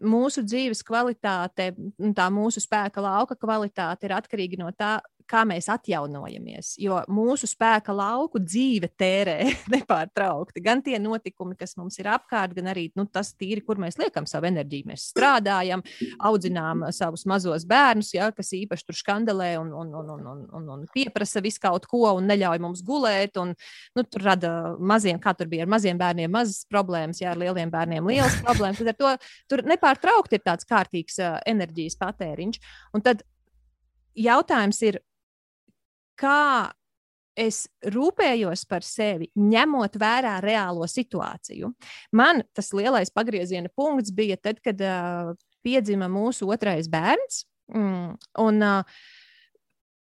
mūsu 0.00 0.40
dzīves 0.46 0.80
kvalitāte, 0.88 1.72
tā 2.16 2.28
mūsu 2.32 2.62
spēka 2.64 3.02
lauka 3.04 3.36
kvalitāte 3.36 4.08
ir 4.08 4.16
atkarīga 4.16 4.62
no 4.62 4.70
tā, 4.72 4.96
kā 5.28 5.42
mēs 5.48 5.68
atjaunojamies. 5.72 6.74
Jo 6.82 7.00
mūsu 7.12 7.48
spēka 7.50 7.94
lauku 7.96 8.40
dzīve 8.42 8.90
tērē 8.98 9.38
nepārtraukti. 9.74 10.62
Gan 10.64 10.82
tie 10.84 10.98
notikumi, 11.02 11.56
kas 11.58 11.76
mums 11.78 11.98
ir 12.00 12.10
apkārt, 12.12 12.54
gan 12.56 12.70
arī 12.72 12.88
nu, 12.98 13.06
tas 13.10 13.32
tīri, 13.38 13.62
kur 13.64 13.80
mēs 13.82 13.98
liekam 14.00 14.28
savu 14.28 14.48
enerģiju. 14.50 14.90
Mēs 14.92 15.08
strādājam, 15.12 15.84
audzinām 16.22 16.86
savus 16.94 17.26
mazos 17.30 17.66
bērnus, 17.68 18.12
ja, 18.16 18.30
kas 18.34 18.52
īpaši 18.56 18.88
tur 18.88 18.98
skandalē 18.98 19.54
un, 19.60 19.72
un, 19.82 19.92
un, 20.02 20.12
un, 20.16 20.28
un, 20.34 20.44
un, 20.60 20.70
un 20.76 20.86
pieprasa 20.94 21.42
visu 21.44 21.62
kaut 21.62 21.88
ko 21.90 22.04
un 22.16 22.28
neļauj 22.30 22.62
mums 22.62 22.84
gulēt. 22.86 23.38
Un, 23.42 23.54
nu, 23.96 24.06
tur 24.06 24.26
rada 24.26 24.52
maziem, 24.78 25.20
kā 25.22 25.34
tur 25.38 25.50
bija 25.52 25.66
ar 25.66 25.72
maziem 25.72 26.00
bērniem, 26.00 26.32
mazas 26.32 26.64
problēmas, 26.70 27.22
ja 27.22 27.32
ar 27.32 27.42
lieliem 27.42 27.72
bērniem 27.72 28.08
lielas 28.12 28.38
problēmas. 28.44 28.82
Tad 28.82 28.94
ar 28.94 29.00
to 29.00 29.12
tur 29.52 29.66
nepārtraukti 29.68 30.38
ir 30.38 30.46
tāds 30.46 30.68
kārtīgs 30.68 31.20
uh, 31.22 31.36
enerģijas 31.48 31.98
patēriņš. 32.00 32.60
Un 32.96 33.04
tad 33.04 33.22
jautājums 34.18 34.82
ir, 34.86 35.00
kā 36.18 36.72
es 37.38 37.64
rūpējos 37.88 38.66
par 38.68 38.84
sevi, 38.84 39.30
ņemot 39.38 39.96
vērā 40.00 40.36
reālo 40.44 40.88
situāciju. 40.90 41.72
Man 42.12 42.42
tas 42.56 42.72
lielais 42.76 43.12
pagrieziena 43.14 43.72
punkts 43.74 44.12
bija 44.14 44.36
tad, 44.36 44.60
kad 44.64 44.80
uh, 44.84 45.32
piedzima 45.64 46.10
mūsu 46.12 46.50
otrais 46.52 46.90
bērns. 46.92 47.46
Mm, 47.72 48.18
un, 48.42 48.62
uh, 48.66 49.02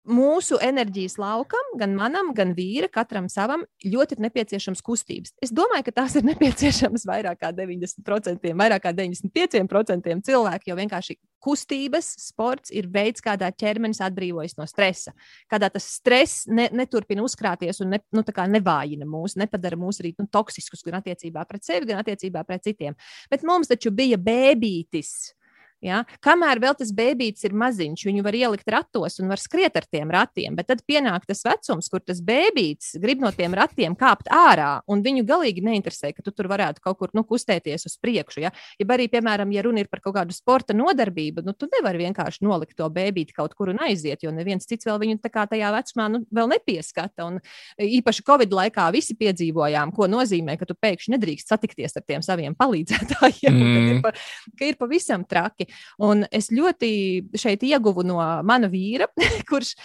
mūsu 0.07 0.59
enerģijas 0.63 1.17
laukam, 1.21 1.73
gan 1.81 1.95
manam, 1.99 2.33
gan 2.37 2.55
vīra, 2.57 2.89
katram 2.93 3.29
savam, 3.33 3.65
ļoti 3.85 4.17
ir 4.17 4.25
nepieciešams 4.27 4.83
kustības. 4.87 5.35
Es 5.43 5.53
domāju, 5.55 5.89
ka 5.89 5.97
tās 6.01 6.17
ir 6.19 6.27
nepieciešamas 6.29 7.07
vairāk 7.09 7.41
kā 7.43 7.53
90%, 7.57 8.53
vairāk 8.61 8.85
kā 8.87 8.93
95% 8.97 10.17
cilvēku, 10.27 10.71
jo 10.71 10.79
vienkārši 10.79 11.19
kustības, 11.47 12.09
sports 12.27 12.73
ir 12.75 12.89
veids, 12.91 13.23
kādā 13.23 13.53
ķermenis 13.55 14.01
atbrīvojas 14.03 14.57
no 14.59 14.67
stresa. 14.71 15.15
Kādā 15.51 15.71
tas 15.73 15.87
stress 15.99 16.47
ne, 16.51 16.69
neturpina 16.75 17.23
uzkrāties 17.27 17.83
un 17.85 17.95
ne, 17.95 18.03
nu, 18.17 18.25
nevājina 18.57 19.07
mūs, 19.07 19.37
nepadara 19.39 19.79
mūs 19.79 20.03
arī 20.03 20.15
nu, 20.19 20.27
toksiskus 20.33 20.83
gan 20.87 20.99
attiecībā 21.01 21.47
pret 21.47 21.67
sevi, 21.67 21.91
gan 21.91 22.03
attiecībā 22.03 22.43
pret 22.47 22.67
citiem. 22.67 22.99
Bet 23.31 23.47
mums 23.47 23.71
taču 23.71 23.93
bija 23.95 24.19
bēbītis 24.19 25.36
Ja? 25.85 26.03
Kamēr 26.25 26.61
vēl 26.63 26.77
tas 26.79 26.93
bērns 26.97 27.45
ir 27.47 27.55
maziņš, 27.57 28.07
viņu 28.09 28.25
var 28.25 28.37
ielikt 28.37 28.71
ratos 28.73 29.19
un 29.21 29.31
var 29.33 29.41
skriet 29.41 29.77
ar 29.77 29.85
tiem 29.91 30.11
ratiem, 30.13 30.57
bet 30.57 30.71
tad 30.71 30.83
pienāk 30.89 31.27
tas 31.29 31.45
vecums, 31.47 31.91
kur 31.93 32.01
tas 32.05 32.23
bērns 32.25 32.95
grib 33.03 33.21
no 33.23 33.31
tiem 33.37 33.55
ratiem 33.57 33.97
kāpt 33.99 34.31
ārā, 34.33 34.81
un 34.89 35.05
viņu 35.05 35.27
galīgi 35.29 35.65
neinteresē, 35.67 36.15
ka 36.17 36.25
tu 36.25 36.33
tur 36.33 36.49
varētu 36.53 36.83
kaut 36.85 37.01
kur 37.01 37.13
nu, 37.17 37.27
kustēties 37.29 37.87
uz 37.91 37.97
priekšu. 38.01 38.43
Ja? 38.47 38.53
ja 38.81 38.89
arī, 38.97 39.09
piemēram, 39.13 39.53
ja 39.53 39.67
runa 39.67 39.85
ir 39.85 39.91
par 39.93 40.01
kaut 40.05 40.17
kādu 40.17 40.37
sporta 40.37 40.77
nodarbību, 40.77 41.45
nu, 41.47 41.55
tu 41.57 41.69
nevari 41.73 42.07
vienkārši 42.07 42.45
nolikt 42.47 42.77
to 42.81 42.89
bērnu 42.93 43.15
kaut 43.37 43.55
kur 43.57 43.71
un 43.71 43.79
aiziet, 43.87 44.25
jo 44.25 44.33
neviens 44.35 44.67
cits 44.69 44.87
vēl 44.89 44.99
viņu 45.01 45.21
tajā 45.23 45.69
vecumā 45.73 46.07
nu, 46.13 46.23
vēl 46.35 46.51
nepieskata. 46.51 47.27
Un 47.29 47.39
īpaši 47.81 48.25
Covid 48.27 48.53
laikā 48.59 48.89
visi 48.95 49.17
piedzīvojām, 49.19 49.93
ko 49.97 50.09
nozīmē, 50.11 50.57
ka 50.59 50.69
tu 50.69 50.75
pēkšņi 50.75 51.15
nedrīkst 51.15 51.53
satikties 51.53 51.97
ar 51.97 52.05
tiem 52.07 52.25
saviem 52.27 52.57
palīdzētājiem, 52.59 53.57
mm. 53.57 53.77
ka, 53.77 53.95
ir 53.95 54.03
pa, 54.05 54.13
ka 54.59 54.69
ir 54.71 54.79
pavisam 54.81 55.25
traki 55.29 55.66
cilvēki. 55.67 56.03
Un 56.07 56.27
es 56.31 56.51
ļoti 56.51 57.27
šeit 57.37 57.63
ieguvu 57.63 58.05
no 58.07 58.19
mana 58.45 58.69
vīra, 58.69 59.09
kurš 59.51 59.77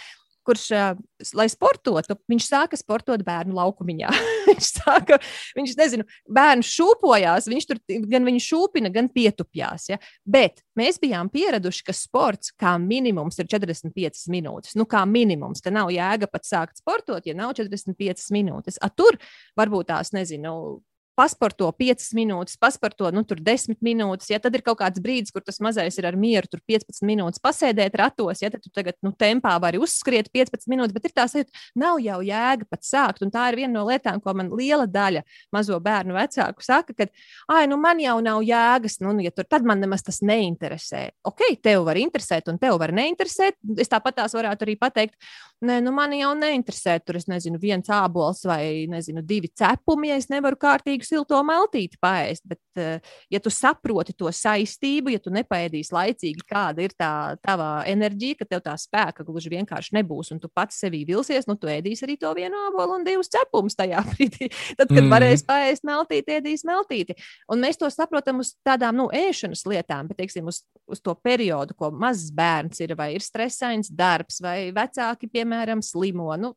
kurš, 0.42 0.64
lai 1.38 1.46
sportotu, 1.46 2.16
viņš 2.26 2.46
sāka 2.48 2.74
sportot 2.74 3.22
bērnu 3.22 3.54
laukumiņā. 3.54 4.10
viņš 4.48 4.70
sāka, 4.80 5.18
viņš 5.54 5.74
nezinu, 5.78 6.06
bērnu 6.26 6.66
šūpojās, 6.66 7.46
viņš 7.46 7.68
tur 7.70 7.78
gan 8.10 8.26
viņu 8.26 8.42
šūpina, 8.42 8.90
gan 8.90 9.06
pietupjās. 9.12 9.86
Ja? 9.92 10.00
Bet 10.26 10.64
mēs 10.78 10.98
bijām 10.98 11.30
pieraduši, 11.30 11.84
ka 11.86 11.94
sports 11.94 12.50
kā 12.58 12.74
minimums 12.82 13.38
ir 13.38 13.46
45 13.46 14.26
minūtes. 14.34 14.74
Nu, 14.74 14.86
kā 14.90 15.04
minimums, 15.06 15.62
ka 15.62 15.70
nav 15.70 15.92
jēga 15.94 16.26
pat 16.26 16.48
sākt 16.48 16.82
sportot, 16.82 17.22
ja 17.22 17.38
nav 17.38 17.54
45 17.58 18.32
minūtes. 18.34 18.82
A, 18.82 18.90
tur 18.90 19.20
varbūt 19.58 19.92
tās, 19.94 20.10
nezinu, 20.16 20.82
pasporto 21.18 21.68
5 21.76 22.12
minūtes, 22.16 22.56
pasporto 22.60 23.10
nu, 23.14 23.22
10 23.22 23.78
minūtes. 23.84 24.30
Ja 24.32 24.40
tad 24.42 24.56
ir 24.56 24.64
kaut 24.64 24.80
kāds 24.80 25.02
brīdis, 25.02 25.32
kur 25.34 25.44
tas 25.44 25.60
mazais 25.64 25.98
ir 26.00 26.08
ar 26.08 26.16
mieru, 26.18 26.48
tur 26.50 26.62
15 26.68 27.04
minūtes 27.08 27.42
pasēdēt 27.42 27.96
ratos, 27.98 28.42
ja 28.42 28.50
tad 28.52 28.64
tu 28.64 28.72
tagad 28.74 28.96
nu, 29.04 29.12
tempā 29.18 29.54
vari 29.62 29.80
uzskriet 29.82 30.30
15 30.32 30.68
minūtes, 30.72 30.94
bet 30.96 31.08
ir 31.08 31.14
tā 31.16 31.26
sajūta, 31.30 31.64
nav 31.78 32.00
jau 32.02 32.18
jēga 32.24 32.68
pat 32.70 32.86
sākt. 32.86 33.24
Un 33.26 33.32
tā 33.34 33.48
ir 33.52 33.60
viena 33.62 33.74
no 33.76 33.84
lietām, 33.88 34.22
ko 34.24 34.34
man 34.36 34.50
liela 34.56 34.88
daļa 34.90 35.24
mazo 35.54 35.78
bērnu 35.82 36.16
vecāku 36.16 36.64
saka, 36.64 36.96
ka, 36.96 37.08
ah, 37.52 37.64
nu 37.68 37.78
man 37.80 38.00
jau 38.02 38.18
nav 38.24 38.42
jēgas, 38.46 38.98
nu, 39.04 39.14
ja 39.24 39.34
tur 39.34 39.48
tad 39.48 39.66
man 39.68 39.82
nemaz 39.82 40.04
tas 40.06 40.22
neinteresē. 40.24 41.04
Ok, 41.28 41.44
tev 41.62 41.84
var 41.88 42.00
interesēt, 42.00 42.48
un 42.52 42.60
tev 42.62 42.78
var 42.80 42.94
neinteresēt. 42.96 43.58
Es 43.82 43.90
tāpat 43.92 44.22
tās 44.22 44.36
varētu 44.36 44.66
arī 44.66 44.78
pateikt, 44.80 45.16
nē, 45.62 45.78
nu 45.84 45.92
man 45.94 46.14
jau 46.16 46.32
neinteresē 46.38 46.98
tur, 47.04 47.18
es 47.20 47.28
nezinu, 47.30 47.60
viens 47.62 47.88
ābols 47.92 48.42
vai, 48.48 48.88
nezinu, 48.90 49.22
divi 49.26 49.50
cepumi, 49.58 50.10
ja 50.10 50.18
es 50.20 50.28
nevaru 50.32 50.58
kārtīgi 50.60 51.01
vajag 51.02 51.08
silto 51.08 51.38
maltīti 51.42 51.98
paēst, 52.00 52.42
bet, 52.46 52.60
eh, 52.76 53.00
ja 53.30 53.40
tu 53.40 53.50
saproti 53.50 54.14
to 54.16 54.26
saistību, 54.26 55.12
ja 55.12 55.18
tu 55.18 55.30
nepaēdīsi 55.30 55.92
laicīgi, 55.92 56.46
kāda 56.48 56.82
ir 56.82 56.92
tā 56.98 57.36
tava 57.42 57.84
enerģija, 57.86 58.38
ka 58.38 58.44
tev 58.44 58.62
tā 58.62 58.74
spēka 58.76 59.24
gluži 59.24 59.50
vienkārši 59.50 59.94
nebūs, 59.98 60.32
un 60.32 60.40
tu 60.40 60.48
pats 60.48 60.78
sevī 60.78 61.04
vilsies, 61.06 61.46
nu, 61.46 61.56
tu 61.56 61.66
ēdīsi 61.66 62.04
arī 62.04 62.18
to 62.18 62.32
vienu 62.34 62.54
ābolu 62.68 62.98
un 62.98 63.04
divus 63.04 63.28
cepumus 63.28 63.74
tajā 63.74 64.02
brīdī. 64.12 64.50
Tad, 64.76 64.88
kad 64.88 65.02
mm. 65.02 65.10
varēs 65.10 65.44
paēst 65.44 65.84
meltīti, 65.84 66.38
ēdīs 66.38 66.64
meltīti. 66.64 67.16
Un 67.48 67.60
mēs 67.60 67.78
to 67.78 67.90
saprotam 67.90 68.40
uz 68.40 68.54
tādām, 68.64 68.96
nu, 68.96 69.08
ēšanas 69.12 69.66
lietām, 69.66 70.08
bet, 70.08 70.20
teiksim, 70.22 70.46
uz, 70.46 70.62
uz 70.86 71.00
to 71.00 71.14
periodu, 71.14 71.74
ko 71.74 71.90
mazs 71.90 72.30
bērns 72.34 72.80
ir, 72.80 72.94
vai 72.96 73.12
ir 73.16 73.22
stresains 73.22 73.90
darbs, 73.90 74.40
vai 74.42 74.72
vecāki, 74.74 75.30
piemēram, 75.32 75.82
slimo. 75.82 76.30
Nu, 76.40 76.54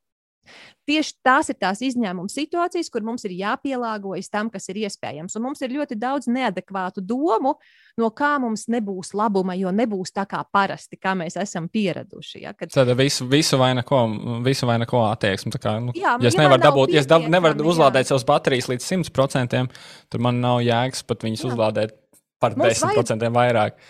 Tieši 0.85 1.15
tās 1.25 1.49
ir 1.49 1.57
tās 1.57 1.81
izņēmuma 1.81 2.29
situācijas, 2.29 2.91
kur 2.93 3.01
mums 3.05 3.25
ir 3.25 3.33
jāpielāgojas 3.39 4.29
tam, 4.29 4.51
kas 4.53 4.69
ir 4.69 4.83
iespējams. 4.83 5.33
Un 5.37 5.45
mums 5.47 5.63
ir 5.65 5.73
ļoti 5.73 5.97
daudz 5.97 6.29
neadekvātu 6.29 7.01
domu, 7.01 7.55
no 7.97 8.09
kā 8.13 8.35
mums 8.41 8.67
nebūs 8.71 9.15
labuma, 9.17 9.55
jo 9.57 9.71
nebūs 9.73 10.13
tā 10.13 10.27
kā 10.29 10.43
parasti, 10.53 10.99
kā 11.01 11.15
mēs 11.17 11.39
esam 11.41 11.69
pieraduši. 11.73 12.43
Ja? 12.43 12.53
Kad... 12.53 12.73
Tad 12.75 12.93
visu, 12.99 13.25
visu 13.31 13.59
vai 13.61 13.71
neko, 13.79 14.01
visu 14.45 14.69
vai 14.69 14.77
neko 14.83 15.01
attieksmi. 15.09 15.55
Kā, 15.57 15.77
nu, 15.81 15.95
jā, 15.97 16.17
ja 16.21 16.29
es 16.29 16.37
nevaru 16.37 16.61
dabūt, 16.67 16.93
ja 16.93 17.01
es 17.01 17.09
dab, 17.09 17.25
nevaru 17.31 17.65
uzlādēt 17.73 18.05
jā. 18.05 18.13
savus 18.13 18.27
baterijas 18.29 18.69
līdz 18.69 18.91
100%, 19.09 19.65
tad 20.13 20.21
man 20.21 20.43
nav 20.43 20.61
jēgas 20.65 21.05
pat 21.07 21.25
viņus 21.25 21.47
jā. 21.47 21.53
uzlādēt 21.53 21.97
par 22.43 22.57
mums 22.59 22.83
10% 22.83 23.25
vajag... 23.25 23.35
vairāk. 23.39 23.81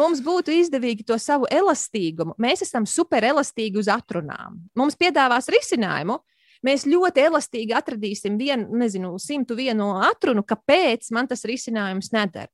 Mums 0.00 0.20
būtu 0.24 0.54
izdevīgi 0.54 1.06
to 1.06 1.16
savu 1.22 1.46
elastīgumu. 1.52 2.34
Mēs 2.42 2.64
esam 2.66 2.86
super 2.88 3.24
elastīgi 3.26 3.78
uz 3.78 3.90
atrunām. 3.92 4.58
Mums 4.78 4.98
piedāvās 4.98 5.50
risinājumu. 5.52 6.18
Mēs 6.64 6.86
ļoti 6.88 7.26
elastīgi 7.26 7.76
atradīsim 7.76 8.38
vienu, 8.40 8.78
nezinu, 8.80 9.14
101 9.20 9.82
atrunu, 10.08 10.42
kāpēc 10.48 11.10
man 11.12 11.28
tas 11.28 11.44
risinājums 11.46 12.10
neder. 12.14 12.48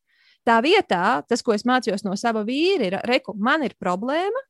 Tā 0.45 0.57
vietā, 0.65 1.21
tas, 1.29 1.45
ko 1.45 1.55
es 1.55 1.67
mācījos 1.69 2.03
no 2.03 2.17
sava 2.19 2.43
vīra, 2.45 2.89
ir, 2.89 2.97
reku, 3.07 3.37
man 3.39 3.63
ir 3.67 3.77
problēma, 3.79 4.41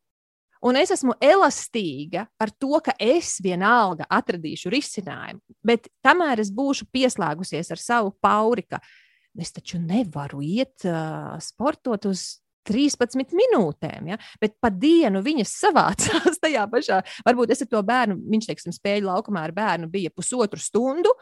Un 0.61 0.77
es 0.77 0.91
esmu 0.93 1.15
elastīga 1.25 2.27
ar 2.41 2.51
to, 2.53 2.75
ka 2.85 2.93
es 3.01 3.39
vienalga 3.41 4.05
atradīšu 4.13 4.73
risinājumu. 4.73 5.41
Bet 5.65 5.89
kamēr 6.05 6.43
es 6.43 6.51
būšu 6.53 6.91
pieslēgusies 6.93 7.73
ar 7.73 7.81
savu 7.81 8.13
pauri, 8.21 8.67
ka 8.69 8.81
es 9.41 9.55
taču 9.57 9.81
nevaru 9.81 10.43
iet 10.45 10.85
uh, 10.85 11.39
sportot 11.41 12.11
uz 12.11 12.43
13 12.69 13.35
minūtēm, 13.37 14.11
ja? 14.13 14.19
bet 14.41 14.57
pa 14.63 14.73
dienu 14.73 15.23
viņas 15.25 15.55
savācās 15.65 16.41
tajā 16.43 16.67
pašā. 16.71 17.03
Varbūt 17.27 17.55
es 17.55 17.65
ar 17.65 17.71
to 17.71 17.85
bērnu, 17.87 18.19
viņš 18.31 18.51
teiksim, 18.51 18.75
spēļu 18.77 19.11
laukumā 19.11 19.47
ar 19.49 19.55
bērnu 19.57 19.91
bija 19.93 20.13
pusotru 20.15 20.61
stundu, 20.61 21.15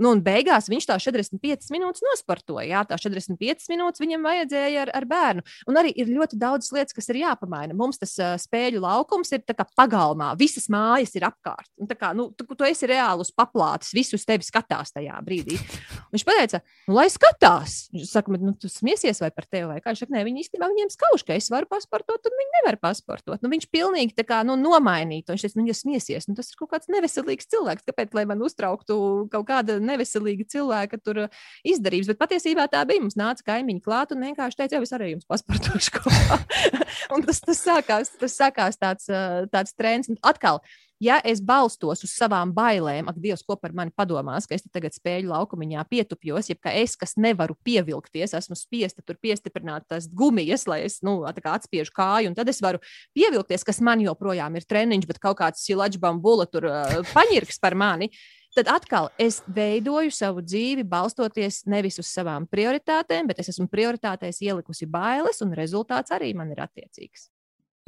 Nu, 0.00 0.14
un 0.14 0.22
beigās 0.24 0.70
viņš 0.72 0.86
tā 0.88 0.96
45 1.02 1.68
minūtes 1.74 2.04
nosportoja. 2.06 2.64
Jā, 2.64 2.80
tā 2.88 2.96
45 2.96 3.68
minūtes 3.68 4.00
viņam 4.00 4.24
vajadzēja 4.24 4.86
ar, 4.86 4.92
ar 4.96 5.06
bērnu. 5.08 5.44
Un 5.68 5.80
arī 5.80 5.92
ir 6.00 6.08
ļoti 6.08 6.38
daudz 6.40 6.70
lietas, 6.72 6.96
kas 6.96 7.10
ir 7.12 7.20
jāpamaina. 7.20 7.76
Mums 7.76 8.00
tas 8.00 8.14
uh, 8.16 8.32
spēļu 8.40 8.80
laukums 8.80 9.34
ir 9.36 9.44
pagalmā, 9.76 10.32
visas 10.40 10.70
mājas 10.72 11.12
ir 11.18 11.26
apkārt. 11.28 11.68
Un, 11.76 11.90
kā, 11.92 12.14
nu, 12.16 12.30
tu, 12.32 12.46
tu 12.48 12.68
esi 12.68 12.88
reāli 12.88 13.26
uz 13.26 13.32
paplātes, 13.36 13.92
visu 13.92 14.16
uz 14.16 14.24
tevi 14.28 14.46
skatās 14.46 14.94
tajā 14.96 15.18
brīdī. 15.26 15.58
Viņš 16.14 16.24
teica, 16.28 16.62
nu, 16.88 16.96
lai 16.96 17.06
skatās. 17.12 17.76
Viņš 17.92 18.14
saka, 18.16 18.40
nu, 18.40 18.54
tu 18.56 18.72
smiesies 18.72 19.20
vai 19.20 19.28
par 19.34 19.44
tevi, 19.44 19.68
vai 19.74 19.78
kā 19.84 19.92
viņš 19.92 20.06
saka, 20.06 20.16
nē, 20.16 20.24
viņi 20.28 20.46
īstenībā 20.46 20.70
viņiem 20.72 20.92
skauž, 20.92 21.26
ka 21.28 21.36
es 21.36 21.50
varu 21.52 21.68
pasportot, 21.68 22.30
un 22.30 22.40
viņi 22.40 22.56
nevar 22.58 22.80
pasportot. 22.80 23.44
Nu, 23.44 23.52
viņš 23.52 23.68
pilnīgi 23.72 24.24
kā 24.24 24.40
nu, 24.48 24.56
nomainīja. 24.60 25.28
Viņš 25.28 25.46
teica, 25.46 25.60
nu, 25.60 25.68
ja 25.68 25.76
smiesies, 25.76 26.28
nu, 26.30 26.36
tas 26.38 26.48
ir 26.48 26.58
kaut 26.60 26.72
kāds 26.72 26.88
neveselīgs 26.92 27.48
cilvēks. 27.52 27.86
Kāpēc 27.88 28.16
lai 28.16 28.24
man 28.30 28.40
uztrauktu 28.44 28.96
kaut 29.32 29.48
kāda 29.48 29.82
neveselīga 29.92 30.48
cilvēka 30.56 31.00
tur 31.04 31.24
uh, 31.26 31.42
izdarības. 31.64 32.12
Bet 32.12 32.22
patiesībā 32.22 32.68
tā 32.72 32.84
bija. 32.88 33.02
Mums 33.02 33.18
nāca 33.18 33.46
kaimiņi 33.52 33.84
klāt 33.84 34.14
un 34.14 34.24
vienkārši 34.26 34.62
teica, 34.62 34.78
jau 34.78 34.86
es 34.86 34.94
arī 34.96 35.12
jums 35.14 35.28
pasportošu 35.30 35.98
kopā. 35.98 36.40
un 37.14 37.26
tas, 37.26 37.42
tas 37.44 37.66
sākās, 37.66 38.14
tas 38.20 38.38
sākās 38.38 38.80
tāds, 38.80 39.10
uh, 39.12 39.44
tāds 39.52 39.76
trends. 39.78 40.10
Un 40.12 40.20
atkal, 40.26 40.60
ja 41.02 41.18
es 41.26 41.42
balstos 41.42 42.04
uz 42.06 42.12
savām 42.14 42.52
bailēm, 42.54 43.08
ak, 43.10 43.18
Dievs, 43.22 43.42
ko 43.46 43.56
par 43.58 43.74
mani 43.76 43.92
padomās, 43.94 44.46
ka 44.46 44.56
es 44.56 44.64
tagad 44.70 44.94
spēļu 44.94 45.32
laukumiņā 45.32 45.84
pietupjos, 45.90 46.50
ja 46.52 46.74
es, 46.78 46.94
kas 46.98 47.16
nevaru 47.20 47.56
pievilkties, 47.66 48.36
esmu 48.38 48.58
spiesta 48.58 49.02
tur 49.04 49.18
piestiprināt 49.22 49.88
tās 49.90 50.08
gumijas, 50.08 50.66
lai 50.70 50.82
es 50.86 51.00
nu, 51.06 51.20
atspiežu 51.26 51.94
kāju, 51.96 52.30
un 52.30 52.38
tad 52.38 52.50
es 52.52 52.62
varu 52.62 52.82
pievilkties, 53.16 53.66
kas 53.66 53.82
man 53.84 54.04
joprojām 54.04 54.58
ir 54.58 54.68
treniņš, 54.68 55.08
bet 55.10 55.22
kaut 55.22 55.40
kāds 55.42 55.64
silačs 55.66 56.00
bambula 56.02 56.46
tur 56.50 56.68
uh, 56.70 57.02
paņirks 57.14 57.60
par 57.62 57.78
mani 57.78 58.12
tad 58.56 58.68
atkal 58.68 59.08
es 59.20 59.40
veidoju 59.52 60.12
savu 60.14 60.42
dzīvi 60.44 60.84
balstoties 60.88 61.62
nevis 61.70 61.98
uz 62.02 62.08
savām 62.12 62.46
prioritātēm, 62.50 63.28
bet 63.30 63.40
es 63.42 63.52
esmu 63.54 63.68
prioritātēs 63.72 64.42
ielikusi 64.44 64.88
bailes, 64.90 65.40
un 65.44 65.54
rezultāts 65.56 66.14
arī 66.14 66.32
man 66.36 66.52
ir 66.52 66.62
attiecīgs. 66.64 67.28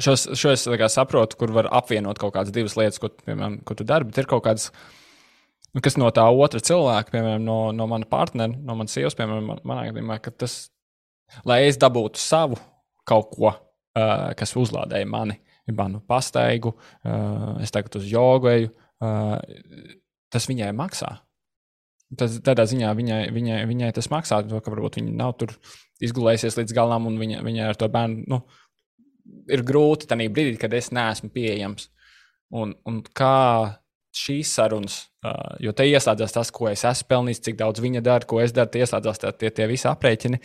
Šos, 0.03 0.27
šo 0.35 0.51
es 0.51 0.67
saprotu, 0.97 1.39
kur 1.39 1.53
var 1.55 1.69
apvienot 1.71 2.19
kaut 2.19 2.35
kādas 2.35 2.55
divas 2.55 2.75
lietas, 2.79 2.99
ko, 2.99 3.13
piemēram, 3.27 3.61
ko 3.67 3.77
tu 3.79 3.87
dari, 3.87 4.09
bet 4.09 4.19
ir 4.19 4.29
kaut 4.31 4.43
kādas, 4.47 4.71
nu, 5.71 5.83
kas 5.85 5.99
no 6.01 6.09
tā 6.15 6.25
otra 6.27 6.63
cilvēka, 6.65 7.15
piemēram, 7.15 7.45
no, 7.47 7.59
no 7.77 7.87
mana 7.91 8.09
partnera, 8.11 8.57
no 8.57 8.75
manas 8.81 8.97
sievas, 8.97 9.15
piemēram, 9.19 9.53
man, 9.53 9.63
manā 9.69 9.87
gadījumā, 9.91 10.19
ka 10.25 10.33
tas, 10.35 10.57
lai 11.47 11.63
es 11.69 11.79
dabūtu 11.79 12.19
savu 12.19 12.59
kaut 13.07 13.31
ko, 13.37 13.53
uh, 13.53 14.33
kas 14.39 14.57
uzlādēja 14.59 15.07
mani, 15.07 15.39
manu 15.71 16.03
pastaigu, 16.09 16.75
uh, 16.75 17.63
es 17.63 17.71
tagad 17.75 18.01
uz 18.01 18.09
jogu 18.11 18.51
eju. 18.51 18.73
Uh, 19.05 19.39
tas 20.35 20.49
viņai 20.51 20.73
maksā. 20.77 21.15
Tas, 22.19 22.37
tādā 22.45 22.67
ziņā 22.69 22.91
viņai, 22.95 23.23
viņai, 23.35 23.63
viņai 23.71 23.95
tas 23.97 24.11
maksā, 24.13 24.43
to, 24.47 24.61
ka 24.63 24.73
varbūt 24.75 25.01
viņa 25.01 25.15
nav 25.19 25.33
tur 25.41 25.55
izgulējusies 26.05 26.59
līdz 26.61 26.75
galam, 26.77 27.09
un 27.11 27.17
viņa, 27.19 27.41
viņai 27.47 27.71
ar 27.71 27.79
to 27.81 27.89
bērnu 27.91 28.27
nu, 28.31 28.43
ir 29.51 29.65
grūti 29.67 30.09
tajā 30.11 30.29
brīdī, 30.31 30.59
kad 30.61 30.75
es 30.77 30.93
neesmu 30.95 31.33
pieejams. 31.35 31.89
Un, 32.55 32.75
un 32.87 33.01
kā 33.17 33.81
šīs 34.15 34.53
sarunas, 34.55 34.99
jo 35.63 35.73
te 35.75 35.87
ieslēdzas 35.91 36.37
tas, 36.37 36.53
ko 36.55 36.69
es 36.71 36.85
esmu 36.87 37.09
pelnījis, 37.11 37.43
cik 37.49 37.59
daudz 37.59 37.83
viņa 37.83 38.03
dara, 38.05 38.29
ko 38.29 38.39
es 38.45 38.55
daru, 38.55 38.71
ieslēdzas 38.79 39.23
tie, 39.41 39.51
tie 39.51 39.67
visi 39.71 39.89
aprēķini, 39.91 40.39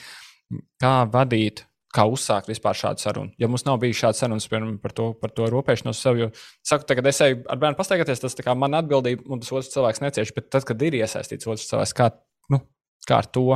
kā 0.81 0.93
vadīt 1.11 1.67
kā 1.95 2.05
uzsākt 2.09 2.49
vispār 2.51 2.77
šādu 2.77 3.01
sarunu. 3.01 3.33
Ja 3.41 3.49
mums 3.49 3.65
nav 3.65 3.79
bijis 3.81 3.99
šāds 4.03 4.21
sarunas 4.21 4.47
piemēram, 4.49 4.77
par 4.81 4.93
to, 4.95 5.09
par 5.17 5.33
to 5.33 5.47
rūpēšanos 5.49 6.01
sev, 6.03 6.19
jo 6.21 6.29
saku, 6.65 6.85
tagad 6.89 7.09
es 7.09 7.21
eju 7.25 7.41
ar 7.49 7.61
bērnu 7.61 7.79
pastaigāties, 7.79 8.21
tas 8.21 8.37
ir 8.37 8.51
man 8.59 8.77
atbildība, 8.77 9.25
un 9.29 9.41
tas 9.41 9.51
otrs 9.55 9.71
cilvēks 9.73 10.03
necieš. 10.05 10.33
Bet 10.35 10.51
tad, 10.53 10.67
kad 10.69 10.85
ir 10.85 10.99
iesaistīts 11.01 11.49
otrs 11.49 11.65
cilvēks, 11.71 11.95
kā, 11.97 12.11
nu, 12.53 12.61
kā 13.09 13.23
ar 13.23 13.29
to, 13.33 13.47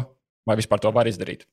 vai 0.49 0.57
vispār 0.59 0.81
to 0.81 0.93
var 0.95 1.09
izdarīt? 1.09 1.45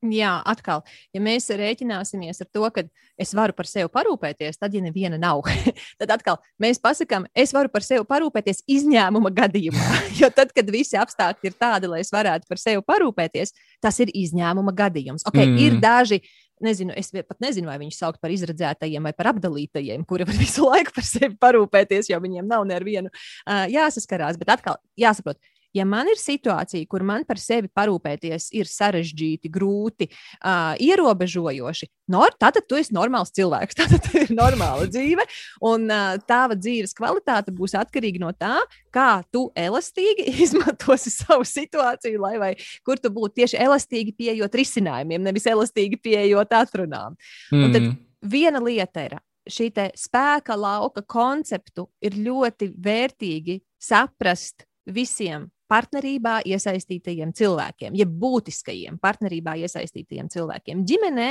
Jā, 0.00 0.38
atkal, 0.48 0.80
ja 1.12 1.20
mēs 1.20 1.50
rēķināsimies 1.52 2.40
ar 2.40 2.48
to, 2.48 2.62
ka 2.72 2.86
es 3.20 3.34
varu 3.36 3.52
par 3.52 3.68
sevi 3.68 3.90
parūpēties, 3.92 4.56
tad, 4.56 4.72
ja 4.72 4.80
neviena 4.80 5.18
nav, 5.20 5.42
tad 6.00 6.14
atkal 6.14 6.38
mēs 6.62 6.80
pasakām, 6.80 7.26
es 7.36 7.52
varu 7.52 7.68
par 7.68 7.84
sevi 7.84 8.06
parūpēties 8.08 8.64
izņēmuma 8.64 9.32
gadījumā. 9.36 9.88
Jo 10.20 10.28
tad, 10.32 10.50
kad 10.56 10.68
visi 10.72 10.98
apstākļi 11.00 11.48
ir 11.48 11.54
tādi, 11.60 11.88
lai 11.88 12.00
es 12.02 12.10
varētu 12.12 12.48
par 12.48 12.60
sevi 12.60 12.82
parūpēties, 12.84 13.52
tas 13.80 14.00
ir 14.00 14.10
izņēmuma 14.16 14.72
gadījums. 14.76 15.24
Okay, 15.28 15.46
mm. 15.48 15.60
Ir 15.64 15.76
daži 15.80 16.20
nezinu, 16.64 16.92
es 16.96 17.12
pat 17.12 17.38
nezinu, 17.40 17.68
vai 17.70 17.78
viņus 17.80 18.00
sauc 18.00 18.18
par 18.20 18.32
izredzētajiem 18.32 19.04
vai 19.08 19.14
par 19.16 19.30
apdalītajiem, 19.34 20.04
kuri 20.08 20.26
var 20.28 20.40
visu 20.44 20.66
laiku 20.68 20.96
par 20.96 21.06
sevi 21.08 21.36
parūpēties, 21.40 22.10
jo 22.12 22.20
viņiem 22.24 22.48
nav 22.48 22.66
nevienu 22.68 23.12
uh, 23.12 23.64
jāsaskarās. 23.72 24.40
Bet 24.40 24.56
atkal 24.56 24.80
jāsaprot, 25.00 25.40
Ja 25.76 25.84
man 25.86 26.08
ir 26.10 26.18
situācija, 26.18 26.86
kur 26.90 27.04
man 27.06 27.22
par 27.28 27.38
sevi 27.38 27.70
parūpēties 27.70 28.48
ir 28.58 28.66
sarežģīti, 28.66 29.50
grūti, 29.52 30.08
uh, 30.10 30.74
ierobežojoši, 30.82 31.86
nor, 32.10 32.34
tad 32.42 32.58
tu 32.66 32.78
esi 32.80 32.94
normāls 32.96 33.30
cilvēks, 33.36 33.76
tad 33.80 33.94
tā 34.02 34.24
ir 34.24 34.32
normāla 34.34 34.88
dzīve. 34.90 35.26
Un 35.70 35.86
uh, 35.86 36.16
tava 36.26 36.58
dzīves 36.58 36.96
kvalitāte 36.98 37.54
būs 37.54 37.76
atkarīga 37.78 38.22
no 38.24 38.32
tā, 38.34 38.56
kā 38.94 39.22
tu 39.30 39.46
elastīgi 39.54 40.26
izmantosi 40.44 41.14
savu 41.14 41.46
situāciju, 41.46 42.18
lai 42.22 42.34
vai 42.42 42.52
kur 42.86 42.98
tu 42.98 43.12
būtu 43.14 43.42
tieši 43.42 43.62
elastīgi 43.62 44.16
pieejot 44.18 44.58
risinājumiem, 44.58 45.22
nevis 45.30 45.46
elastīgi 45.50 46.00
pieejot 46.02 46.58
atrunām. 46.58 47.14
Mm. 47.52 47.62
Un 47.62 47.76
tad 47.76 47.84
mm. 47.84 47.98
viena 48.26 48.62
lieta 48.64 49.06
ir 49.06 49.20
šī 49.50 49.70
spēka 49.98 50.56
lauka 50.58 51.02
konceptu 51.06 51.86
ir 52.04 52.18
ļoti 52.18 52.72
vērtīgi 52.74 53.60
saprast 53.80 54.66
visiem 54.90 55.48
partnerībā 55.70 56.40
iesaistītajiem 56.50 57.34
cilvēkiem, 57.36 57.96
jeb 57.98 58.12
būtiskajiem 58.22 58.98
partnerībā 59.02 59.56
iesaistītajiem 59.64 60.30
cilvēkiem. 60.32 60.84
Ģimenē 60.88 61.30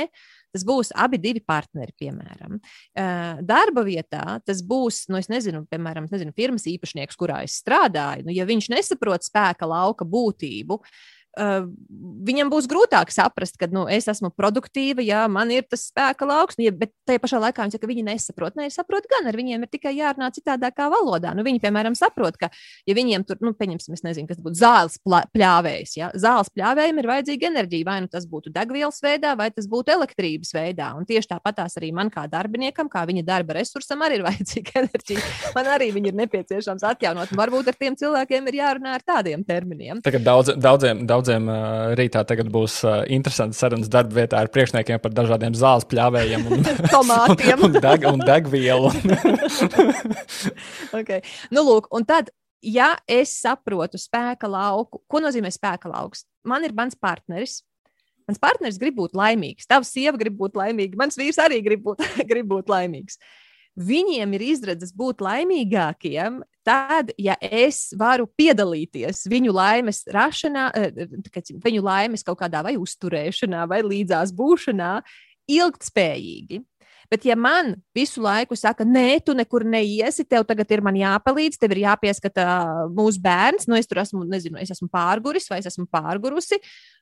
tas 0.50 0.64
būs 0.66 0.90
abi 0.98 1.20
divi 1.22 1.42
partneri, 1.46 1.94
piemēram. 2.00 2.58
Darba 3.46 3.84
vietā 3.86 4.40
tas 4.42 4.64
būs, 4.66 5.04
nu, 5.12 5.20
nezinu, 5.30 5.62
piemēram, 5.70 6.08
nezinu, 6.10 6.34
firmas 6.36 6.66
īpašnieks, 6.70 7.18
kurā 7.20 7.44
es 7.46 7.60
strādāju. 7.62 8.26
Nu, 8.26 8.34
ja 8.34 8.48
viņš 8.48 8.72
nesaprot 8.72 9.28
spēka 9.28 9.68
lauka 9.70 10.08
būtību, 10.08 10.80
uh, 10.80 11.19
Uh, 11.38 11.68
viņam 12.26 12.48
būs 12.50 12.66
grūtāk 12.70 13.12
saprast, 13.14 13.54
ka 13.60 13.68
nu, 13.70 13.84
es 13.86 14.08
esmu 14.10 14.32
produktīva, 14.34 15.02
ja 15.04 15.20
man 15.30 15.52
ir 15.54 15.62
tas 15.70 15.84
spēka 15.86 16.26
lauks, 16.26 16.56
nu, 16.58 16.64
ja, 16.66 16.72
bet 16.74 16.90
tajā 17.06 17.20
pašā 17.22 17.38
laikā 17.44 17.62
viņi 17.62 17.76
saka, 17.76 17.84
ka 17.84 17.90
viņi 17.90 18.04
nesaprot. 18.08 18.56
Nē, 18.58 18.66
saprot 18.74 19.06
gan, 19.10 19.28
ar 19.30 19.38
viņiem 19.38 19.62
ir 19.62 19.70
tikai 19.70 19.92
jārunā 19.94 20.32
citādākā 20.34 20.88
valodā. 20.90 21.30
Nu, 21.38 21.44
viņi, 21.46 21.62
piemēram, 21.62 21.94
saprot, 21.98 22.34
ka, 22.40 22.50
ja 22.88 22.96
viņiem 22.98 23.24
tur, 23.28 23.38
nu, 23.46 23.54
pieņemsim, 23.54 23.94
es 23.94 24.02
nezinu, 24.06 24.26
kas 24.30 24.40
būtu 24.42 24.58
zāles 24.58 24.98
pļāvējs, 25.06 25.94
ja 26.00 26.10
zāles 26.18 26.50
pļāvējiem 26.50 26.98
ir 26.98 27.10
vajadzīga 27.12 27.50
enerģija, 27.52 27.86
vai 27.86 27.98
nu 28.02 28.10
tas 28.10 28.26
būtu 28.30 28.50
degvielas 28.54 28.98
veidā, 29.04 29.36
vai 29.38 29.52
tas 29.54 29.70
būtu 29.70 29.94
elektrības 29.94 30.50
veidā. 30.56 30.90
Un 30.98 31.06
tieši 31.06 31.30
tāpatās 31.30 31.78
arī 31.78 31.92
man 31.94 32.10
kā 32.10 32.26
darbiniekam, 32.30 32.90
kā 32.90 33.04
viņa 33.06 33.24
darba 33.28 33.60
resursam, 33.60 34.02
arī 34.02 34.18
ir 34.18 34.26
vajadzīga 34.28 34.82
enerģija. 34.82 35.24
Man 35.54 35.70
arī 35.78 35.92
ir 35.94 36.20
nepieciešams 36.24 36.84
atjaunot. 36.90 37.30
Un 37.30 37.38
varbūt 37.38 37.70
ar 37.70 37.78
tiem 37.78 37.96
cilvēkiem 37.98 38.50
ir 38.50 38.60
jārunā 38.60 38.98
ar 38.98 39.06
tādiem 39.06 39.46
terminiem. 39.46 40.02
Tagad 40.04 40.26
daudz, 40.26 40.54
daudziem, 40.58 41.04
daudziem 41.06 41.19
daudziem 41.20 41.48
rītā 41.98 42.24
būs 42.50 42.80
interesants 43.12 43.60
sarunas 43.60 43.90
darba 43.92 44.22
vietā 44.22 44.40
ar 44.40 44.50
priekšniekiem 44.52 45.00
par 45.02 45.12
dažādiem 45.12 45.54
zāles 45.54 45.86
pļāvējiem, 45.90 46.46
un, 46.48 46.64
tomātiem 46.94 47.62
un, 47.68 47.78
deg, 47.78 48.06
un 48.08 48.24
degvielu. 48.24 48.92
okay. 50.98 51.20
nu, 51.52 51.64
lūk, 51.66 51.90
un 51.92 52.06
tad, 52.08 52.32
ja 52.64 52.94
es 53.08 53.36
saprotu 53.42 54.00
spēka 54.00 54.48
lauku, 54.48 55.02
ko 55.06 55.20
nozīmē 55.20 55.52
spēka 55.52 55.92
lauks? 55.92 56.24
Man 56.48 56.64
ir 56.64 56.76
mans 56.76 56.96
partneris, 56.98 57.60
Mans 58.30 58.38
partneris 58.38 58.76
grib 58.78 58.94
būt 58.94 59.16
laimīgs, 59.18 59.66
tavs 59.66 59.88
sieva 59.90 60.14
grib 60.14 60.36
būt 60.38 60.54
laimīga, 60.54 60.94
mans 61.00 61.16
vīrs 61.18 61.40
arī 61.42 61.56
grib 61.66 61.80
būt, 61.82 62.04
grib 62.30 62.46
būt 62.52 62.68
laimīgs. 62.70 63.18
Viņiem 63.74 64.36
ir 64.36 64.44
izredzes 64.52 64.92
būt 64.94 65.24
laimīgākiem, 65.24 66.36
tad, 66.66 67.12
ja 67.18 67.36
es 67.40 67.90
varu 67.98 68.28
piedalīties 68.38 69.24
viņu 69.30 69.54
laimes 69.54 70.04
rašanā, 70.12 70.70
eh, 70.76 71.06
viņu 71.64 71.82
laimes 71.84 72.24
kaut 72.26 72.40
kādā 72.40 72.62
vai 72.66 72.76
uzturēšanā, 72.80 73.66
vai 73.68 73.82
līdzās 73.82 74.34
būšanā, 74.36 75.00
ilgspējīgi. 75.50 76.64
Bet, 77.10 77.24
ja 77.26 77.34
man 77.34 77.72
visu 77.90 78.22
laiku 78.22 78.54
saka, 78.54 78.84
nē, 78.86 79.18
tu 79.26 79.34
nekur 79.34 79.64
neiesi, 79.66 80.22
tev 80.22 80.44
tagad 80.46 80.70
ir 80.70 80.78
jāpalīdz, 80.78 81.58
tev 81.58 81.72
ir 81.74 81.80
jāpieskata 81.82 82.44
mūsu 82.94 83.18
bērns, 83.24 83.66
nu 83.66 83.74
es 83.74 83.90
tur 83.90 83.98
esmu, 83.98 84.22
nezinu, 84.30 84.60
es 84.62 84.70
esmu 84.70 84.86
pārguris 84.86 85.50
vai 85.50 85.58
es 85.58 85.66
esmu 85.66 85.88
pārgurusi. 85.90 86.60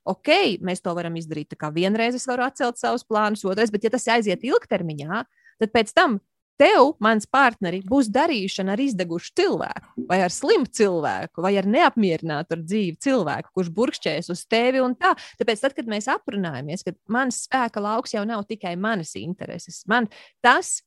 Ok, 0.09 0.57
mēs 0.65 0.81
to 0.81 0.95
varam 0.97 1.13
izdarīt. 1.13 1.51
Tā 1.53 1.59
kā 1.61 1.69
vienreiz 1.69 2.17
es 2.17 2.25
varu 2.25 2.47
atcelt 2.47 2.81
savus 2.81 3.05
plānus, 3.05 3.45
otrais, 3.45 3.69
bet 3.69 3.85
ja 3.85 3.93
tas 3.93 4.09
aiziet 4.09 4.41
ilgtermiņā, 4.49 5.21
tad 5.61 5.75
pēc 5.77 5.93
tam 5.93 6.17
tev, 6.59 6.93
mans 7.03 7.27
partneri, 7.29 7.79
būs 7.87 8.09
darīšana 8.13 8.75
ar 8.75 8.83
izdegušu 8.83 9.31
cilvēku, 9.39 10.05
vai 10.09 10.19
ar 10.25 10.33
slimu 10.33 10.67
cilvēku, 10.79 11.43
vai 11.45 11.53
ar 11.61 11.67
neapmierinātu 11.69 12.57
ar 12.57 12.63
dzīvi 12.65 12.97
cilvēku, 13.05 13.53
kurš 13.55 13.71
burkšķēs 13.77 14.31
uz 14.33 14.43
tevi 14.49 14.83
un 14.83 14.95
tā. 14.99 15.13
Tāpēc, 15.39 15.63
tad, 15.63 15.75
kad 15.77 15.89
mēs 15.91 16.09
aprunājamies, 16.11 16.85
ka 16.85 16.95
mans 17.11 17.43
spēka 17.47 17.83
lauks 17.83 18.15
jau 18.15 18.25
nav 18.27 18.45
tikai 18.49 18.75
manas 18.79 19.15
intereses, 19.19 19.81
man 19.89 20.09
tas, 20.45 20.79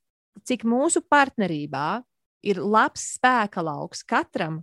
cik 0.47 0.65
mūsu 0.65 1.03
partnerībā 1.09 2.03
ir 2.43 2.59
labs 2.59 3.13
spēka 3.17 3.63
lauks 3.63 4.03
katram 4.07 4.61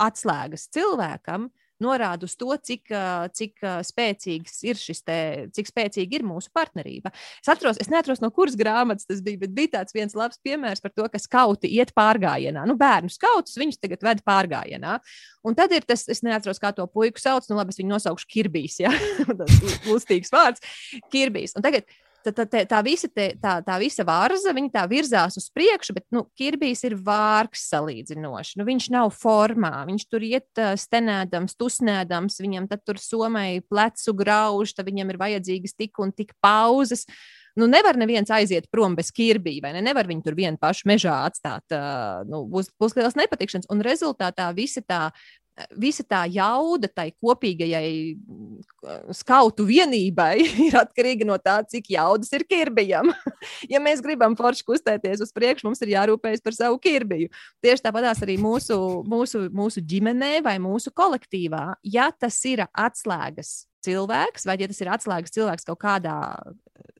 atslēgas 0.00 0.68
cilvēkam, 0.74 1.48
norāda 1.82 2.26
uz 2.26 2.34
to, 2.38 2.50
cik, 2.56 2.90
cik 3.36 3.64
spēcīgs 3.88 4.58
ir 4.66 4.80
šis 4.80 5.02
te, 5.06 5.18
cik 5.56 5.70
spēcīga 5.70 6.18
ir 6.18 6.26
mūsu 6.26 6.50
partnerība. 6.56 7.12
Es 7.42 7.50
atceros, 7.52 7.80
es 7.82 7.90
neatceros, 7.92 8.22
no 8.24 8.30
kuras 8.34 8.56
grāmatas 8.58 9.08
tas 9.08 9.22
bija, 9.24 9.40
bet 9.44 9.54
bija 9.56 9.74
tāds 9.78 9.96
viens 9.96 10.16
labs 10.16 10.40
piemērs 10.44 10.82
par 10.84 10.94
to, 10.96 11.06
ka 11.12 11.20
skauti 11.22 11.70
iet 11.76 11.92
pārgājienā. 11.96 12.64
Nu, 12.68 12.78
bērnu 12.80 13.12
skautus 13.12 13.58
viņus 13.60 13.80
tagad 13.82 14.04
ved 14.06 14.24
pārgājienā. 14.26 14.98
Un 15.46 15.58
tad 15.58 15.74
ir 15.76 15.86
tas, 15.86 16.06
es 16.10 16.24
neatceros, 16.26 16.60
kā 16.62 16.72
to 16.74 16.88
puiku 16.90 17.22
sauc, 17.22 17.46
nu 17.50 17.60
labi, 17.60 17.74
es 17.74 17.80
viņu 17.80 17.94
nosaukšu 17.94 18.30
Kirbijs, 18.32 18.80
ja? 18.82 18.92
tas 19.40 19.60
lustīgs 19.86 20.32
vārds, 20.34 20.64
Kirbijs. 21.12 21.54
Un 21.58 21.66
tagad 21.66 21.86
tā, 22.34 22.46
tā, 22.48 22.62
tā, 22.68 22.80
visa, 22.86 23.08
te, 23.12 23.28
tā, 23.42 23.58
tā 23.66 23.76
visa 23.82 24.04
vārza, 24.06 24.54
viņa 24.56 24.72
tā 24.74 24.82
virzās 24.90 25.38
uz 25.40 25.46
priekšu, 25.54 25.96
bet 25.96 26.06
nu, 26.14 26.24
Kirbijs 26.38 26.84
ir 26.88 26.96
vārks 27.06 27.68
salīdzinoši. 27.70 28.58
Nu, 28.60 28.66
viņš 28.68 28.90
nav 28.94 29.12
formā, 29.14 29.72
viņš 29.88 30.06
tur 30.10 30.26
iet 30.26 30.62
stenēdams, 30.82 31.56
tusnēdams, 31.60 32.40
viņam 32.42 32.68
tur 32.76 33.00
somai 33.02 33.62
plecu 33.68 34.14
grauž, 34.16 34.76
tad 34.76 34.88
viņam 34.90 35.12
ir 35.12 35.20
vajadzīgas 35.22 35.76
tik 35.76 36.02
un 36.02 36.14
tik 36.16 36.34
pauzes. 36.44 37.06
Nu, 37.56 37.64
nevar 37.70 37.96
neviens 37.96 38.28
aiziet 38.34 38.68
prom 38.68 38.92
bez 38.98 39.08
kirbija, 39.16 39.62
vai 39.64 39.72
ne? 39.78 39.80
Nevar 39.86 40.08
viņu 40.08 40.26
tur 40.26 40.36
vienu 40.36 40.60
pašu 40.60 40.90
mežā 40.90 41.14
atstāt. 41.24 41.64
Uh, 41.72 42.20
nu, 42.28 42.42
būs, 42.52 42.68
būs 42.76 42.98
liels 42.98 43.16
nepatikšanas. 43.16 43.70
Un 43.72 43.80
rezultātā 43.84 44.50
visa 44.56 44.82
tā 44.84 45.06
visa 45.80 46.04
tā 46.04 46.22
jauda 46.30 46.88
tai 46.92 47.08
kopīgajai 47.22 47.90
mm, 48.16 49.12
skautu 49.16 49.66
vienībai 49.68 50.34
ir 50.66 50.76
atkarīga 50.80 51.28
no 51.28 51.38
tā, 51.40 51.58
cik 51.68 51.90
jaudas 51.96 52.32
ir 52.36 52.46
kirbijam. 52.48 53.12
ja 53.72 53.80
mēs 53.82 54.02
gribam 54.04 54.36
forši 54.38 54.66
kustēties 54.66 55.22
uz 55.24 55.32
priekšu, 55.36 55.68
mums 55.68 55.82
ir 55.84 55.94
jārūpējas 55.96 56.44
par 56.44 56.56
savu 56.56 56.80
kirbiju. 56.82 57.30
Tieši 57.64 57.86
tāpatās 57.88 58.20
arī 58.26 58.38
mūsu, 58.40 58.78
mūsu, 59.08 59.46
mūsu 59.54 59.84
ģimenē 59.84 60.38
vai 60.46 60.58
mūsu 60.62 60.92
kolektīvā, 60.96 61.64
ja 61.84 62.10
tas 62.12 62.38
ir 62.48 62.66
atslēgas 62.68 63.62
cilvēks, 63.86 64.46
vai 64.48 64.58
ja 64.60 64.70
tas 64.70 64.82
ir 64.82 64.92
atslēgas 64.92 65.34
cilvēks 65.36 65.68
kaut 65.70 65.80
kādā 65.82 66.18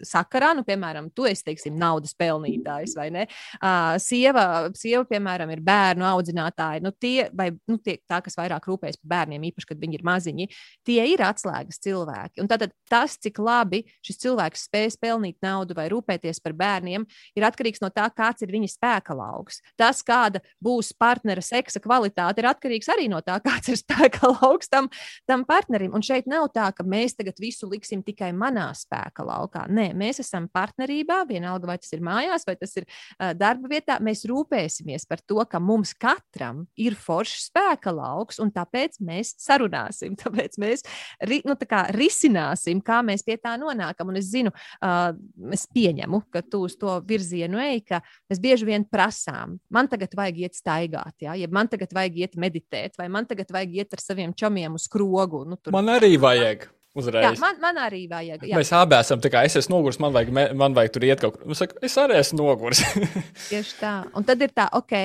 sakarā, 0.04 0.52
nu, 0.56 0.64
piemēram, 0.66 1.08
tu 1.14 1.26
esi, 1.28 1.44
teiksim, 1.46 1.76
naudas 1.78 2.14
pelnītājs, 2.18 2.96
vai 2.98 3.08
ne? 3.14 3.24
Uh, 3.58 3.96
sieva, 4.02 4.68
sieva, 4.76 5.04
piemēram, 5.08 5.50
ir 5.54 5.62
bērnu 5.64 6.06
audzinātāja, 6.08 6.82
nu, 6.84 6.92
tie, 6.92 7.28
vai 7.36 7.50
nu, 7.70 7.78
tie, 7.82 7.96
tā, 8.08 8.20
kas 8.24 8.36
vairāk 8.38 8.68
rūpējas 8.68 9.00
par 9.00 9.12
bērniem, 9.14 9.48
īpaši, 9.50 9.70
kad 9.70 9.80
viņi 9.82 9.98
ir 9.98 10.06
maziņi, 10.06 10.48
tie 10.86 11.00
ir 11.12 11.22
atslēgas 11.26 11.80
cilvēki. 11.84 12.42
Un 12.44 12.50
tad 12.50 12.68
tas, 12.90 13.16
cik 13.22 13.40
labi 13.42 13.84
šis 14.04 14.20
cilvēks 14.24 14.66
spēj 14.68 14.96
pelnīt 15.02 15.38
naudu 15.44 15.76
vai 15.76 15.88
rūpēties 15.92 16.40
par 16.44 16.54
bērniem, 16.56 17.06
ir 17.36 17.46
atkarīgs 17.48 17.82
no 17.82 17.90
tā, 17.94 18.06
kāds 18.14 18.44
ir 18.44 18.52
viņa 18.54 18.70
spēka 18.72 19.16
lauks. 19.16 19.60
Tas, 19.80 20.02
kāda 20.06 20.42
būs 20.62 20.92
partnera 20.98 21.42
seksa 21.44 21.82
kvalitāte, 21.82 22.42
ir 22.42 22.50
atkarīgs 22.52 22.90
arī 22.92 23.08
no 23.12 23.22
tā, 23.24 23.38
kāds 23.46 23.72
ir 23.72 23.80
spēka 23.80 24.32
lauks 24.36 24.70
tam, 24.72 24.90
tam 25.28 25.46
partnerim. 25.48 25.94
Un 25.96 26.04
šeit 26.06 26.28
nav 26.30 26.50
tā, 26.54 26.68
ka 26.77 26.85
mēs 26.86 27.16
tagad 27.16 27.39
visu 27.40 27.69
liksim 27.70 28.03
tikai 28.07 28.32
manā 28.36 28.69
spēka 28.77 29.24
laukā. 29.27 29.66
Nē, 29.73 29.89
mēs 29.98 30.20
esam 30.23 30.48
partnerībā, 30.53 31.23
vienalga 31.28 31.70
vai 31.70 31.78
tas 31.81 31.93
ir 31.97 32.05
mājās, 32.05 32.47
vai 32.47 32.57
tas 32.61 32.77
ir 32.78 32.86
uh, 32.86 33.32
darba 33.36 33.70
vietā. 33.73 33.98
Mēs 34.05 34.27
rūpēsimies 34.28 35.07
par 35.09 35.23
to, 35.24 35.40
ka 35.48 35.61
mums 35.62 35.94
katram 35.97 36.65
ir 36.81 36.97
foršs 36.98 37.48
spēka 37.51 37.94
lauks, 37.97 38.40
un 38.43 38.53
tāpēc 38.55 39.01
mēs 39.05 39.35
sarunāsim, 39.43 40.16
tāpēc 40.23 40.59
mēs 40.62 40.85
ri, 41.28 41.40
nu, 41.47 41.57
tā 41.59 41.69
kā 41.70 41.85
risināsim, 41.97 42.82
kā 42.85 43.01
mēs 43.07 43.24
pie 43.27 43.39
tā 43.40 43.57
nonākam. 43.61 44.12
Un 44.12 44.20
es 44.20 44.31
zinu, 44.32 44.53
uh, 44.53 45.11
es 45.57 45.66
pieņemu, 45.73 46.23
ka 46.32 46.44
tu 46.44 46.65
uz 46.66 46.77
to 46.81 46.98
virzienu 47.07 47.61
ej, 47.62 47.82
ka 47.89 48.03
mēs 48.31 48.43
bieži 48.43 48.69
vien 48.69 48.86
prasām, 48.89 49.57
man 49.73 49.90
tagad 49.90 50.15
vajag 50.16 50.44
iet 50.47 50.59
staigāt, 50.59 51.15
ja? 51.24 51.36
ja 51.39 51.48
man 51.53 51.70
tagad 51.73 51.93
vajag 51.97 52.23
iet 52.23 52.39
meditēt, 52.40 52.97
vai 53.01 53.09
man 53.12 53.28
tagad 53.28 53.51
vajag 53.55 53.81
iet 53.81 53.97
ar 53.97 54.03
saviem 54.03 54.35
čomiem 54.36 54.77
uz 54.78 54.89
krogu. 54.90 55.44
Nu, 55.48 55.59
tur... 55.59 55.74
Man 55.77 55.90
arī 55.93 56.16
vajag. 56.20 56.65
Uzreiz. 56.97 57.27
Jā, 57.27 57.32
man, 57.43 57.59
man 57.60 57.78
arī 57.85 58.06
vajag. 58.09 58.47
Jā. 58.48 58.56
Mēs 58.56 58.73
abi 58.73 58.97
esam 58.97 59.20
tā 59.20 59.31
kā 59.32 59.43
es 59.44 59.59
esmu 59.60 59.77
noguris, 59.77 59.98
man 60.01 60.14
vajag, 60.14 60.32
man 60.56 60.77
vajag 60.77 60.94
tur 60.94 61.05
iet 61.05 61.20
kaut 61.20 61.36
kur. 61.36 61.51
Es, 61.52 61.60
saku, 61.60 61.77
es 61.85 61.97
arī 62.01 62.16
esmu 62.23 62.40
noguris. 62.40 62.81
Tieši 63.51 63.74
tā. 63.82 63.94
Un 64.16 64.24
tad 64.24 64.44
ir 64.47 64.55
tā, 64.56 64.70
ok. 64.78 64.97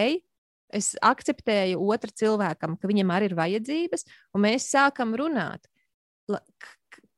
Es 0.71 0.93
akceptēju 1.03 1.81
otru 1.91 2.13
cilvēkam, 2.15 2.77
ka 2.79 2.87
viņam 2.87 3.11
arī 3.11 3.27
ir 3.27 3.35
vajadzības, 3.35 4.05
un 4.31 4.45
mēs 4.45 4.69
sākam 4.71 5.11
runāt. 5.19 5.67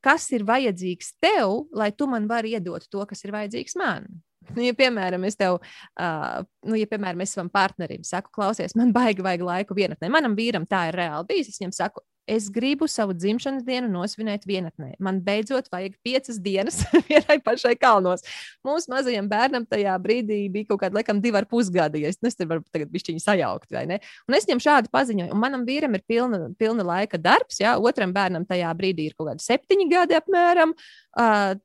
Kas 0.04 0.26
ir 0.34 0.42
vajadzīgs 0.48 1.14
tev, 1.22 1.68
lai 1.72 1.92
tu 1.94 2.10
man 2.10 2.26
vari 2.28 2.56
iedot 2.58 2.90
to, 2.90 3.06
kas 3.08 3.22
ir 3.24 3.36
vajadzīgs 3.36 3.78
man? 3.78 4.10
Nu, 4.52 4.64
ja, 4.66 4.74
piemēram, 4.76 5.24
es 5.30 5.38
tev, 5.40 5.60
uh, 5.62 6.42
nu, 6.68 6.76
ja, 6.76 6.88
piemēram, 6.90 7.22
es 7.24 7.36
savam 7.36 7.52
partnerim 7.54 8.02
saku, 8.08 8.34
klausies, 8.36 8.74
man 8.76 8.92
baigi 8.96 9.24
vajag 9.24 9.46
laiku 9.48 9.78
vienatnē. 9.78 10.10
Manam 10.12 10.36
vīram 10.36 10.66
tā 10.70 10.88
ir 10.90 10.98
reāli 11.00 11.30
bijis. 11.30 11.54
Es 11.54 11.62
viņam 11.62 11.76
saku, 11.78 12.04
es 12.28 12.50
gribu 12.52 12.88
savu 12.88 13.14
dzimšanas 13.18 13.66
dienu 13.68 13.90
nosvinēt 13.92 14.46
vienatnē. 14.48 14.94
Man 15.04 15.20
beidzot 15.24 15.70
vajag 15.74 15.96
piecas 16.06 16.40
dienas 16.44 16.82
vienai 17.10 17.40
pašai 17.44 17.74
kalnos. 17.80 18.24
Mūsu 18.66 18.92
mazajam 18.94 19.28
bērnam 19.32 19.68
tajā 19.70 19.96
brīdī 20.04 20.46
bija 20.54 20.70
kaut 20.72 20.84
kāda, 20.86 21.00
laikam, 21.00 21.20
divi 21.24 21.40
ar 21.40 21.48
pusgadi. 21.50 22.04
Ja 22.06 22.14
es 22.14 22.22
nevaru 22.24 22.64
tagad 22.74 22.92
bišķiņu 22.94 23.24
sajaukt, 23.24 23.70
vai 23.76 23.86
ne? 23.90 24.00
Un 24.30 24.38
es 24.38 24.48
viņam 24.48 24.64
šādi 24.64 24.94
paziņoju, 24.94 25.34
un 25.36 25.44
manam 25.44 25.68
vīram 25.68 25.98
ir 25.98 26.06
pilna, 26.08 26.46
pilna 26.60 26.88
laika 26.88 27.20
darbs, 27.22 27.60
jā, 27.64 27.76
otram 27.80 28.16
bērnam 28.16 28.48
tajā 28.50 28.72
brīdī 28.80 29.10
ir 29.10 29.18
kaut 29.18 29.34
kādi 29.34 29.46
septiņi 29.46 29.92
gadi 29.92 30.20
apmēram. 30.20 30.76
Uh, 31.14 31.60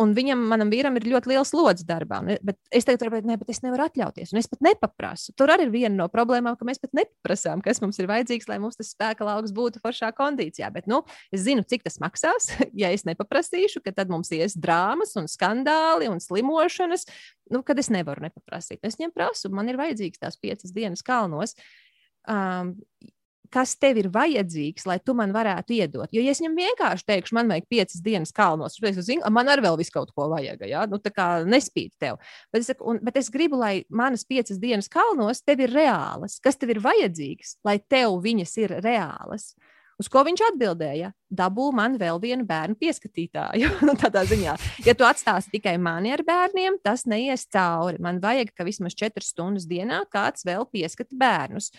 Un 0.00 0.12
viņam, 0.16 0.40
manam 0.50 0.70
vīram, 0.72 0.96
ir 0.98 1.06
ļoti 1.12 1.30
liels 1.30 1.52
slodzes 1.52 1.86
darbā. 1.88 2.20
Bet 2.44 2.58
es 2.74 2.86
teiktu, 2.86 3.08
ka 3.12 3.20
ne, 3.26 3.36
es 3.50 3.60
nevaru 3.64 3.86
atļauties. 3.86 4.32
Un 4.34 4.40
es 4.40 4.48
pat 4.50 4.62
nepaprasu. 4.64 5.34
Tur 5.38 5.52
arī 5.54 5.68
ir 5.68 5.72
viena 5.74 5.94
no 5.96 6.08
problēmām, 6.12 6.56
ka 6.58 6.66
mēs 6.68 6.80
pat 6.82 6.94
neprasām, 6.96 7.62
kas 7.64 7.82
mums 7.84 7.98
ir 8.02 8.08
vajadzīgs, 8.10 8.48
lai 8.50 8.58
mums 8.62 8.78
tas 8.80 8.92
spēka 8.94 9.26
lauks 9.26 9.54
būtu 9.54 9.82
foršā 9.84 10.10
kondīcijā. 10.16 10.70
Bet 10.74 10.88
nu, 10.90 11.02
es 11.34 11.44
zinu, 11.46 11.66
cik 11.66 11.86
tas 11.86 12.00
maksās. 12.02 12.52
Ja 12.74 12.88
es 12.90 13.04
nepaprasīšu, 13.06 13.84
tad 13.94 14.10
mums 14.10 14.32
ies 14.34 14.56
drāmas, 14.58 15.12
un 15.20 15.28
skandāli 15.30 16.08
un 16.10 16.18
slimošanas, 16.20 17.06
nu, 17.54 17.60
kad 17.66 17.78
es 17.78 17.90
nevaru 17.92 18.24
nepaprasīt. 18.26 18.80
Es 18.82 18.98
viņam 18.98 19.12
prasu, 19.14 19.50
man 19.54 19.70
ir 19.70 19.78
vajadzīgs 19.78 20.22
tās 20.22 20.40
piecas 20.40 20.74
dienas 20.74 21.04
kalnos. 21.06 21.54
Um, 22.26 22.74
kas 23.54 23.76
tev 23.78 24.00
ir 24.02 24.08
vajadzīgs, 24.14 24.86
lai 24.88 24.98
tu 25.02 25.14
man 25.16 25.32
varētu 25.34 25.76
iedot. 25.76 26.10
Jo, 26.14 26.22
ja 26.24 26.34
es 26.34 26.40
viņam 26.42 26.56
vienkārši 26.58 27.06
teikšu, 27.10 27.36
man 27.38 27.52
vajag 27.52 27.68
piecas 27.70 28.02
dienas 28.04 28.34
kalnos, 28.34 28.78
tad 28.80 28.90
es 28.90 29.06
zinu, 29.06 29.22
man 29.34 29.50
arī 29.52 29.66
vēl 29.66 29.78
viss 29.80 29.94
kaut 29.94 30.10
ko 30.16 30.28
vajag. 30.32 30.66
Ja? 30.70 30.84
Nu, 30.90 30.98
tā 31.02 31.12
kā 31.14 31.28
nespīd 31.46 31.94
tev. 32.02 32.18
Bet 32.54 32.64
es, 32.64 32.72
saku, 32.72 32.88
un, 32.90 32.98
bet 33.04 33.20
es 33.20 33.30
gribu, 33.34 33.60
lai 33.60 33.84
manas 33.88 34.26
piecas 34.26 34.58
dienas 34.62 34.90
kalnos 34.92 35.44
tev 35.46 35.62
ir 35.64 35.74
reālas. 35.74 36.40
Kas 36.42 36.58
tev 36.58 36.74
ir 36.74 36.82
vajadzīgs, 36.84 37.58
lai 37.66 37.78
tev 37.78 38.18
viņas 38.24 38.58
ir 38.64 38.76
reālas? 38.84 39.52
Uz 40.00 40.08
ko 40.10 40.24
viņš 40.26 40.40
atbildēja? 40.48 41.12
Dabū 41.30 41.68
man 41.74 41.94
vēl 42.00 42.18
vienu 42.22 42.46
bērnu 42.48 42.74
pieskatītāju. 42.80 43.70
Nu, 43.86 43.94
tādā 43.98 44.24
ziņā, 44.26 44.54
ja 44.86 44.94
tu 44.98 45.06
atstāsi 45.06 45.52
tikai 45.52 45.76
mani 45.78 46.10
ar 46.14 46.24
bērniem, 46.26 46.80
tas 46.82 47.04
neies 47.10 47.46
cauri. 47.52 48.00
Man 48.02 48.18
vajag, 48.22 48.50
ka 48.56 48.66
vismaz 48.66 48.96
četras 48.98 49.30
stundas 49.30 49.68
dienā 49.70 50.02
kāds 50.10 50.46
vēl 50.46 50.66
pieskata 50.72 51.14
bērnus. 51.20 51.70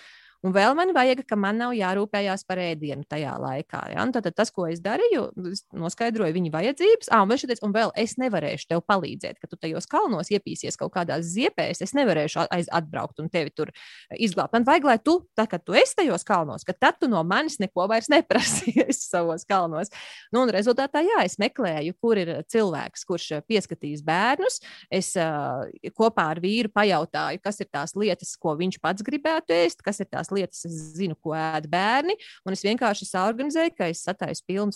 Un 0.45 0.53
vēl 0.53 0.75
man 0.77 0.91
vajag, 0.95 1.23
ka 1.25 1.37
man 1.39 1.57
nav 1.61 1.73
jārūpējās 1.77 2.43
par 2.45 2.59
ēdienu 2.61 3.05
tajā 3.09 3.33
laikā. 3.41 3.81
Ja? 3.93 4.03
Un 4.03 4.11
tad, 4.13 4.27
tad 4.27 4.35
tas, 4.37 4.51
ko 4.53 4.67
es 4.69 4.81
darīju, 4.83 5.23
es 5.51 5.63
noskaidroju 5.73 6.35
viņa 6.35 6.51
vajadzības. 6.53 7.09
Ah, 7.09 7.23
un, 7.23 7.31
vēl 7.31 7.41
šitēc, 7.41 7.61
un 7.65 7.73
vēl 7.75 7.93
es 8.01 8.15
nevarēšu 8.21 8.69
tev 8.69 8.83
palīdzēt, 8.85 9.39
ka 9.41 9.49
tu 9.49 9.57
tajos 9.57 9.89
kalnos 9.89 10.29
iepīsies 10.33 10.77
kaut 10.77 10.93
kādās 10.93 11.25
ziepēs. 11.31 11.81
Es 11.85 11.95
nevarēšu 11.97 12.45
aiz, 12.53 12.69
atbraukt 12.69 13.23
un 13.23 13.31
tevi 13.33 13.53
tur 13.55 13.71
izglābt. 14.13 14.53
Man 14.53 14.67
vajag, 14.67 14.89
lai 14.89 14.97
tu, 15.01 15.17
tā, 15.37 15.47
kad 15.49 15.65
tu 15.65 15.77
esi 15.77 15.97
tajos 16.01 16.27
kalnos, 16.27 16.67
ka 16.67 16.75
tad 16.77 16.99
tu 17.01 17.09
no 17.09 17.23
manis 17.25 17.57
neko 17.63 17.87
vairs 17.89 18.11
neprasīsi 18.13 18.99
savos 19.15 19.47
kalnos. 19.49 19.89
Nu, 20.29 20.43
un 20.43 20.53
rezultātā, 20.53 21.01
jā, 21.05 21.23
es 21.25 21.39
meklēju, 21.41 21.97
kur 22.01 22.21
ir 22.21 22.33
cilvēks, 22.51 23.07
kurš 23.09 23.31
pieskatīs 23.49 24.05
bērnus. 24.05 24.61
Es 24.93 25.13
uh, 25.17 25.65
kopā 25.97 26.29
ar 26.35 26.43
vīru 26.43 26.69
pajautāju, 26.75 27.41
kas 27.43 27.61
ir 27.63 27.71
tās 27.73 27.95
lietas, 27.97 28.35
ko 28.37 28.55
viņš 28.59 28.79
pats 28.83 29.05
gribētu 29.05 29.55
ēst, 29.55 29.81
kas 29.85 30.03
ir 30.03 30.09
tās 30.11 30.24
lietas, 30.33 30.63
es 30.67 30.77
zinu, 30.97 31.17
ko 31.21 31.35
ēd 31.37 31.67
bērni. 31.71 32.15
Un 32.45 32.55
es 32.55 32.63
vienkārši 32.65 33.07
saorganizēju, 33.09 33.73
ka 33.77 33.89
es 33.91 34.03
sataisu 34.05 34.45
pilnu 34.47 34.73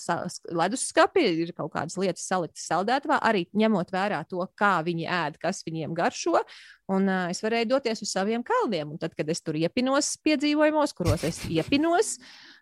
leduskapi, 0.59 1.23
ir 1.45 1.53
kaut 1.57 1.71
kādas 1.75 1.97
lietas 1.99 2.25
saliktas 2.29 2.67
saldētavā, 2.69 3.21
arī 3.25 3.45
ņemot 3.57 3.93
vērā 3.95 4.23
to, 4.29 4.43
kā 4.59 4.79
viņi 4.85 5.07
ēd, 5.19 5.39
kas 5.41 5.63
viņiem 5.67 5.95
garšo. 5.97 6.43
Un 6.89 7.05
uh, 7.05 7.29
es 7.29 7.43
varēju 7.45 7.69
doties 7.69 8.01
uz 8.01 8.11
saviem 8.11 8.43
kalniem. 8.45 8.95
Un 8.95 9.01
tad, 9.01 9.13
kad 9.17 9.29
es 9.29 9.43
tur 9.45 9.57
iepinos 9.59 10.15
piedzīvojumos, 10.25 10.95
kuros 10.97 11.25
es 11.27 11.43
iepinos, 11.45 12.15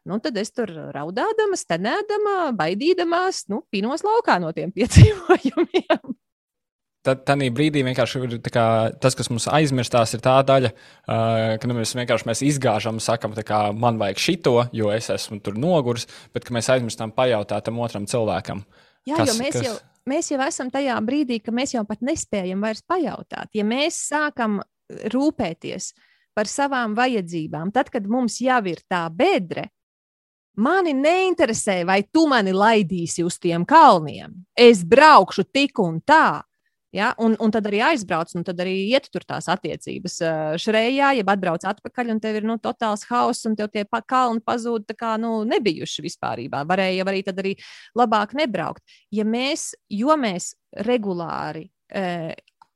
nu, 0.08 0.20
tad 0.24 0.38
es 0.40 0.52
tur 0.52 0.72
raudādama, 0.96 1.60
stenēdama, 1.60 2.38
baidīdamās, 2.60 3.46
nu, 3.52 3.64
pinos 3.72 4.04
laukā 4.08 4.42
no 4.44 4.52
tiem 4.56 4.74
piedzīvojumiem 4.78 6.18
tad 7.08 7.24
tādā 7.28 7.48
brīdī 7.54 7.84
vienkārši 7.88 8.22
ir 8.26 8.38
kā, 8.54 8.66
tas, 9.02 9.16
kas 9.18 9.32
mums 9.32 9.48
aizmirstās, 9.52 10.14
ir 10.18 10.24
tā 10.26 10.36
daļa, 10.48 10.72
uh, 10.74 11.56
ka 11.62 11.70
nu, 11.70 11.78
mēs 11.80 11.96
vienkārši 11.98 12.30
mēs 12.30 12.44
izgāžam, 12.48 13.02
sakam, 13.04 13.36
kā, 13.48 13.68
man 13.74 14.00
vajag 14.02 14.24
šito, 14.24 14.56
jo 14.76 14.92
es 14.94 15.10
esmu 15.14 15.40
tur 15.44 15.58
noguris, 15.60 16.08
bet 16.36 16.52
mēs 16.54 16.70
aizmirstam 16.76 17.14
pajautāt 17.16 17.68
tam 17.68 17.80
otram 17.84 18.08
cilvēkam. 18.10 18.66
Jā, 19.08 19.22
kas, 19.22 19.32
jo 19.32 19.40
mēs 19.42 19.56
kas... 19.56 19.70
jau. 19.70 19.78
Mēs 20.08 20.30
jau 20.32 20.38
esam 20.40 20.70
tajā 20.72 20.94
brīdī, 21.04 21.42
ka 21.44 21.52
mēs 21.52 21.74
jau 21.74 21.82
pat 21.84 22.00
nespējam 22.08 22.62
vairs 22.64 22.80
pajautāt. 22.88 23.50
Ja 23.58 23.66
mēs 23.68 23.98
sākam 24.08 24.62
rūpēties 25.12 25.90
par 26.32 26.48
savām 26.48 26.94
vajadzībām, 26.96 27.74
tad, 27.76 27.90
kad 27.92 28.08
mums 28.08 28.38
jau 28.40 28.62
ir 28.72 28.80
tā 28.88 29.02
bedre, 29.12 29.66
Mani 30.58 30.96
neinteresē, 30.98 31.84
vai 31.86 32.02
tu 32.10 32.24
mani 32.26 32.50
laidīsi 32.50 33.22
uz 33.22 33.36
tiem 33.38 33.62
kalniem. 33.70 34.32
Es 34.58 34.82
braukšu 34.82 35.46
tik 35.54 35.78
un 35.84 36.00
tā. 36.02 36.42
Ja? 36.96 37.12
Un, 37.24 37.36
un 37.44 37.54
tad 37.54 37.68
arī 37.70 37.82
aizbrauc, 37.84 38.32
un 38.38 38.46
tad 38.48 38.62
arī 38.64 38.76
iet 38.94 39.10
tur 39.12 39.26
tās 39.28 39.50
attiecības 39.52 40.18
uh, 40.24 40.56
šrējā, 40.62 41.14
jeb 41.20 41.32
atbrauc 41.34 41.66
atpakaļ, 41.68 42.14
un 42.16 42.22
tev 42.24 42.40
ir 42.40 42.48
nu, 42.48 42.58
totāls 42.64 43.06
hauss, 43.10 43.48
un 43.50 43.58
tev 43.60 43.72
tie 43.74 43.86
kalni 44.08 44.44
pazūd 44.46 44.88
tā 44.88 44.96
kā 44.98 45.16
nu, 45.22 45.42
nebijuši 45.48 46.06
vispār. 46.06 46.46
Varēja 46.48 47.08
arī 47.08 47.24
tad 47.28 47.42
arī 47.44 47.56
labāk 47.98 48.38
nebraukt. 48.38 48.84
Ja 49.12 49.28
mēs, 49.28 49.74
jo 49.90 50.16
mēs 50.20 50.54
regulāri 50.88 51.68
uh, 51.68 52.32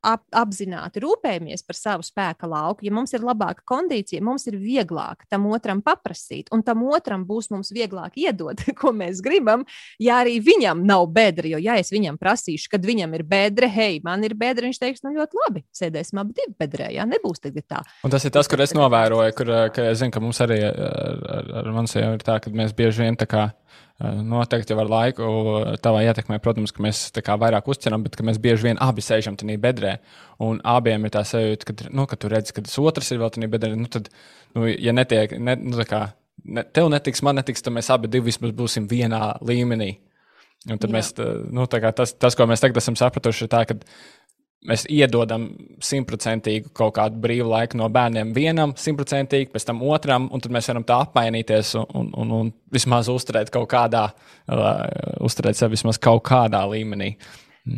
ap, 0.05 0.23
apzināti 0.35 1.01
rūpējamies 1.03 1.63
par 1.65 1.77
savu 1.77 2.05
spēka 2.05 2.49
lauku, 2.49 2.85
ja 2.85 2.93
mums 2.93 3.13
ir 3.15 3.25
labāka 3.25 3.63
kondīcija, 3.69 4.23
mums 4.25 4.47
ir 4.49 4.57
vieglāk 4.61 5.25
tam 5.31 5.47
otram 5.51 5.83
paprasīt, 5.85 6.49
un 6.53 6.63
tam 6.65 6.83
otram 6.89 7.25
būs 7.29 7.51
mums 7.53 7.71
vieglāk 7.75 8.17
iedot, 8.21 8.63
ko 8.81 8.93
mēs 8.95 9.21
gribam, 9.25 9.65
ja 10.01 10.21
arī 10.23 10.39
viņam 10.43 10.83
nav 10.87 11.07
bedra. 11.13 11.47
Jo, 11.51 11.61
ja 11.61 11.77
es 11.81 11.93
viņam 11.93 12.19
prasīšu, 12.21 12.71
kad 12.73 12.85
viņam 12.85 13.15
ir 13.17 13.25
bedra, 13.27 13.69
hei, 13.71 14.01
man 14.05 14.25
ir 14.27 14.35
bedra, 14.37 14.67
viņš 14.67 14.81
teiks, 14.81 15.05
nu 15.05 15.15
ļoti 15.17 15.41
labi, 15.45 15.65
sēdēsim 15.77 16.21
abi 16.21 16.37
divi 16.37 16.55
bedrē, 16.59 16.91
jā, 16.95 17.07
nebūs 17.09 17.43
tagad 17.43 17.67
tā. 17.69 17.81
Un 18.05 18.13
tas 18.13 18.25
ir 18.27 18.33
tas, 18.33 18.49
kur 18.51 18.61
es 18.63 18.75
novēroju, 18.77 19.37
kur, 19.37 19.55
ka 19.75 19.91
zinu, 19.97 20.13
ka 20.13 20.23
mums 20.23 20.41
arī 20.43 20.61
ar, 20.67 21.25
ar, 21.39 21.51
ar 21.61 21.73
mums 21.75 21.97
jau 21.97 22.13
ir 22.15 22.25
tā, 22.25 22.39
ka 22.43 22.53
mēs 22.53 22.75
bieži 22.77 23.05
vien 23.05 23.19
tā 23.19 23.29
kā 23.29 23.49
Noteikti 24.01 24.73
jau 24.73 24.79
ar 24.81 24.89
laiku 24.89 25.25
tavā 25.83 26.01
ietekmē, 26.07 26.39
protams, 26.41 26.73
ka 26.73 26.81
mēs 26.81 27.03
kā 27.21 27.35
vairāk 27.37 27.67
uztveram, 27.69 28.01
bet 28.01 28.17
mēs 28.25 28.39
bieži 28.41 28.71
vien 28.71 28.79
abi 28.81 29.03
sēžam 29.05 29.37
tajā 29.37 29.59
bedrē. 29.61 29.97
Un 30.41 30.57
abiem 30.65 31.05
ir 31.05 31.13
tā 31.13 31.21
sajūta, 31.27 31.67
ka, 31.69 31.91
nu, 31.93 32.07
ka 32.09 32.17
tu 32.17 32.31
redzi, 32.31 32.55
ka 32.57 32.63
tas 32.65 32.79
otrs 32.81 33.13
ir 33.13 33.21
vēl 33.21 33.33
tajā 33.35 33.51
bedrē. 33.51 33.75
Nu, 33.77 33.89
tad, 33.93 34.09
nu, 34.57 34.65
ja 34.71 34.95
netiek, 34.97 35.35
ne, 35.37 35.53
nu, 35.61 35.85
kā, 35.85 36.07
ne, 36.45 36.65
tev 36.73 36.89
netiks, 36.89 37.21
man 37.27 37.37
netiks, 37.37 37.61
tad 37.61 37.77
mēs 37.77 37.91
abi 37.93 38.23
vismaz 38.25 38.55
būsim 38.57 38.89
vienā 38.89 39.35
līmenī. 39.45 39.91
Un 40.69 40.77
tad 40.77 40.91
Jā. 40.91 40.93
mēs, 40.93 41.13
nu, 41.49 41.65
tas, 41.69 42.13
tas, 42.21 42.35
ko 42.37 42.45
mēs 42.49 42.61
tagad 42.61 42.77
esam 42.77 42.97
sapratuši, 42.97 43.47
ir 43.47 43.49
tā, 43.49 43.63
ka 43.69 43.77
mēs 44.69 44.85
iedodam 44.91 45.47
simtprocentīgu 45.83 46.71
kaut 46.77 46.95
kādu 46.97 47.21
brīvu 47.21 47.49
laiku 47.49 47.79
no 47.79 47.87
bērniem 47.93 48.33
vienam, 48.35 48.75
simtprocentīgi, 48.77 49.49
pēc 49.53 49.65
tam 49.69 49.81
otram, 49.87 50.27
un 50.33 50.43
tad 50.43 50.53
mēs 50.53 50.69
varam 50.71 50.85
tā 50.87 50.99
apmainīties 51.05 51.73
un, 51.79 51.87
un, 51.97 52.11
un, 52.21 52.35
un 52.39 52.51
vismaz 52.73 53.09
uzturēt 53.11 53.49
kaut 53.53 53.69
kādā, 53.71 54.07
uh, 54.11 54.69
uzturēt 55.25 55.57
sevi 55.57 55.77
vismaz 55.77 56.01
kaut 56.01 56.23
kādā 56.29 56.61
līmenī. 56.69 57.15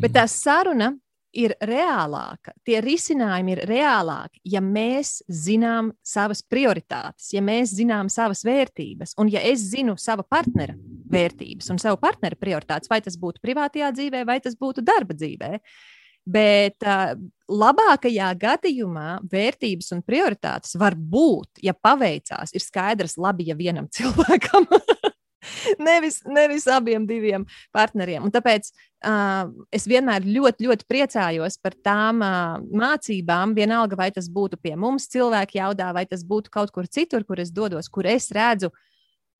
Bet 0.04 0.16
tā 0.16 0.28
saruna 0.32 0.92
ir 1.34 1.56
reālāka, 1.66 2.54
tie 2.66 2.78
risinājumi 2.84 3.56
ir 3.56 3.62
reālāki, 3.68 4.38
ja 4.54 4.62
mēs 4.62 5.18
zinām 5.26 5.90
savas 6.06 6.44
prioritātes, 6.46 7.32
ja 7.34 7.42
mēs 7.42 7.74
zinām 7.74 8.12
savas 8.14 8.44
vērtības, 8.46 9.16
un 9.22 9.32
ja 9.34 9.42
es 9.50 9.64
zinu 9.72 9.98
sava 10.00 10.26
partnera 10.30 10.76
vērtības 11.14 11.72
un 11.74 11.82
savu 11.82 11.98
partnera 12.02 12.38
prioritātes, 12.40 12.92
vai 12.92 13.02
tas 13.02 13.18
būtu 13.20 13.42
privātajā 13.44 13.90
dzīvē, 13.98 14.24
vai 14.30 14.40
tas 14.46 14.58
būtu 14.60 14.86
darba 14.86 15.18
dzīvē. 15.18 15.58
Bet 16.24 16.86
uh, 16.88 17.18
labākajā 17.52 18.30
gadījumā 18.40 19.18
vērtības 19.32 19.92
un 19.96 20.04
prioritātes 20.08 20.78
var 20.80 20.96
būt, 20.96 21.60
ja 21.66 21.76
paveicās, 21.76 22.54
ir 22.56 22.64
skaidrs, 22.64 23.18
labi, 23.20 23.50
ja 23.50 23.58
vienam 23.60 23.90
cilvēkam. 23.96 24.70
nevis, 25.84 26.22
nevis 26.24 26.70
abiem 26.72 27.04
diviem 27.10 27.44
partneriem. 27.76 28.24
Un 28.24 28.32
tāpēc 28.32 28.72
uh, 28.72 29.52
es 29.76 29.84
vienmēr 29.92 30.24
ļoti, 30.24 30.70
ļoti 30.70 30.88
priecājos 30.88 31.60
par 31.60 31.76
tām 31.84 32.24
uh, 32.24 32.56
mācībām. 32.72 33.58
Vienalga, 33.58 34.00
vai 34.00 34.10
tas 34.16 34.32
būtu 34.32 34.62
pie 34.64 34.78
mums, 34.80 35.10
cilvēku 35.12 35.60
jaudā, 35.60 35.92
vai 35.92 36.08
tas 36.08 36.24
būtu 36.24 36.54
kaut 36.56 36.72
kur 36.72 36.88
citur, 36.88 37.28
kur 37.28 37.44
es 37.44 37.52
dodos, 37.52 37.92
kur 37.92 38.08
es 38.08 38.32
redzu, 38.32 38.72
uh, 38.72 38.90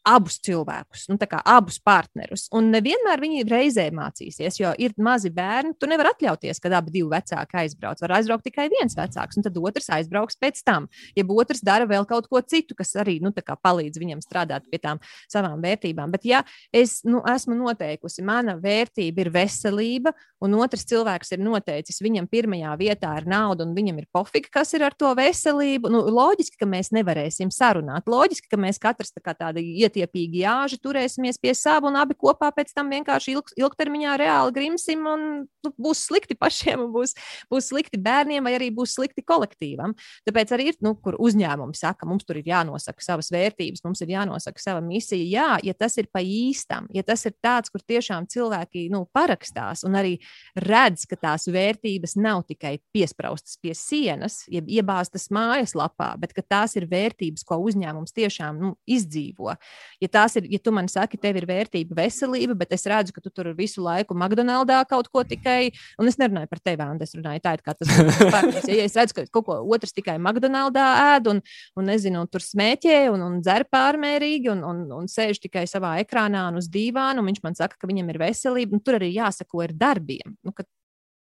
abus 0.04 0.38
cilvēkus, 0.44 1.08
nu, 1.12 1.18
abus 1.44 1.80
partnerus. 1.84 2.48
Un 2.56 2.70
nevienmēr 2.74 3.22
viņi 3.24 3.46
reizē 3.48 3.88
mācīsies, 3.96 4.60
jo 4.60 4.74
ir 4.78 4.96
mazi 4.98 5.32
bērni. 5.34 5.76
Tu 5.80 5.88
nevari 5.90 6.12
atļauties, 6.14 6.60
kad 6.64 6.76
abi 6.76 6.94
divi 6.98 7.10
vecāki 7.12 7.60
aizbrauc. 7.64 8.02
Var 8.04 8.16
aizbraukt 8.18 8.46
tikai 8.48 8.68
viens 8.74 8.98
vecāks, 8.98 9.40
un 9.40 9.48
tad 9.48 9.58
otrs 9.60 9.90
aizbrauks 9.96 10.40
pēc 10.42 10.62
tam. 10.68 10.90
Ja 11.18 11.26
otrs 11.34 11.64
dara 11.64 11.88
vēl 11.90 12.08
kaut 12.10 12.28
ko 12.32 12.42
citu, 12.42 12.76
kas 12.78 12.94
arī 13.00 13.20
nu, 13.24 13.32
palīdz 13.34 14.00
viņam 14.02 14.22
strādāt 14.24 14.68
pie 14.72 14.80
tām 14.84 15.00
savām 15.32 15.62
vērtībām. 15.64 16.12
Bet, 16.14 16.28
ja 16.28 16.44
es 16.74 17.02
nu, 17.08 17.22
esmu 17.30 17.56
noteikusi, 17.58 18.24
mana 18.26 18.58
vērtība 18.60 19.24
ir 19.24 19.32
veselība, 19.34 20.14
un 20.44 20.58
otrs 20.60 20.86
cilvēks 20.90 21.34
ir 21.36 21.44
noteicis, 21.44 22.02
viņam 22.04 22.28
pirmajā 22.32 22.76
vietā 22.80 23.14
ir 23.22 23.28
nauda, 23.30 23.64
un 23.68 23.76
viņam 23.78 24.02
ir 24.02 24.10
pofika, 24.14 24.52
kas 24.60 24.74
ir 24.76 24.86
ar 24.88 24.96
to 24.98 25.14
veselību, 25.18 25.92
nu, 25.94 26.04
loģiski, 26.12 26.60
ka 26.60 26.68
mēs 26.70 26.92
nevarēsim 26.96 27.54
sarunāt. 27.54 28.10
Loģiski, 28.12 28.50
ka 28.52 28.60
mēs 28.60 28.82
katrs 28.84 29.14
tā 29.16 29.24
kā 29.24 29.36
tādi 29.38 29.64
iet 29.80 29.93
ietiepīgi 29.94 30.42
jāži, 30.44 30.80
turēsimies 30.82 31.40
pie 31.42 31.54
sava 31.58 31.90
un 31.90 31.98
abi 32.00 32.16
kopā 32.18 32.50
pēc 32.56 32.74
tam 32.74 32.90
vienkārši 32.94 33.36
ilg, 33.36 33.52
ilgtermiņā 33.60 34.16
reāli 34.20 34.54
grimsim 34.56 35.06
un 35.10 35.26
nu, 35.46 35.72
būs 35.78 36.06
slikti 36.08 36.36
pašiem, 36.40 36.88
būs, 36.94 37.16
būs 37.52 37.70
slikti 37.72 38.00
bērniem 38.02 38.44
vai 38.44 38.56
arī 38.58 38.70
būs 38.74 38.96
slikti 38.98 39.24
kolektīvam. 39.26 39.96
Tāpēc 40.28 40.54
arī 40.56 40.72
ir, 40.72 40.80
nu, 40.84 40.96
kur 40.96 41.18
uzņēmumi 41.22 41.78
saka, 41.78 42.08
mums 42.10 42.26
tur 42.28 42.40
ir 42.42 42.50
jānosaka 42.50 43.04
savas 43.04 43.32
vērtības, 43.34 43.84
mums 43.86 44.04
ir 44.04 44.14
jānosaka 44.16 44.62
sava 44.62 44.84
misija. 44.84 45.24
Jā, 45.24 45.50
ja 45.64 45.76
tas 45.78 45.98
ir 46.02 46.10
pa 46.14 46.24
īstam, 46.24 46.90
ja 46.94 47.06
tas 47.06 47.26
ir 47.30 47.36
tāds, 47.44 47.72
kur 47.74 47.84
tiešām 47.86 48.28
cilvēki 48.32 48.88
nu, 48.94 49.06
parakstās 49.14 49.86
un 49.88 49.98
arī 50.00 50.18
redz, 50.60 51.08
ka 51.10 51.20
tās 51.20 51.48
vērtības 51.52 52.18
nav 52.20 52.44
tikai 52.50 52.78
piespraustas 52.96 53.60
pie 53.62 53.76
sienas, 53.78 54.44
jeb 54.52 54.68
iebāztas 54.72 55.30
mājaslapā, 55.34 56.14
bet 56.22 56.36
tās 56.50 56.76
ir 56.80 56.88
vērtības, 56.92 57.46
ko 57.48 57.60
uzņēmums 57.64 58.16
tiešām 58.16 58.60
nu, 58.62 58.74
izdzīvo. 58.90 59.56
Ja 60.04 60.10
tās 60.12 60.38
ir, 60.40 60.48
ja 60.52 60.60
tu 60.62 60.74
man 60.76 60.90
saki, 60.92 61.20
tev 61.22 61.38
ir 61.40 61.48
vērtība 61.50 61.98
veselība, 61.98 62.56
bet 62.60 62.74
es 62.76 62.86
redzu, 62.90 63.16
ka 63.16 63.24
tu 63.24 63.32
tur 63.34 63.52
visu 63.58 63.84
laiku 63.84 64.16
McDonald's 64.18 64.90
kaut 64.90 65.10
ko 65.14 65.24
tikai, 65.28 65.72
un 66.02 66.10
es 66.10 66.20
nerunāju 66.22 66.50
par 66.52 66.62
tevi, 66.64 66.84
Anna, 66.84 67.06
es 67.06 67.16
runāju 67.18 67.44
tā, 67.44 67.56
it 67.58 67.66
kā 67.66 67.76
tas 67.78 67.92
būtu 67.94 68.30
pārējais. 68.34 68.70
Ja, 68.70 68.78
ja 68.82 68.90
es 68.90 68.98
redzu, 69.00 69.18
ka 69.18 69.26
kaut 69.40 69.48
ko 69.50 69.60
otrs 69.76 69.96
tikai 69.96 70.18
McDonald's 70.20 70.84
ēd 70.84 71.32
un, 71.32 71.42
un 71.80 71.90
nezinu, 71.90 72.24
un 72.24 72.32
tur 72.32 72.44
smēķē 72.44 73.00
un, 73.14 73.26
un 73.26 73.42
dzer 73.44 73.68
pārmērīgi 73.72 74.52
un, 74.54 74.64
un, 74.68 74.86
un 75.00 75.10
sēž 75.12 75.42
tikai 75.48 75.66
savā 75.70 75.96
ekrānā 76.04 76.48
un 76.52 76.62
uz 76.62 76.70
dīvāna, 76.74 77.22
un 77.22 77.32
viņš 77.32 77.44
man 77.46 77.60
saka, 77.60 77.80
ka 77.80 77.90
viņam 77.90 78.14
ir 78.14 78.22
veselība, 78.24 78.78
un 78.78 78.84
tur 78.84 79.00
arī 79.00 79.14
jāsako 79.16 79.66
ar 79.68 79.76
darbiem. 79.86 80.38
Nu, 80.44 80.56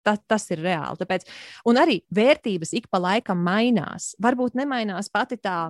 Ta, 0.01 0.15
tas 0.16 0.47
ir 0.49 0.62
reāli. 0.65 0.97
Tāpēc, 0.97 1.27
un 1.69 1.77
arī 1.77 1.99
vērtības 2.16 2.70
ik 2.78 2.87
pa 2.89 2.97
laikam 3.03 3.43
mainās. 3.45 4.15
Varbūt 4.24 4.57
nemainās 4.57 5.11
pati 5.12 5.37
tā 5.37 5.66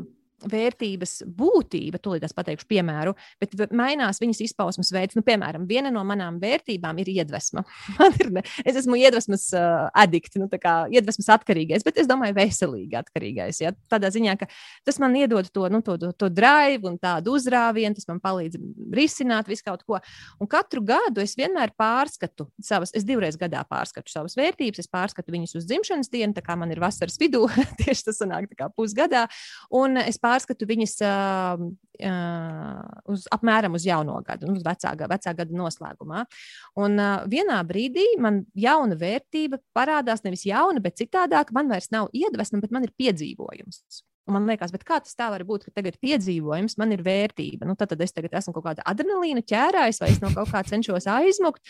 vērtības 0.48 1.20
būtība, 1.36 2.00
tūlīt 2.02 2.24
es 2.26 2.34
pateikšu 2.36 2.68
piemēru, 2.70 3.14
bet 3.42 3.54
mainās 3.76 4.20
viņas 4.22 4.42
izpausmes 4.46 4.92
veids. 4.94 5.16
Nu, 5.18 5.24
piemēram, 5.26 5.66
viena 5.68 5.92
no 5.92 6.02
manām 6.06 6.38
vērtībām 6.42 7.00
ir 7.02 7.10
iedvesma. 7.12 7.64
ir, 8.20 8.30
es 8.64 8.78
esmu 8.82 8.98
iedvesmas 9.00 9.48
uh, 9.56 9.88
addikts, 9.96 10.38
nu, 10.40 10.48
iedvesmas 10.50 11.30
atkarīgais, 11.36 11.84
bet 11.86 12.00
es 12.00 12.08
domāju, 12.10 12.36
veselīgi 12.38 12.98
atkarīgais. 13.00 13.62
Ja? 13.64 13.74
Tādā 13.92 14.12
ziņā, 14.14 14.36
ka 14.40 14.48
tas 14.86 15.00
man 15.02 15.16
iedod 15.18 15.50
to, 15.52 15.66
nu, 15.72 15.82
to, 15.86 15.96
to, 16.00 16.12
to 16.16 16.30
drive 16.32 16.88
un 16.88 16.98
tādu 17.00 17.36
uzrāvienu, 17.38 17.96
tas 17.98 18.08
man 18.10 18.22
palīdz 18.22 18.58
risināt 18.96 19.50
visu 19.50 19.66
kaut 19.66 19.84
ko. 19.86 20.00
Un 20.40 20.50
katru 20.50 20.82
gadu 20.86 21.22
es 21.24 21.36
vienmēr 21.38 21.74
pārskatu 21.78 22.48
savas, 22.64 22.94
es 22.96 23.06
divreiz 23.08 23.38
gadā 23.40 23.62
pārskatu 23.68 24.12
savas 24.12 24.36
vērtības, 24.38 24.82
es 24.82 24.90
pārskatu 24.90 25.34
viņus 25.34 25.56
uz 25.60 25.68
dzimšanas 25.68 26.12
dienu, 26.12 26.34
tā 26.36 26.44
kā 26.44 26.56
man 26.58 26.72
ir 26.72 26.82
vasaras 26.82 27.18
vidū, 27.20 27.46
tieši 27.82 28.08
tas 28.08 28.20
sanāk 28.22 28.48
pusgadā. 28.76 29.26
Un 29.76 30.00
es 30.00 30.18
pārskatu 30.20 30.29
pārskatu 30.30 30.68
viņas 30.70 30.96
uh, 31.04 31.64
uh, 32.06 32.82
uz 33.10 33.26
apmēram 33.34 33.74
uz 33.76 33.86
jauno 33.86 34.18
gadu, 34.26 34.52
uz 34.54 34.62
vecā, 34.66 34.94
vecā 35.10 35.34
gada 35.42 35.62
noslēgumā. 35.62 36.26
Un 36.80 36.98
uh, 36.98 37.24
vienā 37.30 37.58
brīdī 37.66 38.06
man 38.22 38.44
jauna 38.54 38.98
vērtība 39.00 39.60
parādās 39.76 40.24
nevis 40.26 40.46
jauna, 40.48 40.82
bet 40.84 41.00
citādāk. 41.02 41.52
Man 41.56 41.72
vairs 41.72 41.90
nav 41.94 42.12
iedvesma, 42.16 42.62
bet 42.62 42.72
man 42.74 42.86
ir 42.86 42.94
piedzīvojums. 43.00 44.04
Un 44.30 44.36
man 44.36 44.46
liekas, 44.46 44.70
kā 44.86 45.00
tas 45.02 45.16
tā 45.18 45.26
var 45.32 45.42
būt, 45.46 45.66
ka 45.66 45.80
tagad 45.80 45.96
piedzīvojums 46.02 46.76
man 46.78 46.94
ir 46.94 47.02
vērtība. 47.02 47.66
Nu, 47.66 47.74
tad, 47.78 47.90
tad 47.90 48.04
es 48.04 48.14
tagad 48.14 48.36
esmu 48.38 48.54
kaut 48.54 48.68
kāda 48.68 48.84
adrenalīna 48.86 49.42
ķērājs, 49.42 49.98
vai 50.02 50.10
es 50.12 50.20
no 50.22 50.30
kaut 50.36 50.52
kā 50.52 50.62
cenšos 50.68 51.08
aizmukt. 51.10 51.64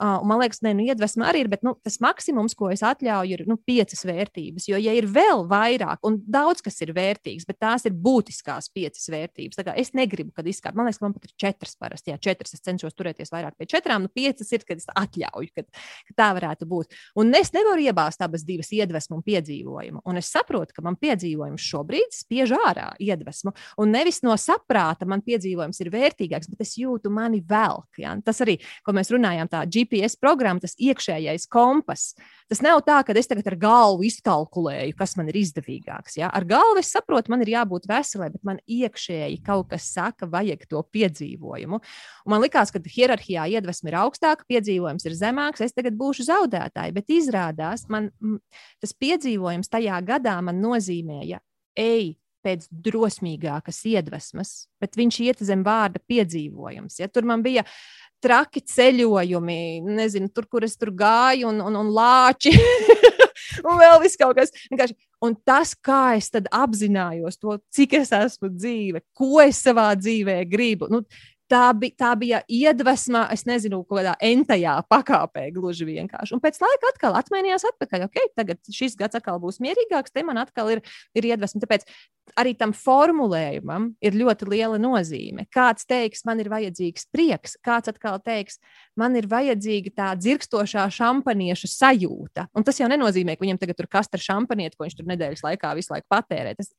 Uh, 0.00 0.22
man 0.24 0.40
liekas, 0.40 0.62
ne, 0.64 0.72
nu, 0.76 0.84
iedvesma 0.88 1.26
arī 1.28 1.42
ir, 1.44 1.50
bet 1.52 1.64
nu, 1.66 1.74
tas 1.84 1.98
maksimums, 2.00 2.54
ko 2.56 2.70
es 2.72 2.80
atļauju, 2.86 3.36
ir 3.36 3.42
nu, 3.50 3.58
piecas 3.68 4.00
vērtības. 4.08 4.68
Jo, 4.70 4.78
ja 4.80 4.94
ir 4.96 5.04
vēl 5.10 5.44
vairāk, 5.50 6.00
un 6.08 6.16
daudz 6.24 6.62
kas 6.64 6.80
ir 6.80 6.94
vērtīgs, 6.96 7.44
bet 7.48 7.58
tās 7.60 7.84
ir 7.88 7.92
būtiskās 7.92 8.70
piecas 8.72 9.10
vērtības, 9.12 9.60
tad 9.60 9.72
es 9.74 9.92
negribu, 9.96 10.32
kad 10.36 10.48
izskatās. 10.48 10.78
Man 10.78 10.88
liekas, 10.88 11.00
ka 11.02 11.06
man 11.06 11.16
pat 11.18 11.26
ir 11.28 11.34
četras 11.44 11.76
parasti. 11.76 12.14
Jā, 12.14 12.20
četras 12.22 12.56
es 12.56 12.64
cenšos 12.64 12.96
turēties 12.96 13.32
vairāk 13.34 13.58
pie 13.60 13.68
četrām, 13.74 14.06
nu, 14.06 14.12
piecas 14.14 14.54
ir, 14.56 14.64
kad 14.64 14.80
es 14.80 14.88
atļauju, 14.88 15.52
kad, 15.58 15.68
ka 16.08 16.16
tā 16.16 16.30
varētu 16.38 16.68
būt. 16.70 16.96
Un 17.20 17.36
es 17.36 17.52
nevaru 17.52 17.84
iebāzt 17.84 18.24
abas 18.24 18.46
divas 18.48 18.72
iedvesmu 18.72 19.18
un 19.18 19.26
piedzīvojumu. 19.26 20.00
Un 20.08 20.22
es 20.22 20.32
saprotu, 20.32 20.76
ka 20.76 20.86
man 20.86 20.96
piedzīvojums 21.00 21.68
šobrīd 21.74 22.16
spiež 22.16 22.56
ārā 22.56 22.88
iedvesmu. 23.02 23.52
Un 23.84 23.92
nevis 23.92 24.22
no 24.24 24.32
saprāta 24.40 25.08
man 25.08 25.20
piedzīvojums 25.26 25.84
ir 25.84 25.92
vērtīgāks, 25.92 26.48
bet 26.54 26.64
es 26.64 26.76
jūtu 26.80 27.12
mani 27.12 27.42
velk. 27.44 28.00
Ja? 28.00 28.16
Tas 28.24 28.40
arī, 28.44 28.56
ko 28.86 28.96
mēs 28.96 29.12
runājām, 29.12 29.50
tā 29.50 29.66
GPS 29.68 29.79
GPS 29.80 30.18
programma, 30.20 30.60
tas 30.62 30.76
iekšējais 30.78 31.48
kompass. 31.50 32.14
Tas 32.50 32.62
nav 32.64 32.82
tā, 32.86 32.98
ka 33.06 33.14
es 33.16 33.28
tagad 33.30 33.46
ar 33.50 33.56
galvu 33.60 34.04
izkalkulēju, 34.08 34.94
kas 34.98 35.16
man 35.18 35.30
ir 35.30 35.40
izdevīgāks. 35.40 36.18
Ja? 36.20 36.30
Ar 36.34 36.46
galvu 36.48 36.82
es 36.82 36.92
saprotu, 36.94 37.32
man 37.32 37.44
ir 37.44 37.52
jābūt 37.54 37.88
veselai, 37.90 38.30
bet 38.34 38.44
man 38.46 38.62
iekšēji 38.66 39.40
kaut 39.46 39.70
kas 39.72 39.88
saka, 39.94 40.28
vajag 40.30 40.66
to 40.70 40.82
piedzīvojumu. 40.94 41.80
Un 41.80 42.34
man 42.34 42.44
liekas, 42.44 42.72
ka 42.74 42.82
hierarhijā 42.84 43.48
iedvesma 43.56 43.92
ir 43.92 44.00
augstāka, 44.02 44.48
piedzīvojums 44.50 45.06
ir 45.06 45.18
zemāks, 45.18 45.64
es 45.64 45.76
tagad 45.76 45.98
būšu 45.98 46.26
zaudētāji. 46.28 46.96
Bet 46.96 47.14
izrādās, 47.14 47.86
man 47.92 48.10
tas 48.82 48.96
piedzīvojums 48.98 49.70
tajā 49.70 50.00
gadā 50.06 50.38
nozīmēja, 50.40 51.38
ej, 51.78 52.16
pēc 52.44 52.66
drosmīgākas 52.72 53.82
iedvesmas, 53.90 54.54
bet 54.80 54.96
viņš 54.98 55.20
iet 55.26 55.42
zem 55.44 55.64
vārda 55.66 56.00
piedzīvojums. 56.08 57.00
Ja? 57.02 57.08
Tur 57.12 57.28
man 57.28 57.44
bija 57.44 57.66
traki 58.22 58.62
ceļojumi, 58.66 59.80
nezinu, 59.86 60.30
tur, 60.34 60.46
kur 60.50 60.66
es 60.66 60.76
tur 60.78 60.92
gāju, 60.96 61.48
un, 61.50 61.60
un, 61.64 61.78
un 61.80 61.92
lāči. 61.94 62.52
un 63.66 63.80
vēl 63.80 63.98
viss 64.04 64.20
kaut 64.20 64.38
kas. 64.38 64.52
Vienkārši. 64.70 64.96
Un 65.24 65.34
tas, 65.44 65.74
kā 65.76 66.16
es 66.16 66.30
apzinājos 66.32 67.36
to, 67.40 67.58
cik 67.74 67.98
es 68.00 68.12
esmu 68.16 68.52
dzīve, 68.54 69.02
ko 69.16 69.40
es 69.44 69.60
savā 69.60 69.90
dzīvē 69.98 70.38
gribu. 70.48 70.88
Nu, 70.92 71.02
tā, 71.50 71.64
bija, 71.76 71.96
tā 71.98 72.12
bija 72.18 72.40
iedvesma, 72.50 73.24
es 73.34 73.44
nezinu, 73.48 73.82
kādā 73.88 74.14
entajā 74.24 74.76
pakāpē 74.90 75.48
gluži 75.54 75.88
vienkārši. 75.88 76.36
Un 76.36 76.42
pēc 76.44 76.60
laika 76.62 76.92
atkal 76.92 77.18
atmainījās 77.18 77.66
atpakaļ. 77.72 78.06
Okay, 78.08 78.30
tagad 78.38 78.62
šis 78.72 78.96
gads 79.00 79.18
atkal 79.18 79.40
būs 79.42 79.60
mierīgāks, 79.64 80.14
te 80.14 80.24
man 80.26 80.40
atkal 80.42 80.70
ir, 80.76 80.84
ir 81.16 81.30
iedvesma. 81.32 81.62
Tāpēc 81.64 81.86
arī 82.38 82.54
tam 82.58 82.72
formulējumam 82.76 83.90
ir 84.04 84.14
ļoti 84.18 84.46
liela 84.50 84.78
nozīme. 84.80 85.46
Kāds 85.50 85.86
teiks, 85.88 86.22
man 86.28 86.42
ir 86.42 86.50
vajadzīgs 86.52 87.08
prieks, 87.10 87.56
kāds 87.64 87.90
atkal 87.90 88.20
teiks, 88.22 88.60
man 88.98 89.16
ir 89.18 89.26
vajadzīga 89.30 89.94
tā 89.96 90.10
dzirkstošā 90.18 90.86
šampanieša 90.94 91.70
sajūta. 91.72 92.46
Un 92.54 92.66
tas 92.66 92.78
jau 92.78 92.88
nenozīmē, 92.90 93.34
ka 93.34 93.46
viņam 93.46 93.60
tagad 93.62 93.82
ir 93.82 93.90
kastra 93.90 94.22
šampanieta, 94.22 94.78
ko 94.78 94.86
viņš 94.86 94.98
tur 95.00 95.10
nedēļas 95.10 95.44
laikā 95.46 95.74
visu 95.78 95.94
laiku 95.94 96.06
patērē. 96.12 96.54
Tas, 96.58 96.70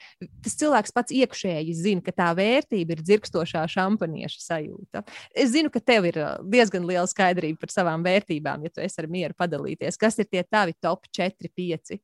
tas 0.46 0.58
cilvēks 0.62 0.96
pats 0.96 1.16
iekšēji 1.20 1.76
zina, 1.78 2.06
ka 2.06 2.16
tā 2.16 2.32
vērtība 2.38 2.96
ir 2.96 3.04
dzirkstošā 3.04 3.66
šampanieša 3.76 4.40
sajūta 4.40 4.61
sajūta. 4.62 5.04
Es 5.36 5.54
zinu, 5.56 5.72
ka 5.74 5.82
tev 5.84 6.08
ir 6.12 6.20
uh, 6.22 6.36
diezgan 6.42 6.86
liela 6.88 7.08
skaidrība 7.10 7.62
par 7.66 7.74
savām 7.74 8.06
vērtībām, 8.06 8.64
ja 8.66 8.74
tu 8.74 8.84
esi 8.84 9.02
ar 9.02 9.10
mieru 9.12 9.38
padalīties. 9.38 10.00
Kas 10.02 10.20
ir 10.22 10.30
tie 10.30 10.44
tavi 10.44 10.76
top 10.82 11.08
4, 11.12 11.52
5? 11.58 11.98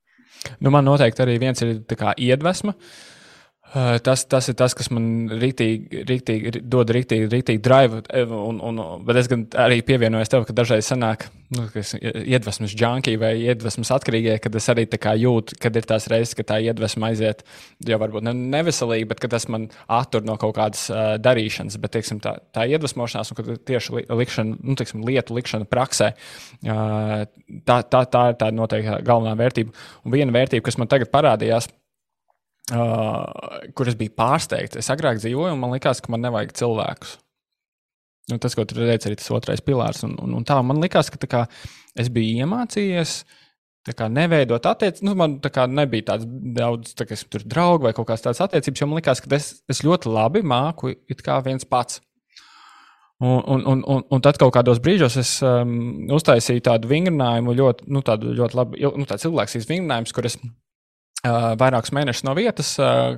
Nu, 0.59 0.71
man 0.73 0.85
noteikti 0.85 1.23
arī 1.23 1.37
viens 1.39 1.61
ir 1.63 1.79
iedvesma. 2.17 2.73
Uh, 2.73 3.16
tas, 3.73 4.23
tas 4.25 4.47
ir 4.47 4.55
tas, 4.55 4.71
kas 4.77 4.87
man 4.95 5.27
rītīgi, 5.41 6.03
rītīgi, 6.07 6.61
dod 6.71 6.91
rītīgi, 6.95 7.27
rītīgi 7.31 7.59
drive. 7.63 7.99
Eh, 8.15 8.23
un, 8.23 8.61
un, 8.63 8.79
bet 9.05 9.19
es 9.19 9.27
arī 9.59 9.81
pievienojos 9.85 10.31
tev, 10.31 10.45
ka 10.47 10.55
dažreiz 10.55 10.87
sanāk, 10.87 11.25
nu, 11.51 11.65
ka 11.73 11.81
es 11.81 11.91
iedvesmas 11.97 12.75
junkie 12.79 13.17
vai 13.19 13.33
iedvesmas 13.41 13.91
atkarīgie, 13.95 14.37
kad 14.43 14.55
es 14.55 14.69
arī 14.71 14.87
jūtu, 14.87 15.57
kad 15.59 15.75
ir 15.75 15.87
tās 15.89 16.07
reizes, 16.11 16.35
ka 16.37 16.45
tā 16.47 16.59
iedvesma 16.63 17.11
aiziet 17.11 17.43
jau 17.87 17.99
varbūt 17.99 18.23
ne, 18.27 18.33
neveselīgi, 18.55 19.07
bet 19.11 19.27
tas 19.27 19.47
man 19.51 19.67
attur 19.87 20.23
no 20.27 20.37
kaut 20.39 20.55
kādas 20.55 20.87
uh, 20.91 21.15
darīšanas. 21.19 21.79
Bet 21.83 21.95
teiksim, 21.97 22.21
tā, 22.23 22.37
tā 22.55 22.63
iedvesmošanās 22.71 23.33
un 23.35 23.57
tieši 23.67 24.05
likšana, 24.07 24.61
nu, 24.63 24.77
teiksim, 24.79 25.03
lietu 25.07 25.35
likšana 25.35 25.67
praksē, 25.67 26.13
uh, 26.15 27.27
tā, 27.67 27.81
tā, 27.83 28.05
tā 28.07 28.23
ir 28.31 28.39
tā 28.39 28.51
noteikti 28.55 29.01
galvenā 29.07 29.35
vērtība. 29.39 29.75
Un 30.07 30.15
viena 30.15 30.35
vērtība, 30.35 30.65
kas 30.67 30.79
man 30.79 30.91
tagad 30.91 31.11
parādījās, 31.11 31.69
uh, 32.75 33.69
kur 33.77 33.89
es 33.89 33.97
biju 33.99 34.13
pārsteigts. 34.17 34.79
Es 34.79 34.91
agrāk 34.93 35.21
dzīvoju, 35.21 35.55
un 35.55 35.61
man 35.61 35.75
liekas, 35.75 36.01
ka 36.03 36.13
man 36.13 36.25
nevajag 36.25 36.55
cilvēkus. 36.59 37.17
Nu, 38.27 38.39
tas, 38.43 38.57
ko 38.57 38.65
tur 38.67 38.81
redzēja, 38.81 39.07
arī 39.07 39.19
tas 39.21 39.31
otrais 39.31 39.63
pilārs. 39.63 40.03
Un, 40.03 40.17
un, 40.19 40.33
un 40.39 40.47
tā 40.47 40.57
man 40.65 40.81
liekas, 40.83 41.11
ka 41.13 41.29
kā, 41.31 41.43
es 41.99 42.11
biju 42.13 42.43
iemācījies. 42.43 43.21
Kā, 43.87 44.09
neveidot 44.11 44.65
attiecības, 44.67 45.03
nu, 45.07 45.13
man 45.15 45.37
kā, 45.39 45.63
nebija 45.71 46.09
tāds 46.09 46.25
daudz, 46.27 46.91
tā, 46.99 47.05
kas 47.07 47.23
tur 47.31 47.45
draugu 47.47 47.87
vai 47.87 47.93
kaut 47.95 48.09
kādas 48.09 48.25
tādas 48.25 48.41
attiecības, 48.43 48.81
jo 48.81 48.87
man 48.89 48.99
liekas, 48.99 49.21
ka 49.23 49.31
es, 49.37 49.47
es 49.71 49.79
ļoti 49.87 50.11
labi 50.11 50.41
māku 50.43 50.91
it 50.91 51.23
kā 51.23 51.37
viens 51.45 51.63
pats. 51.63 52.01
Un, 53.23 53.39
un, 53.47 53.63
un, 53.63 53.85
un, 53.87 54.03
un 54.11 54.21
tad 54.21 54.35
kaut 54.37 54.51
kādos 54.53 54.81
brīžos 54.83 55.15
es 55.17 55.31
um, 55.39 56.03
uztaisīju 56.13 56.65
tādu 56.67 56.91
vingrinājumu, 56.91 57.55
ļoti, 57.57 57.87
nu, 57.95 58.03
tādu 58.05 58.35
ļoti 58.35 58.59
labu, 58.59 58.81
nu, 58.99 59.07
tāds 59.07 59.23
cilvēks 59.23 59.55
vingrinājumu, 59.63 60.11
kur 60.13 60.27
es 60.27 60.35
vairākus 61.59 61.93
mēnešus 61.95 62.25
no 62.27 62.35
vietas, 62.37 62.75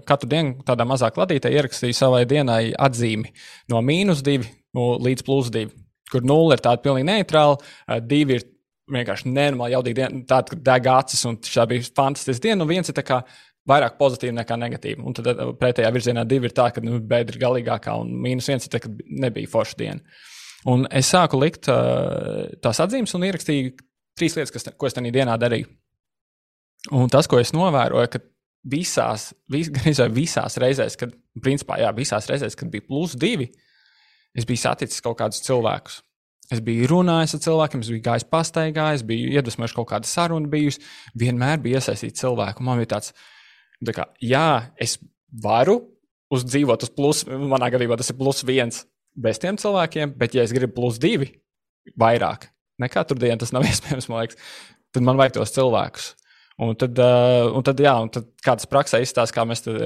katru 0.07 0.30
dienu 0.31 0.64
tādā 0.68 0.86
mazā 0.88 1.11
kladītē 1.15 1.52
ierakstīju 1.53 1.98
savai 1.98 2.23
dienai 2.30 2.72
atzīmi 2.77 3.34
no 3.72 3.81
mīnus 3.86 4.23
divi 4.26 4.49
līdz 4.76 5.26
plus 5.26 5.49
divi, 5.53 5.73
kur 6.11 6.26
nulle 6.26 6.57
ir 6.57 6.64
tāda 6.65 6.81
pilnīgi 6.84 7.07
neitrāla, 7.10 7.57
uh, 7.57 7.99
divi 8.06 8.38
ir 8.38 8.48
vienkārši 8.90 9.30
nenormāli 9.30 9.76
jaudīgi 9.76 9.99
diena, 9.99 10.23
tāda, 10.30 10.57
deg 10.72 10.90
acis, 10.94 11.22
un 11.30 11.38
tā 11.45 11.65
bija 11.69 11.86
fantastiska 11.95 12.48
diena, 12.48 12.65
un 12.65 12.72
viens 12.72 12.90
ir 12.90 12.98
tā 12.98 13.06
kā 13.06 13.19
vairāk 13.69 13.99
pozitīva 13.99 14.34
nekā 14.40 14.57
negatīva. 14.57 15.03
Un 15.06 15.18
tad 15.18 15.30
pretējā 15.60 15.91
virzienā 15.94 16.23
divi 16.30 16.49
ir 16.49 16.56
tā, 16.57 16.69
ka 16.73 16.81
nu, 16.81 16.98
bēda 17.06 17.36
ir 17.36 17.41
galīgākā, 17.44 17.94
un 18.02 18.15
mīnus 18.23 18.49
viens 18.49 18.65
ir 18.65 18.73
tā, 18.73 18.81
ka 18.81 18.90
nebija 19.06 19.52
forša 19.52 19.77
diena. 19.77 20.23
Un 20.69 20.88
es 20.91 21.11
sāku 21.14 21.40
likt 21.40 21.69
uh, 21.72 22.49
tās 22.64 22.81
atzīmes 22.84 23.14
un 23.15 23.27
ierakstīju 23.30 23.76
trīs 24.19 24.36
lietas, 24.36 24.52
kas, 24.56 24.68
ko 24.76 24.90
es 24.90 24.98
tajā 24.98 25.14
dienā 25.15 25.38
darīju. 25.40 25.69
Un 26.95 27.10
tas, 27.11 27.27
ko 27.27 27.39
es 27.41 27.51
novēroju, 27.56 28.11
ka 28.14 28.22
visās, 28.72 29.30
vis, 29.51 29.72
visās 30.19 30.60
reizēs, 30.61 30.97
kad, 30.99 31.15
principā, 31.43 31.80
jā, 31.84 31.89
visās 31.95 32.30
reizēs, 32.31 32.57
kad 32.60 32.72
bija 32.72 32.88
plus 32.88 33.15
divi, 33.19 33.49
es 34.38 34.47
biju 34.47 34.64
saticis 34.64 35.03
kaut 35.03 35.19
kādus 35.19 35.43
cilvēkus. 35.45 35.99
Es 36.49 36.64
biju 36.65 36.88
runājis 36.89 37.35
ar 37.38 37.41
cilvēkiem, 37.43 37.84
es 37.84 37.91
biju 37.93 38.06
gājis 38.07 38.26
pastaigā, 38.26 38.88
es 38.97 39.03
biju 39.06 39.30
iedvesmojis 39.35 39.76
kaut 39.77 39.91
kādu 39.91 40.10
sarunu, 40.10 40.49
bijusi. 40.49 40.81
Vienmēr 41.19 41.60
bija 41.61 41.77
iesaistīts 41.77 42.23
cilvēku. 42.23 42.65
Man 42.65 42.81
bija 42.81 42.95
tāds, 42.95 43.11
tā 43.85 43.93
kā, 43.93 44.07
jā, 44.26 44.72
es 44.81 44.97
varu 45.43 45.77
uzdzīvot 46.34 46.88
uz 46.88 46.93
plus, 46.93 47.22
manā 47.30 47.69
gadījumā 47.73 47.99
tas 47.99 48.10
ir 48.10 48.18
plus 48.18 48.41
viens 48.47 48.81
bez 49.14 49.41
tiem 49.41 49.60
cilvēkiem, 49.61 50.15
bet, 50.18 50.34
ja 50.38 50.45
es 50.45 50.53
gribu 50.56 50.80
plus 50.80 50.97
divi, 51.01 51.30
vairāk 51.99 52.49
nekā 52.81 53.03
tur 53.06 53.19
dienā, 53.22 53.38
tas 53.41 53.53
nav 53.56 53.65
iespējams, 53.69 54.10
man 54.10 54.23
liekas, 54.23 54.41
tad 54.95 55.06
man 55.06 55.19
vajag 55.19 55.38
tos 55.38 55.53
cilvēkus. 55.53 56.10
Un 56.60 56.73
tad, 56.76 56.98
uh, 56.99 57.45
un 57.56 57.64
tad, 57.64 57.80
jā, 57.80 57.94
un 58.03 58.10
tad 58.11 58.26
kādas 58.44 58.68
praksē 58.68 58.99
izstāsta, 58.99 59.31
kā 59.38 59.45
mēs 59.48 59.64
tur, 59.64 59.77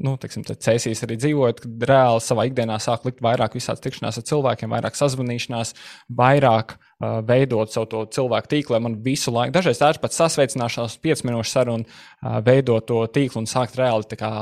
nu, 0.00 0.14
teiksim, 0.20 0.46
cēsīs 0.48 1.04
arī 1.04 1.18
dzīvojam, 1.20 1.58
kad 1.58 1.84
reāli 1.90 2.22
savā 2.24 2.46
ikdienā 2.48 2.78
sāk 2.80 3.04
likt 3.04 3.20
vairāk 3.24 3.58
visādas 3.58 3.84
tikšanās 3.84 4.16
ar 4.16 4.24
cilvēkiem, 4.30 4.72
vairāk 4.72 4.96
sazvanīšanās, 4.96 5.74
vairāk 6.22 6.72
uh, 6.78 7.20
veidot 7.28 7.74
savu 7.74 7.90
to 7.92 8.06
cilvēku 8.16 8.48
tīklu, 8.54 8.78
lai 8.78 8.82
man 8.86 8.96
visu 9.04 9.34
laiku, 9.34 9.52
dažreiz 9.58 9.82
tā 9.82 9.92
ir 9.92 10.00
pat 10.00 10.16
sasveicināšanās, 10.16 10.96
5 11.04 11.24
minūšu 11.28 11.52
saruna, 11.52 12.00
uh, 12.24 12.40
veidot 12.46 12.88
to 12.88 13.04
tīklu 13.12 13.44
un 13.44 13.50
sākt 13.50 13.76
reāli 13.76 14.16
kā, 14.16 14.32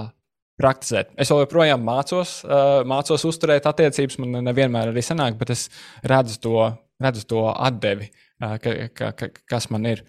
praktizēt. 0.61 1.11
Es 1.21 1.33
joprojām 1.33 1.83
mācos, 1.85 2.41
uh, 2.47 2.81
mācos 2.89 3.25
uzturēt 3.29 3.67
attiecības, 3.71 4.19
man 4.23 4.45
nevienmēr 4.51 4.93
arī 4.93 5.05
sanāk, 5.05 5.39
bet 5.41 5.55
es 5.57 5.69
redzu 6.07 6.39
to, 6.45 6.57
redzu 7.03 7.27
to 7.35 7.47
atdevi, 7.51 8.11
uh, 8.45 8.59
ka, 8.63 8.77
ka, 8.95 9.15
ka, 9.17 9.33
kas 9.51 9.71
man 9.75 9.89
ir. 9.91 10.05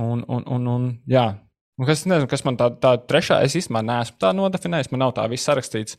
Un, 0.00 0.24
un, 0.26 0.46
un, 0.50 0.70
un, 0.74 0.86
jā, 1.10 1.28
Un 1.74 1.88
kas, 1.88 2.04
nezinu, 2.06 2.28
kas 2.30 2.44
man 2.46 2.54
tā, 2.54 2.68
tā 2.78 2.92
trešā, 3.02 3.40
es 3.42 3.56
īstenībā 3.58 3.80
neesmu 3.82 4.20
tā 4.22 4.30
nodefinējis, 4.36 4.92
man 4.92 5.00
nav 5.02 5.14
tā 5.16 5.24
viss 5.30 5.46
sarakstīts. 5.48 5.96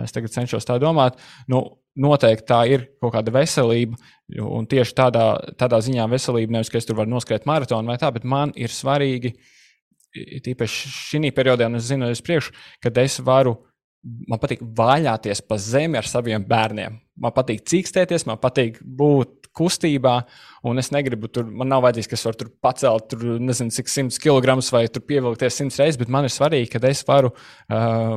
Es 0.00 0.14
tagad 0.16 0.32
cenšos 0.32 0.64
tā 0.64 0.78
domāt. 0.80 1.18
Nu, 1.52 1.60
noteikti 2.00 2.46
tā 2.48 2.62
ir 2.72 2.86
kaut 3.02 3.12
kāda 3.18 3.34
veselība, 3.34 3.98
un 4.46 4.64
tieši 4.70 4.96
tādā, 4.96 5.26
tādā 5.60 5.82
ziņā 5.84 6.06
veselība 6.08 6.56
nevis, 6.56 6.72
ka 6.72 6.80
es 6.80 6.88
tur 6.88 6.96
varu 6.96 7.12
noskriet 7.12 7.44
maratonu 7.48 7.92
vai 7.92 7.98
tā, 8.00 8.08
bet 8.14 8.24
man 8.24 8.54
ir 8.56 8.72
svarīgi, 8.72 9.34
tīpaši 10.46 10.92
šī 10.94 11.32
periodā, 11.36 11.68
un 11.68 11.76
es 11.76 11.90
zinu, 11.90 12.08
es 12.08 12.24
priekšu, 12.24 12.54
kad 12.84 12.96
es 13.04 13.18
varu 13.20 13.58
man 14.30 14.40
patīk 14.40 14.62
vaļāties 14.62 15.42
pa 15.44 15.58
zemi 15.60 15.98
ar 16.00 16.08
saviem 16.08 16.44
bērniem. 16.48 16.96
Man 17.20 17.34
patīk 17.36 17.66
cīkstēties, 17.68 18.24
man 18.30 18.40
patīk 18.40 18.78
būt 18.80 19.37
kustībā, 19.58 20.14
un 20.68 20.80
es 20.80 20.90
negribu 20.94 21.30
tur, 21.32 21.46
man 21.50 21.70
nav 21.70 21.82
vajadzīgs, 21.84 22.08
ka 22.10 22.16
es 22.18 22.24
varu 22.26 22.38
tur 22.40 22.50
pacelt, 22.64 23.08
tur 23.10 23.40
nezinu, 23.42 23.74
cik 23.74 23.90
simts 23.90 24.20
kg 24.22 24.56
vai 24.72 24.84
pievilkties 24.88 25.58
simts 25.60 25.78
reizes, 25.80 25.98
bet 26.00 26.12
man 26.12 26.28
ir 26.28 26.34
svarīgi, 26.34 26.70
ka 26.72 26.82
es 26.88 27.02
varu 27.08 27.32
uh, 27.32 28.14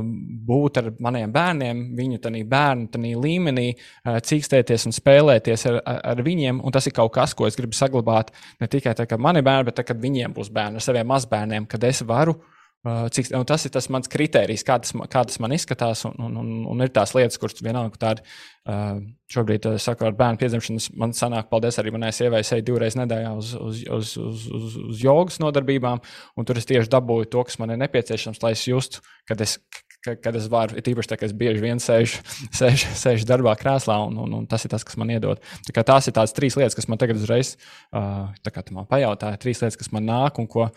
būt 0.48 0.82
ar 0.82 0.92
maniem 1.04 1.34
bērniem, 1.34 1.84
viņu 1.98 2.22
tādā 2.24 2.46
bērnu 2.54 2.90
tādā 2.94 3.14
līmenī, 3.26 3.68
uh, 3.74 4.22
cīkstēties 4.30 4.88
un 4.90 4.98
spēlēties 4.98 5.68
ar, 5.72 5.82
ar, 5.86 6.24
viņiem. 6.26 6.64
Un 6.64 6.74
tas 6.74 6.88
ir 6.88 6.96
kaut 6.98 7.14
kas, 7.18 7.36
ko 7.38 7.50
es 7.50 7.60
gribu 7.60 7.78
saglabāt 7.78 8.34
ne 8.62 8.70
tikai 8.72 8.96
tad, 8.96 9.10
kad 9.12 9.22
man 9.22 9.40
ir 9.40 9.46
bērni, 9.48 9.70
bet 9.70 9.82
tad, 9.82 9.90
kad 9.92 10.02
viņiem 10.02 10.38
būs 10.38 10.54
bērni, 10.54 10.82
ar 10.82 10.86
saviem 10.86 11.10
mazbērniem, 11.12 11.70
kad 11.70 11.90
es 11.90 12.06
varu 12.08 12.40
Uh, 12.42 12.51
cik, 12.82 13.28
tas 13.46 13.66
ir 13.68 13.72
tas 13.74 13.88
mans 13.94 14.10
kriterijs, 14.10 14.64
kā 14.66 14.80
tas, 14.82 14.94
kā 15.12 15.22
tas 15.30 15.38
man 15.44 15.54
izskatās. 15.54 16.02
Un, 16.10 16.16
un, 16.18 16.38
un, 16.42 16.54
un 16.74 16.82
ir 16.82 16.90
tās 16.94 17.14
lietas, 17.14 17.38
kuras 17.42 17.62
vienalga 17.62 18.00
tādi 18.02 18.24
uh, 18.26 18.98
šobrīd, 19.30 19.68
uh, 19.70 19.78
sakot, 19.82 20.08
ar 20.10 20.18
bērnu 20.18 20.42
piedzimšanas, 20.42 20.90
man 20.98 21.14
sanāk, 21.18 21.52
paldies 21.52 21.78
arī 21.78 21.94
manai 21.94 22.10
sievai, 22.16 22.42
eju 22.42 22.66
divreiz 22.66 22.98
nedēļā 22.98 23.36
uz, 23.38 23.54
uz, 23.54 23.84
uz, 23.86 24.16
uz, 24.18 24.48
uz, 24.58 24.80
uz 24.90 25.04
jogas 25.06 25.38
nodarbībām. 25.44 26.02
Tur 26.42 26.58
es 26.58 26.66
tieši 26.70 26.90
dabūju 26.90 27.30
to, 27.30 27.44
kas 27.46 27.62
man 27.62 27.76
ir 27.76 27.82
nepieciešams, 27.84 28.42
lai 28.42 28.56
es 28.56 28.66
justu, 28.66 29.04
kad 29.30 29.44
es, 29.46 29.60
kad 30.02 30.34
es 30.40 30.50
varu, 30.50 30.80
ir 30.82 30.90
īpaši 30.96 31.12
tā, 31.14 31.20
ka 31.22 31.30
es 31.30 31.38
bieži 31.38 31.62
vien 31.62 31.84
sēžu, 31.84 32.24
sēžu, 32.64 32.96
sēžu 32.98 33.30
darbā, 33.30 33.54
krēslā, 33.62 34.00
un, 34.08 34.18
un, 34.26 34.34
un 34.42 34.50
tas 34.50 34.66
ir 34.66 34.74
tas, 34.74 34.88
kas 34.88 34.98
man 34.98 35.14
iedod. 35.14 35.44
Tā 35.70 35.86
tās 35.86 36.10
ir 36.10 36.18
tās 36.18 36.34
trīs 36.34 36.58
lietas, 36.58 36.80
kas 36.80 36.90
man 36.90 36.98
tagad 37.02 37.22
uzreiz, 37.22 37.54
uh, 37.94 38.34
tā 38.42 38.58
kā 38.58 38.66
tu 38.66 38.74
man 38.74 38.90
pajautāji, 38.90 39.44
trīs 39.46 39.62
lietas, 39.62 39.78
kas 39.78 39.94
man 39.94 40.10
nāk 40.10 40.42
un 40.42 40.50
ko 40.50 40.72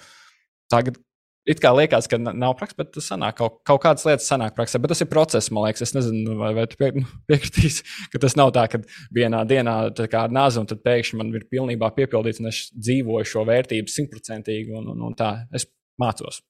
tagad 0.69 1.01
It 1.45 1.61
kā 1.61 1.75
liekas, 1.77 2.07
ka 2.09 2.17
nav 2.17 2.55
praksa, 2.57 2.79
bet 2.79 2.95
tas 2.95 3.09
sanāk, 3.11 3.37
kaut, 3.37 3.59
kaut 3.69 3.83
kādas 3.83 4.07
lietas 4.09 4.29
sanāk 4.31 4.55
praksē. 4.57 4.79
Bet 4.81 4.95
tas 4.95 5.05
ir 5.05 5.11
process, 5.13 5.51
man 5.53 5.67
liekas. 5.67 5.85
Es 5.85 5.93
nezinu, 5.93 6.39
vai, 6.41 6.55
vai 6.57 6.65
tu 6.71 6.79
pie, 6.81 6.89
nu, 6.97 7.05
piekritīsi, 7.29 7.85
ka 8.15 8.23
tas 8.23 8.37
nav 8.41 8.55
tā, 8.57 8.65
ka 8.73 8.81
vienā 9.15 9.43
dienā 9.49 9.77
kā 10.09 10.25
ar 10.25 10.33
nāzi 10.33 10.63
un 10.63 10.71
tad 10.71 10.81
pēkšņi 10.87 11.21
man 11.21 11.35
ir 11.37 11.45
pilnībā 11.53 11.93
piepildīts, 11.99 12.41
un 12.41 12.49
es 12.53 12.65
dzīvoju 12.73 13.29
šo 13.29 13.45
vērtību 13.51 13.93
simtprocentīgi, 13.93 14.73
un, 14.73 14.89
un, 14.95 15.05
un 15.11 15.21
tā 15.21 15.35
es 15.53 15.69
mācos. 16.01 16.41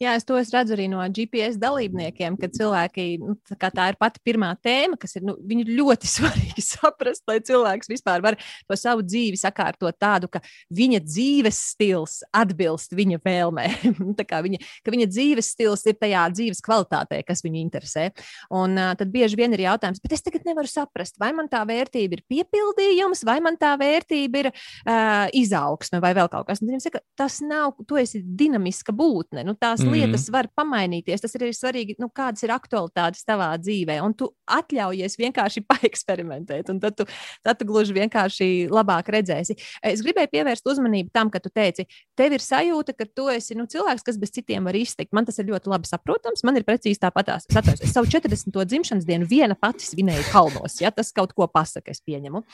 Jā, 0.00 0.14
es 0.16 0.24
to 0.24 0.38
es 0.40 0.48
redzu 0.48 0.72
arī 0.72 0.86
no 0.88 1.02
GPS 1.12 1.58
dalībniekiem, 1.60 2.38
ka 2.40 2.48
cilvēki, 2.48 3.02
nu, 3.20 3.34
tā, 3.52 3.68
tā 3.68 3.90
ir 3.90 3.98
pati 4.00 4.22
pirmā 4.24 4.54
tēma, 4.64 4.96
kas 4.96 5.18
ir 5.18 5.26
nu, 5.28 5.34
ļoti 5.44 6.08
svarīgi 6.14 6.64
saprast, 6.64 7.26
lai 7.28 7.36
cilvēks 7.44 7.90
vispār 7.92 8.24
var 8.24 8.38
to 8.40 8.78
savu 8.80 9.04
dzīvi 9.04 9.36
sakārtot 9.36 9.98
tādu, 10.00 10.30
ka 10.32 10.40
viņa 10.72 11.02
dzīves 11.04 11.58
stils 11.74 12.14
atbilst 12.32 12.96
viņa 12.96 13.18
vēlmēm. 13.26 13.98
viņa, 14.46 14.62
ka 14.80 14.94
viņa 14.94 15.08
dzīves 15.10 15.52
stils 15.52 15.84
ir 15.92 15.98
tajā 16.00 16.24
dzīves 16.32 16.64
kvalitātē, 16.64 17.20
kas 17.28 17.44
viņu 17.44 17.60
interesē. 17.60 18.08
Un 18.56 18.80
uh, 18.80 18.94
tad 18.96 19.12
bieži 19.12 19.36
vien 19.36 19.52
ir 19.52 19.66
jautājums, 19.66 20.00
bet 20.00 20.16
es 20.16 20.24
tagad 20.24 20.48
nevaru 20.48 20.72
saprast, 20.72 21.20
vai 21.20 21.34
man 21.36 21.52
tā 21.52 21.60
vērtība 21.68 22.16
ir 22.16 22.24
piepildījums, 22.24 23.20
vai 23.28 23.36
man 23.44 23.60
tā 23.60 23.74
vērtība 23.76 24.46
ir 24.46 24.50
uh, 24.54 25.28
izaugsme 25.36 26.00
vai 26.00 26.16
vēl 26.16 26.32
kaut 26.32 26.48
kas. 26.48 26.64
Un, 26.64 26.80
saka, 26.80 27.04
tas 27.20 27.42
nav, 27.44 27.76
tu 27.84 28.00
esi 28.00 28.24
dinamiska 28.24 28.96
būtne. 28.96 29.44
Nu, 29.44 29.58
tās 29.60 29.84
mm. 29.90 29.98
lietas 29.98 30.26
var 30.32 30.48
pamainīties. 30.56 31.22
Tas 31.24 31.34
ir 31.36 31.44
arī 31.46 31.54
svarīgi, 31.56 31.96
nu, 32.00 32.08
kādas 32.14 32.44
ir 32.46 32.52
aktualitātes 32.54 33.26
tavā 33.26 33.50
dzīvē. 33.60 33.98
Un 34.04 34.14
tu 34.16 34.30
atļaujies 34.50 35.18
vienkārši 35.20 35.64
paeksperimentēt, 35.70 36.70
un 36.72 36.80
tad 36.82 36.96
tu, 36.98 37.06
tad 37.46 37.60
tu 37.60 37.68
gluži 37.68 37.96
vienkārši 37.98 38.48
labāk 38.72 39.10
redzēsi. 39.14 39.58
Es 39.86 40.04
gribēju 40.06 40.32
pievērst 40.34 40.66
uzmanību 40.70 41.12
tam, 41.14 41.32
ka 41.32 41.42
tu 41.42 41.52
teici, 41.52 41.86
tev 42.18 42.36
ir 42.36 42.44
sajūta, 42.44 42.96
ka 42.96 43.08
tu 43.10 43.28
esi 43.32 43.58
nu, 43.58 43.68
cilvēks, 43.70 44.06
kas 44.06 44.18
bez 44.20 44.34
citiem 44.34 44.66
var 44.68 44.78
izteikt. 44.78 45.12
Man 45.16 45.28
tas 45.28 45.40
ir 45.42 45.50
ļoti 45.50 45.72
labi 45.72 45.90
saprotams. 45.90 46.44
Man 46.46 46.58
ir 46.60 46.66
precīzi 46.68 47.02
tāpatās. 47.02 47.48
Es 47.50 47.94
savu 47.94 48.10
40. 48.10 48.50
dzimšanas 48.50 49.08
dienu 49.08 49.28
viena 49.30 49.58
pati 49.58 49.86
svinēju 49.86 50.28
kalnos. 50.32 50.80
Ja? 50.82 50.92
Tas 50.94 51.14
kaut 51.16 51.34
ko 51.36 51.48
pasaka, 51.50 51.94
es 51.94 52.02
pieņemu. 52.06 52.44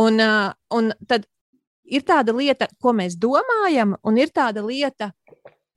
Un, 0.00 0.22
un 0.74 0.94
tad 1.08 1.26
ir 1.88 2.04
tāda 2.06 2.34
lieta, 2.36 2.68
ko 2.82 2.92
mēs 2.96 3.16
domājam, 3.20 3.96
un 4.06 4.20
ir 4.20 4.32
tāda 4.34 4.62
lieta, 4.64 5.12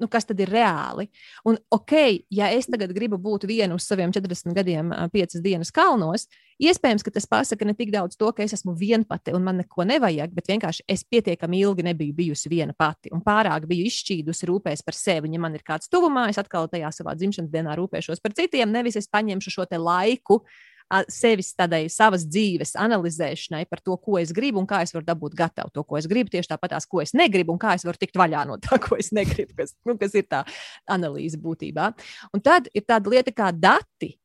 nu, 0.02 0.10
kas 0.12 0.26
tad 0.28 0.40
ir 0.42 0.50
reāli. 0.52 1.08
Un, 1.48 1.58
ok, 1.72 1.94
ja 2.34 2.50
es 2.54 2.68
tagad 2.72 2.94
gribu 2.96 3.20
būt 3.22 3.46
vienu 3.50 3.78
uz 3.78 3.86
saviem 3.88 4.14
40 4.14 4.56
gadiem, 4.58 4.94
piecas 5.14 5.44
dienas 5.44 5.72
kalnos, 5.74 6.28
iespējams, 6.62 7.06
ka 7.06 7.14
tas 7.14 7.28
pasaka 7.30 7.66
ne 7.68 7.76
tik 7.78 7.94
daudz 7.94 8.18
to, 8.20 8.32
ka 8.36 8.46
es 8.46 8.56
esmu 8.58 8.74
viena 8.78 9.08
pati 9.08 9.34
un 9.36 9.46
man 9.46 9.62
neko 9.62 9.86
nevajag, 9.88 10.34
bet 10.36 10.50
vienkārši 10.52 10.86
es 10.90 11.06
pietiekami 11.06 11.62
ilgi 11.62 11.86
nebiju 11.88 12.18
bijusi 12.18 12.52
viena 12.52 12.76
pati 12.78 13.14
un 13.14 13.24
pārāk 13.26 13.68
biju 13.70 13.88
izšķīdusi 13.90 14.50
rūpēs 14.50 14.84
par 14.86 14.98
sevi. 14.98 15.30
Un, 15.30 15.38
ja 15.38 15.44
man 15.44 15.56
ir 15.58 15.66
kāds 15.68 15.92
tuvumā, 15.92 16.28
es 16.34 16.42
atkal 16.42 16.70
tajā 16.72 16.92
savā 16.96 17.16
dzimšanas 17.18 17.54
dienā 17.54 17.78
rūpēšos 17.80 18.24
par 18.24 18.36
citiem, 18.38 18.74
nevis 18.74 19.00
es 19.00 19.10
paņemšu 19.12 19.56
šo 19.58 19.70
laiku 19.82 20.42
sevis 21.12 21.52
tādai 21.58 21.86
savas 21.92 22.26
dzīves 22.28 22.76
analizēšanai 22.80 23.64
par 23.70 23.82
to, 23.84 23.96
ko 23.98 24.18
es 24.22 24.34
gribu 24.36 24.62
un 24.62 24.68
kā 24.70 24.82
es 24.86 24.94
varu 24.96 25.08
dabūt 25.08 25.36
gatavu 25.40 25.72
to, 25.74 25.84
ko 25.88 26.00
es 26.00 26.08
gribu, 26.12 26.32
tieši 26.34 26.52
tāpat 26.54 26.76
tās, 26.76 26.88
ko 26.90 27.02
es 27.04 27.16
negribu 27.18 27.56
un 27.56 27.62
kā 27.62 27.76
es 27.78 27.86
varu 27.88 28.00
tikt 28.02 28.20
vaļā 28.20 28.46
no 28.50 28.60
tā, 28.62 28.80
ko 28.84 29.00
es 29.00 29.12
negribu, 29.16 29.56
kas, 29.58 29.76
nu, 29.88 29.98
kas 30.02 30.16
ir 30.20 30.28
tā 30.30 30.44
analīze 30.92 31.40
būtībā. 31.42 31.92
Un 32.36 32.44
tad 32.44 32.70
ir 32.76 32.86
tāda 32.88 33.14
lieta 33.14 33.36
kā 33.36 33.52
dati. 33.56 34.16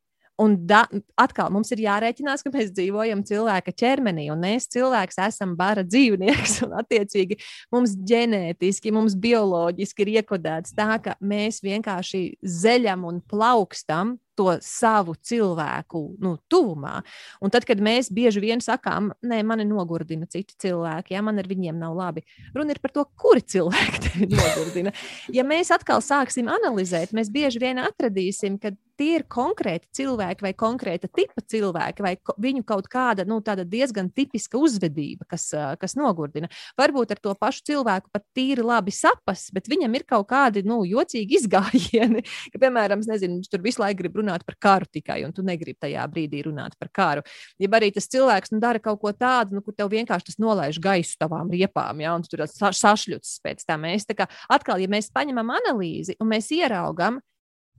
Un 0.42 0.56
da, 0.68 0.82
atkal 1.16 1.48
mums 1.54 1.70
ir 1.72 1.80
jārēķinās, 1.86 2.42
ka 2.44 2.52
mēs 2.52 2.74
dzīvojam 2.76 3.22
cilvēka 3.24 3.72
ķermenī, 3.72 4.26
un 4.34 4.42
mēs 4.44 4.68
cilvēks 4.74 5.16
esam 5.24 5.54
bara 5.56 5.84
dzīvnieks. 5.86 6.58
Attiecīgi, 6.82 7.38
mums 7.72 7.96
ģenētiski, 8.10 8.92
mums 8.92 9.16
bioloģiski 9.20 10.04
ir 10.04 10.12
iekodēts 10.20 10.76
tā, 10.76 10.90
ka 11.00 11.16
mēs 11.24 11.62
vienkārši 11.64 12.26
zeļam 12.44 13.08
un 13.08 13.24
plaukstam 13.24 14.18
to 14.36 14.50
savu 14.60 15.14
cilvēku 15.24 16.02
nu, 16.20 16.34
tuvumā. 16.52 16.98
Un 17.40 17.52
tad, 17.52 17.64
kad 17.64 17.80
mēs 17.82 18.10
bieži 18.12 18.42
vien 18.44 18.60
sakām, 18.60 19.10
nē, 19.24 19.40
mani 19.48 19.64
nogurdina 19.64 20.28
citi 20.28 20.52
cilvēki, 20.66 21.16
ja 21.16 21.22
man 21.24 21.40
ar 21.40 21.48
viņiem 21.48 21.78
nav 21.80 21.96
labi, 21.96 22.26
runa 22.54 22.76
ir 22.76 22.82
par 22.84 22.92
to, 22.92 23.06
kuri 23.16 23.40
cilvēki 23.40 24.02
tevi 24.10 24.28
nogurdina. 24.34 24.92
Ja 25.32 25.46
mēs 25.48 25.72
atkal 25.74 26.04
sāksim 26.04 26.50
analizēt, 26.52 27.16
mēs 27.16 27.32
bieži 27.32 27.62
vien 27.64 27.80
atradīsim, 27.80 28.60
ka 28.60 28.76
tie 28.98 29.18
ir 29.18 29.24
konkrēti 29.30 29.88
cilvēki 30.00 30.44
vai 30.44 30.52
konkrēta 30.58 31.08
tipa 31.12 31.42
cilvēki, 31.44 32.04
vai 32.04 32.14
viņu 32.42 32.64
kaut 32.66 32.88
kāda 32.92 33.26
nu, 33.28 33.38
diezgan 33.44 34.10
tipiska 34.14 34.58
uzvedība, 34.60 35.26
kas, 35.30 35.48
kas 35.80 35.96
nogurdina. 35.98 36.50
Varbūt 36.78 37.14
ar 37.14 37.20
to 37.22 37.34
pašu 37.38 37.64
cilvēku 37.70 38.10
pat 38.12 38.24
tīri 38.36 38.64
labi 38.64 38.94
sapas, 38.94 39.48
bet 39.54 39.70
viņam 39.70 39.94
ir 39.98 40.06
kaut 40.08 40.28
kādi 40.30 40.64
nu, 40.66 40.82
jocīgi 40.88 41.40
izgājieni, 41.40 42.24
ka, 42.52 42.60
piemēram, 42.62 43.04
nezinu, 43.06 43.40
viņš 43.40 43.52
tur 43.52 43.64
visu 43.64 43.82
laiku 43.82 44.02
grib 44.02 44.18
runāt 44.20 44.46
par 44.48 44.58
karu 44.60 44.90
tikai, 44.98 45.22
un 45.26 45.34
tu 45.36 45.44
negribi 45.46 45.78
tajā 45.86 46.06
brīdī 46.10 46.42
runāt 46.46 46.76
par 46.80 46.90
karu. 46.92 47.26
Ja 47.62 47.70
arī 47.78 47.92
tas 47.94 48.08
cilvēks 48.12 48.54
nu, 48.54 48.60
dara 48.62 48.82
kaut 48.82 49.00
ko 49.02 49.12
tādu, 49.12 49.56
nu, 49.56 49.64
kur 49.64 49.76
tev 49.76 49.92
vienkārši 49.92 50.32
tas 50.32 50.40
nolaiž 50.42 50.80
gaisu 50.82 51.18
tavām 51.20 51.52
riepām, 51.52 52.00
ja, 52.02 52.16
un 52.16 52.24
tu 52.24 52.34
tur 52.34 52.46
sašļuts 52.48 53.38
pēc 53.44 53.64
tam. 53.68 53.84
Mēs 53.86 54.08
tā 54.08 54.16
kā 54.18 54.28
atkal, 54.52 54.80
ja 54.82 54.90
mēs 54.90 55.12
paņemam 55.14 55.52
analīzi 55.58 56.16
un 56.20 56.32
mēs 56.32 56.50
ieraugam, 56.56 57.20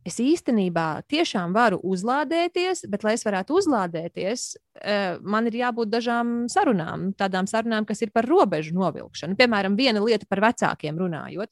es 0.08 0.20
īstenībā 0.24 1.04
tiešām 1.12 1.54
varu 1.56 1.80
uzlādēties, 1.86 2.86
bet, 2.92 3.04
lai 3.06 3.16
es 3.18 3.26
varētu 3.28 3.58
uzlādēties, 3.60 4.46
eh, 4.82 5.18
man 5.22 5.50
ir 5.50 5.60
jābūt 5.62 5.92
dažām 5.92 6.38
sarunām, 6.52 7.12
tādām 7.18 7.50
sarunām, 7.50 7.86
kas 7.88 8.02
ir 8.02 8.14
par 8.16 8.26
robežu 8.26 8.74
novilkšanu. 8.78 9.38
Piemēram, 9.40 9.76
viena 9.76 10.04
lieta 10.04 10.26
par 10.30 10.42
vecākiem 10.48 10.98
runājot. 10.98 11.52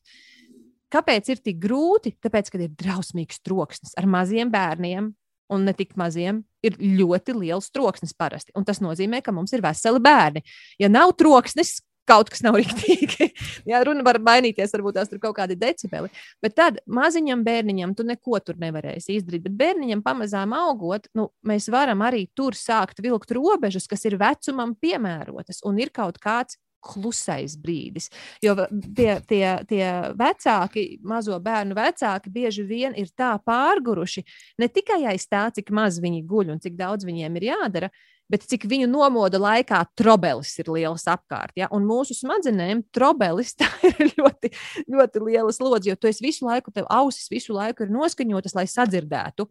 Kāpēc 0.92 1.30
ir 1.30 1.44
tik 1.44 1.60
grūti? 1.60 2.16
Tāpēc, 2.24 2.52
ka 2.52 2.62
ir 2.62 2.70
drausmīgs 2.70 3.42
troksnis 3.44 3.96
ar 3.98 4.06
maziem 4.06 4.52
bērniem. 4.52 5.14
Un 5.54 5.62
ne 5.62 5.76
tik 5.78 5.92
maziem, 5.94 6.40
ir 6.66 6.74
ļoti 6.82 7.36
liels 7.38 7.70
troksnis 7.70 8.16
parasti. 8.18 8.50
Un 8.58 8.66
tas 8.66 8.80
nozīmē, 8.82 9.22
ka 9.22 9.32
mums 9.32 9.54
ir 9.54 9.62
veseli 9.62 10.00
bērni. 10.02 10.42
Ja 10.82 10.90
nav 10.90 11.14
troksnis, 11.20 11.84
kaut 12.08 12.32
kas 12.34 12.44
nav 12.46 12.58
rīktīgi. 12.62 13.30
Jā, 13.70 13.82
runa 13.88 14.06
var 14.06 14.20
mainīties, 14.24 14.74
varbūt 14.76 15.00
tās 15.00 15.12
tur 15.12 15.22
kaut 15.24 15.38
kādi 15.40 15.58
decibeli. 15.60 16.12
Bet 16.44 16.58
tad 16.60 16.82
maziņam 16.86 17.44
bērniņam 17.46 17.96
tu 17.98 18.06
neko 18.08 18.40
tur 18.46 18.60
nevarēsi 18.62 19.20
izdarīt. 19.20 19.46
Bet 19.48 19.58
bērniņam 19.62 20.04
pamazām 20.06 20.56
augot, 20.58 21.10
nu, 21.18 21.30
mēs 21.48 21.70
varam 21.74 22.06
arī 22.06 22.26
tur 22.38 22.58
sākt 22.58 23.02
vilkt 23.04 23.34
robežas, 23.36 23.90
kas 23.92 24.06
ir 24.10 24.20
vecumam 24.22 24.76
piemērotas. 24.80 25.64
Un 25.66 25.82
ir 25.82 25.94
kaut 25.96 26.22
kāds 26.24 26.60
klusais 26.86 27.56
brīdis. 27.58 28.10
Jo 28.44 28.56
tie, 28.70 29.18
tie, 29.28 29.46
tie 29.70 29.86
vecāki, 30.18 30.86
mazo 31.06 31.38
bērnu 31.42 31.78
vecāki, 31.78 32.34
bieži 32.34 32.66
vien 32.68 32.96
ir 32.98 33.10
tā 33.18 33.36
pārguruši 33.46 34.26
ne 34.62 34.70
tikai 34.72 35.02
aiz 35.14 35.26
tā, 35.30 35.48
cik 35.56 35.74
maz 35.76 35.98
viņi 36.04 36.26
guļ 36.30 36.56
un 36.56 36.62
cik 36.64 36.78
daudz 36.78 37.08
viņiem 37.08 37.40
ir 37.40 37.50
jādara, 37.50 37.90
bet 38.32 38.46
cik 38.50 38.66
viņu 38.70 38.90
nomoda 38.90 39.40
laikā 39.42 39.82
trobelis 39.98 40.54
ir 40.62 40.70
liels 40.74 41.06
apkārt. 41.12 41.56
Ja? 41.60 41.70
Un 41.76 41.86
mūsu 41.88 42.18
smadzenēm 42.18 42.86
trobelis 42.96 43.56
ir 43.90 44.14
ļoti, 44.18 44.52
ļoti 44.92 45.24
liela 45.26 45.56
slodze, 45.56 45.92
jo 45.92 45.98
tu 46.00 46.12
visu 46.24 46.48
laiku, 46.48 46.74
tev 46.76 46.90
ausis 46.90 47.30
visu 47.32 47.56
laiku 47.56 47.86
ir 47.86 47.94
noskaņotas, 47.94 48.58
lai 48.58 48.68
sadzirdētu. 48.72 49.50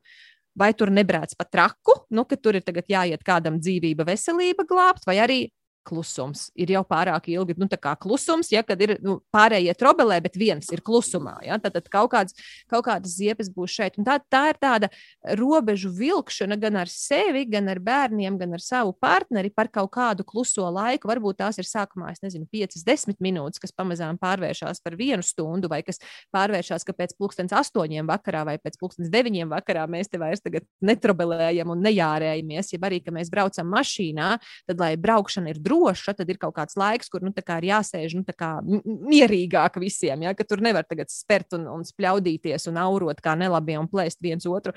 Vai 0.54 0.70
tur 0.78 0.92
nebrēc 0.94 1.32
pa 1.34 1.48
traku, 1.50 1.96
nu, 2.14 2.22
ka 2.30 2.38
tur 2.38 2.54
ir 2.54 2.62
jāiet 2.86 3.24
kādam 3.26 3.58
dzīvība, 3.58 4.06
veselība 4.06 4.62
glābt, 4.68 5.02
vai 5.08 5.18
arī 5.18 5.38
klusums. 5.86 6.48
Ir 6.58 6.72
jau 6.74 6.82
pārāk 6.88 7.28
ilgi, 7.32 7.56
nu, 7.60 7.68
tā 7.70 7.78
kā 7.80 7.94
klusums, 8.00 8.50
ja 8.52 8.64
kad 8.66 8.80
ir 8.84 8.96
nu, 9.04 9.18
pārējie 9.34 9.74
trobelē, 9.78 10.20
bet 10.24 10.38
viens 10.40 10.70
ir 10.74 10.82
klusumā. 10.84 11.36
Ja, 11.46 11.58
tad, 11.62 11.76
tad 11.76 11.90
kaut, 11.92 12.10
kāds, 12.14 12.36
kaut 12.70 12.86
kādas 12.88 13.16
ziepes 13.18 13.50
būs 13.54 13.74
šeit. 13.76 13.98
Un 14.00 14.08
tā, 14.08 14.18
tā 14.32 14.42
ir 14.52 14.60
tāda 14.62 14.90
robežu 15.38 15.92
vilkšana 15.94 16.58
gan 16.60 16.80
ar 16.82 16.90
sevi, 16.90 17.44
gan 17.50 17.68
ar 17.72 17.80
bērniem, 17.84 18.38
gan 18.40 18.56
ar 18.56 18.64
savu 18.64 18.94
partneri 18.96 19.52
par 19.54 19.70
kaut 19.72 19.92
kādu 19.94 20.26
kluso 20.26 20.66
laiku. 20.72 21.10
Varbūt 21.10 21.40
tās 21.42 21.60
ir 21.60 21.68
sākumā, 21.68 22.12
es 22.14 22.24
nezinu, 22.24 22.48
5, 22.52 22.80
10 22.86 23.20
minūtes, 23.24 23.62
kas 23.62 23.74
pamazām 23.76 24.18
pārvēršas 24.22 24.82
par 24.84 24.98
vienu 24.98 25.24
stundu, 25.24 25.70
vai 25.72 25.82
kas 25.86 26.00
pārvēršas, 26.34 26.86
ka 26.86 26.96
pēc 26.96 27.16
pusdienas 27.18 27.54
astoņiem 27.64 28.08
vakarā 28.08 28.44
vai 28.48 28.56
pēc 28.62 28.78
pusdienas 28.80 29.12
deviņiem 29.12 29.52
vakarā 29.52 29.86
mēs 29.90 30.10
te 30.12 30.20
vairs 30.22 30.42
netrobelējam 30.84 31.72
un 31.74 31.84
nejārējamies. 31.84 32.72
Ja 32.74 32.82
arī, 32.88 33.00
ka 33.04 33.14
mēs 33.14 33.30
braucam 33.32 33.70
mašīnā, 33.72 34.30
tad, 34.68 34.80
lai 34.80 34.94
braukšana 35.00 35.52
ir 35.52 35.60
droša, 35.62 35.73
droša, 35.74 36.14
tad 36.18 36.30
ir 36.30 36.38
kaut 36.40 36.54
kāds 36.56 36.76
laiks, 36.78 37.10
kur 37.10 37.24
nu, 37.24 37.32
kā 37.34 37.58
ir 37.60 37.68
jāsēž 37.72 38.16
nu, 38.18 38.24
kā 38.38 38.50
mierīgāk 38.64 39.78
visiem. 39.82 40.24
Ja? 40.24 40.34
Tur 40.44 40.62
nevar 40.64 40.86
tagad 40.88 41.10
spērt 41.12 41.56
un, 41.58 41.66
un 41.70 41.84
spļaudīties 41.86 42.68
un 42.70 42.78
aurot 42.80 43.20
kā 43.24 43.34
nelabie 43.38 43.76
un 43.80 43.88
plēst 43.90 44.22
viens 44.24 44.46
otru, 44.46 44.74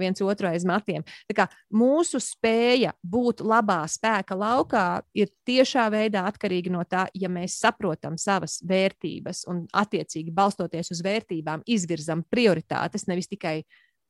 viens 0.00 0.22
otru 0.24 0.50
aiz 0.50 0.66
matiem. 0.68 1.04
Mūsu 1.74 2.20
spēja 2.22 2.94
būt 3.02 3.42
labā 3.44 3.80
spēka 3.90 4.36
laukā 4.38 4.86
ir 5.18 5.30
tiešā 5.48 5.88
veidā 5.92 6.24
atkarīga 6.28 6.72
no 6.72 6.84
tā, 6.88 7.06
ja 7.14 7.30
mēs 7.32 7.58
saprotam 7.62 8.18
savas 8.20 8.58
vērtības 8.68 9.44
un 9.50 9.66
attiecīgi 9.76 10.34
balstoties 10.34 10.92
uz 10.94 11.02
vērtībām 11.04 11.64
izvirzam 11.68 12.24
prioritātes, 12.28 13.06
nevis 13.10 13.30
tikai 13.30 13.60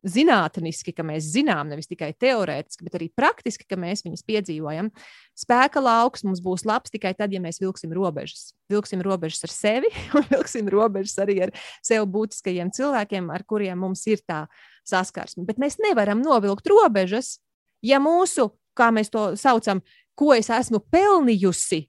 zinātniski, 0.06 0.92
ka 0.94 1.02
mēs 1.06 1.26
zinām, 1.32 1.70
nevis 1.72 1.88
tikai 1.90 2.12
teorētiski, 2.14 2.86
bet 2.86 2.96
arī 2.98 3.08
praktiski, 3.14 3.66
ka 3.68 3.78
mēs 3.80 4.04
viņus 4.06 4.24
piedzīvojam. 4.28 4.90
Spēka 5.38 5.82
lauks 5.82 6.24
mums 6.26 6.42
būs 6.44 6.64
labs 6.68 6.94
tikai 6.94 7.14
tad, 7.18 7.34
ja 7.34 7.42
mēs 7.42 7.58
vilksim 7.62 7.92
robežas. 7.96 8.52
Vilksim 8.70 9.02
robežas 9.04 9.42
ar 9.48 9.54
sevi 9.54 9.90
un 10.18 10.26
vilksim 10.30 10.70
robežas 10.70 11.18
arī 11.24 11.40
ar 11.48 11.54
sev 11.82 12.06
būtiskajiem 12.14 12.72
cilvēkiem, 12.74 13.30
ar 13.34 13.46
kuriem 13.48 13.82
mums 13.82 14.06
ir 14.10 14.22
tā 14.22 14.44
saskarsme. 14.88 15.46
Bet 15.48 15.58
mēs 15.58 15.80
nevaram 15.82 16.22
novilkt 16.24 16.70
robežas, 16.70 17.38
ja 17.82 17.98
mūsu, 18.02 18.52
kā 18.78 18.92
mēs 18.94 19.10
to 19.10 19.32
saucam, 19.40 19.82
ko 20.18 20.32
es 20.34 20.50
esmu 20.50 20.80
pelnījusi 20.92 21.88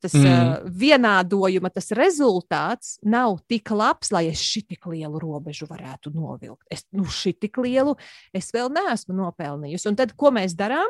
tas 0.00 0.14
mm. 0.16 0.28
uh, 0.28 0.70
vienādojuma, 0.82 1.70
tas 1.74 1.90
rezultāts 1.96 2.96
nav 3.02 3.40
tik 3.50 3.72
labs, 3.74 4.12
lai 4.14 4.26
es 4.30 4.42
šī 4.42 4.64
tik 4.74 4.88
lielu 4.90 5.20
robežu 5.22 5.68
varētu 5.70 6.14
novilkt. 6.14 6.64
Es 6.72 6.86
nu, 6.94 7.04
šī 7.04 7.34
tik 7.38 7.60
lielu 7.64 7.96
es 8.36 8.52
vēl 8.54 8.72
neesmu 8.74 9.16
nopelnījusi. 9.18 9.90
Un 9.90 9.98
tad, 9.98 10.14
ko 10.18 10.32
mēs 10.34 10.56
darām? 10.58 10.88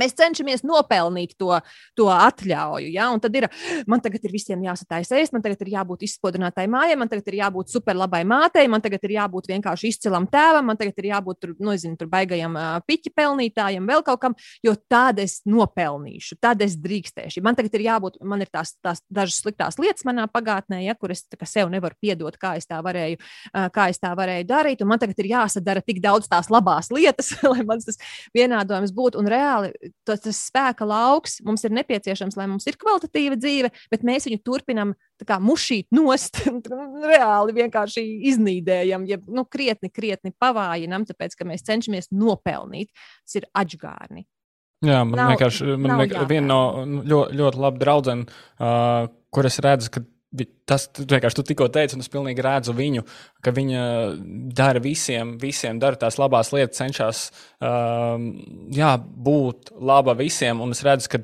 Mēs 0.00 0.16
cenšamies 0.18 0.64
nopelnīt 0.66 1.36
to, 1.40 1.52
to 1.98 2.08
atļauju. 2.12 2.90
Ja? 2.94 3.10
Un 3.14 3.22
tad 3.22 3.36
ir, 3.38 3.48
man 3.90 4.02
tagad 4.04 4.24
ir 4.26 4.34
visiem 4.34 4.62
jāsataisa 4.64 5.18
ēst, 5.20 5.34
man 5.34 5.44
tagad 5.44 5.62
ir 5.64 5.72
jābūt 5.74 6.04
izspodrinātai 6.08 6.66
mājai, 6.70 6.98
man 7.00 7.10
tagad 7.10 7.30
ir 7.30 7.38
jābūt 7.42 7.74
superlabai 7.74 8.22
mātei, 8.28 8.66
man 8.70 8.82
tagad 8.84 9.04
ir 9.06 9.16
jābūt 9.18 9.50
vienkārši 9.52 9.92
izcilam 9.92 10.28
tēvam, 10.30 10.66
man 10.70 10.80
tagad 10.80 10.98
ir 11.02 11.10
jābūt 11.12 11.40
tur, 11.42 11.54
nu, 11.62 11.76
zinu, 11.80 11.98
tur 12.00 12.10
baigajam 12.12 12.56
piķi 12.88 13.12
pelnītājam, 13.14 13.86
vēl 13.88 14.04
kaut 14.06 14.22
kam, 14.22 14.36
jo 14.64 14.74
tad 14.90 15.20
es 15.22 15.40
nopelnīšu, 15.48 16.38
tad 16.42 16.62
es 16.64 16.76
drīkstēšu. 16.80 17.42
Man 17.44 17.58
tagad 17.58 17.76
ir 17.78 17.86
jābūt, 17.88 18.18
man 18.26 18.42
ir 18.44 18.50
tās, 18.52 18.74
tās 18.84 19.02
dažas 19.12 19.40
sliktās 19.42 19.78
lietas 19.80 20.06
manā 20.08 20.26
pagātnē, 20.30 20.82
ja, 20.84 20.96
kur 20.98 21.14
es 21.14 21.24
sev 21.50 21.70
nevaru 21.72 21.96
piedot, 22.02 22.36
kā 22.40 22.54
es 22.58 22.68
tā 22.68 22.80
varēju, 22.84 23.20
kā 23.74 23.88
es 23.92 24.00
tā 24.02 24.12
varēju 24.16 24.48
darīt, 24.48 24.82
un 24.82 24.90
man 24.92 25.02
tagad 25.02 25.20
ir 25.22 25.30
jāsadara 25.34 25.82
tik 25.84 26.00
daudz 26.04 26.28
tās 26.30 26.50
labās 26.52 26.90
lietas, 26.94 27.32
lai 27.52 27.64
mans 27.66 27.86
tas 27.88 28.00
vienādojums 28.36 28.94
būtu. 28.94 29.20
Un 29.20 29.30
reāli 29.30 29.83
tas, 30.06 30.22
tas 30.24 30.40
spēka 30.48 30.86
lauks 30.88 31.38
mums 31.46 31.64
ir 31.66 31.74
nepieciešams, 31.76 32.36
lai 32.38 32.46
mums 32.50 32.66
ir 32.70 32.78
kvalitatīva 32.80 33.38
dzīve, 33.40 33.70
bet 33.92 34.06
mēs 34.06 34.28
viņu 34.28 34.42
turpinām 34.46 34.94
kā, 35.24 35.38
mušīt 35.42 35.88
nost, 35.94 36.42
reāli 37.12 37.56
vienkārši 37.60 38.04
iznīdējam, 38.32 39.08
ja 39.10 39.20
nu, 39.24 39.46
krietni, 39.48 39.92
krietni 39.94 40.34
pavājinam, 40.40 41.06
tāpēc 41.08 41.36
ka 41.38 41.48
mēs 41.48 41.66
cenšamies 41.66 42.12
nopelnīt. 42.14 42.92
Tas 43.24 43.40
ir 43.40 43.50
atžgārni. 43.56 44.26
Jā, 44.84 45.00
man 45.08 45.16
nav, 45.16 45.32
vienkārši 45.32 45.76
man 45.80 46.00
vienkār, 46.02 46.26
viena 46.28 46.48
no 46.50 46.60
ļoti, 47.08 47.38
ļoti 47.40 47.60
laba 47.62 47.80
draudzene, 47.80 48.26
uh, 48.60 49.06
kur 49.32 49.48
es 49.48 49.56
redzu, 49.64 49.92
ka 49.94 50.02
Tas 50.66 50.88
vienkārši 50.98 51.38
tu 51.38 51.44
tikko 51.46 51.68
teici, 51.70 51.94
un 51.94 52.02
es 52.02 52.10
pilnīgi 52.10 52.42
redzu 52.42 52.74
viņu, 52.74 53.04
ka 53.44 53.52
viņa 53.54 53.82
dara 54.56 54.80
visiem, 54.82 55.36
visiem 55.38 55.78
dara 55.82 56.00
tās 56.00 56.18
labās 56.18 56.50
lietas, 56.54 56.80
cenšas 56.80 57.20
um, 57.60 58.30
jā, 58.74 58.94
būt 58.98 59.74
laba 59.78 60.16
visiem. 60.18 60.62
Un 60.64 60.74
es 60.74 60.82
redzu, 60.86 61.12
ka, 61.12 61.22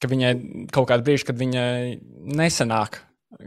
ka 0.00 0.10
viņai 0.10 0.32
kaut 0.72 0.88
kādā 0.88 1.04
brīdī, 1.04 1.26
kad 1.28 1.40
viņai 1.42 1.98
nesanāk, 2.38 3.02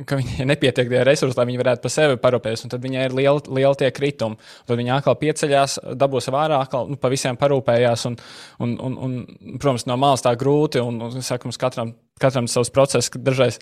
ka 0.06 0.18
viņai 0.19 0.45
nepietiek 0.45 0.90
tie 0.91 1.03
resursi, 1.07 1.38
lai 1.40 1.48
viņi 1.49 1.61
varētu 1.64 1.84
par 1.84 1.94
sevi 1.94 2.18
parūpēties, 2.22 2.65
un 2.65 2.72
tad 2.73 2.84
viņai 2.84 3.06
ir 3.07 3.15
liela, 3.18 3.41
liela 3.49 3.78
tie 3.78 3.90
kritumi. 3.95 4.38
Tad 4.69 4.80
viņa 4.80 4.99
atkal 4.99 5.18
pieceļās, 5.23 5.78
dabūs 5.98 6.30
vārā, 6.34 6.61
atkal 6.61 6.91
nu, 6.91 6.99
pa 7.02 7.10
visiem 7.11 7.40
parūpējās. 7.41 8.06
Un, 8.11 8.19
un, 8.61 8.76
un, 8.78 8.98
un, 9.07 9.15
protams, 9.57 9.88
no 9.90 9.98
malas 10.02 10.22
tā 10.26 10.36
grūti, 10.40 10.84
un, 10.84 11.02
un 11.07 11.26
saku, 11.26 11.49
mums 11.49 11.60
katram, 11.61 11.95
katram 12.22 12.52
savs 12.52 12.69
process, 12.73 13.10
ka 13.10 13.22
dažreiz 13.22 13.57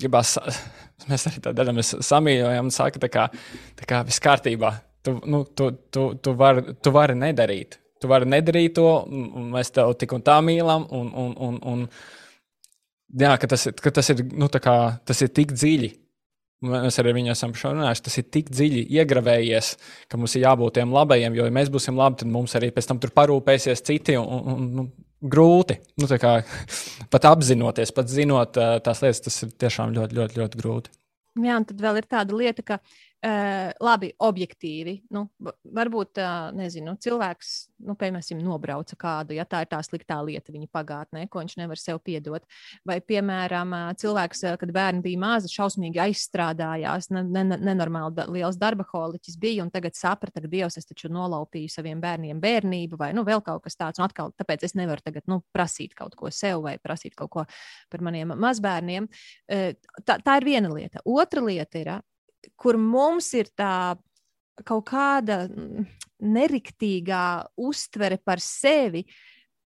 gribās, 0.00 0.36
mēs 1.10 1.28
arī 1.30 1.42
tā 1.44 1.52
darām, 1.56 1.78
mēs 1.80 1.94
samīļojam 2.06 2.70
un 2.70 2.74
saka, 2.74 3.02
tā 3.02 3.12
kā, 3.12 3.28
tā 3.78 3.88
kā 3.88 4.02
viss 4.08 4.22
kārtībā. 4.22 4.74
Tu, 5.02 5.16
nu, 5.26 5.42
tu, 5.44 5.72
tu, 5.90 6.12
tu, 6.22 6.34
vari, 6.38 6.76
tu 6.78 6.92
vari 6.94 7.16
nedarīt. 7.18 7.80
Tu 8.02 8.10
vari 8.10 8.26
nedarīt 8.30 8.76
to, 8.78 8.88
un 9.10 9.48
mēs 9.54 9.72
tev 9.74 9.94
tik 9.98 10.14
un 10.14 10.22
tā 10.26 10.38
mīlam. 10.42 10.86
Un, 10.94 11.08
un, 11.18 11.32
un, 11.46 11.58
un, 11.72 11.82
jā, 13.18 13.32
ka 13.38 13.50
tas, 13.50 13.66
ka 13.82 13.92
tas, 13.94 14.12
ir, 14.14 14.22
nu, 14.38 14.46
kā, 14.62 14.76
tas 15.06 15.22
ir 15.26 15.32
tik 15.34 15.54
dziļi. 15.54 15.90
Mēs 16.62 17.00
arī 17.02 17.16
viņu 17.16 17.32
esam 17.34 17.54
runājuši. 17.58 18.04
Tas 18.06 18.18
ir 18.20 18.28
tik 18.30 18.50
dziļi 18.54 18.84
iegravējies, 19.00 19.72
ka 20.10 20.20
mums 20.20 20.36
ir 20.38 20.44
jābūt 20.46 20.78
tiem 20.78 20.94
labajiem, 20.94 21.34
jo, 21.34 21.46
ja 21.48 21.54
mēs 21.54 21.70
būsim 21.74 21.98
labi, 21.98 22.20
tad 22.22 22.30
mums 22.30 22.54
arī 22.58 22.70
pēc 22.74 22.90
tam 22.90 23.02
tur 23.02 23.10
parūpēsies 23.16 23.82
citi. 23.82 24.14
Un, 24.18 24.28
un, 24.30 24.52
un, 24.54 24.68
nu, 24.78 24.86
grūti. 25.22 25.78
Nu, 26.00 26.08
kā, 26.20 26.34
pat 27.12 27.28
apzinoties, 27.30 27.94
pat 27.94 28.10
zinot 28.12 28.58
tās 28.58 29.04
lietas, 29.04 29.22
tas 29.26 29.38
ir 29.46 29.54
tiešām 29.64 29.94
ļoti, 29.96 30.18
ļoti, 30.18 30.42
ļoti 30.42 30.60
grūti. 30.62 30.94
Jā, 31.42 31.56
un 31.56 31.64
tad 31.68 31.80
vēl 31.80 32.02
ir 32.02 32.08
tāda 32.10 32.36
lieta, 32.36 32.64
ka 32.66 32.78
Uh, 33.22 33.68
labi, 33.78 34.08
objektīvi. 34.18 34.96
Nu, 35.14 35.28
varbūt, 35.78 36.18
uh, 36.18 36.48
nezinu, 36.58 36.96
cilvēks, 36.98 37.50
nu, 37.86 37.94
piemēram, 37.94 38.40
nobrauca 38.42 38.96
kādu, 38.98 39.36
ja 39.36 39.44
tā 39.46 39.60
ir 39.62 39.70
tā 39.70 39.78
sliktā 39.86 40.16
lieta 40.26 40.50
viņa 40.50 40.66
pagātnē, 40.74 41.22
ko 41.30 41.38
viņš 41.38 41.54
nevar 41.60 41.78
sev 41.78 42.00
piedot. 42.02 42.42
Vai, 42.82 42.96
piemēram, 42.98 43.76
uh, 43.78 43.92
cilvēks, 44.02 44.42
kad 44.58 44.74
bērni 44.74 45.04
bija 45.06 45.22
mazi, 45.22 45.52
šausmīgi 45.54 46.02
aizstrādājās, 46.02 47.12
ne, 47.14 47.22
ne, 47.30 47.46
nenormāli 47.62 48.18
da, 48.18 48.26
liels 48.26 48.58
darba 48.58 48.88
holiķis 48.90 49.38
bija, 49.38 49.62
un 49.62 49.70
tagad 49.70 49.94
saprata, 49.94 50.42
ka 50.42 50.50
Dievs, 50.50 50.82
es 50.82 50.90
taču 50.90 51.14
nolaupīju 51.14 51.70
saviem 51.70 52.02
bērniem 52.02 52.42
bērnību, 52.42 52.98
vai 52.98 53.14
nu, 53.14 53.22
vēl 53.22 53.46
kaut 53.46 53.62
kas 53.68 53.78
tāds, 53.78 54.02
atkal 54.02 54.34
tāpēc 54.34 54.66
es 54.66 54.74
nevaru 54.74 55.06
tagad 55.06 55.30
nu, 55.30 55.44
prasīt 55.54 55.94
kaut 55.94 56.18
ko 56.18 56.34
sev 56.34 56.66
vai 56.66 56.80
prasīt 56.82 57.14
kaut 57.14 57.36
ko 57.38 57.50
par 57.86 58.02
maniem 58.02 58.34
mazbērniem. 58.34 59.12
Tā, 59.46 60.18
tā 60.18 60.40
ir 60.42 60.54
viena 60.56 60.74
lieta. 60.74 61.06
Otra 61.06 61.46
lieta 61.46 61.78
ir, 61.78 61.98
kur 62.56 62.78
mums 62.80 63.32
ir 63.38 63.50
tā 63.56 63.96
kaut 64.68 64.86
kāda 64.90 65.46
neriktīgā 66.22 67.24
uztvere 67.58 68.18
par 68.22 68.42
sevi. 68.42 69.04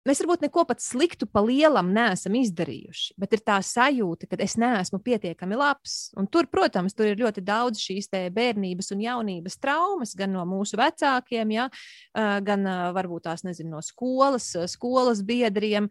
Mēs 0.03 0.19
varbūt 0.19 0.41
neko 0.43 0.65
pat 0.67 0.81
sliktu 0.83 1.29
pa 1.31 1.39
lielam 1.47 1.93
neesam 1.95 2.35
izdarījuši, 2.35 3.13
bet 3.23 3.37
ir 3.37 3.43
tā 3.47 3.61
sajūta, 3.63 4.27
ka 4.27 4.39
es 4.43 4.57
neesmu 4.59 4.99
pietiekami 5.05 5.59
labs. 5.59 6.11
Un 6.19 6.27
tur, 6.27 6.49
protams, 6.51 6.97
tur 6.99 7.13
ir 7.13 7.21
ļoti 7.21 7.45
daudz 7.47 7.79
šīs 7.79 8.11
bērnības 8.35 8.91
un 8.97 9.05
jaunības 9.05 9.61
traumas, 9.63 10.17
gan 10.19 10.35
no 10.35 10.43
mūsu 10.49 10.81
vecākiem, 10.81 11.53
ja, 11.55 11.69
gan 12.17 12.67
varbūt 12.97 13.29
tās 13.29 13.47
nezinu, 13.47 13.77
no 13.77 13.83
skolas, 13.87 14.49
skolas 14.73 15.23
biedriem. 15.27 15.87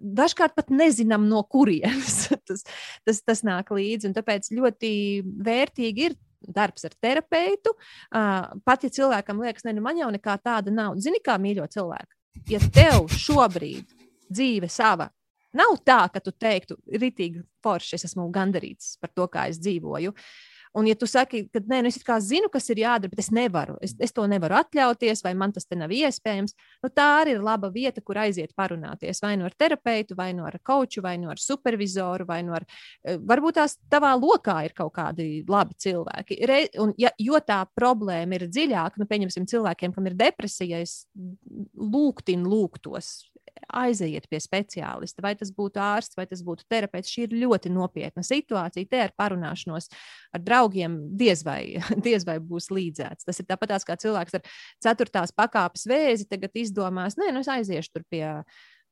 Dažkārt 0.00 0.52
pat 0.58 0.68
nezinām, 0.68 1.24
no 1.30 1.40
kurienes 1.48 2.26
tas, 2.48 2.66
tas, 3.08 3.22
tas 3.24 3.44
nāk 3.46 3.72
līdzi. 3.72 4.12
Tāpēc 4.16 4.52
ļoti 4.52 4.92
vērtīgi 5.48 6.10
ir 6.10 6.18
darbs 6.46 6.84
ar 6.84 6.92
terapeitu. 7.00 7.72
Pat 8.12 8.84
ja 8.84 8.92
cilvēkam 9.00 9.40
liekas, 9.44 9.64
ne, 9.64 9.76
nu 9.76 9.84
man 9.84 9.96
jau 9.96 10.12
nekā 10.12 10.36
tāda 10.44 10.74
nav. 10.74 11.00
Zini, 11.00 11.24
kā 11.24 11.40
mīļo 11.40 11.66
cilvēku? 11.72 12.15
Ja 12.50 12.60
tev 12.72 13.08
šobrīd 13.10 13.94
dzīve 14.30 14.68
sava 14.70 15.10
Nav 15.56 15.78
tā, 15.86 16.00
ka 16.12 16.20
tu 16.20 16.32
teiktu, 16.34 16.76
ritīgi 17.00 17.40
forši, 17.64 17.96
es 17.96 18.06
esmu 18.10 18.26
gandarīts 18.34 18.96
par 19.00 19.12
to, 19.16 19.26
kā 19.32 19.46
es 19.50 19.60
dzīvoju. 19.62 20.12
Un, 20.76 20.86
ja 20.90 20.96
tu 20.98 21.06
saki, 21.08 21.46
ka 21.48 21.60
nē, 21.64 21.78
nu 21.86 21.88
es 21.88 21.98
zinu, 22.26 22.50
kas 22.52 22.68
ir 22.68 22.82
jādara, 22.82 23.08
bet 23.08 23.22
es 23.22 23.30
nevaru, 23.32 23.78
es, 23.80 23.94
es 24.02 24.12
to 24.12 24.26
nevaru 24.28 24.58
atļauties, 24.58 25.22
vai 25.24 25.32
man 25.38 25.54
tas 25.56 25.64
te 25.64 25.78
nav 25.78 25.92
iespējams, 25.94 26.52
nu, 26.84 26.90
tā 26.92 27.06
arī 27.22 27.36
ir 27.36 27.44
laba 27.44 27.70
vieta, 27.72 28.02
kur 28.04 28.20
aiziet 28.20 28.52
parunāties. 28.56 29.22
Vai 29.24 29.34
nu 29.40 29.46
ar 29.48 29.56
terapeitu, 29.56 30.16
vai 30.18 30.34
nu 30.36 30.44
ar 30.44 30.58
koču, 30.60 31.00
vai 31.04 31.16
nu 31.22 31.30
ar 31.32 31.40
supervizoru, 31.40 32.26
vai 32.28 32.42
nu 32.44 32.52
ar. 32.58 32.66
Eh, 33.04 33.16
varbūt 33.16 33.56
tās 33.56 33.78
tavā 33.92 34.12
lokā 34.20 34.58
ir 34.66 34.76
kaut 34.76 34.92
kādi 34.98 35.44
labi 35.48 35.78
cilvēki. 35.80 36.40
Re, 36.50 36.58
un, 36.84 36.92
ja, 37.00 37.14
jo 37.18 37.40
tā 37.40 37.62
problēma 37.78 38.36
ir 38.36 38.48
dziļāka, 38.50 39.00
nu, 39.00 39.08
pieņemsim, 39.08 39.48
cilvēkiem, 39.48 39.96
kam 39.96 40.10
ir 40.10 40.18
depresija, 40.18 40.82
es 40.84 41.06
lūgtinu 41.16 42.52
lūgtos 42.52 43.14
aiziet 43.80 44.28
pie 44.30 44.40
speciālista. 44.42 45.22
Vai 45.24 45.34
tas 45.38 45.50
būtu 45.54 45.80
ārsts, 45.82 46.16
vai 46.18 46.26
tas 46.30 46.42
būtu 46.46 46.66
terapeits. 46.70 47.12
Šī 47.12 47.26
ir 47.26 47.36
ļoti 47.42 47.72
nopietna 47.74 48.24
situācija. 48.26 48.88
Te 48.90 49.02
ar 49.06 49.14
parunāšanos 49.18 49.90
ar 50.36 50.44
draugiem 50.44 50.98
diez 51.18 51.44
vai, 51.46 51.76
diez 52.06 52.26
vai 52.28 52.38
būs 52.42 52.70
līdzēts. 52.74 53.28
Tas 53.28 53.42
ir 53.42 53.48
tāpat 53.50 53.76
kā 53.86 53.98
cilvēks 54.00 54.38
ar 54.38 54.46
ceturtās 54.82 55.34
pakāpes 55.36 55.86
vēzi 55.88 56.28
tagad 56.30 56.56
izdomās, 56.58 57.18
nē, 57.20 57.32
nu 57.34 57.44
es 57.44 57.50
aiziešu 57.52 57.92
tur 57.94 58.06
pie 58.10 58.24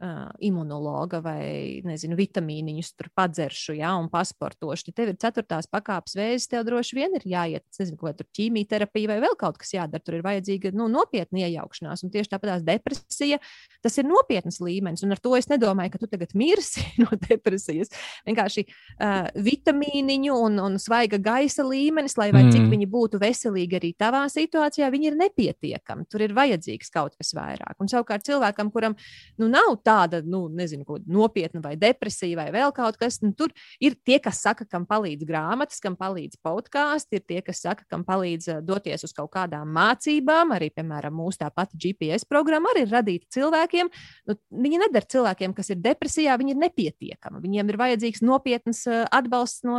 uh, 0.05 0.31
imunologa 0.45 1.21
vai 1.25 1.81
nezinu, 1.87 2.17
vitamīniņus 2.19 2.91
tur 2.99 3.09
padzeršu, 3.17 3.77
ja, 3.79 3.95
un 3.99 4.11
pasportošu. 4.13 4.93
Tev 4.97 5.13
ir 5.13 5.19
ceturtās 5.21 5.69
pakāpes 5.71 6.17
vēzis, 6.19 6.49
tev 6.53 6.67
droši 6.69 6.99
vien 6.99 7.17
ir 7.19 7.27
jāiet, 7.29 7.65
nezinu, 7.79 7.99
ko 8.01 8.13
tur 8.17 8.29
ķīmijterapija 8.37 9.13
vai 9.15 9.19
vēl 9.25 9.37
kaut 9.41 9.59
kas 9.61 9.75
jādara. 9.77 10.03
Tur 10.05 10.19
ir 10.19 10.25
vajadzīga 10.27 10.75
nu, 10.77 10.89
nopietna 10.93 11.45
iejaukšanās, 11.47 12.05
un 12.05 12.13
tieši 12.15 12.33
tāpat 12.35 12.65
depresija, 12.67 13.41
tas 13.85 13.99
ir 14.01 14.09
nopietnas 14.09 14.61
līmenis. 14.65 15.05
Un 15.07 15.17
ar 15.17 15.23
to 15.25 15.35
es 15.39 15.49
nedomāju, 15.51 15.95
ka 15.95 16.03
tu 16.03 16.11
tagad 16.13 16.35
mirsi 16.39 16.85
no 17.03 17.11
depresijas. 17.29 17.93
Vienkārši 18.29 18.67
uh, 18.67 19.31
vitamīniņu 19.49 20.39
un, 20.49 20.61
un 20.65 20.79
svaiga 20.83 21.21
gaisa 21.23 21.67
līmenis, 21.67 22.19
lai 22.21 22.31
mm. 22.33 22.53
cik 22.55 22.69
viņi 22.73 22.91
būtu 22.91 23.23
veselīgi 23.23 23.81
arī 23.81 23.95
tavā 23.99 24.25
situācijā, 24.33 24.91
viņi 24.93 25.11
ir 25.13 25.19
nepietiekami. 25.23 26.09
Tur 26.11 26.27
ir 26.27 26.37
vajadzīgs 26.37 26.93
kaut 26.95 27.17
kas 27.19 27.35
vairāk. 27.37 27.77
Un 27.81 27.91
savukārt 27.91 28.27
cilvēkam, 28.27 28.73
kuram 28.75 28.97
nu, 29.41 29.49
nav 29.51 29.79
tāda, 29.95 30.21
nu, 30.27 30.47
nezinu, 30.53 30.99
nopietna 31.07 31.63
vai 31.65 31.75
depresija 31.81 32.39
vai 32.39 32.49
vēl 32.55 32.73
kaut 32.75 32.99
kas. 33.01 33.21
Nu, 33.23 33.33
tur 33.37 33.53
ir 33.83 33.97
tie, 34.07 34.19
kas 34.23 34.43
saka, 34.45 34.67
kam 34.69 34.87
palīdz 34.89 35.27
grāmatas, 35.29 35.81
kam 35.83 35.97
palīdz 35.99 36.41
podkāsts, 36.45 37.13
ir 37.15 37.25
tie, 37.27 37.41
kas 37.45 37.63
saka, 37.65 37.87
kam 37.91 38.05
palīdz 38.07 38.51
eh, 38.57 38.61
doties 38.65 39.07
uz 39.07 39.15
kaut 39.17 39.33
kādām 39.35 39.71
mācībām. 39.75 40.55
Arī, 40.57 40.71
piemēram, 40.75 41.15
mūsu 41.19 41.43
tā 41.45 41.51
pati 41.55 41.79
GPS 41.81 42.27
programma 42.29 42.73
arī 42.75 42.87
ir 42.87 42.95
radīta 42.95 43.39
cilvēkiem. 43.39 43.91
Nu, 44.31 44.39
viņi 44.65 44.83
nedara 44.87 45.11
cilvēkiem, 45.15 45.55
kas 45.57 45.73
ir 45.75 45.81
depresijā, 45.85 46.37
viņi 46.41 46.55
ir 46.57 46.63
nepietiekami. 46.65 47.43
Viņiem 47.45 47.73
ir 47.73 47.81
vajadzīgs 47.81 48.25
nopietns 48.25 48.85
eh, 48.91 49.05
atbalsts 49.15 49.65
no, 49.69 49.79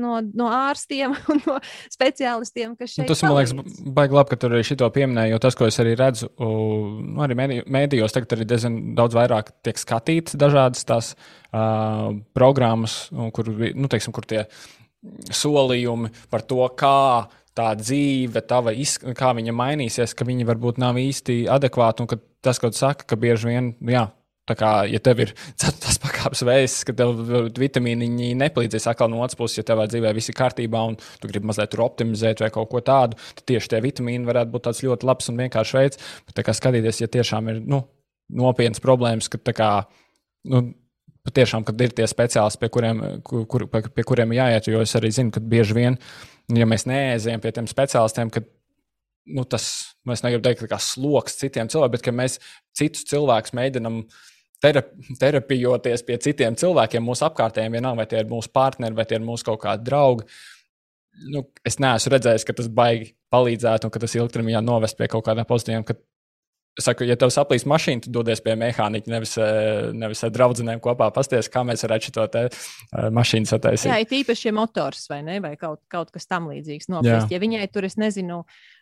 no, 0.00 0.20
no 0.36 0.50
ārstiem 0.52 1.16
un 1.32 1.42
no 1.46 1.58
speciālistiem, 1.92 2.76
kas 2.76 2.90
nu, 2.90 2.94
šeit 2.94 3.06
ir. 3.06 3.12
Tas 3.14 3.24
man 3.26 3.38
liekas, 3.38 3.82
baigi 3.96 4.20
labi, 4.20 4.32
ka 4.32 4.40
tur 4.40 4.56
arī 4.56 4.66
šito 4.66 4.88
pieminēja, 4.92 5.34
jo 5.34 5.42
tas, 5.42 5.56
ko 5.58 5.68
es 5.68 5.78
arī 5.82 5.96
redzu, 5.98 6.30
nu, 6.36 7.22
arī 7.24 7.36
mēdījos, 7.36 8.14
tagad 8.14 8.36
arī 8.36 8.46
diezgan 8.48 8.78
daudz 8.98 9.16
vairāk 9.16 9.45
vairāk 9.46 9.62
tiek 9.62 9.78
skatītas 9.78 10.36
dažādas 10.36 10.84
tās 10.84 11.14
uh, 11.52 12.14
programmas, 12.34 13.10
kur, 13.32 13.46
nu, 13.74 13.88
teiksim, 13.88 14.12
kur 14.12 14.24
tie 14.26 14.46
solījumi 15.30 16.10
par 16.30 16.42
to, 16.42 16.66
kā 16.76 17.28
tā 17.56 17.74
dzīve, 17.74 18.42
tava 18.46 18.72
iz, 18.72 18.98
kā 18.98 19.32
viņa 19.34 19.52
mainīsies, 19.52 20.14
ka 20.14 20.24
viņa 20.26 20.46
varbūt 20.46 20.78
nav 20.78 20.96
īsti 20.98 21.46
adekvāta. 21.48 22.04
Un 22.04 22.20
tas, 22.42 22.58
ko 22.58 22.70
tu 22.70 22.76
saki, 22.76 23.06
ka 23.06 23.16
bieži 23.16 23.48
vien, 23.48 23.74
jā, 23.80 24.10
tā 24.46 24.54
kā, 24.54 24.84
ja 24.90 25.00
tev 25.00 25.22
ir 25.24 25.32
tas 25.56 25.96
pakāpes 26.02 26.44
veids, 26.44 26.84
ka 26.84 26.92
tev 26.92 27.16
vitamīni 27.56 28.34
nepalīdzēs 28.36 28.90
atkal 28.92 29.08
no 29.08 29.22
otras 29.24 29.38
puses, 29.38 29.62
ja 29.62 29.64
tavā 29.64 29.88
dzīvē 29.88 30.12
viss 30.16 30.28
ir 30.28 30.36
kārtībā 30.36 30.84
un 30.90 30.98
tu 31.00 31.30
gribi 31.30 31.48
mazliet 31.48 31.72
tur 31.72 31.86
optimizēt 31.86 32.44
vai 32.44 32.52
kaut 32.52 32.68
ko 32.74 32.84
tādu, 32.84 33.16
tad 33.38 33.46
tieši 33.48 33.72
tie 33.72 33.84
vitamīni 33.88 34.28
varētu 34.28 34.52
būt 34.52 34.68
tāds 34.68 34.84
ļoti 34.84 35.08
labs 35.08 35.32
un 35.32 35.40
vienkāršs 35.46 35.76
veids. 35.78 36.06
Bet, 36.28 36.44
kā 36.44 36.54
skatīties, 36.60 37.06
ja 37.06 37.08
tiešām 37.16 37.54
ir 37.54 37.64
nu, 37.64 37.86
nopietnas 38.32 38.82
problēmas, 38.82 39.28
ka 39.30 39.54
kā, 39.54 39.70
nu, 40.50 40.62
patiešām, 41.26 41.64
kad 41.66 41.80
ir 41.82 41.94
tie 41.96 42.06
speciālisti, 42.10 42.60
pie 42.62 42.70
kuriem, 42.72 43.02
kur, 43.24 43.66
pie 43.70 44.06
kuriem 44.06 44.34
jāiet, 44.36 44.70
jo 44.70 44.82
es 44.84 44.94
arī 44.98 45.10
zinu, 45.14 45.34
ka 45.34 45.42
bieži 45.42 45.76
vien, 45.76 45.98
ja 46.54 46.68
mēs 46.68 46.86
neejam 46.88 47.42
pie 47.42 47.52
tiem 47.54 47.68
speciālistiem, 47.70 48.30
ka 48.34 48.44
nu, 49.34 49.44
tas, 49.48 49.68
mēs 50.06 50.22
negribam 50.22 50.46
teikt, 50.46 50.66
kā 50.70 50.78
sloks 50.82 51.38
citiem 51.40 51.70
cilvēkiem, 51.72 51.94
bet 51.96 52.06
ka 52.06 52.14
mēs 52.14 52.38
citus 52.78 53.06
cilvēkus 53.10 53.56
mēģinam 53.58 54.02
terapijoties 55.20 56.04
pie 56.06 56.18
citiem 56.22 56.56
cilvēkiem, 56.58 57.04
mūsu 57.04 57.26
apkārtējiem, 57.26 57.78
vienalga, 57.78 58.02
vai 58.02 58.10
tie 58.10 58.22
ir 58.22 58.30
mūsu 58.30 58.52
partneri, 58.54 58.96
vai 58.96 59.04
tie 59.08 59.18
ir 59.18 59.26
mūsu 59.26 59.46
kaut 59.50 59.60
kādi 59.66 59.84
draugi. 59.86 60.28
Nu, 61.32 61.42
es 61.66 61.78
neesmu 61.80 62.12
redzējis, 62.12 62.44
ka 62.44 62.54
tas 62.56 62.68
baigi 62.72 63.14
palīdzētu 63.32 63.88
un 63.88 63.92
ka 63.92 64.00
tas 64.02 64.14
ilgtermiņā 64.16 64.60
novest 64.64 64.98
pie 64.98 65.08
kaut 65.12 65.24
kādām 65.26 65.48
pozitīvām, 65.48 65.84
ka 65.88 65.96
Es 65.96 66.15
saku, 66.80 67.06
ja 67.08 67.16
tev 67.18 67.32
saplīs 67.34 67.66
mašīna, 67.68 68.04
tad 68.06 68.14
dodies 68.16 68.42
pie 68.44 68.54
mehāniķa, 68.60 69.12
nevis, 69.12 69.36
eh, 69.40 69.90
nevis 69.96 70.22
ar 70.26 70.32
draugiem 70.34 70.80
kopā 70.84 71.10
pasties, 71.14 71.50
kā 71.52 71.64
mēs 71.66 71.84
varētu 71.86 72.12
šo 72.12 72.28
te 72.32 72.46
uh, 72.48 73.08
mašīnu 73.16 73.48
sataisīt. 73.48 73.90
Jā, 73.90 73.98
ir 74.04 74.16
īpaši 74.20 74.54
motors 74.56 75.06
vai, 75.12 75.22
ne, 75.26 75.40
vai 75.44 75.54
kaut, 75.60 75.82
kaut 75.92 76.12
kas 76.14 76.28
tam 76.28 76.50
līdzīgs 76.52 76.90
nopietns. 76.92 77.30
Ja 77.32 77.42
viņai 77.42 77.66
tur, 77.72 77.88
es 77.88 77.96
nezinu, 78.00 78.42
uh, 78.44 78.75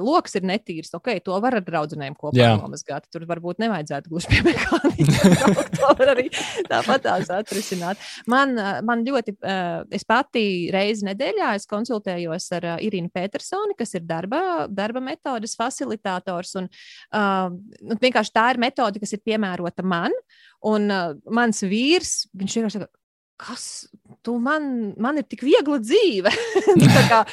lokus 0.00 0.38
ir 0.38 0.46
netīrs, 0.48 0.92
ok, 0.96 1.10
to 1.24 1.36
var 1.42 1.58
ar 1.58 1.64
draugiem 1.64 2.14
kopā 2.16 2.38
Jā. 2.38 2.54
nomazgāt. 2.56 3.06
Tur 3.12 3.26
varbūt 3.28 3.60
nevajadzētu 3.60 4.12
gluži 4.12 4.30
pie 4.30 4.40
mehāniķa. 4.48 5.64
to 5.76 5.90
var 5.98 6.12
arī 6.14 6.26
tāpat 6.70 7.10
atrisināt. 7.36 8.00
Man, 8.30 8.56
man 8.88 9.04
ļoti, 9.04 9.36
uh, 9.44 9.84
es 9.94 10.06
pati 10.08 10.44
reizi 10.72 11.08
nedēļā 11.10 11.52
konsultējos 11.70 12.48
ar 12.56 12.68
uh, 12.72 12.80
Irinu 12.84 13.12
Petersoni, 13.12 13.76
kas 13.78 13.94
ir 13.98 14.06
darba, 14.08 14.64
darba 14.72 15.02
metodas 15.04 15.56
facilitātors. 15.60 16.54
Un, 16.60 16.70
uh, 17.12 17.52
nu, 17.84 18.00
vienkārši 18.00 18.34
tā 18.34 18.48
ir 18.54 18.62
metode, 18.64 19.02
kas 19.02 19.16
ir 19.16 19.24
piemērota 19.24 19.84
man. 19.86 20.14
Un 20.64 20.88
uh, 20.88 21.16
mans 21.28 21.60
vīrs, 21.68 22.22
viņš 22.32 22.60
vienkārši 22.60 22.80
saka, 22.80 22.92
kas 23.40 23.64
tu 24.24 24.36
man, 24.42 24.94
man 25.00 25.18
ir 25.20 25.26
tik 25.28 25.42
viegla 25.44 25.80
dzīve. 25.82 26.32
kā, 27.10 27.24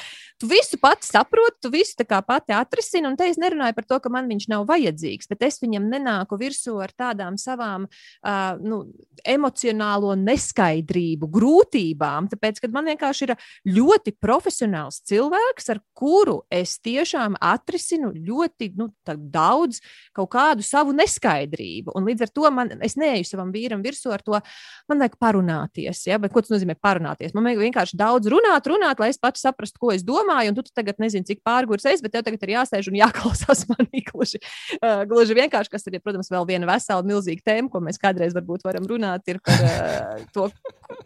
tu 0.42 0.48
visu 0.48 0.78
pati 0.82 1.06
saproti, 1.06 1.58
tu 1.62 1.70
visu 1.70 2.06
pati 2.28 2.54
atrisini, 2.54 3.06
un 3.08 3.16
te 3.18 3.28
es 3.30 3.38
nerunāju 3.38 3.76
par 3.78 3.86
to, 3.86 4.00
ka 4.02 4.10
man 4.10 4.30
viņš 4.30 4.48
nav 4.50 4.66
vajadzīgs, 4.70 5.30
bet 5.30 5.44
es 5.46 5.60
viņam 5.62 5.86
nenāku 5.92 6.38
virsū 6.40 6.80
ar 6.82 6.90
tādām 6.98 7.38
savām 7.38 7.86
uh, 7.86 8.58
nu, 8.58 8.82
emocionālo 9.22 10.16
neskaidrību, 10.18 11.30
grūtībām, 11.30 12.32
tāpēc, 12.32 12.62
ka 12.64 12.72
man 12.74 12.90
vienkārši 12.90 13.28
ir 13.28 13.36
ļoti 13.70 14.16
profesionāls 14.18 15.04
cilvēks, 15.12 15.70
ar 15.76 15.82
kuru 15.94 16.40
es 16.50 16.80
tiešām 16.82 17.38
atrisinu 17.38 18.10
ļoti 18.16 18.72
nu, 18.82 18.90
daudz 19.06 19.84
kaut 20.18 20.32
kādu 20.34 20.66
savu 20.66 20.96
neskaidrību. 20.98 21.94
Un 21.94 22.10
līdz 22.10 22.26
ar 22.26 22.34
to 22.34 22.50
man, 22.50 22.74
es 22.82 22.98
neeju 22.98 23.30
savam 23.30 23.54
vīram 23.54 23.86
virsū 23.86 24.10
ar 24.16 24.26
to, 24.26 24.42
man 24.90 25.06
vajag 25.06 25.20
parunāties. 25.22 26.02
Ja? 26.10 26.18
Bet 26.22 26.34
ko 26.34 26.42
tas 26.42 26.56
nozīmē 26.56 26.80
parunāties? 26.82 27.36
Man 27.38 27.46
vajag 27.46 27.62
vienkārši 27.68 28.02
daudz 28.02 28.32
runāt, 28.32 28.66
runāt, 28.72 29.02
lai 29.04 29.12
es 29.14 29.22
pats 29.22 29.46
saprastu, 29.46 29.78
ko 29.86 29.94
es 29.94 30.02
domāju 30.08 30.31
domāju, 30.32 30.52
un 30.52 30.58
tu 30.58 30.64
tagad 30.74 31.00
nezini, 31.02 31.26
cik 31.28 31.42
pārgājis 31.46 31.88
es, 31.92 32.02
bet 32.04 32.14
tev 32.16 32.24
tagad 32.26 32.44
ir 32.46 32.54
jāsēž 32.56 32.90
un 32.92 32.98
jāklausās 33.00 33.66
manī 33.72 34.04
gluži, 34.08 34.42
uh, 34.80 35.04
gluži 35.10 35.36
vienkārši, 35.38 35.72
kas 35.72 35.88
ir, 35.88 36.00
protams, 36.04 36.32
vēl 36.32 36.48
viena 36.48 36.70
vesela 36.70 37.04
milzīga 37.06 37.44
tēma, 37.52 37.70
ko 37.72 37.82
mēs 37.84 38.00
kādreiz 38.02 38.36
varbūt 38.38 38.66
varam 38.68 38.88
runāt, 38.90 39.28
ir 39.32 39.42
par 39.44 39.66
uh, 39.66 40.24
to, 40.36 40.48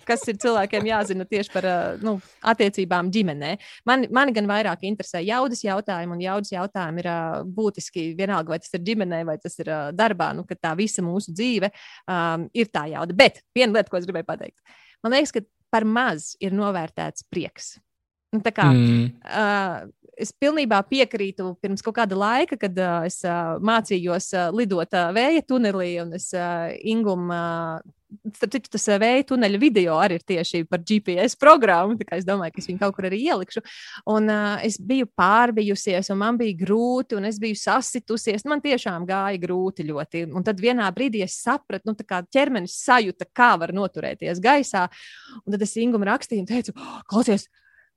kas 0.08 0.26
ir 0.32 0.40
cilvēkiem 0.42 0.90
jāzina 0.90 1.28
tieši 1.30 1.54
par 1.54 1.70
uh, 1.70 2.04
nu, 2.06 2.18
attiecībām 2.46 3.12
ģimenē. 3.14 3.56
Man, 3.90 4.08
mani 4.14 4.36
gan 4.36 4.50
vairāk 4.50 4.86
interesē 4.88 5.24
jaudas 5.26 5.64
jautājumi, 5.66 6.18
un 6.18 6.26
jaudas 6.26 6.54
jautājumi 6.54 7.04
ir 7.04 7.12
uh, 7.12 7.42
būtiski 7.58 8.08
vienalga, 8.18 8.56
vai 8.56 8.62
tas 8.64 8.74
ir 8.76 8.86
ģimenē, 8.86 9.24
vai 9.28 9.40
tas 9.42 9.58
ir 9.62 9.72
uh, 9.72 9.90
darbā, 9.96 10.32
nu, 10.38 10.46
ka 10.48 10.58
tā 10.60 10.76
visa 10.78 11.06
mūsu 11.06 11.34
dzīve 11.36 11.72
um, 11.72 12.48
ir 12.56 12.72
tā 12.74 12.88
jauda. 12.94 13.18
Bet 13.18 13.42
viena 13.56 13.80
lieta, 13.80 13.92
ko 13.92 14.02
es 14.02 14.08
gribēju 14.08 14.30
pateikt. 14.30 14.80
Man 15.06 15.14
liekas, 15.14 15.34
ka 15.36 15.46
par 15.74 15.86
maz 15.86 16.34
ir 16.44 16.56
novērtēts 16.56 17.28
prieks. 17.30 17.76
Nu, 18.36 18.44
kā, 18.56 18.70
mm. 18.72 19.06
uh, 19.26 20.06
es 20.20 20.32
pilnībā 20.36 20.80
piekrītu 20.90 21.54
pirms 21.64 21.84
kaut 21.86 21.98
kāda 22.00 22.18
laika, 22.18 22.58
kad 22.60 22.80
uh, 22.80 23.04
es 23.08 23.20
uh, 23.28 23.58
mācījos 23.64 24.32
uh, 24.36 24.48
lidot 24.56 24.96
uh, 24.96 25.12
vēja 25.16 25.44
tunelī, 25.48 25.96
un 26.04 26.16
es 26.20 26.32
uh, 26.36 26.72
Ingūmu. 26.96 27.30
Uh, 27.36 28.02
Starp 28.32 28.54
citu, 28.54 28.70
tas 28.72 28.86
vēja 29.02 29.26
tuneļa 29.28 29.58
video 29.60 29.96
arī 30.00 30.16
ir 30.16 30.24
tieši 30.24 30.62
par 30.70 30.80
GPS 30.88 31.34
programmu. 31.36 31.98
Es 32.16 32.24
domāju, 32.24 32.54
ka 32.54 32.62
es 32.62 32.70
viņu 32.70 32.80
kaut 32.80 32.96
kur 32.96 33.08
arī 33.10 33.18
ielikšu. 33.26 33.64
Un, 34.14 34.30
uh, 34.32 34.62
es 34.64 34.78
biju 34.80 35.10
pārbijusies, 35.20 36.08
un 36.14 36.22
man 36.22 36.38
bija 36.40 36.56
grūti, 36.62 37.18
un 37.18 37.28
es 37.28 37.42
biju 37.42 37.58
sasitusies. 37.60 38.46
Man 38.48 38.64
tiešām 38.64 39.04
gāja 39.10 39.42
grūti 39.42 39.84
ļoti. 39.90 40.24
Un 40.32 40.48
tad 40.48 40.64
vienā 40.64 40.88
brīdī 40.96 41.26
es 41.26 41.36
sapratu, 41.44 41.92
nu, 41.92 42.08
kā 42.08 42.22
ķermenis 42.32 42.78
sajūta, 42.86 43.28
kā 43.36 43.52
var 43.60 43.76
noturēties 43.76 44.40
gaisā. 44.40 44.86
Un 45.44 45.58
tad 45.58 45.68
es 45.68 45.76
Ingūmu 45.84 46.08
rakstīju 46.08 46.46
un 46.46 46.52
teicu, 46.54 46.78
oh, 46.78 47.02
klausies, 47.10 47.50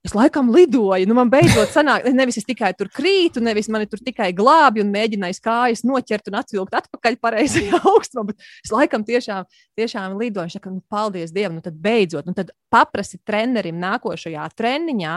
Es 0.06 0.14
laikam 0.14 0.52
lidoju, 0.54 1.08
nu 1.10 1.14
man 1.18 1.30
beidzot 1.30 1.72
sanāk, 1.74 2.04
nevis 2.14 2.38
es 2.38 2.46
tikai 2.46 2.70
tur 2.78 2.86
krītu, 2.94 3.42
nevis 3.42 3.66
mani 3.72 3.88
tur 3.90 3.98
tikai 3.98 4.28
glābi 4.36 4.80
un 4.84 4.92
mēģināju 4.94 5.40
kājas 5.42 5.82
noķert 5.84 6.30
un 6.30 6.36
atvilkt 6.38 6.76
atpakaļ 6.78 7.18
pareizajā 7.18 7.80
augstumā, 7.92 8.28
bet 8.30 8.46
es 8.62 8.72
laikam 8.72 9.02
tiešām, 9.08 9.48
tiešām 9.78 10.14
lidoju. 10.20 10.46
Es 10.46 10.54
saku, 10.54 10.76
nu, 10.76 10.84
paldies 10.86 11.34
Dievam, 11.34 11.58
nu 11.58 11.64
tad 11.64 11.80
beidzot, 11.82 12.30
nu 12.30 12.36
tad 12.38 12.54
paprasti 12.70 13.18
trenerim 13.26 13.80
nākošajā 13.82 14.46
treniņā, 14.54 15.16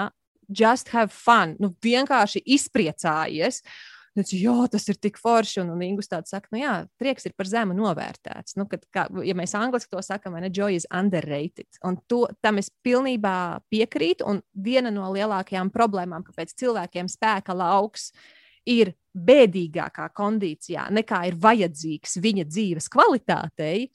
just 0.49 0.89
have 0.95 1.13
fun, 1.13 1.55
nu 1.61 1.71
vienkārši 1.85 2.41
izpriecājies. 2.57 3.61
Teicu, 4.11 4.35
jā, 4.35 4.55
tas 4.67 4.83
ir 4.91 4.97
tik 4.99 5.15
forši. 5.21 5.61
Un, 5.63 5.69
un 5.71 5.83
Ingus 5.85 6.11
tāds 6.11 6.33
saka, 6.33 6.51
nu 6.51 6.59
jā, 6.59 6.73
prieks 6.99 7.29
ir 7.29 7.35
par 7.37 7.47
zemu 7.47 7.75
novērtēts. 7.77 8.57
Nu, 8.59 8.65
kad, 8.71 8.83
kā, 8.91 9.05
ja 9.23 9.35
mēs 9.37 9.55
angliski 9.55 9.93
to 9.93 10.03
sakām, 10.03 10.35
ne 10.43 10.49
joy 10.51 10.75
is 10.75 10.87
underrated. 10.91 11.69
Un 11.87 11.95
to, 12.11 12.25
tam 12.43 12.59
es 12.59 12.67
pilnībā 12.83 13.61
piekrītu. 13.71 14.27
Un 14.27 14.41
viena 14.51 14.91
no 14.91 15.07
lielākajām 15.15 15.71
problēmām, 15.71 16.25
kāpēc 16.27 16.51
cilvēkiem 16.59 17.11
spēka 17.11 17.55
lauks 17.55 18.11
ir 18.67 18.93
bēdīgākā 19.11 20.09
kondīcijā 20.15 20.89
nekā 20.93 21.23
ir 21.29 21.39
vajadzīgs 21.41 22.19
viņa 22.23 22.45
dzīves 22.47 22.87
kvalitātei, 22.91 23.89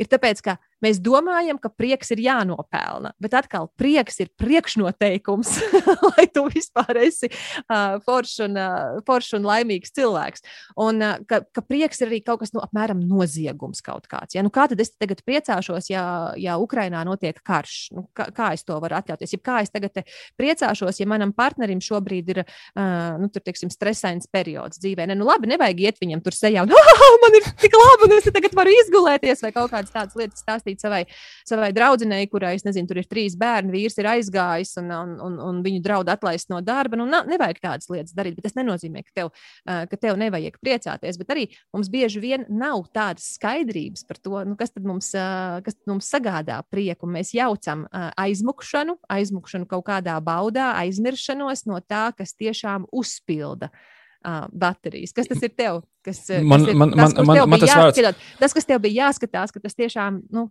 ir 0.00 0.10
tāpēc, 0.10 0.40
ka 0.44 0.56
Mēs 0.84 1.00
domājam, 1.00 1.58
ka 1.60 1.70
prieks 1.72 2.12
ir 2.12 2.20
jānopelna, 2.24 3.14
bet 3.22 3.36
atkal 3.38 3.70
prieks 3.80 4.20
ir 4.20 4.30
priekšnoteikums, 4.40 5.52
lai 6.10 6.26
tu 6.32 6.44
vispār 6.50 7.00
esi 7.06 7.30
uh, 7.30 7.96
foršs 8.04 8.42
un, 8.44 8.58
uh, 8.60 9.00
forš 9.06 9.32
un 9.38 9.48
laimīgs 9.48 9.94
cilvēks. 9.96 10.44
Un 10.84 11.00
uh, 11.04 11.16
ka, 11.28 11.40
ka 11.54 11.64
prieks 11.64 12.02
ir 12.02 12.10
arī 12.10 12.20
kaut 12.26 12.42
kas, 12.42 12.52
nu, 12.54 12.62
apmēram 12.64 13.00
noziegums 13.08 13.80
kaut 13.84 14.08
kāds. 14.10 14.36
Ja? 14.36 14.44
Nu, 14.44 14.52
kā 14.54 14.66
tad 14.70 14.82
es 14.84 14.92
tagad 15.00 15.22
priecāšos, 15.24 15.88
ja, 15.92 16.04
ja 16.40 16.58
Ukrainā 16.60 17.04
notiek 17.06 17.40
karš? 17.44 17.78
Nu, 17.96 18.06
kā, 18.16 18.28
kā 18.34 18.52
es 18.56 18.66
to 18.66 18.76
varu 18.82 18.98
atļauties? 18.98 19.36
Ja 19.36 19.42
kā 19.44 19.60
es 19.64 19.72
tagad 19.72 20.02
priecāšos, 20.40 21.00
ja 21.00 21.08
manam 21.10 21.32
partnerim 21.36 21.80
šobrīd 21.84 22.34
ir, 22.34 22.42
uh, 22.44 23.16
nu, 23.22 23.30
tur, 23.32 23.44
teiksim, 23.46 23.72
stresains 23.72 24.28
periods 24.32 24.82
dzīvē? 24.82 25.08
Ne, 25.08 25.18
nu, 25.18 25.28
labi, 25.28 25.48
nevajag 25.54 25.84
iet 25.86 26.02
viņam 26.02 26.24
tur 26.24 26.36
sejā 26.36 26.66
un, 26.66 26.74
oh, 27.08 27.18
man 27.24 27.40
ir 27.40 27.48
tik 27.62 27.78
labi, 27.78 28.08
un 28.08 28.18
es 28.18 28.28
tagad 28.28 28.56
varu 28.58 28.74
izgulēties 28.82 29.44
vai 29.46 29.54
kaut 29.54 29.72
kādas 29.72 29.94
tādas 29.94 30.18
lietas 30.18 30.44
stāstīt 30.44 30.73
pastāstīt 30.74 30.82
savai, 30.82 31.04
savai 31.46 31.72
draudzenei, 31.74 32.28
kurai, 32.28 32.54
es 32.56 32.64
nezinu, 32.64 32.88
tur 32.88 32.98
ir 33.00 33.08
trīs 33.08 33.36
bērni, 33.36 33.72
vīrs 33.72 33.98
ir 33.98 34.08
aizgājis 34.08 34.76
un, 34.80 34.90
un, 34.90 35.14
un, 35.20 35.38
un 35.40 35.62
viņu 35.64 35.82
draudu 35.82 36.12
atlaist 36.12 36.50
no 36.50 36.60
darba. 36.60 36.96
Nu, 36.96 37.06
nevajag 37.06 37.60
tādas 37.62 37.88
lietas 37.90 38.14
darīt, 38.14 38.36
bet 38.36 38.44
tas 38.48 38.56
nenozīmē, 38.58 39.04
ka 39.04 39.12
tev, 39.14 39.32
ka 39.64 39.96
tev 39.96 40.18
nevajag 40.18 40.58
priecāties. 40.62 41.18
Bet 41.18 41.30
arī 41.34 41.48
mums 41.72 41.90
bieži 41.92 42.20
vien 42.22 42.46
nav 42.48 42.86
tādas 42.94 43.34
skaidrības 43.38 44.04
par 44.08 44.20
to, 44.20 44.44
nu, 44.44 44.56
kas 44.56 44.74
tad 44.74 44.84
mums, 44.84 45.12
kas 45.14 45.78
tad 45.78 45.90
mums 45.90 46.10
sagādā 46.10 46.60
prieku. 46.70 47.08
Mēs 47.10 47.34
jaucam 47.36 47.86
aizmukšanu, 47.92 48.98
aizmukšanu 49.08 49.68
kaut 49.70 49.86
kādā 49.88 50.18
baudā, 50.24 50.74
aizmiršanos 50.82 51.66
no 51.70 51.80
tā, 51.84 52.08
kas 52.16 52.34
tiešām 52.38 52.88
uzpilda 52.92 53.70
baterijas. 54.52 55.12
Kas 55.12 55.28
tas 55.28 55.42
ir 55.44 55.52
tev? 55.52 55.82
Kas, 56.04 56.20
man, 56.44 56.64
kas 56.64 56.68
ir, 56.68 56.76
man, 56.76 56.92
tas, 56.92 57.14
man, 57.16 57.26
man, 57.28 57.48
man 57.48 57.60
tas 57.62 57.72
vārds. 57.76 58.28
Tas, 58.40 58.54
kas 58.56 58.68
tev 58.68 58.82
bija 58.84 59.06
jāskatās, 59.06 59.52
ka 59.52 59.60
tas 59.60 59.76
tiešām, 59.76 60.22
nu, 60.32 60.48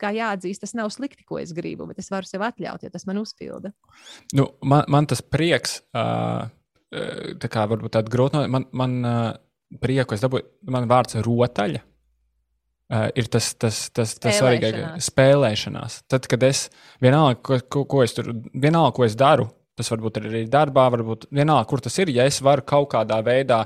kā 0.00 0.12
jāatzīst, 0.16 0.64
tas 0.64 0.74
nav 0.78 0.90
slikti, 0.94 1.24
ko 1.26 1.40
es 1.42 1.52
gribu, 1.56 1.86
bet 1.90 2.00
es 2.02 2.10
varu 2.12 2.28
sev 2.28 2.44
atļaut, 2.46 2.86
ja 2.86 2.92
tas 2.92 3.06
man 3.08 3.20
uzpilda. 3.22 3.72
Nu, 4.36 4.48
man, 4.66 4.86
man 4.92 5.08
tas 5.10 5.22
prieks, 5.22 5.80
tā 5.94 7.50
kā 7.52 7.66
varbūt 7.70 7.94
tāda 7.98 8.12
grūta, 8.12 8.46
man, 8.50 8.66
man 8.76 8.96
prieku 9.82 10.16
es 10.16 10.24
dabūju, 10.24 10.48
man 10.72 10.88
vārds 10.90 11.18
rotaļa. 11.26 11.84
Uh, 12.86 13.08
ir 13.18 13.26
tas, 13.26 13.48
tas, 13.58 13.80
tas, 13.90 14.12
tas 14.22 14.36
svarīgākais 14.38 15.08
spēlēšanās. 15.10 16.04
Tad, 16.06 16.28
kad 16.30 16.44
es 16.46 16.68
vienalga, 17.02 17.40
ko, 17.42 17.56
ko, 17.66 17.80
ko 17.90 18.02
es 18.04 18.14
tur, 18.14 18.28
vienalga, 18.54 18.92
ko 18.94 19.02
es 19.08 19.16
daru, 19.18 19.48
Tas 19.76 19.90
varbūt 19.92 20.20
ir 20.20 20.28
arī 20.30 20.38
darbā, 20.48 20.86
varbūt 20.94 21.26
vienalga, 21.36 21.66
kur 21.68 21.82
tas 21.84 21.98
ir. 22.00 22.08
Ja 22.14 22.24
es 22.28 22.38
varu 22.44 22.64
kaut 22.64 22.88
kādā 22.94 23.18
veidā 23.24 23.58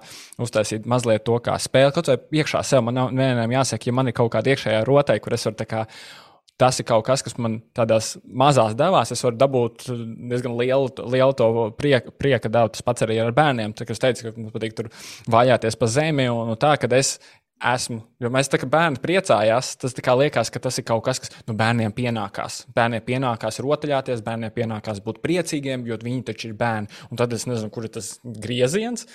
uztaisīt 0.42 0.88
mazliet 0.90 1.22
to 1.28 1.36
kā 1.44 1.54
spēli, 1.62 1.94
kaut 1.94 2.10
vai 2.10 2.18
iekšā 2.40 2.64
sev, 2.66 2.82
man 2.86 2.98
vienam 3.14 3.54
jāsaka, 3.54 3.86
ja 3.86 3.94
man 3.94 4.10
ir 4.10 4.16
kaut 4.18 4.32
kāda 4.34 4.50
iekšējā 4.50 4.82
rotai, 4.88 5.20
kur 5.22 5.38
es 5.38 5.46
varu 5.46 5.60
tā 5.60 5.68
kā. 5.70 5.84
Tas 6.60 6.76
ir 6.76 6.84
kaut 6.84 7.06
kas, 7.06 7.22
kas 7.24 7.38
man 7.40 7.54
tādās 7.72 8.10
mazās 8.26 8.74
devās. 8.76 9.08
Es 9.14 9.22
varu 9.24 9.38
dabūt 9.40 9.86
diezgan 10.28 10.58
lielu, 10.58 10.90
lielu 11.14 11.36
to 11.38 11.46
prieka, 11.78 12.12
prieka 12.12 12.50
devu. 12.52 12.68
Tas 12.74 12.84
pats 12.84 13.06
arī 13.06 13.16
ar 13.22 13.32
bērniem. 13.32 13.72
Tā, 13.72 13.86
es 13.88 14.02
teicu, 14.02 14.26
ka 14.26 14.34
man 14.36 14.50
patīk 14.52 14.76
tur 14.76 14.90
vājāties 15.32 15.78
pa 15.80 15.88
zemi 15.88 16.28
un, 16.28 16.52
un 16.52 16.60
tā, 16.60 16.74
ka 16.76 16.90
es 16.98 17.14
esmu. 17.60 18.00
Jo 18.20 18.28
mēs 18.32 18.50
tā 18.52 18.58
kā 18.60 18.66
bērni 18.68 19.00
priecājās, 19.00 19.74
tas 19.80 19.94
liekas, 19.96 20.50
ka 20.52 20.60
tas 20.60 20.78
ir 20.80 20.84
kaut 20.88 21.02
kas, 21.06 21.20
kas 21.22 21.32
nu, 21.48 21.54
bērniem 21.56 21.92
pienākās. 21.96 22.64
Bērniem 22.76 23.04
pienākās 23.04 23.60
rotaļāties, 23.64 24.22
bērniem 24.24 24.52
pienākās 24.52 25.00
būt 25.04 25.20
priecīgiem, 25.24 25.86
jo 25.88 25.96
viņi 26.00 26.24
taču 26.28 26.50
ir 26.50 26.56
bērni. 26.58 26.90
Un 27.10 27.20
tad 27.20 27.32
es 27.36 27.46
nezinu, 27.48 27.70
kur 27.72 27.86
ir 27.88 27.94
tas 27.94 28.10
grieziens. 28.24 29.06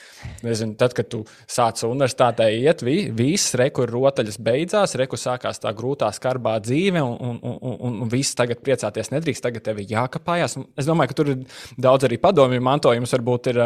Nezinu, 0.45 0.73
tad, 0.79 0.95
kad 0.97 1.09
tu 1.11 1.23
sāc 1.49 1.83
universitātē 1.85 2.49
iet, 2.55 2.81
vi, 2.85 3.11
viss 3.13 3.53
rekur 3.59 3.93
rotaļas 3.93 4.39
beidzās, 4.41 4.97
rekur 4.97 5.21
sākās 5.21 5.61
tā 5.61 5.73
grūtā, 5.77 6.09
skarbā 6.15 6.57
dzīve, 6.65 7.01
un, 7.01 7.17
un, 7.21 7.39
un, 7.41 7.77
un, 7.77 7.99
un 8.05 8.13
viss 8.13 8.37
tagad 8.37 8.61
priecāties 8.65 9.13
nedrīkst, 9.13 9.45
tagad 9.45 9.65
tev 9.65 9.81
ir 9.83 9.93
jākapājās. 9.93 10.57
Es 10.77 10.89
domāju, 10.89 11.13
ka 11.13 11.19
tur 11.21 11.33
ir 11.35 11.45
daudz 11.81 12.07
arī 12.09 12.19
padomju 12.21 12.63
mantojums, 12.65 13.13
varbūt 13.17 13.53
ir, 13.53 13.61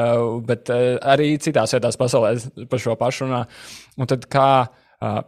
bet 0.47 0.71
arī 0.73 1.31
citās 1.41 1.75
vietās 1.75 1.99
pasaulē 1.99 2.35
par 2.69 2.83
šo 2.83 2.95
pašu 2.99 3.27
runā. 3.27 3.45
Un 3.99 4.07
tad 4.07 4.27
kā 4.31 4.68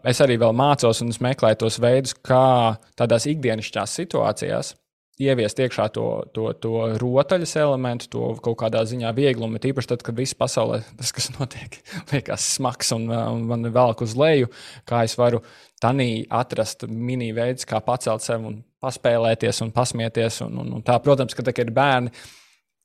es 0.07 0.21
arī 0.23 0.37
vēl 0.41 0.53
mācos 0.57 1.01
un 1.03 1.13
meklēju 1.23 1.61
tos 1.63 1.79
veidus, 1.83 2.15
kā 2.15 2.77
tādās 2.99 3.27
ikdienišķās 3.31 3.97
situācijās 4.01 4.75
ieviest 5.21 5.59
iekšā 5.61 5.87
to, 5.95 6.05
to, 6.35 6.47
to 6.63 6.73
rotaļas 7.01 7.53
elementu, 7.61 8.07
to 8.11 8.29
kaut 8.43 8.57
kādā 8.63 8.83
ziņā 8.87 9.11
vieglumu. 9.17 9.59
Tīpaši 9.61 9.91
tad, 9.91 10.05
kad 10.05 10.17
viss 10.17 10.37
pasaulē 10.37 10.81
tas, 10.97 11.11
kas 11.15 11.29
notiek, 11.35 11.77
liekas 12.13 12.47
smags 12.57 12.91
un, 12.95 13.07
uh, 13.11 13.27
un 13.33 13.45
man 13.49 13.69
velk 13.73 14.03
uz 14.05 14.15
leju, 14.19 14.51
kā 14.89 15.03
es 15.07 15.17
varu 15.19 15.43
tanī 15.81 16.25
atrast 16.41 16.87
mini 16.89 17.31
veidus, 17.37 17.67
kā 17.69 17.81
pacelt 17.85 18.25
sevi 18.25 18.49
un 18.49 18.59
paspēlēties 18.81 19.61
un 19.65 19.73
pasmieties. 19.75 20.41
Un, 20.47 20.61
un, 20.63 20.75
un 20.79 20.85
tā, 20.85 20.97
protams, 21.03 21.37
ka 21.37 21.45
tā, 21.45 21.55
ir 21.61 21.73
bērni, 21.75 22.13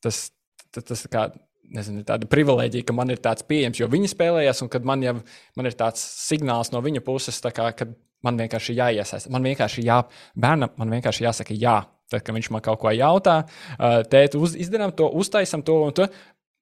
tas, 0.04 0.26
tas, 0.74 0.84
tas 0.92 1.06
kā 1.12 1.28
nezinu, 1.74 2.04
tāda 2.06 2.28
privilēģija, 2.30 2.86
ka 2.86 2.94
man 2.96 3.12
ir 3.14 3.20
tāds 3.22 3.46
pieejams, 3.46 3.80
jo 3.80 3.88
viņi 3.90 4.12
spēlējas, 4.12 4.62
un 4.64 4.70
kad 4.72 4.86
man 4.86 5.02
jau 5.04 5.16
man 5.58 5.68
ir 5.68 5.76
tāds 5.78 6.02
signāls 6.26 6.72
no 6.74 6.82
viņa 6.84 7.02
puses, 7.06 7.40
kā, 7.42 7.70
ka 7.76 7.88
man 8.26 8.40
vienkārši 8.40 8.76
jāiesaistās. 8.78 9.30
Man 9.32 9.46
vienkārši 9.46 9.84
jā, 9.86 10.00
bērnam 10.38 10.74
man 10.80 10.96
vienkārši 10.96 11.28
jāsaka 11.28 11.56
jā. 11.56 11.82
Tad, 12.06 12.22
kad 12.22 12.36
viņš 12.36 12.52
man 12.54 12.62
kaut 12.62 12.78
ko 12.78 12.90
jautā, 12.94 13.40
tēti, 14.12 14.38
uz, 14.38 14.52
izdarām 14.62 14.92
to, 14.94 15.08
uztaisam 15.18 15.64
to 15.66 15.80
un 15.88 15.94
to. 15.96 16.06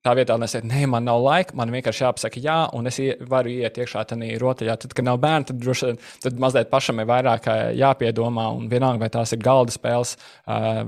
Tā 0.05 0.13
vietā, 0.13 0.35
teiktu, 0.37 0.69
nē, 0.69 0.83
man 0.93 1.07
nav 1.09 1.23
laika, 1.25 1.55
man 1.57 1.71
vienkārši 1.73 2.03
jāpasaka, 2.05 2.41
jā, 2.45 2.57
un 2.77 2.91
es 2.91 2.99
varu 3.25 3.49
iet 3.55 3.79
iekšā 3.81 4.03
tajā 4.11 4.37
rotaļā. 4.43 4.75
Tad, 4.83 4.93
kad 4.99 5.07
nav 5.07 5.17
bērni, 5.23 5.49
tad 5.49 5.63
droši 5.63 5.89
vien 5.89 6.01
tad 6.21 6.43
mazliet 6.45 6.69
pašam 6.69 7.01
ir 7.01 7.09
vairāk 7.09 7.49
jāpiedomā. 7.81 8.51
Un 8.53 8.69
vienalga, 8.69 9.01
vai 9.01 9.09
tās 9.15 9.33
ir 9.33 9.41
galda 9.41 9.73
spēles, 9.73 10.13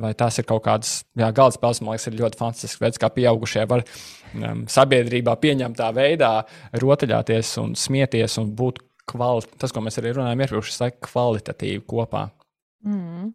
vai 0.05 0.13
tās 0.21 0.37
ir 0.37 0.45
kaut 0.53 0.67
kādas, 0.69 0.99
jā, 1.17 1.31
galda 1.33 1.57
spēles, 1.57 1.81
man 1.81 1.97
liekas, 1.97 2.11
ir 2.11 2.21
ļoti 2.21 2.41
fantastisks 2.43 2.85
veids, 2.85 3.01
kā 3.01 3.09
pieaugušie 3.17 3.65
var 3.73 3.87
um, 3.89 4.67
sabiedrībā 4.69 5.39
pieņemtā 5.41 5.89
veidā 5.97 6.35
rotaļāties 6.77 7.57
un 7.65 7.73
smieties 7.73 8.37
un 8.45 8.53
būt 8.61 8.85
kvalitāti. 9.09 9.63
Tas, 9.65 9.73
ko 9.73 9.81
mēs 9.81 9.97
arī 10.03 10.13
runājam, 10.13 10.45
iepriekš, 10.45 10.77
ir 10.77 11.01
kvalitatīvi 11.09 11.87
kopā. 11.89 12.29
Mm. 12.87 13.33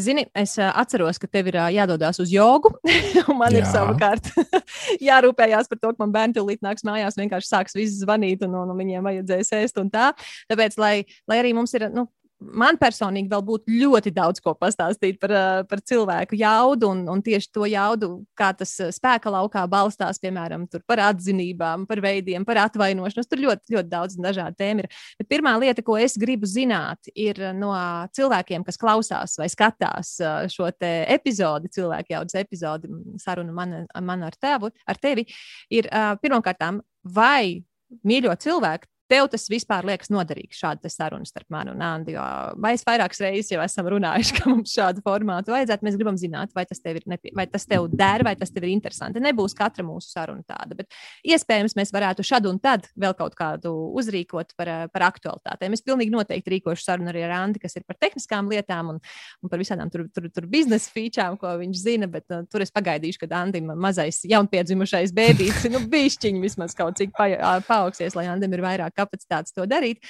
Zini, 0.00 0.24
es 0.32 0.54
uh, 0.56 0.70
atceros, 0.80 1.18
ka 1.20 1.28
tev 1.28 1.50
ir 1.50 1.58
uh, 1.60 1.68
jādodas 1.74 2.16
uz 2.22 2.30
jogu, 2.32 2.70
un 3.28 3.36
man 3.36 3.52
Jā. 3.52 3.60
ir 3.60 3.66
savukārt 3.68 4.30
jārūpējās 5.10 5.68
par 5.68 5.80
to, 5.82 5.90
ka 5.92 6.00
man 6.00 6.14
bērni 6.14 6.38
tūlīt 6.38 6.64
nāks 6.64 6.86
mājās, 6.88 7.18
vienkārši 7.20 7.50
sāks 7.50 7.76
visu 7.76 8.00
zvanīt, 8.00 8.46
un, 8.46 8.56
un, 8.62 8.72
un 8.72 8.80
viņiem 8.80 9.04
vajadzēs 9.04 9.52
ēst 9.60 9.82
un 9.82 9.92
tā. 9.92 10.14
Tāpēc, 10.48 10.78
lai, 10.80 10.94
lai 11.28 11.40
arī 11.42 11.52
mums 11.56 11.76
ir, 11.76 11.90
nu, 11.92 12.06
man 12.52 12.78
personīgi 12.80 13.30
vēl 13.30 13.42
būtu 13.44 13.74
ļoti 13.80 14.12
daudz 14.14 14.42
ko 14.44 14.54
pastāstīt 14.58 15.18
par, 15.22 15.32
eh, 15.32 15.62
par 15.68 15.80
cilvēku 15.80 16.36
jaudu 16.38 16.90
un, 16.92 17.02
un 17.10 17.22
tieši 17.24 17.50
to 17.54 17.66
jaudu, 17.70 18.10
kā 18.38 18.50
tas 18.56 18.72
eh, 18.80 18.92
spēka 18.94 19.32
laukā 19.32 19.64
balstās, 19.70 20.20
piemēram, 20.22 20.66
par 20.86 21.02
atzinībām, 21.10 21.86
par 21.88 22.02
veidiem, 22.04 22.44
par 22.44 22.60
atvainošanos. 22.66 23.28
Tur 23.30 23.42
ļoti, 23.44 23.76
ļoti 23.76 23.90
daudz 23.92 24.18
dažādu 24.20 24.58
tēmu 24.60 24.84
ir. 24.84 24.90
Bet 25.20 25.30
pirmā 25.30 25.54
lieta, 25.60 25.84
ko 25.84 25.98
es 26.00 26.18
gribu 26.20 26.48
zināt, 26.50 27.10
ir 27.14 27.40
no 27.56 27.72
cilvēkiem, 28.16 28.64
kas 28.66 28.80
klausās 28.80 29.38
vai 29.40 29.50
skatās 29.52 30.16
eh, 30.20 30.48
šo 30.52 30.70
epizodi, 30.84 31.70
cilvēku 31.72 32.16
jaudas 32.16 32.38
epizodi, 32.40 32.90
sarunu 33.22 33.54
man, 33.54 33.84
man 34.02 34.24
ar, 34.26 34.34
tevu, 34.40 34.70
ar 34.88 34.98
tevi, 35.00 35.26
ir 35.72 35.88
pirmkārt, 36.22 36.62
vai 37.04 37.62
mīļo 38.04 38.34
cilvēku 38.40 38.88
tev 39.14 39.28
tas 39.30 39.46
vispār 39.50 39.86
liekas 39.86 40.10
noderīgs, 40.12 40.58
šāda 40.58 40.90
saruna 40.90 41.28
starp 41.28 41.48
mani 41.54 41.72
un 41.74 41.82
Andi? 41.84 42.14
Jo 42.16 42.24
mēs 42.60 42.84
vairākas 42.86 43.22
reizes 43.22 43.52
jau 43.54 43.62
esam 43.64 43.88
runājuši, 43.92 44.36
ka 44.38 44.50
mums 44.50 44.74
šādu 44.74 45.04
formātu 45.04 45.54
vajadzētu. 45.54 45.86
Mēs 45.86 45.98
gribam 45.98 46.18
zināt, 46.20 46.52
vai 46.56 46.66
tas 46.68 46.82
tev 46.82 46.98
ir, 47.00 47.06
nepie... 47.10 47.32
vai 47.36 47.46
tas 47.50 47.66
tev 47.70 47.86
der, 47.92 48.24
vai 48.26 48.34
tas 48.38 48.52
tev 48.54 48.66
ir 48.66 48.74
interesanti. 48.74 49.22
Nebūs 49.22 49.56
katra 49.58 49.84
mūsu 49.86 50.10
saruna 50.14 50.42
tāda, 50.46 50.76
bet 50.78 50.90
iespējams 51.34 51.76
mēs 51.78 51.92
varētu 51.94 52.26
šad 52.26 52.48
un 52.50 52.60
tad 52.62 52.88
vēl 53.00 53.14
kaut 53.18 53.36
kādu 53.38 53.72
uzrīkot 54.00 54.54
par, 54.58 54.72
par 54.94 55.06
aktualitātēm. 55.10 55.76
Es 55.76 55.84
pilnīgi 55.84 56.14
noteikti 56.14 56.56
rīkošu 56.56 56.86
sarunu 56.86 57.12
arī 57.12 57.24
ar 57.28 57.36
Andi, 57.38 57.62
kas 57.62 57.76
ir 57.78 57.86
par 57.86 57.98
tehniskām 58.00 58.50
lietām 58.52 58.94
un, 58.94 59.00
un 59.44 59.52
par 59.52 59.62
visādām 59.62 59.92
tur, 59.92 60.06
tur, 60.14 60.28
tur 60.34 60.48
biznesa 60.50 60.90
featurām, 60.94 61.38
ko 61.40 61.54
viņš 61.60 61.82
zina, 61.84 62.10
bet 62.10 62.26
uh, 62.32 62.44
tur 62.50 62.64
es 62.64 62.72
pagaidīšu, 62.74 63.22
kad 63.24 63.36
Andim 63.38 63.70
mazais 63.80 64.22
jaunpiedzimušais 64.30 65.14
bērns, 65.14 65.66
nu, 65.74 65.82
bišķiņi 65.92 66.42
vismaz 66.44 66.76
kaut 66.78 66.98
cik 67.00 67.14
pa, 67.16 67.28
paaugsies, 67.68 68.16
lai 68.18 68.26
Andim 68.32 68.54
ir 68.56 68.64
vairāk 68.64 69.03
kapacitātes 69.04 69.54
to 69.54 69.68
darīt. 69.70 70.02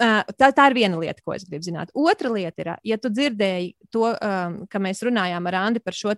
Uh, 0.00 0.22
tā, 0.36 0.48
tā 0.56 0.70
ir 0.70 0.78
viena 0.78 1.00
lieta, 1.00 1.20
ko 1.24 1.34
es 1.36 1.44
gribu 1.48 1.66
zināt. 1.66 1.90
Otra 1.94 2.30
lieta 2.32 2.64
ir, 2.64 2.72
ja 2.88 2.96
tu 3.00 3.10
dzirdēji 3.12 3.74
to, 3.92 4.06
um, 4.14 4.62
ka 4.70 4.80
mēs 4.82 5.04
runājām 5.04 5.48
ar 5.50 5.62
Andi 5.66 5.82
par 5.84 5.96
šo 5.96 6.14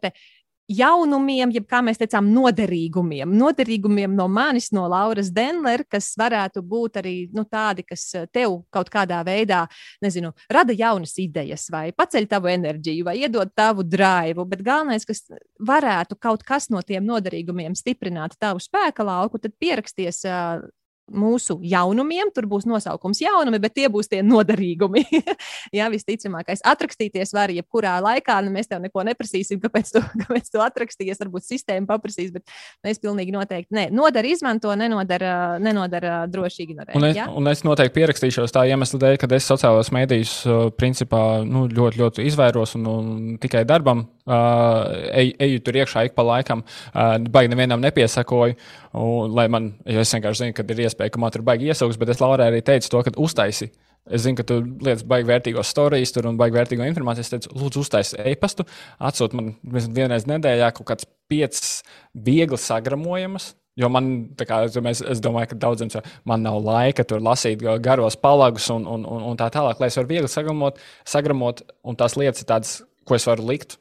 jaunumiem, 0.70 1.50
jeb 1.54 1.66
kā 1.70 1.80
mēs 1.84 2.00
teicām, 2.00 2.28
noderīgumiem. 2.32 3.32
Noderīgumiem 3.38 4.14
no 4.16 4.28
manis, 4.30 4.70
no 4.74 4.84
Lauras 4.90 5.30
Denler, 5.34 5.84
kas 5.90 6.12
varētu 6.18 6.62
būt 6.66 6.98
arī 7.02 7.14
nu, 7.34 7.44
tādi, 7.50 7.84
kas 7.86 8.04
eh, 8.18 8.26
tev 8.32 8.60
kaut 8.72 8.90
kādā 8.92 9.22
veidā, 9.26 9.64
nezinu, 10.04 10.32
rada 10.52 10.74
jaunas 10.76 11.14
idejas, 11.22 11.68
vai 11.72 11.90
paceļ 11.96 12.28
tavu 12.30 12.52
enerģiju, 12.52 13.06
vai 13.08 13.18
iedod 13.22 13.52
tavu 13.56 13.84
drāvu. 13.86 14.46
Bet 14.48 14.64
galvenais, 14.66 15.06
kas 15.08 15.24
varētu 15.60 16.18
kaut 16.20 16.46
kas 16.46 16.70
no 16.72 16.82
tiem 16.86 17.06
noderīgumiem 17.08 17.76
stiprināt 17.78 18.38
tavu 18.40 18.62
spēka 18.62 19.06
lauku, 19.06 19.42
tad 19.42 19.56
pieraksties 19.60 20.24
uh, 20.28 20.62
mūsu 21.10 21.58
jaunumiem. 21.66 22.30
Tur 22.34 22.46
būs 22.50 22.66
nosaukums 22.68 23.20
jaunumi, 23.22 23.60
bet 23.62 23.74
tie 23.76 23.88
būs 23.92 24.10
tie 24.10 24.22
noderīgumi. 24.26 25.04
Jā, 25.76 25.88
visticamākais. 25.92 26.62
Atrakstīties 26.68 27.34
var 27.34 27.52
jebkurā 27.54 27.96
laikā. 28.04 28.38
Nu, 28.44 28.52
mēs 28.54 28.70
tev 28.70 28.82
neko 28.84 29.04
neprasīsim, 29.08 29.60
kāpēc 29.62 29.92
tu, 29.96 30.02
kāpēc 30.22 30.52
tu 30.52 30.62
atrakstījies. 30.62 31.20
Varbūt 31.22 31.46
sistēma 31.48 31.88
paprasīs, 31.90 32.32
bet 32.34 32.46
mēs 32.86 33.02
pilnīgi 33.02 33.34
noteikti 33.34 33.76
ne. 33.76 33.88
Nodara 33.94 34.30
izmanto, 34.30 34.72
nenodara, 34.78 35.58
nenodara 35.62 36.22
droši 36.30 36.68
ignorēt. 36.68 36.96
Un 36.98 37.08
es, 37.10 37.18
ja? 37.18 37.28
un 37.30 37.50
es 37.50 37.64
noteikti 37.66 37.98
pierakstīšos 38.00 38.54
tā 38.54 38.66
iemesla 38.70 39.02
dēļ, 39.02 39.18
ka 39.20 39.30
es 39.36 39.48
sociālajos 39.50 39.92
mēdījos 39.94 40.34
principā 40.78 41.22
nu, 41.46 41.66
ļoti, 41.70 42.02
ļoti 42.02 42.26
izvairos 42.30 42.76
un, 42.78 42.88
un 42.88 43.12
tikai 43.42 43.64
darbam 43.68 44.06
Uh, 44.22 45.10
eju, 45.18 45.32
eju 45.42 45.62
tur 45.66 45.76
iekšā 45.80 46.04
ik 46.06 46.12
pa 46.14 46.22
laikam, 46.22 46.60
uh, 46.94 47.16
baigi 47.34 47.50
nevienam 47.50 47.80
nepiesakoju. 47.82 48.54
Un, 48.94 49.32
lai 49.34 49.48
man, 49.50 49.72
jo 49.82 50.02
es 50.02 50.12
vienkārši 50.14 50.44
zinu, 50.44 50.54
ka 50.54 50.62
ir 50.62 50.82
iespēja, 50.84 51.10
ka 51.10 51.22
man 51.22 51.32
tur 51.34 51.42
baigi 51.46 51.72
iesaugs, 51.72 51.98
bet 51.98 52.12
es 52.14 52.22
Laurai 52.22 52.52
arī 52.52 52.60
teicu 52.62 52.92
to, 52.92 53.00
ka 53.02 53.14
uztaisi. 53.18 53.72
Es 54.06 54.22
zinu, 54.22 54.38
ka 54.38 54.46
tu 54.46 54.60
lietas 54.62 55.02
baigi 55.10 55.26
vērtīgos 55.26 55.72
stāstus, 55.74 56.14
tur 56.14 56.28
un 56.30 56.38
baigi 56.38 56.54
vērtīgo 56.58 56.86
informāciju. 56.86 57.26
Es 57.26 57.32
teicu, 57.34 57.50
lūdzu, 57.58 57.82
uztaisi 57.82 58.20
e-pastu, 58.30 58.66
atsūti 59.02 59.38
man 59.38 59.50
vienreiz 59.98 60.28
nedēļā 60.30 60.70
kaut 60.78 60.92
kāds 60.92 61.10
piecas 61.30 61.82
viegli 62.14 62.58
sagramojamas. 62.58 63.52
Jo 63.78 63.88
man, 63.88 64.08
kā, 64.36 64.62
es, 64.68 65.00
es 65.00 65.20
domāju, 65.24 65.54
ka 65.54 65.60
daudziem 65.64 65.90
man 66.28 66.42
nav 66.44 66.58
laika 66.62 67.06
tur 67.08 67.22
lasīt 67.24 67.62
garos 67.82 68.18
palagus 68.20 68.68
un, 68.70 68.84
un, 68.84 69.06
un, 69.08 69.22
un 69.30 69.38
tā 69.40 69.48
tālāk, 69.54 69.80
lai 69.80 69.88
es 69.88 69.96
varu 69.96 70.10
viegli 70.10 70.28
sagramot, 70.28 70.82
sagramot 71.08 71.64
un 71.88 71.96
tās 71.96 72.18
lietas 72.20 72.44
ir 72.44 72.50
tādas, 72.52 72.74
ko 73.08 73.16
es 73.16 73.24
varu 73.26 73.48
likt 73.48 73.78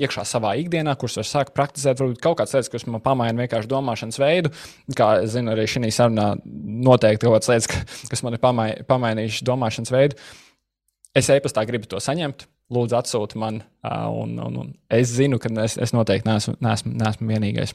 iekšā 0.00 0.24
savā 0.28 0.54
ikdienā, 0.60 0.94
kurus 0.98 1.18
var 1.20 1.28
sākt 1.28 1.54
praktizēt. 1.56 2.00
Varbūt 2.00 2.22
kaut 2.22 2.38
kādas 2.40 2.54
lietas, 2.56 2.70
kas 2.72 2.86
man 2.90 3.02
pamaina 3.04 3.44
vienkārši 3.44 3.70
domāšanas 3.70 4.20
veidu. 4.20 4.52
Kā 4.98 5.10
es 5.22 5.34
zinu, 5.36 5.52
arī 5.54 5.66
šī 5.70 5.90
sarunā 5.94 6.32
noteikti 6.44 7.26
kaut 7.26 7.38
kādas 7.38 7.52
lietas, 7.52 8.02
kas 8.10 8.24
man 8.26 8.36
ir 8.36 8.42
pamai, 8.42 8.68
pamainījušas 8.90 9.46
domāšanas 9.46 9.94
veidu. 9.94 10.20
Es 11.14 11.30
e-pastā 11.30 11.62
gribu 11.68 11.90
to 11.90 12.02
saņemt. 12.02 12.48
Lūdzu, 12.74 12.96
atsūti 12.96 13.38
man, 13.38 13.60
un, 13.84 14.38
un, 14.40 14.54
un 14.62 14.70
es 14.90 15.12
zinu, 15.12 15.38
ka 15.38 15.50
es, 15.62 15.76
es 15.76 15.92
noteikti 15.94 16.26
neesmu, 16.30 16.56
neesmu, 16.64 16.94
neesmu 17.02 17.28
vienīgais. 17.28 17.74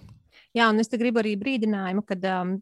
Jā, 0.57 0.65
un 0.73 0.81
es 0.81 0.89
gribu 0.89 1.21
arī 1.21 1.35
brīdinājumu, 1.37 2.01
ka 2.09 2.15
um, 2.41 2.55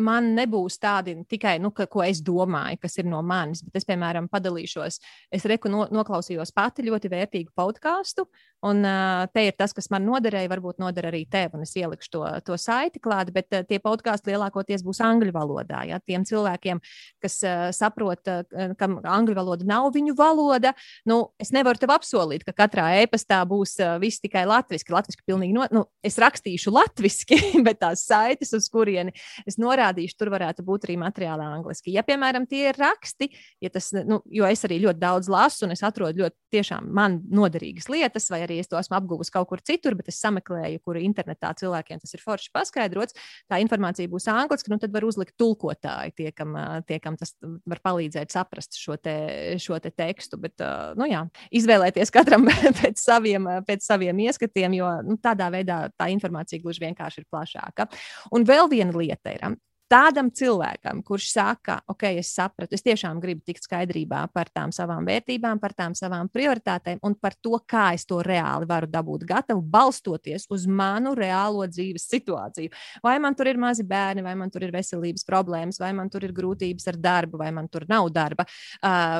man 0.00 0.30
nebūs 0.32 0.78
tādi 0.80 1.12
tikai, 1.28 1.58
nu, 1.60 1.68
ka, 1.76 1.84
ko 1.90 2.00
es 2.00 2.22
domāju, 2.24 2.78
kas 2.80 2.96
ir 3.02 3.04
no 3.04 3.20
manis, 3.20 3.60
bet 3.66 3.76
es, 3.76 3.84
piemēram, 3.84 4.30
padalīšos. 4.32 4.96
Es 5.36 5.44
reku 5.44 5.68
no, 5.68 5.84
noklausījos 5.92 6.54
pati 6.56 6.86
ļoti 6.86 7.10
vērtīgu 7.12 7.52
podkāstu, 7.52 8.24
un 8.64 8.80
uh, 8.80 9.26
te 9.28 9.44
ir 9.44 9.58
tas, 9.60 9.74
kas 9.76 9.90
man 9.92 10.06
noderēja, 10.08 10.48
varbūt 10.54 10.80
noder 10.80 11.10
arī 11.10 11.20
tev, 11.28 11.52
un 11.58 11.66
es 11.66 11.74
ielikšu 11.76 12.12
to, 12.16 12.22
to 12.48 12.56
saiti 12.56 13.02
klāt, 13.04 13.28
bet 13.36 13.52
uh, 13.52 13.60
tie 13.68 13.76
podkāsti 13.84 14.32
lielākoties 14.32 14.86
būs 14.86 15.02
angļu 15.04 15.36
valodā. 15.36 15.84
Ja? 15.90 16.00
Tiem 16.00 16.24
cilvēkiem, 16.24 16.80
kas 17.20 17.38
uh, 17.44 17.68
saprot, 17.76 18.24
uh, 18.24 18.72
ka 18.80 18.88
angļu 18.88 19.36
valoda 19.36 19.68
nav 19.68 19.90
viņu 19.98 20.16
valoda, 20.16 20.72
nu, 21.04 21.20
es 21.36 21.52
nevaru 21.52 21.84
tev 21.84 21.92
apsolīt, 21.92 22.48
ka 22.48 22.56
katrā 22.64 22.88
e-pastā 23.02 23.44
būs 23.52 23.76
uh, 23.84 23.98
viss 24.00 24.24
tikai 24.24 24.48
latviešu. 24.48 24.96
Latviešu 24.96 25.28
pilnīgi 25.28 25.60
no, 25.60 25.68
nu, 25.76 25.86
es 26.00 26.16
rakstīšu 26.16 26.72
latviešu 26.72 27.17
angliski, 27.18 27.62
bet 27.66 27.80
tās 27.80 28.04
saites, 28.06 28.52
uz 28.52 28.68
kurieni 28.70 29.12
es 29.46 29.58
norādīšu, 29.58 30.16
tur 30.18 30.30
varētu 30.30 30.64
būt 30.64 30.86
arī 30.86 30.96
materiāli 30.98 31.44
angliski. 31.44 31.92
Ja, 31.92 32.02
piemēram, 32.02 32.46
tie 32.46 32.68
ir 32.70 32.78
raksti, 32.78 33.30
ja 33.60 33.70
tas, 33.70 33.92
nu, 33.92 34.20
jo 34.24 34.46
es 34.46 34.64
arī 34.64 34.80
ļoti 34.82 34.98
daudz 34.98 35.28
lasu 35.28 35.66
un 35.66 35.72
es 35.72 35.82
atrodu 35.82 36.24
ļoti 36.24 36.36
tiešām 36.52 36.88
man 36.94 37.20
noderīgas 37.30 37.88
lietas, 37.88 38.28
vai 38.30 38.42
arī 38.46 38.58
es 38.60 38.68
to 38.68 38.78
esmu 38.78 38.96
apguvusi 38.98 39.32
kaut 39.32 39.48
kur 39.48 39.60
citur, 39.60 39.96
bet 39.98 40.08
es 40.08 40.20
sameklēju, 40.22 40.80
kur 40.84 40.98
internetā 41.00 41.52
cilvēkiem 41.58 42.00
tas 42.00 42.14
ir 42.14 42.22
forši 42.22 42.52
paskaidrots, 42.54 43.16
tā 43.48 43.60
informācija 43.62 44.08
būs 44.10 44.28
angliski, 44.32 44.72
nu 44.72 44.78
tad 44.80 44.94
var 44.94 45.06
uzlikt 45.06 45.36
tulkotāji, 45.40 46.14
tie, 46.16 46.30
kam, 46.32 46.56
tie, 46.88 46.98
kam 47.02 47.18
tas 47.20 47.34
var 47.42 47.82
palīdzēt 47.84 48.32
saprast 48.32 48.78
šo, 48.78 48.96
te, 49.00 49.58
šo 49.60 49.78
te 49.82 49.92
tekstu. 49.92 50.38
Bet, 50.40 50.56
nu 50.98 51.08
jā, 51.08 51.24
izvēlēties 51.54 52.12
katram 52.14 52.48
pēc 52.80 53.00
saviem, 53.00 53.48
pēc 53.68 53.84
saviem 53.84 54.24
ieskatiem, 54.28 54.78
jo 54.78 54.90
nu, 55.06 55.18
tādā 55.22 55.50
veidā 55.52 55.80
tā 55.98 56.08
informācija 56.14 56.62
gluži 56.62 56.86
vienkārši 56.86 57.07
vienkārši 57.08 57.24
ir 57.24 57.28
plašāka. 57.32 57.88
Un 58.32 58.44
vēl 58.44 58.68
viena 58.70 58.92
lieta 58.92 59.32
ir, 59.32 59.56
tādam 59.88 60.28
cilvēkam, 60.34 61.00
kurš 61.06 61.30
saka, 61.32 61.78
ok, 61.88 62.04
es 62.20 62.30
sapratu, 62.36 62.76
es 62.76 62.84
tiešām 62.84 63.20
gribu 63.22 63.42
tikt 63.48 63.64
skaidrībā 63.64 64.26
par 64.34 64.50
tām 64.52 64.72
savām 64.74 65.06
vērtībām, 65.08 65.60
par 65.62 65.72
tām 65.76 65.96
savām 65.98 66.28
prioritātēm 66.32 67.00
un 67.06 67.16
par 67.16 67.36
to, 67.40 67.56
kā 67.68 67.90
es 67.96 68.04
to 68.08 68.20
reāli 68.24 68.68
varu 68.68 68.90
dabūt 68.92 69.24
gatavu, 69.28 69.62
balstoties 69.64 70.46
uz 70.52 70.66
manu 70.68 71.14
reālo 71.18 71.66
dzīves 71.68 72.04
situāciju. 72.12 72.72
Vai 73.04 73.16
man 73.22 73.36
tur 73.38 73.48
ir 73.50 73.60
mazi 73.60 73.86
bērni, 73.88 74.24
vai 74.26 74.34
man 74.38 74.52
tur 74.52 74.66
ir 74.66 74.74
veselības 74.74 75.24
problēmas, 75.28 75.80
vai 75.80 75.94
man 75.96 76.12
tur 76.12 76.26
ir 76.28 76.34
grūtības 76.36 76.88
ar 76.92 77.00
darbu, 77.08 77.40
vai 77.40 77.50
man 77.56 77.70
tur 77.72 77.88
nav 77.88 78.10
darba, 78.12 78.44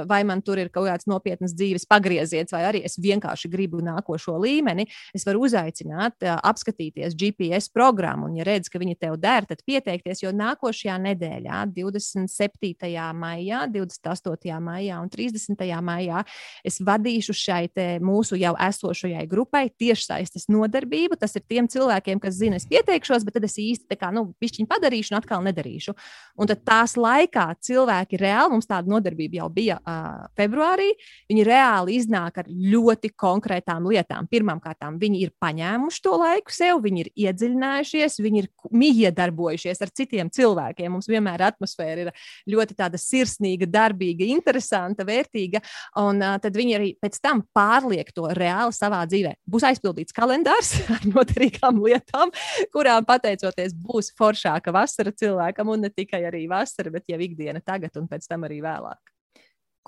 vai 0.09 0.21
man 0.29 0.45
tur 0.45 0.61
ir 0.61 0.73
kaut 0.75 0.89
kāds 0.91 1.09
nopietnas 1.09 1.57
dzīves 1.57 1.89
pagrieziens, 1.89 2.53
vai 2.53 2.65
arī 2.69 2.85
es 2.87 2.99
vienkārši 3.01 3.51
gribu 3.53 3.81
nākošo 3.85 4.37
līmeni. 4.43 4.89
Es 5.17 5.25
varu 5.29 5.47
uzaicināt, 5.49 6.29
apskatīties 6.29 7.17
GPS 7.19 7.73
programmu, 7.73 8.29
un, 8.29 8.39
ja 8.41 8.47
redz, 8.49 8.69
ka 8.69 8.81
viņi 8.81 8.99
tev 9.01 9.17
der, 9.21 9.49
tad 9.49 9.65
pieteikties, 9.67 10.23
jo 10.25 10.33
nāk 10.35 10.58
nākošajā 10.59 10.97
nedēļā, 10.99 11.67
27. 11.75 13.15
maijā, 13.15 13.67
28. 13.71 14.61
maijā 14.61 14.99
un 15.01 15.09
30. 15.09 15.81
maijā, 15.83 16.25
es 16.65 16.81
vadīšu 16.81 17.35
šai 17.35 17.69
mūsu 18.01 18.39
jau 18.39 18.55
esošajai 18.59 19.27
grupai 19.29 19.71
tiešsaistes 19.71 20.49
nodarbību. 20.49 21.17
Tas 21.19 21.37
ir 21.37 21.43
tiem 21.47 21.69
cilvēkiem, 21.69 22.19
kas 22.21 22.35
zina, 22.35 22.57
es 22.57 22.67
pieteikšos, 22.67 23.25
bet 23.25 23.35
tad 23.35 23.45
es 23.45 23.59
īsti 23.59 23.89
tā 23.89 23.99
kā, 23.99 24.11
nu, 24.13 24.35
pišķiņu 24.41 24.69
padarīšu 24.69 25.13
un 25.13 25.19
atkal 25.19 25.43
nedarīšu. 25.45 25.95
Un 26.39 26.49
tad 26.49 26.65
tās 26.65 26.97
laikā 26.97 27.55
cilvēki 27.61 28.19
reāli, 28.19 28.53
mums 28.53 28.67
tāda 28.69 28.89
nodarbība 28.91 29.43
jau 29.43 29.49
bija 29.53 29.79
uh, 29.79 30.27
februārī, 30.39 30.91
viņi 31.31 31.47
reāli 31.47 31.99
iznāk 31.99 32.43
ar 32.43 32.49
ļoti 32.49 33.13
konkrētām 33.15 33.87
lietām. 33.91 34.29
Pirmkārt, 34.31 34.83
viņi 34.99 35.23
ir 35.23 35.35
paņēmuši 35.41 36.03
to 36.05 36.17
laiku 36.19 36.55
sev, 36.55 36.83
viņi 36.85 37.05
ir 37.05 37.13
iedziļinājušies, 37.29 38.19
viņi 38.25 38.43
ir 38.43 38.51
miedarbojušies 38.73 39.83
ar 39.85 39.93
citiem 39.95 40.31
cilvēkiem 40.31 40.48
cilvēkiem. 40.49 40.93
Mums 40.93 41.09
vienmēr 41.11 41.45
atmosfēra 41.49 42.07
ir 42.07 42.13
ļoti 42.49 42.77
tāda 42.79 43.01
sirsnīga, 43.01 43.69
darbīga, 43.71 44.27
interesanta, 44.29 45.07
vērtīga. 45.09 45.63
Un 46.01 46.23
uh, 46.23 46.37
tad 46.43 46.57
viņi 46.59 46.77
arī 46.79 46.93
pēc 47.01 47.21
tam 47.23 47.45
pārliek 47.57 48.11
to 48.15 48.29
reāli 48.37 48.75
savā 48.77 49.05
dzīvē. 49.09 49.35
Būs 49.49 49.67
aizpildīts 49.71 50.17
kalendārs 50.17 50.75
ar 50.97 51.05
noderīgām 51.09 51.83
lietām, 51.85 52.33
kurām 52.75 53.07
pateicoties 53.09 53.77
būs 53.77 54.13
foršāka 54.19 54.75
vasara 54.75 55.15
cilvēkam, 55.15 55.75
un 55.75 55.87
ne 55.87 55.93
tikai 55.93 56.25
arī 56.29 56.47
vasara, 56.51 56.93
bet 56.95 57.09
jau 57.11 57.21
ikdiena 57.21 57.63
tagad 57.65 57.97
un 58.01 58.11
pēc 58.11 58.29
tam 58.29 58.49
arī 58.49 58.63
vēlāk 58.65 59.18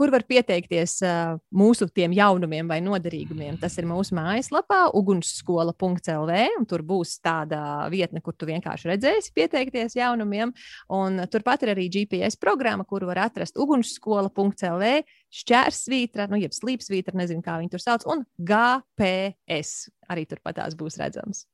kur 0.01 0.09
var 0.15 0.25
pieteikties 0.25 0.95
uh, 1.05 1.35
mūsu 1.53 1.85
tiem 1.93 2.15
jaunumiem 2.17 2.71
vai 2.71 2.79
noderīgumiem. 2.81 3.59
Tas 3.61 3.77
ir 3.77 3.85
mūsu 3.89 4.17
mājaslapā, 4.17 4.87
ugunsskola.lv. 4.97 6.39
Tur 6.71 6.85
būs 6.89 7.19
tāda 7.21 7.61
vietne, 7.93 8.23
kur 8.25 8.33
tu 8.33 8.49
vienkārši 8.49 8.89
redzēsi 8.95 9.35
pieteikties 9.37 9.99
jaunumiem. 9.99 10.55
Un 10.97 11.21
turpat 11.29 11.67
ir 11.67 11.75
arī 11.75 11.91
GPS 11.93 12.41
programma, 12.41 12.89
kuru 12.89 13.11
var 13.13 13.27
atrast 13.27 13.61
ugunsskola.lv, 13.61 14.97
šķērsvītra, 15.43 16.31
nu, 16.33 16.41
jeb 16.41 16.57
slīpsvītra, 16.57 17.21
nezinu, 17.21 17.45
kā 17.45 17.61
viņi 17.61 17.77
tur 17.77 17.85
sauc, 17.85 18.09
un 18.09 18.25
GPS 18.41 19.91
arī 20.09 20.25
turpat 20.33 20.63
tās 20.63 20.81
būs 20.81 20.97
redzams. 21.03 21.50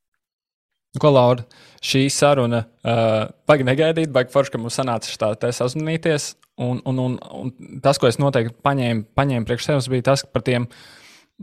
Ko, 1.03 1.13
Laura, 1.13 1.45
šī 1.85 2.07
saruna, 2.13 2.65
uh, 2.87 3.29
baigi 3.49 3.67
negaidīt, 3.67 4.13
baigi 4.15 4.33
forši, 4.35 4.55
ka 4.55 4.61
mums 4.63 4.79
sanāca 4.79 5.17
tā 5.21 5.33
te 5.41 5.53
sazvanīties. 5.55 6.35
Un, 6.63 6.81
un, 6.89 7.01
un, 7.03 7.17
un 7.37 7.81
tas, 7.85 7.99
ko 8.01 8.09
es 8.09 8.17
noteikti 8.17 8.55
paņēmu, 8.65 9.11
paņēmu 9.19 9.49
priekš 9.49 9.67
sevis, 9.69 9.91
bija 9.93 10.07
tas, 10.09 10.23
par 10.33 10.45
tiem, 10.47 10.65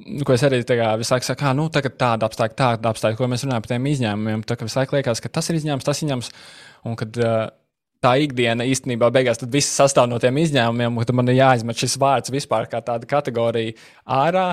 nu, 0.01 0.23
ko 0.25 0.33
es 0.33 0.45
arī 0.47 0.63
visu 0.63 1.13
laiku 1.13 1.27
saku, 1.27 1.51
nu, 1.57 1.67
tagad 1.73 1.99
tāda 2.01 2.29
apstākļa, 2.29 2.57
tāda 2.57 2.93
apstākļa, 2.93 3.19
ko 3.19 3.29
mēs 3.29 3.45
runājam 3.45 3.65
par 3.65 3.73
tiem 3.75 3.91
izņēmumiem. 3.91 4.45
Tā 4.49 4.57
kā 4.57 4.65
visu 4.65 4.79
laiku 4.81 4.97
liekas, 4.97 5.21
ka 5.21 5.29
tas 5.37 5.51
ir 5.51 5.59
izņēmums, 5.59 5.85
tas 5.85 6.01
ir 6.01 6.07
izņēmums. 6.07 6.31
Un 6.89 6.97
kad 6.99 7.21
uh, 7.21 7.43
tā 8.03 8.13
ikdiena 8.23 8.65
īstenībā 8.67 9.07
beigās 9.13 9.41
viss 9.51 9.75
sastāv 9.77 10.09
no 10.11 10.19
tiem 10.21 10.37
izņēmumiem, 10.41 10.99
un 10.99 11.15
man 11.15 11.31
ir 11.31 11.39
jāizmet 11.39 11.79
šis 11.79 11.95
vārds 12.01 12.33
vispār 12.33 12.67
kā 12.71 12.81
tāda 12.85 13.07
kategorija 13.09 13.75
ārā, 14.03 14.45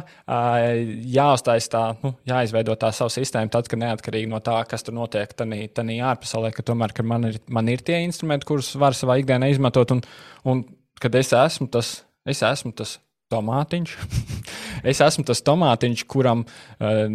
jāuztais 1.16 1.68
tā, 1.72 1.82
nu, 2.04 2.14
jāizveido 2.30 2.76
tā 2.80 2.92
savu 2.94 3.12
sistēmu, 3.14 3.50
tad, 3.52 3.70
kad 3.70 3.82
neatkarīgi 3.82 4.30
no 4.30 4.42
tā, 4.44 4.60
kas 4.70 4.86
tur 4.86 4.96
notiek 5.00 5.34
tādā 5.34 5.98
ārpasaulē, 6.12 6.52
ka 6.54 6.64
tomēr 6.66 6.94
ka 6.94 7.06
man, 7.06 7.30
ir, 7.32 7.40
man 7.50 7.70
ir 7.72 7.82
tie 7.86 8.00
instrumenti, 8.06 8.48
kurus 8.48 8.72
var 8.78 8.96
savā 8.98 9.18
ikdienā 9.20 9.50
izmantot, 9.50 9.96
un, 9.96 10.04
un 10.46 10.64
kad 11.02 11.14
es 11.18 11.34
esmu 11.36 11.70
tas, 11.74 12.00
es 12.28 12.44
esmu 12.46 12.74
tas 12.78 12.98
tomātiņš, 13.34 13.94
es 14.90 15.02
esmu 15.06 15.26
tas 15.26 15.42
tomātiņš, 15.46 16.06
kuram 16.10 16.46
uh, 16.46 17.06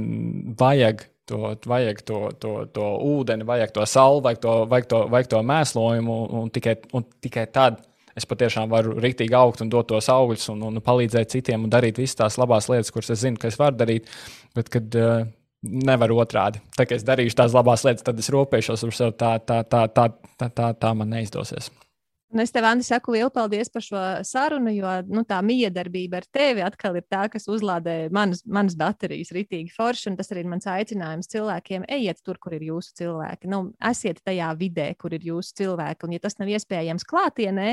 vajag 0.60 1.08
To, 1.26 1.56
vajag 1.66 2.04
to, 2.06 2.20
to, 2.38 2.52
to 2.70 2.88
ūdeni, 3.02 3.48
vajag 3.50 3.72
to 3.74 3.86
sauli, 3.90 4.22
vajag 4.28 4.42
to, 4.44 4.52
vajag 4.70 4.90
to, 4.92 4.98
vajag 5.10 5.30
to 5.32 5.40
mēslojumu, 5.50 6.18
un 6.38 6.52
tikai, 6.54 6.76
un 6.94 7.06
tikai 7.26 7.48
tad 7.50 7.80
es 8.16 8.28
patiešām 8.30 8.70
varu 8.72 8.94
rīktīgi 9.02 9.36
augt 9.36 9.64
un 9.66 9.72
dot 9.74 9.90
tos 9.90 10.08
augļus, 10.12 10.52
un, 10.54 10.62
un 10.70 10.84
palīdzēt 10.86 11.34
citiem 11.34 11.66
un 11.66 11.74
darīt 11.74 11.98
visas 12.00 12.20
tās 12.22 12.38
labās 12.40 12.70
lietas, 12.72 12.94
kuras 12.94 13.10
es 13.16 13.24
zinu, 13.26 13.42
ka 13.42 13.50
es 13.50 13.58
varu 13.60 13.80
darīt. 13.80 14.12
Bet, 14.56 14.70
kad 14.72 15.00
uh, 15.02 15.26
nevar 15.66 16.14
otrādi, 16.16 16.62
tā 16.78 16.86
kā 16.88 17.00
es 17.00 17.08
darīšu 17.08 17.40
tās 17.42 17.56
labās 17.58 17.84
lietas, 17.88 18.06
tad 18.06 18.22
es 18.22 18.30
rūpēšos 18.34 18.86
par 18.86 19.00
sevi. 19.00 19.18
Tā, 19.20 19.32
tā, 19.42 19.60
tā, 19.68 19.82
tā, 19.98 20.08
tā, 20.38 20.52
tā, 20.62 20.70
tā 20.80 20.94
man 20.98 21.12
neizdosies. 21.12 21.72
Un 22.36 22.42
es 22.44 22.52
tev, 22.52 22.66
Andi, 22.68 22.84
saku 22.84 23.14
lielu 23.14 23.32
paldies 23.32 23.70
par 23.72 23.84
šo 23.86 24.00
sarunu, 24.28 24.68
jo 24.76 24.90
nu, 25.08 25.22
tā 25.24 25.38
miedarbība 25.40 26.18
ar 26.20 26.26
tevi 26.36 26.64
atkal 26.66 26.98
ir 27.00 27.06
tā, 27.08 27.30
kas 27.32 27.46
uzlādē 27.48 28.10
manas, 28.12 28.42
manas 28.44 28.74
baterijas 28.76 29.30
ritīgi 29.32 29.72
forši. 29.72 30.12
Tas 30.20 30.34
arī 30.34 30.44
ir 30.44 30.50
mans 30.52 30.68
aicinājums 30.68 31.32
cilvēkiem. 31.32 31.86
Ejiet 31.96 32.20
tur, 32.28 32.36
kur 32.44 32.58
ir 32.58 32.66
jūsu 32.68 32.92
cilvēki. 33.00 33.48
Nu, 33.54 33.60
esiet 33.88 34.20
tajā 34.28 34.50
vidē, 34.60 34.90
kur 35.00 35.16
ir 35.16 35.24
jūsu 35.24 35.56
cilvēki. 35.62 36.04
Un, 36.10 36.16
ja 36.18 36.24
tas 36.26 36.36
nav 36.42 36.52
iespējams 36.52 37.08
klātienē, 37.08 37.70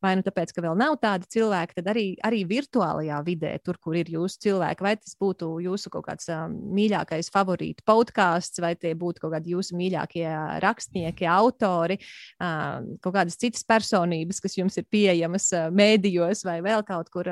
vai 0.00 0.14
nu 0.16 0.24
tāpēc, 0.24 0.56
ka 0.56 0.64
vēl 0.64 0.80
nav 0.80 0.96
tādi 1.04 1.28
cilvēki, 1.36 1.76
tad 1.82 1.92
arī, 1.92 2.06
arī 2.24 2.40
virtuālajā 2.48 3.20
vidē, 3.28 3.52
tur, 3.60 3.76
kur 3.84 4.00
ir 4.00 4.08
jūsu 4.16 4.40
cilvēki, 4.46 4.88
vai 4.88 4.94
tas 4.96 5.12
būtu 5.20 5.50
jūsu 5.66 5.92
kaut 5.92 6.08
kāds 6.08 6.32
um, 6.32 6.56
mīļākais 6.80 7.28
favorītu 7.36 7.84
podkāsts, 7.84 8.64
vai 8.64 8.72
tie 8.80 8.96
būtu 8.96 9.26
kaut 9.26 9.36
kādi 9.36 9.52
jūsu 9.52 9.76
mīļākie 9.76 10.26
rakstnieki, 10.64 11.28
autori, 11.36 12.00
um, 12.40 12.94
kaut 13.04 13.18
kādas 13.20 13.36
citas 13.44 13.68
personas 13.68 14.05
personības, 14.06 14.40
kas 14.40 14.56
jums 14.56 14.76
ir 14.78 14.86
pieejamas 14.90 15.50
mēdījos 15.74 16.44
vai 16.46 16.60
vēl 16.62 16.84
kaut 16.86 17.10
kur. 17.10 17.26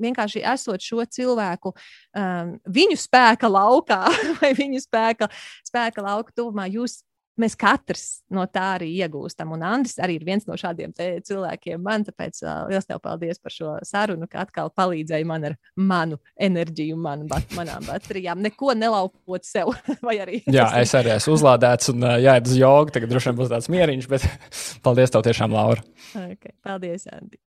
Vienkārši 0.00 0.44
esot 0.44 0.80
šo 0.80 1.04
cilvēku, 1.04 1.74
viņu 2.66 2.96
spēka 2.96 3.48
laukā 3.48 4.04
vai 4.40 4.52
viņu 4.54 4.80
spēka, 4.82 5.28
spēka 5.66 6.02
lauka 6.02 6.32
tuvumā, 6.34 6.68
jūs 6.68 7.02
mēs 7.40 7.56
katrs 7.58 8.04
no 8.34 8.44
tā 8.50 8.64
arī 8.76 8.90
iegūstam. 9.02 9.52
Un 9.56 9.64
Andris 9.66 9.98
arī 10.02 10.18
ir 10.18 10.26
viens 10.26 10.46
no 10.48 10.56
šādiem 10.58 10.92
cilvēkiem. 10.96 11.80
Man 11.84 12.06
tāpēc 12.06 12.42
uh, 12.44 12.66
liels 12.70 12.88
tev 12.88 13.00
paldies 13.04 13.40
par 13.42 13.54
šo 13.54 13.74
sarunu, 13.86 14.28
ka 14.30 14.44
atkal 14.46 14.72
palīdzēji 14.76 15.28
man 15.28 15.48
ar 15.50 15.56
manu 15.76 16.20
enerģiju, 16.48 16.98
manu, 17.00 17.28
bat, 17.30 17.48
manām 17.56 17.86
baterijām. 17.88 18.42
Neko 18.44 18.74
nelaupot 18.78 19.46
sev. 19.48 19.74
Jā, 20.58 20.68
es 20.80 20.94
arī 20.98 21.14
esmu 21.16 21.36
uzlādēts 21.38 21.92
un 21.94 22.06
uh, 22.06 22.16
jāiet 22.22 22.48
uz 22.50 22.56
jogu. 22.58 22.94
Tagad 22.94 23.12
droši 23.12 23.30
vien 23.30 23.40
būs 23.42 23.52
tāds 23.52 23.72
mieriņš, 23.72 24.08
bet 24.10 24.26
paldies 24.86 25.14
tev 25.14 25.26
tiešām, 25.28 25.54
Laura. 25.54 25.84
Okay, 26.14 26.56
paldies, 26.64 27.06
Andi. 27.12 27.38